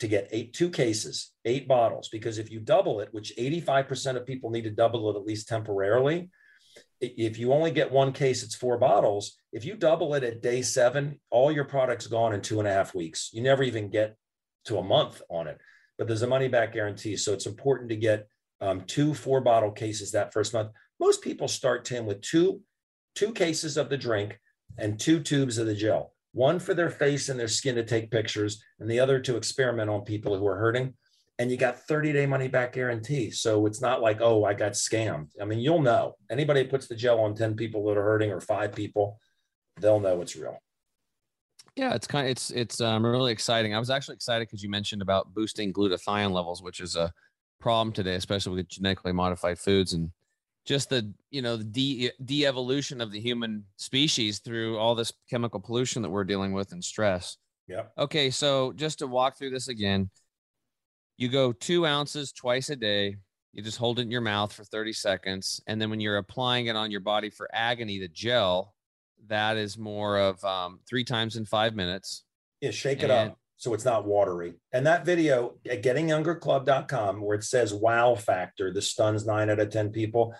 to 0.00 0.08
get 0.08 0.28
eight, 0.30 0.52
two 0.52 0.70
cases, 0.70 1.32
eight 1.44 1.66
bottles, 1.66 2.08
because 2.10 2.38
if 2.38 2.50
you 2.50 2.60
double 2.60 3.00
it, 3.00 3.08
which 3.12 3.32
85% 3.38 4.16
of 4.16 4.26
people 4.26 4.50
need 4.50 4.64
to 4.64 4.70
double 4.70 5.10
it 5.10 5.18
at 5.18 5.24
least 5.24 5.48
temporarily, 5.48 6.30
If 7.00 7.38
you 7.38 7.52
only 7.52 7.70
get 7.70 7.92
one 7.92 8.12
case, 8.12 8.42
it's 8.42 8.54
four 8.54 8.78
bottles. 8.78 9.36
If 9.52 9.64
you 9.64 9.76
double 9.76 10.14
it 10.14 10.24
at 10.24 10.42
day 10.42 10.62
seven, 10.62 11.20
all 11.30 11.52
your 11.52 11.64
product's 11.64 12.06
gone 12.06 12.34
in 12.34 12.40
two 12.40 12.58
and 12.58 12.68
a 12.68 12.72
half 12.72 12.94
weeks. 12.94 13.30
You 13.32 13.42
never 13.42 13.62
even 13.62 13.90
get 13.90 14.16
to 14.66 14.78
a 14.78 14.82
month 14.82 15.22
on 15.28 15.46
it, 15.46 15.58
but 15.96 16.06
there's 16.06 16.22
a 16.22 16.26
money 16.26 16.48
back 16.48 16.72
guarantee. 16.72 17.16
So 17.16 17.32
it's 17.32 17.46
important 17.46 17.90
to 17.90 17.96
get 17.96 18.28
um, 18.60 18.82
two 18.86 19.14
four 19.14 19.40
bottle 19.40 19.70
cases 19.70 20.12
that 20.12 20.32
first 20.32 20.52
month. 20.54 20.70
Most 20.98 21.22
people 21.22 21.48
start 21.48 21.84
Tim 21.84 22.06
with 22.06 22.20
two 22.22 22.62
two 23.14 23.32
cases 23.32 23.76
of 23.76 23.88
the 23.88 23.98
drink 23.98 24.38
and 24.78 24.98
two 24.98 25.20
tubes 25.20 25.58
of 25.58 25.66
the 25.66 25.74
gel, 25.74 26.14
one 26.36 26.58
for 26.58 26.74
their 26.74 26.90
face 26.90 27.30
and 27.30 27.40
their 27.40 27.48
skin 27.48 27.74
to 27.76 27.82
take 27.82 28.10
pictures, 28.10 28.62
and 28.78 28.90
the 28.90 29.00
other 29.00 29.18
to 29.18 29.36
experiment 29.36 29.88
on 29.88 30.02
people 30.02 30.36
who 30.36 30.46
are 30.46 30.58
hurting. 30.58 30.92
And 31.38 31.50
you 31.50 31.56
got 31.56 31.80
30 31.80 32.12
day 32.12 32.26
money 32.26 32.46
back 32.46 32.74
guarantee. 32.74 33.30
So 33.30 33.64
it's 33.64 33.80
not 33.80 34.02
like, 34.02 34.20
oh, 34.20 34.44
I 34.44 34.52
got 34.52 34.72
scammed. 34.72 35.28
I 35.40 35.46
mean, 35.46 35.60
you'll 35.60 35.80
know. 35.80 36.14
Anybody 36.30 36.64
puts 36.64 36.88
the 36.88 36.94
gel 36.94 37.20
on 37.20 37.34
10 37.34 37.56
people 37.56 37.86
that 37.86 37.96
are 37.96 38.02
hurting 38.02 38.30
or 38.30 38.40
five 38.40 38.74
people, 38.74 39.18
they'll 39.80 40.00
know 40.00 40.20
it's 40.20 40.36
real. 40.36 40.58
Yeah, 41.74 41.94
it's 41.94 42.06
kind 42.06 42.26
of 42.26 42.30
it's 42.30 42.50
it's 42.50 42.80
um, 42.82 43.04
really 43.04 43.32
exciting. 43.32 43.74
I 43.74 43.78
was 43.78 43.90
actually 43.90 44.16
excited 44.16 44.48
because 44.48 44.62
you 44.62 44.68
mentioned 44.70 45.02
about 45.02 45.34
boosting 45.34 45.72
glutathione 45.72 46.32
levels, 46.32 46.62
which 46.62 46.80
is 46.80 46.96
a 46.96 47.12
problem 47.60 47.92
today, 47.92 48.14
especially 48.14 48.56
with 48.56 48.68
genetically 48.68 49.12
modified 49.12 49.58
foods 49.58 49.94
and 49.94 50.10
just 50.66 50.90
the 50.90 51.12
you 51.30 51.40
know 51.40 51.56
the 51.56 51.64
de- 51.64 52.12
de-evolution 52.24 53.00
of 53.00 53.12
the 53.12 53.20
human 53.20 53.64
species 53.76 54.40
through 54.40 54.76
all 54.78 54.94
this 54.94 55.12
chemical 55.30 55.60
pollution 55.60 56.02
that 56.02 56.10
we're 56.10 56.24
dealing 56.24 56.52
with 56.52 56.72
and 56.72 56.84
stress. 56.84 57.38
Yeah. 57.68 57.84
Okay, 57.96 58.30
so 58.30 58.72
just 58.72 58.98
to 58.98 59.06
walk 59.06 59.38
through 59.38 59.50
this 59.50 59.68
again, 59.68 60.10
you 61.16 61.28
go 61.28 61.52
two 61.52 61.86
ounces 61.86 62.32
twice 62.32 62.68
a 62.68 62.76
day. 62.76 63.16
You 63.52 63.62
just 63.62 63.78
hold 63.78 63.98
it 63.98 64.02
in 64.02 64.10
your 64.10 64.20
mouth 64.20 64.52
for 64.52 64.64
30 64.64 64.92
seconds, 64.92 65.62
and 65.66 65.80
then 65.80 65.88
when 65.88 66.00
you're 66.00 66.18
applying 66.18 66.66
it 66.66 66.76
on 66.76 66.90
your 66.90 67.00
body 67.00 67.30
for 67.30 67.48
agony, 67.54 67.98
the 67.98 68.08
gel, 68.08 68.74
that 69.28 69.56
is 69.56 69.78
more 69.78 70.18
of 70.18 70.44
um, 70.44 70.80
three 70.86 71.04
times 71.04 71.36
in 71.36 71.46
five 71.46 71.74
minutes. 71.74 72.24
Yeah, 72.60 72.70
shake 72.70 72.98
it 72.98 73.10
and, 73.10 73.30
up 73.30 73.38
so 73.56 73.72
it's 73.72 73.84
not 73.84 74.06
watery. 74.06 74.54
And 74.72 74.86
that 74.86 75.04
video 75.04 75.54
at 75.68 75.82
gettingyoungerclub.com 75.82 77.20
where 77.20 77.36
it 77.36 77.44
says 77.44 77.72
wow 77.72 78.14
factor, 78.14 78.72
this 78.72 78.90
stuns 78.90 79.26
nine 79.26 79.50
out 79.50 79.60
of 79.60 79.70
10 79.70 79.90
people. 79.90 80.34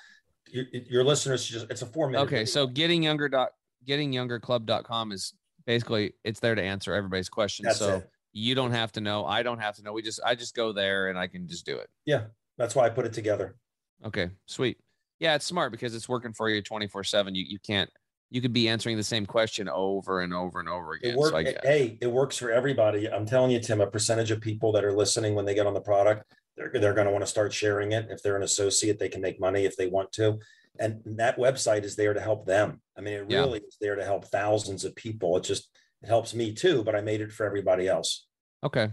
Your, 0.51 0.65
your 0.73 1.05
listeners 1.05 1.45
just, 1.45 1.71
it's 1.71 1.83
a 1.83 1.87
four 1.87 2.09
minute. 2.09 2.23
Okay. 2.23 2.37
Video. 2.37 2.45
So 2.47 2.67
getting 2.67 3.03
younger 3.03 3.29
dot, 3.29 3.51
gettingyoungerclub.com 3.87 5.13
is 5.13 5.35
basically, 5.67 6.15
it's 6.25 6.41
there 6.41 6.55
to 6.55 6.63
answer 6.63 6.95
everybody's 6.95 7.29
questions. 7.29 7.67
That's 7.67 7.79
so 7.79 7.97
it. 7.97 8.11
you 8.33 8.55
don't 8.55 8.73
have 8.73 8.93
to 8.93 9.01
know. 9.01 9.25
I 9.27 9.43
don't 9.43 9.59
have 9.59 9.77
to 9.77 9.83
know. 9.83 9.93
We 9.93 10.03
just, 10.03 10.21
I 10.25 10.35
just 10.35 10.55
go 10.55 10.73
there 10.73 11.09
and 11.09 11.19
I 11.19 11.27
can 11.27 11.49
just 11.49 11.67
do 11.67 11.77
it. 11.77 11.89
Yeah. 12.05 12.25
That's 12.59 12.75
why 12.75 12.87
I 12.87 12.91
put 12.91 13.07
it 13.07 13.13
together. 13.13 13.57
Okay. 14.05 14.31
Sweet. 14.47 14.79
Yeah. 15.19 15.35
It's 15.35 15.47
smart 15.47 15.73
because 15.73 15.95
it's 15.95 16.09
working 16.09 16.33
for 16.33 16.49
you 16.49 16.63
24 16.63 17.05
seven. 17.05 17.35
You, 17.35 17.45
you 17.47 17.59
can't, 17.59 17.91
you 18.31 18.41
could 18.41 18.53
be 18.53 18.69
answering 18.69 18.97
the 18.97 19.05
same 19.05 19.25
question 19.25 19.69
over 19.69 20.21
and 20.21 20.35
over 20.35 20.59
and 20.59 20.69
over 20.69 20.95
again. 20.95 21.13
It 21.13 21.17
work, 21.17 21.31
so 21.31 21.55
hey, 21.63 21.97
it 22.01 22.09
works 22.09 22.37
for 22.37 22.51
everybody. 22.51 23.09
I'm 23.09 23.25
telling 23.25 23.53
you, 23.53 23.61
Tim, 23.61 23.81
a 23.81 23.87
percentage 23.87 24.31
of 24.31 24.41
people 24.41 24.73
that 24.73 24.85
are 24.85 24.93
listening 24.93 25.35
when 25.35 25.45
they 25.45 25.55
get 25.55 25.67
on 25.67 25.75
the 25.75 25.81
product, 25.81 26.25
they're, 26.57 26.71
they're 26.75 26.95
going 26.95 27.07
to 27.07 27.13
want 27.13 27.23
to 27.23 27.31
start 27.31 27.53
sharing 27.53 27.93
it. 27.93 28.09
If 28.11 28.23
they're 28.23 28.37
an 28.37 28.43
associate, 28.43 28.99
they 28.99 29.09
can 29.09 29.21
make 29.21 29.41
money 29.41 29.65
if 29.65 29.77
they 29.77 29.87
want 29.87 30.13
to. 30.13 30.39
And 30.79 31.01
that 31.05 31.39
website 31.39 31.85
is 31.85 31.97
there 31.97 32.15
to 32.15 32.21
help 32.21 32.47
them. 32.47 32.81
I 32.97 33.01
mean, 33.01 33.15
it 33.15 33.27
really 33.27 33.61
yeah. 33.61 33.67
is 33.67 33.77
there 33.81 33.97
to 33.97 34.05
help 34.05 34.27
thousands 34.27 34.85
of 34.85 34.95
people. 34.95 35.37
It 35.37 35.45
just 35.45 35.71
it 36.03 36.09
helps 36.09 36.35
me 36.35 36.53
too, 36.53 36.85
but 36.85 36.95
I 36.95 37.01
made 37.01 37.21
it 37.23 37.33
for 37.33 37.47
everybody 37.47 37.89
else. 37.89 38.27
Okay. 38.63 38.91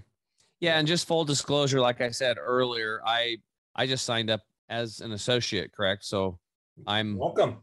Yeah. 0.61 0.79
And 0.79 0.87
just 0.87 1.07
full 1.07 1.25
disclosure, 1.25 1.81
like 1.81 1.99
I 1.99 2.09
said 2.11 2.37
earlier, 2.39 3.01
I 3.05 3.37
I 3.75 3.87
just 3.87 4.05
signed 4.05 4.29
up 4.29 4.41
as 4.69 5.01
an 5.01 5.11
associate, 5.11 5.73
correct? 5.73 6.05
So 6.05 6.39
I'm 6.87 7.17
welcome 7.17 7.57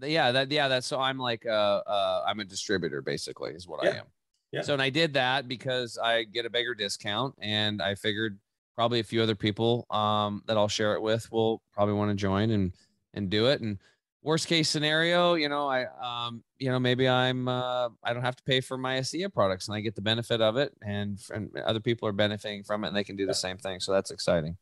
yeah 0.00 0.32
that 0.32 0.50
yeah 0.50 0.68
that's 0.68 0.86
so 0.86 0.98
i'm 0.98 1.18
like 1.18 1.44
uh 1.46 1.80
uh 1.86 2.24
i'm 2.26 2.40
a 2.40 2.44
distributor 2.44 3.02
basically 3.02 3.52
is 3.52 3.68
what 3.68 3.80
yeah. 3.84 3.90
i 3.90 3.94
am 3.94 4.04
yeah 4.52 4.62
so 4.62 4.72
and 4.72 4.82
i 4.82 4.90
did 4.90 5.14
that 5.14 5.48
because 5.48 5.98
i 6.02 6.24
get 6.24 6.46
a 6.46 6.50
bigger 6.50 6.74
discount 6.74 7.34
and 7.40 7.82
i 7.82 7.94
figured 7.94 8.38
probably 8.74 9.00
a 9.00 9.04
few 9.04 9.22
other 9.22 9.34
people 9.34 9.86
um 9.90 10.42
that 10.46 10.56
i'll 10.56 10.68
share 10.68 10.94
it 10.94 11.02
with 11.02 11.30
will 11.32 11.62
probably 11.72 11.94
want 11.94 12.10
to 12.10 12.14
join 12.14 12.50
and 12.50 12.72
and 13.14 13.30
do 13.30 13.46
it 13.46 13.60
and 13.60 13.78
worst 14.22 14.46
case 14.46 14.68
scenario 14.68 15.34
you 15.34 15.48
know 15.48 15.68
i 15.68 15.84
um 16.02 16.42
you 16.58 16.70
know 16.70 16.78
maybe 16.78 17.08
i'm 17.08 17.48
uh 17.48 17.88
i 18.04 18.12
don't 18.12 18.22
have 18.22 18.36
to 18.36 18.42
pay 18.44 18.60
for 18.60 18.78
my 18.78 18.98
ASEA 18.98 19.32
products 19.32 19.68
and 19.68 19.76
i 19.76 19.80
get 19.80 19.94
the 19.94 20.00
benefit 20.00 20.40
of 20.40 20.56
it 20.56 20.72
and, 20.86 21.20
and 21.34 21.50
other 21.66 21.80
people 21.80 22.08
are 22.08 22.12
benefiting 22.12 22.62
from 22.62 22.84
it 22.84 22.88
and 22.88 22.96
they 22.96 23.04
can 23.04 23.16
do 23.16 23.24
yeah. 23.24 23.28
the 23.28 23.34
same 23.34 23.58
thing 23.58 23.80
so 23.80 23.92
that's 23.92 24.10
exciting 24.10 24.56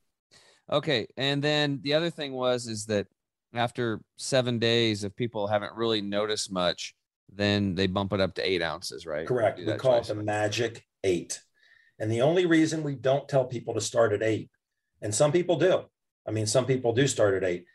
okay 0.73 1.07
and 1.17 1.43
then 1.43 1.79
the 1.83 1.93
other 1.93 2.11
thing 2.11 2.33
was 2.33 2.67
is 2.67 2.87
that 2.87 3.07
after 3.55 4.01
seven 4.17 4.59
days, 4.59 5.05
if 5.05 5.15
people 5.17 5.47
haven't 5.47 5.75
really 5.75 6.01
noticed 6.01 6.53
much, 6.53 6.95
then 7.33 7.75
they 7.75 7.87
bump 7.87 8.13
it 8.13 8.21
up 8.21 8.35
to 8.35 8.49
eight 8.49 8.63
ounces, 8.63 9.07
right? 9.07 9.27
Correct. 9.27 9.59
We 9.59 9.73
call 9.75 9.97
it 9.97 10.05
the 10.05 10.15
magic 10.15 10.87
eight. 11.05 11.41
And 12.01 12.11
the 12.11 12.23
only 12.23 12.47
reason 12.47 12.83
we 12.83 12.97
don't 12.97 13.29
tell 13.29 13.45
people 13.45 13.75
to 13.75 13.81
start 13.81 14.13
at 14.13 14.23
eight, 14.23 14.51
and 15.01 15.15
some 15.15 15.31
people 15.31 15.57
do, 15.57 15.83
I 16.27 16.33
mean, 16.33 16.47
some 16.47 16.67
people 16.67 16.93
do 16.93 17.07
start 17.07 17.35
at 17.35 17.49
eight 17.49 17.67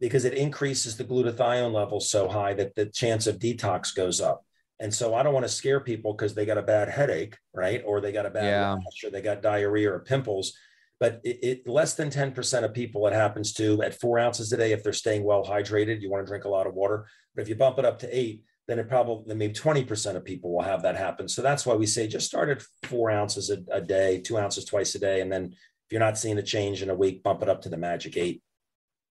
because 0.00 0.24
it 0.24 0.34
increases 0.34 0.96
the 0.96 1.04
glutathione 1.04 1.72
level 1.72 2.00
so 2.00 2.28
high 2.28 2.52
that 2.54 2.74
the 2.74 2.86
chance 2.86 3.26
of 3.26 3.38
detox 3.38 3.94
goes 3.94 4.20
up. 4.20 4.44
And 4.80 4.92
so 4.92 5.14
I 5.14 5.22
don't 5.22 5.34
want 5.34 5.46
to 5.46 5.52
scare 5.52 5.80
people 5.80 6.12
because 6.12 6.34
they 6.34 6.44
got 6.44 6.58
a 6.58 6.62
bad 6.62 6.88
headache, 6.88 7.36
right? 7.54 7.82
Or 7.84 8.00
they 8.00 8.12
got 8.12 8.26
a 8.26 8.30
bad 8.30 8.44
yeah. 8.44 8.74
rash, 8.74 9.04
or 9.04 9.10
they 9.10 9.22
got 9.22 9.42
diarrhea 9.42 9.92
or 9.92 10.00
pimples 10.00 10.52
but 11.00 11.20
it, 11.22 11.38
it, 11.42 11.68
less 11.68 11.94
than 11.94 12.10
10% 12.10 12.64
of 12.64 12.74
people 12.74 13.06
it 13.06 13.12
happens 13.12 13.52
to 13.54 13.82
at 13.82 13.98
four 13.98 14.18
ounces 14.18 14.52
a 14.52 14.56
day 14.56 14.72
if 14.72 14.82
they're 14.82 14.92
staying 14.92 15.24
well 15.24 15.44
hydrated 15.44 16.00
you 16.00 16.10
want 16.10 16.24
to 16.24 16.30
drink 16.30 16.44
a 16.44 16.48
lot 16.48 16.66
of 16.66 16.74
water 16.74 17.06
but 17.34 17.42
if 17.42 17.48
you 17.48 17.54
bump 17.54 17.78
it 17.78 17.84
up 17.84 17.98
to 17.98 18.16
eight 18.16 18.42
then 18.68 18.78
it 18.78 18.88
probably 18.88 19.24
then 19.26 19.38
maybe 19.38 19.54
20% 19.54 20.14
of 20.14 20.24
people 20.24 20.52
will 20.52 20.62
have 20.62 20.82
that 20.82 20.96
happen 20.96 21.28
so 21.28 21.42
that's 21.42 21.66
why 21.66 21.74
we 21.74 21.86
say 21.86 22.06
just 22.06 22.26
start 22.26 22.48
at 22.48 22.62
four 22.84 23.10
ounces 23.10 23.50
a, 23.50 23.58
a 23.72 23.80
day 23.80 24.20
two 24.20 24.38
ounces 24.38 24.64
twice 24.64 24.94
a 24.94 24.98
day 24.98 25.20
and 25.20 25.32
then 25.32 25.46
if 25.46 25.92
you're 25.92 26.00
not 26.00 26.18
seeing 26.18 26.38
a 26.38 26.42
change 26.42 26.82
in 26.82 26.90
a 26.90 26.94
week 26.94 27.22
bump 27.22 27.42
it 27.42 27.48
up 27.48 27.62
to 27.62 27.68
the 27.68 27.76
magic 27.76 28.16
eight 28.16 28.42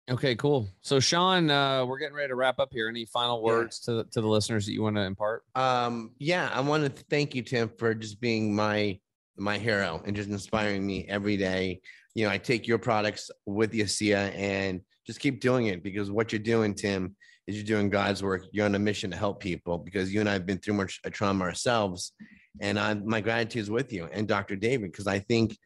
Okay, 0.09 0.37
cool. 0.37 0.69
So, 0.83 1.01
Sean, 1.01 1.51
uh, 1.51 1.85
we're 1.85 1.99
getting 1.99 2.15
ready 2.15 2.29
to 2.29 2.37
wrap 2.37 2.61
up 2.61 2.69
here. 2.73 2.89
Any 2.89 3.07
final 3.07 3.43
words 3.43 3.83
yeah. 3.89 3.95
to, 3.95 4.05
to 4.05 4.21
the 4.21 4.29
listeners 4.29 4.65
that 4.67 4.73
you 4.73 4.83
want 4.83 4.95
to 4.95 5.03
impart? 5.03 5.43
Um, 5.57 6.13
yeah, 6.19 6.49
I 6.55 6.61
want 6.61 6.85
to 6.85 7.05
thank 7.11 7.35
you, 7.35 7.43
Tim, 7.43 7.69
for 7.77 7.93
just 7.93 8.21
being 8.21 8.55
my 8.55 9.01
my 9.37 9.59
hero 9.59 10.01
and 10.07 10.15
just 10.15 10.31
inspiring 10.31 10.87
me 10.87 11.07
every 11.09 11.37
day. 11.37 11.81
You 12.15 12.25
know, 12.25 12.31
I 12.31 12.39
take 12.39 12.69
your 12.69 12.79
products 12.79 13.31
with 13.47 13.71
the 13.73 13.81
ASEA 13.81 14.33
and 14.37 14.81
just 15.07 15.19
keep 15.19 15.41
doing 15.41 15.67
it 15.67 15.83
because 15.83 16.11
what 16.11 16.33
you're 16.33 16.39
doing, 16.39 16.75
Tim, 16.75 17.17
is 17.47 17.57
you're 17.57 17.65
doing 17.65 17.91
God's 17.91 18.23
work. 18.23 18.47
You're 18.53 18.67
on 18.67 18.75
a 18.75 18.79
mission 18.79 19.11
to 19.11 19.17
help 19.17 19.41
people 19.41 19.79
because 19.79 20.13
you 20.13 20.21
and 20.21 20.29
I 20.29 20.33
have 20.33 20.47
been 20.47 20.59
through 20.59 20.75
much 20.75 21.01
uh, 21.05 21.11
trauma 21.11 21.45
ourselves. 21.45 22.13
And 22.61 22.79
I, 22.79 22.95
my 22.95 23.21
gratitude 23.21 23.63
is 23.63 23.71
with 23.71 23.93
you 23.93 24.09
and 24.13 24.27
Dr. 24.27 24.57
David 24.57 24.91
because 24.91 25.07
I 25.07 25.19
think 25.19 25.57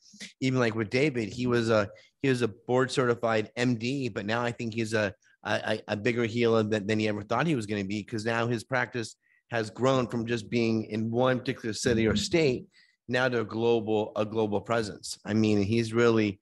even 0.41 0.59
like 0.59 0.75
with 0.75 0.91
David, 0.91 1.29
he 1.29 1.47
was 1.47 1.71
a 1.71 1.89
he 2.23 2.29
was 2.29 2.43
a 2.43 2.49
board 2.49 2.91
certified 2.91 3.51
MD, 3.57 4.13
but 4.13 4.27
now 4.27 4.43
I 4.43 4.53
think 4.53 4.75
he's 4.75 4.93
a 4.93 5.15
a, 5.45 5.81
a 5.89 5.97
bigger 5.97 6.25
healer 6.25 6.63
than, 6.63 6.87
than 6.87 6.99
he 6.99 7.09
ever 7.09 7.23
thought 7.23 7.47
he 7.47 7.55
was 7.55 7.67
going 7.67 7.83
to 7.83 7.89
be 7.89 8.03
because 8.03 8.27
now 8.27 8.47
his 8.47 8.65
practice 8.65 9.17
has 9.51 9.71
grown 9.71 10.07
from 10.07 10.27
just 10.27 10.51
being 10.51 10.85
in 10.85 11.11
one 11.11 11.39
particular 11.39 11.73
city 11.73 12.07
or 12.07 12.15
state 12.15 12.67
now 13.09 13.29
to 13.29 13.41
a 13.41 13.45
global 13.45 14.13
a 14.17 14.25
global 14.25 14.61
presence. 14.61 15.19
I 15.25 15.35
mean, 15.35 15.63
he's 15.63 15.93
really 15.93 16.41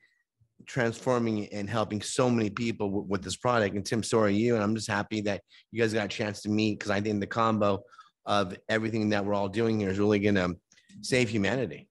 transforming 0.67 1.47
and 1.49 1.69
helping 1.69 2.03
so 2.03 2.31
many 2.31 2.51
people 2.51 2.91
with, 2.91 3.07
with 3.07 3.23
this 3.23 3.37
product. 3.37 3.75
And 3.75 3.85
Tim, 3.85 4.03
so 4.03 4.21
are 4.21 4.29
you. 4.29 4.55
And 4.55 4.63
I'm 4.63 4.75
just 4.75 4.91
happy 4.91 5.21
that 5.23 5.43
you 5.71 5.81
guys 5.81 5.93
got 5.93 6.07
a 6.07 6.09
chance 6.09 6.43
to 6.43 6.49
meet 6.49 6.79
because 6.79 6.91
I 6.91 7.01
think 7.01 7.21
the 7.21 7.27
combo 7.27 7.83
of 8.27 8.57
everything 8.69 9.09
that 9.11 9.25
we're 9.25 9.35
all 9.35 9.49
doing 9.49 9.81
here 9.81 9.91
is 9.91 9.99
really 9.99 10.19
going 10.19 10.35
to 10.35 10.57
save 11.01 11.29
humanity. 11.29 11.89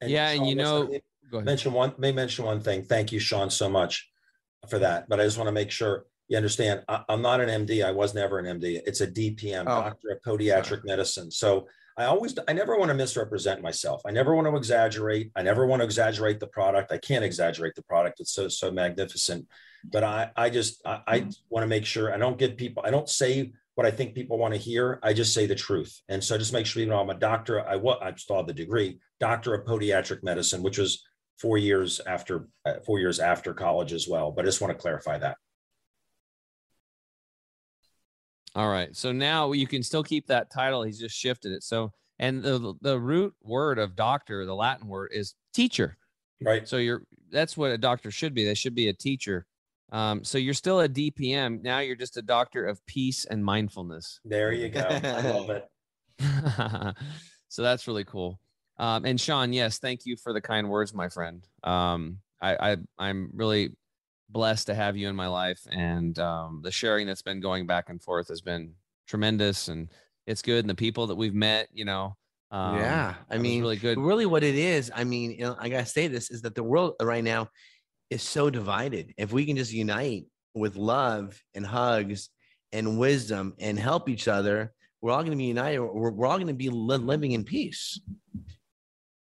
And 0.00 0.10
yeah, 0.10 0.30
and 0.30 0.46
you 0.46 0.54
know, 0.56 0.90
mention 1.32 1.72
one 1.72 1.94
may 1.96 2.12
mention 2.12 2.44
one 2.44 2.60
thing. 2.60 2.82
Thank 2.82 3.12
you, 3.12 3.20
Sean, 3.20 3.50
so 3.50 3.68
much 3.68 4.10
for 4.68 4.78
that. 4.80 5.08
But 5.08 5.20
I 5.20 5.24
just 5.24 5.38
want 5.38 5.48
to 5.48 5.52
make 5.52 5.70
sure 5.70 6.06
you 6.28 6.36
understand. 6.36 6.82
I, 6.88 7.04
am 7.08 7.22
not 7.22 7.40
an 7.40 7.66
MD. 7.66 7.84
I 7.84 7.92
was 7.92 8.14
never 8.14 8.38
an 8.38 8.60
MD. 8.60 8.80
It's 8.84 9.00
a 9.00 9.06
DPM, 9.06 9.62
oh. 9.62 9.82
Doctor 9.82 10.08
of 10.10 10.22
Podiatric 10.26 10.84
Medicine. 10.84 11.30
So 11.30 11.68
I 11.96 12.04
always, 12.04 12.34
I 12.48 12.52
never 12.52 12.78
want 12.78 12.88
to 12.88 12.94
misrepresent 12.94 13.62
myself. 13.62 14.02
I 14.06 14.10
never 14.10 14.34
want 14.34 14.46
to 14.48 14.56
exaggerate. 14.56 15.30
I 15.36 15.42
never 15.42 15.66
want 15.66 15.80
to 15.80 15.84
exaggerate 15.84 16.40
the 16.40 16.46
product. 16.46 16.92
I 16.92 16.98
can't 16.98 17.24
exaggerate 17.24 17.74
the 17.74 17.82
product. 17.82 18.20
It's 18.20 18.32
so, 18.32 18.48
so 18.48 18.70
magnificent. 18.70 19.46
But 19.84 20.04
I, 20.04 20.30
I 20.36 20.50
just, 20.50 20.80
I, 20.86 21.00
I 21.06 21.28
want 21.50 21.64
to 21.64 21.68
make 21.68 21.84
sure 21.84 22.14
I 22.14 22.18
don't 22.18 22.38
get 22.38 22.56
people, 22.56 22.82
I 22.86 22.90
don't 22.90 23.08
say 23.08 23.52
what 23.74 23.86
I 23.86 23.90
think 23.90 24.14
people 24.14 24.38
want 24.38 24.54
to 24.54 24.60
hear. 24.60 24.98
I 25.02 25.12
just 25.12 25.34
say 25.34 25.46
the 25.46 25.54
truth. 25.54 26.00
And 26.08 26.22
so 26.22 26.36
just 26.36 26.52
make 26.52 26.66
sure 26.66 26.82
you 26.82 26.88
know 26.88 27.00
I'm 27.00 27.10
a 27.10 27.14
doctor. 27.14 27.66
I 27.66 27.76
what 27.76 28.02
I 28.02 28.14
still 28.16 28.36
have 28.36 28.46
the 28.46 28.52
degree, 28.52 28.98
doctor 29.18 29.54
of 29.54 29.66
podiatric 29.66 30.22
medicine, 30.22 30.62
which 30.62 30.78
was 30.78 31.02
four 31.38 31.58
years 31.58 32.00
after 32.06 32.48
uh, 32.66 32.74
four 32.84 32.98
years 32.98 33.18
after 33.18 33.54
college 33.54 33.92
as 33.92 34.06
well. 34.06 34.30
But 34.30 34.44
I 34.44 34.48
just 34.48 34.60
want 34.60 34.72
to 34.72 34.80
clarify 34.80 35.18
that. 35.18 35.36
All 38.54 38.68
right. 38.68 38.94
So 38.94 39.12
now 39.12 39.52
you 39.52 39.66
can 39.66 39.82
still 39.82 40.02
keep 40.02 40.26
that 40.26 40.50
title. 40.50 40.82
He's 40.82 40.98
just 40.98 41.16
shifted 41.16 41.52
it. 41.52 41.62
So, 41.62 41.92
and 42.18 42.42
the 42.42 42.74
the 42.82 42.98
root 42.98 43.34
word 43.42 43.78
of 43.78 43.96
doctor, 43.96 44.44
the 44.44 44.54
Latin 44.54 44.88
word 44.88 45.10
is 45.12 45.34
teacher. 45.54 45.96
Right. 46.40 46.68
So 46.68 46.76
you're 46.76 47.02
that's 47.30 47.56
what 47.56 47.70
a 47.70 47.78
doctor 47.78 48.10
should 48.10 48.34
be. 48.34 48.44
They 48.44 48.54
should 48.54 48.74
be 48.74 48.88
a 48.88 48.92
teacher. 48.92 49.46
Um, 49.90 50.24
so 50.24 50.38
you're 50.38 50.54
still 50.54 50.80
a 50.80 50.88
DPM. 50.88 51.62
Now 51.62 51.80
you're 51.80 51.96
just 51.96 52.16
a 52.16 52.22
doctor 52.22 52.66
of 52.66 52.84
peace 52.86 53.24
and 53.26 53.44
mindfulness. 53.44 54.20
There 54.24 54.52
you 54.52 54.68
go. 54.68 54.80
I 54.80 55.30
love 55.30 55.50
it. 55.50 55.68
so 57.48 57.62
that's 57.62 57.86
really 57.86 58.04
cool. 58.04 58.38
Um, 58.78 59.04
and 59.04 59.20
Sean, 59.20 59.52
yes, 59.52 59.78
thank 59.78 60.06
you 60.06 60.16
for 60.16 60.32
the 60.32 60.40
kind 60.40 60.68
words, 60.70 60.94
my 60.94 61.08
friend. 61.08 61.46
Um, 61.62 62.18
I, 62.40 62.72
I 62.72 62.76
I'm 62.98 63.30
really 63.34 63.76
blessed 64.32 64.66
to 64.68 64.74
have 64.74 64.96
you 64.96 65.08
in 65.08 65.16
my 65.16 65.28
life, 65.28 65.60
and 65.70 66.18
um, 66.18 66.60
the 66.62 66.70
sharing 66.70 67.06
that's 67.06 67.22
been 67.22 67.40
going 67.40 67.66
back 67.66 67.88
and 67.88 68.02
forth 68.02 68.28
has 68.28 68.40
been 68.40 68.72
tremendous, 69.06 69.68
and 69.68 69.88
it's 70.26 70.42
good. 70.42 70.64
And 70.64 70.70
the 70.70 70.74
people 70.74 71.06
that 71.08 71.14
we've 71.14 71.34
met, 71.34 71.68
you 71.72 71.84
know, 71.84 72.16
um, 72.50 72.76
yeah, 72.78 73.14
I 73.30 73.38
mean, 73.38 73.60
really 73.60 73.76
good. 73.76 73.98
Really, 73.98 74.26
what 74.26 74.44
it 74.44 74.54
is, 74.54 74.90
I 74.94 75.04
mean, 75.04 75.32
you 75.32 75.40
know, 75.40 75.56
I 75.58 75.68
gotta 75.68 75.86
say 75.86 76.06
this 76.06 76.30
is 76.30 76.42
that 76.42 76.54
the 76.54 76.62
world 76.62 76.94
right 77.00 77.24
now 77.24 77.48
is 78.10 78.22
so 78.22 78.50
divided. 78.50 79.14
If 79.16 79.32
we 79.32 79.46
can 79.46 79.56
just 79.56 79.72
unite 79.72 80.26
with 80.54 80.76
love 80.76 81.40
and 81.54 81.64
hugs 81.64 82.28
and 82.72 82.98
wisdom 82.98 83.54
and 83.58 83.78
help 83.78 84.08
each 84.08 84.28
other, 84.28 84.72
we're 85.00 85.12
all 85.12 85.22
going 85.22 85.32
to 85.32 85.36
be 85.36 85.44
united. 85.44 85.80
We're, 85.80 86.10
we're 86.10 86.26
all 86.26 86.36
going 86.36 86.46
to 86.48 86.54
be 86.54 86.68
li- 86.68 86.96
living 86.96 87.32
in 87.32 87.44
peace. 87.44 88.00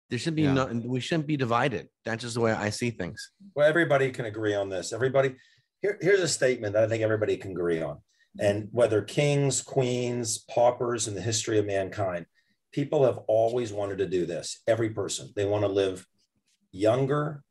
There 0.10 0.18
should 0.18 0.36
be 0.36 0.44
Yeah. 0.44 0.54
no, 0.54 0.66
we 0.86 1.00
shouldn't 1.00 1.28
be 1.28 1.38
divided. 1.38 1.88
That's 2.04 2.24
just 2.24 2.34
the 2.36 2.42
way 2.42 2.52
I 2.52 2.70
see 2.72 2.90
things. 2.90 3.32
Well, 3.56 3.68
everybody 3.68 4.12
can 4.12 4.26
agree 4.26 4.56
on 4.56 4.70
this. 4.70 4.92
Everybody, 4.92 5.36
here, 5.82 5.98
here's 6.02 6.22
a 6.22 6.28
statement 6.28 6.74
that 6.74 6.84
I 6.84 6.88
think 6.88 7.04
everybody 7.04 7.38
can 7.38 7.52
agree 7.52 7.82
on. 7.82 8.00
And 8.40 8.70
whether 8.72 9.02
kings, 9.02 9.62
queens, 9.62 10.40
paupers 10.50 11.08
in 11.08 11.16
the 11.16 11.22
history 11.22 11.60
of 11.60 11.66
mankind, 11.66 12.26
people 12.72 13.04
have 13.06 13.18
always 13.28 13.72
wanted 13.72 13.98
to 14.00 14.08
do 14.08 14.26
this. 14.26 14.62
Every 14.68 14.90
person, 14.90 15.32
they 15.36 15.46
want 15.46 15.64
to 15.64 15.68
live 15.68 16.06
younger, 16.72 17.44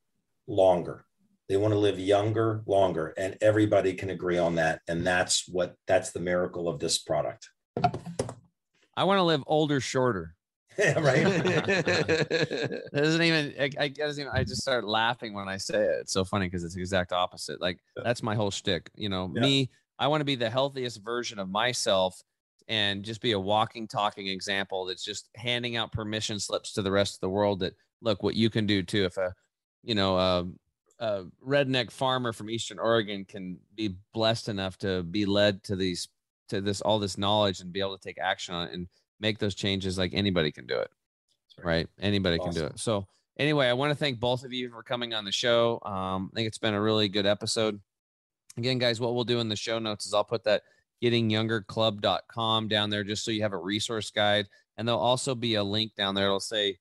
longer. 0.47 1.05
They 1.49 1.57
want 1.57 1.73
to 1.75 1.79
live 1.79 1.99
younger, 1.99 2.63
longer. 2.67 3.15
And 3.17 3.37
everybody 3.41 3.95
can 3.95 4.11
agree 4.11 4.39
on 4.39 4.57
that. 4.57 4.81
And 4.89 5.07
that's 5.07 5.49
what, 5.49 5.75
that's 5.87 6.11
the 6.11 6.21
miracle 6.21 6.69
of 6.69 6.79
this 6.79 6.99
product. 6.99 7.49
I 8.97 9.05
want 9.05 9.19
to 9.19 9.23
live 9.23 9.43
older, 9.47 9.81
shorter. 9.81 10.35
right? 10.97 11.27
It 12.31 12.93
doesn't 12.93 13.23
even 13.23 13.55
I, 13.59 13.71
I 13.79 13.89
doesn't 13.89 14.23
even 14.23 14.33
I 14.35 14.45
just 14.45 14.63
start 14.63 14.85
laughing 14.87 15.35
when 15.35 15.49
I 15.49 15.57
say 15.57 15.79
it. 15.83 15.99
It's 16.01 16.13
so 16.13 16.25
funny 16.25 16.47
because 16.47 16.65
it's 16.65 16.75
the 16.75 16.81
exact 16.81 17.13
opposite. 17.13 17.61
Like 17.61 17.79
that's 17.97 18.23
my 18.23 18.35
whole 18.35 18.51
shtick. 18.51 18.91
You 18.95 19.09
know, 19.09 19.31
Yeah. 19.35 19.43
me, 19.43 19.71
I 19.99 20.07
want 20.07 20.21
to 20.21 20.25
be 20.25 20.37
the 20.37 20.51
healthiest 20.51 21.03
version 21.03 21.39
of 21.39 21.49
myself 21.49 22.23
and 22.69 23.05
just 23.05 23.21
be 23.21 23.33
a 23.33 23.41
walking, 23.41 23.89
talking 23.89 24.29
example 24.29 24.85
that's 24.85 25.05
just 25.05 25.29
handing 25.35 25.77
out 25.77 25.91
permission 25.91 26.39
slips 26.39 26.73
to 26.75 26.83
the 26.83 26.93
rest 26.93 27.15
of 27.17 27.21
the 27.21 27.31
world 27.31 27.61
that 27.61 27.75
look 28.01 28.23
what 28.23 28.35
you 28.35 28.51
can 28.51 28.67
do 28.67 28.83
too. 28.83 29.05
If 29.05 29.17
a 29.17 29.35
you 29.83 29.95
know 29.95 30.17
a, 30.17 30.47
a 31.01 31.25
redneck 31.45 31.91
farmer 31.91 32.33
from 32.33 32.51
Eastern 32.51 32.79
Oregon 32.79 33.25
can 33.25 33.59
be 33.75 33.97
blessed 34.15 34.49
enough 34.49 34.79
to 34.79 35.03
be 35.03 35.27
led 35.27 35.65
to 35.65 35.77
these 35.77 36.09
to 36.51 36.61
this 36.61 36.81
all 36.81 36.99
this 36.99 37.19
knowledge 37.19 37.61
and 37.61 37.73
be 37.73 37.81
able 37.81 37.99
to 37.99 38.03
take 38.03 38.19
action 38.21 38.55
on 38.55 38.69
it 38.69 38.75
and 38.75 38.87
make 39.21 39.39
those 39.39 39.55
changes 39.55 39.99
like 39.99 40.13
anybody 40.15 40.53
can 40.53 40.67
do 40.67 40.79
it 40.79 40.91
right. 41.63 41.89
anybody 42.01 42.39
can 42.39 42.53
do 42.53 42.65
it. 42.65 42.79
So 42.79 43.07
anyway 43.39 43.69
i 43.69 43.73
want 43.73 43.91
to 43.91 43.95
thank 43.95 44.19
both 44.19 44.45
of 44.45 44.53
you 44.53 44.71
for 44.71 44.83
coming 44.83 45.15
on 45.15 45.25
the 45.25 45.33
show. 45.33 45.81
Um, 45.85 46.31
i 46.33 46.37
think 46.37 46.49
it's 46.49 46.59
been 46.59 46.75
a 46.75 46.81
really 46.81 47.09
good 47.09 47.27
episode. 47.27 47.81
Again 48.57 48.79
guys 48.79 49.01
what 49.01 49.15
we'll 49.15 49.25
do 49.25 49.41
in 49.41 49.49
the 49.49 49.57
show 49.57 49.79
notes 49.79 50.07
is 50.07 50.15
i'll 50.15 50.25
put 50.25 50.45
that 50.45 50.63
gettingyoungerclub.com 51.03 52.69
down 52.69 52.91
there 52.91 53.05
just 53.05 53.25
so 53.25 53.31
you 53.31 53.43
have 53.43 53.53
a 53.53 53.59
resource 53.59 54.11
guide. 54.11 54.49
And 54.77 54.87
there'll 54.87 55.01
also 55.01 55.35
be 55.35 55.55
a 55.55 55.65
link 55.65 55.95
down 55.97 56.15
there. 56.15 56.27
It'll 56.27 56.41
say 56.41 56.79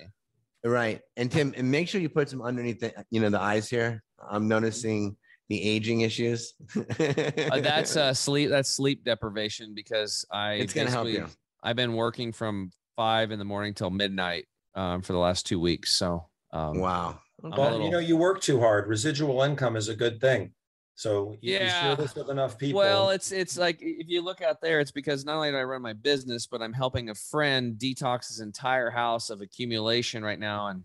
Right. 0.64 1.00
And 1.16 1.30
Tim, 1.30 1.52
and 1.56 1.70
make 1.70 1.88
sure 1.88 2.00
you 2.00 2.08
put 2.08 2.30
some 2.30 2.40
underneath 2.40 2.80
the, 2.80 2.92
you 3.10 3.20
know, 3.20 3.28
the 3.28 3.40
eyes 3.40 3.68
here. 3.68 4.02
I'm 4.26 4.48
noticing 4.48 5.16
the 5.50 5.62
aging 5.62 6.00
issues. 6.00 6.54
uh, 6.74 7.60
that's 7.60 7.96
uh 7.96 8.14
sleep. 8.14 8.48
That's 8.48 8.70
sleep 8.70 9.04
deprivation 9.04 9.74
because 9.74 10.24
I. 10.30 10.54
it's 10.54 10.72
gonna 10.72 10.90
help 10.90 11.08
you. 11.08 11.26
I've 11.62 11.76
been 11.76 11.94
working 11.94 12.32
from 12.32 12.70
five 12.96 13.30
in 13.30 13.38
the 13.38 13.44
morning 13.44 13.74
till 13.74 13.90
midnight 13.90 14.46
um, 14.74 15.02
for 15.02 15.12
the 15.12 15.18
last 15.18 15.46
two 15.46 15.60
weeks. 15.60 15.96
So 15.96 16.28
um, 16.52 16.78
Wow. 16.78 17.20
Well, 17.42 17.52
little- 17.72 17.84
you 17.84 17.90
know, 17.90 17.98
you 17.98 18.16
work 18.16 18.40
too 18.40 18.60
hard. 18.60 18.88
Residual 18.88 19.42
income 19.42 19.76
is 19.76 19.88
a 19.88 19.94
good 19.94 20.20
thing. 20.20 20.52
So 20.94 21.36
you, 21.40 21.52
you 21.54 21.58
Yeah. 21.58 21.80
share 21.80 21.96
this 21.96 22.14
with 22.14 22.30
enough 22.30 22.58
people. 22.58 22.78
Well, 22.80 23.10
it's 23.10 23.32
it's 23.32 23.58
like 23.58 23.78
if 23.80 24.08
you 24.08 24.22
look 24.22 24.40
out 24.42 24.60
there, 24.60 24.80
it's 24.80 24.92
because 24.92 25.24
not 25.24 25.36
only 25.36 25.50
do 25.50 25.56
I 25.56 25.64
run 25.64 25.82
my 25.82 25.92
business, 25.92 26.46
but 26.46 26.62
I'm 26.62 26.72
helping 26.72 27.10
a 27.10 27.14
friend 27.14 27.76
detox 27.78 28.28
his 28.28 28.40
entire 28.40 28.90
house 28.90 29.30
of 29.30 29.40
accumulation 29.40 30.24
right 30.24 30.38
now, 30.38 30.68
and, 30.68 30.84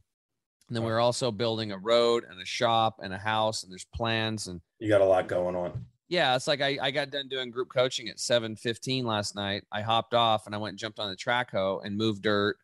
and 0.67 0.75
then 0.75 0.83
we're 0.83 0.99
also 0.99 1.31
building 1.31 1.71
a 1.71 1.77
road 1.77 2.23
and 2.29 2.41
a 2.41 2.45
shop 2.45 2.99
and 3.03 3.13
a 3.13 3.17
house, 3.17 3.63
and 3.63 3.71
there's 3.71 3.85
plans 3.93 4.47
and 4.47 4.61
you 4.79 4.89
got 4.89 5.01
a 5.01 5.05
lot 5.05 5.27
going 5.27 5.55
on. 5.55 5.85
yeah, 6.07 6.35
it's 6.35 6.47
like 6.47 6.61
I, 6.61 6.77
I 6.81 6.91
got 6.91 7.11
done 7.11 7.27
doing 7.27 7.51
group 7.51 7.69
coaching 7.71 8.09
at 8.09 8.17
7:15 8.17 9.03
last 9.05 9.35
night. 9.35 9.63
I 9.71 9.81
hopped 9.81 10.13
off 10.13 10.45
and 10.47 10.55
I 10.55 10.57
went 10.57 10.71
and 10.71 10.79
jumped 10.79 10.99
on 10.99 11.09
the 11.09 11.15
track 11.15 11.51
hoe 11.51 11.81
and 11.83 11.95
moved 11.97 12.23
dirt 12.23 12.57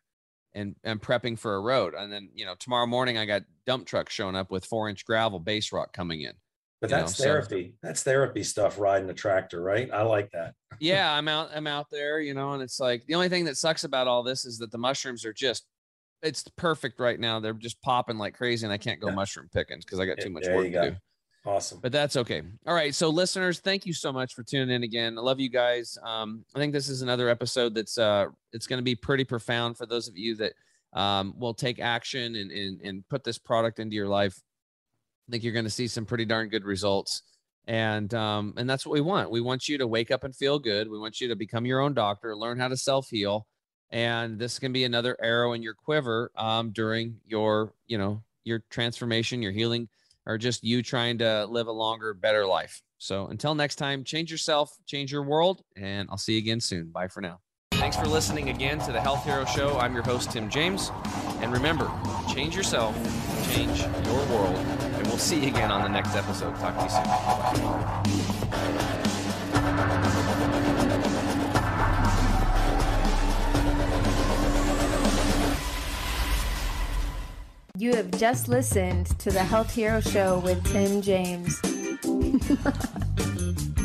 and 0.54 0.74
and 0.82 1.00
prepping 1.00 1.38
for 1.38 1.54
a 1.56 1.60
road. 1.60 1.94
And 1.94 2.12
then, 2.12 2.30
you 2.34 2.44
know, 2.44 2.54
tomorrow 2.58 2.86
morning 2.86 3.18
I 3.18 3.24
got 3.26 3.42
dump 3.66 3.86
trucks 3.86 4.12
showing 4.14 4.34
up 4.36 4.50
with 4.50 4.64
four 4.64 4.88
inch 4.88 5.04
gravel 5.04 5.38
base 5.38 5.70
rock 5.72 5.92
coming 5.92 6.22
in. 6.22 6.32
But 6.80 6.90
You 6.90 6.96
know, 6.96 7.02
that's 7.02 7.16
so- 7.16 7.24
therapy. 7.24 7.74
That's 7.82 8.02
therapy 8.02 8.42
stuff, 8.42 8.78
riding 8.78 9.08
a 9.08 9.14
tractor, 9.14 9.62
right? 9.62 9.90
I 9.92 10.02
like 10.02 10.30
that. 10.32 10.54
Yeah, 10.78 11.10
I'm 11.16 11.26
out, 11.28 11.50
I'm 11.54 11.66
out 11.66 11.86
there, 11.90 12.20
you 12.20 12.34
know, 12.34 12.52
and 12.52 12.62
it's 12.62 12.78
like 12.80 13.06
the 13.06 13.14
only 13.14 13.28
thing 13.30 13.44
that 13.46 13.56
sucks 13.56 13.84
about 13.84 14.06
all 14.08 14.22
this 14.22 14.44
is 14.44 14.58
that 14.58 14.70
the 14.70 14.78
mushrooms 14.78 15.24
are 15.24 15.32
just 15.32 15.66
it's 16.22 16.44
perfect 16.56 16.98
right 16.98 17.20
now. 17.20 17.38
They're 17.40 17.52
just 17.52 17.80
popping 17.82 18.16
like 18.18 18.34
crazy, 18.34 18.64
and 18.66 18.72
I 18.72 18.78
can't 18.78 19.00
go 19.00 19.08
Yeah. 19.08 19.14
much 19.14 19.38
picking 19.52 19.78
because 19.80 20.00
I 20.00 20.06
got 20.06 20.18
too 20.18 20.30
much 20.30 20.44
There 20.44 20.56
work 20.56 20.64
you 20.66 20.72
to 20.72 20.78
go. 20.78 20.90
do. 20.90 20.96
Awesome. 21.44 21.78
but 21.80 21.92
that's 21.92 22.16
okay. 22.16 22.42
All 22.66 22.74
right. 22.74 22.92
So 22.92 23.08
listeners, 23.08 23.60
thank 23.60 23.86
you 23.86 23.92
so 23.92 24.12
much 24.12 24.34
for 24.34 24.42
tuning 24.42 24.74
in 24.74 24.82
again. 24.82 25.16
I 25.16 25.20
love 25.20 25.38
you 25.38 25.48
guys. 25.48 25.96
Um, 26.02 26.44
I 26.56 26.58
think 26.58 26.72
this 26.72 26.88
is 26.88 27.02
another 27.02 27.28
episode 27.28 27.72
that's 27.74 27.98
uh 27.98 28.26
it's 28.52 28.66
gonna 28.66 28.82
be 28.82 28.96
pretty 28.96 29.22
profound 29.24 29.76
for 29.78 29.86
those 29.86 30.08
of 30.08 30.16
you 30.16 30.34
that 30.36 30.54
um 30.92 31.34
will 31.38 31.54
take 31.54 31.78
action 31.78 32.34
and 32.34 32.50
and, 32.50 32.80
and 32.80 33.08
put 33.08 33.22
this 33.22 33.38
product 33.38 33.78
into 33.78 33.94
your 33.94 34.08
life. 34.08 34.40
I 35.28 35.32
think 35.32 35.44
you're 35.44 35.52
gonna 35.52 35.70
see 35.70 35.88
some 35.88 36.06
pretty 36.06 36.24
darn 36.24 36.48
good 36.48 36.64
results. 36.64 37.22
And 37.66 38.12
um, 38.14 38.54
and 38.56 38.70
that's 38.70 38.86
what 38.86 38.92
we 38.92 39.00
want. 39.00 39.30
We 39.30 39.40
want 39.40 39.68
you 39.68 39.78
to 39.78 39.86
wake 39.86 40.10
up 40.10 40.24
and 40.24 40.34
feel 40.34 40.58
good. 40.58 40.88
We 40.88 40.98
want 40.98 41.20
you 41.20 41.28
to 41.28 41.36
become 41.36 41.66
your 41.66 41.80
own 41.80 41.94
doctor, 41.94 42.36
learn 42.36 42.58
how 42.58 42.68
to 42.68 42.76
self-heal. 42.76 43.46
And 43.90 44.38
this 44.38 44.58
can 44.58 44.72
be 44.72 44.84
another 44.84 45.16
arrow 45.20 45.52
in 45.52 45.62
your 45.62 45.74
quiver 45.74 46.30
um, 46.36 46.70
during 46.70 47.20
your, 47.26 47.72
you 47.86 47.98
know, 47.98 48.22
your 48.44 48.62
transformation, 48.70 49.42
your 49.42 49.52
healing 49.52 49.88
or 50.26 50.36
just 50.36 50.64
you 50.64 50.82
trying 50.82 51.18
to 51.18 51.46
live 51.46 51.68
a 51.68 51.72
longer, 51.72 52.12
better 52.12 52.46
life. 52.46 52.82
So 52.98 53.28
until 53.28 53.54
next 53.54 53.76
time, 53.76 54.04
change 54.04 54.30
yourself, 54.30 54.76
change 54.86 55.12
your 55.12 55.22
world, 55.22 55.62
and 55.76 56.08
I'll 56.10 56.18
see 56.18 56.32
you 56.32 56.38
again 56.38 56.60
soon. 56.60 56.90
Bye 56.90 57.08
for 57.08 57.20
now. 57.20 57.40
Thanks 57.72 57.96
for 57.96 58.06
listening 58.06 58.48
again 58.50 58.78
to 58.80 58.92
the 58.92 59.00
Health 59.00 59.24
Hero 59.24 59.44
Show. 59.44 59.78
I'm 59.78 59.94
your 59.94 60.02
host, 60.02 60.32
Tim 60.32 60.50
James. 60.50 60.90
And 61.40 61.52
remember, 61.52 61.90
change 62.32 62.56
yourself, 62.56 62.94
change 63.54 63.80
your 63.80 64.26
world, 64.26 64.56
and 65.06 65.12
we'll 65.12 65.18
see 65.18 65.40
you 65.40 65.48
again 65.48 65.70
on 65.70 65.82
the 65.82 65.88
next 65.88 66.16
episode. 66.16 66.52
Talk 66.56 66.76
to 66.76 66.82
you 66.82 66.90
soon. 66.90 67.04
You 77.78 77.94
have 77.94 78.10
just 78.18 78.48
listened 78.48 79.06
to 79.20 79.30
the 79.30 79.44
Health 79.44 79.72
Hero 79.72 80.00
Show 80.00 80.40
with 80.40 80.64
Tim 80.72 81.02
James. 81.02 81.60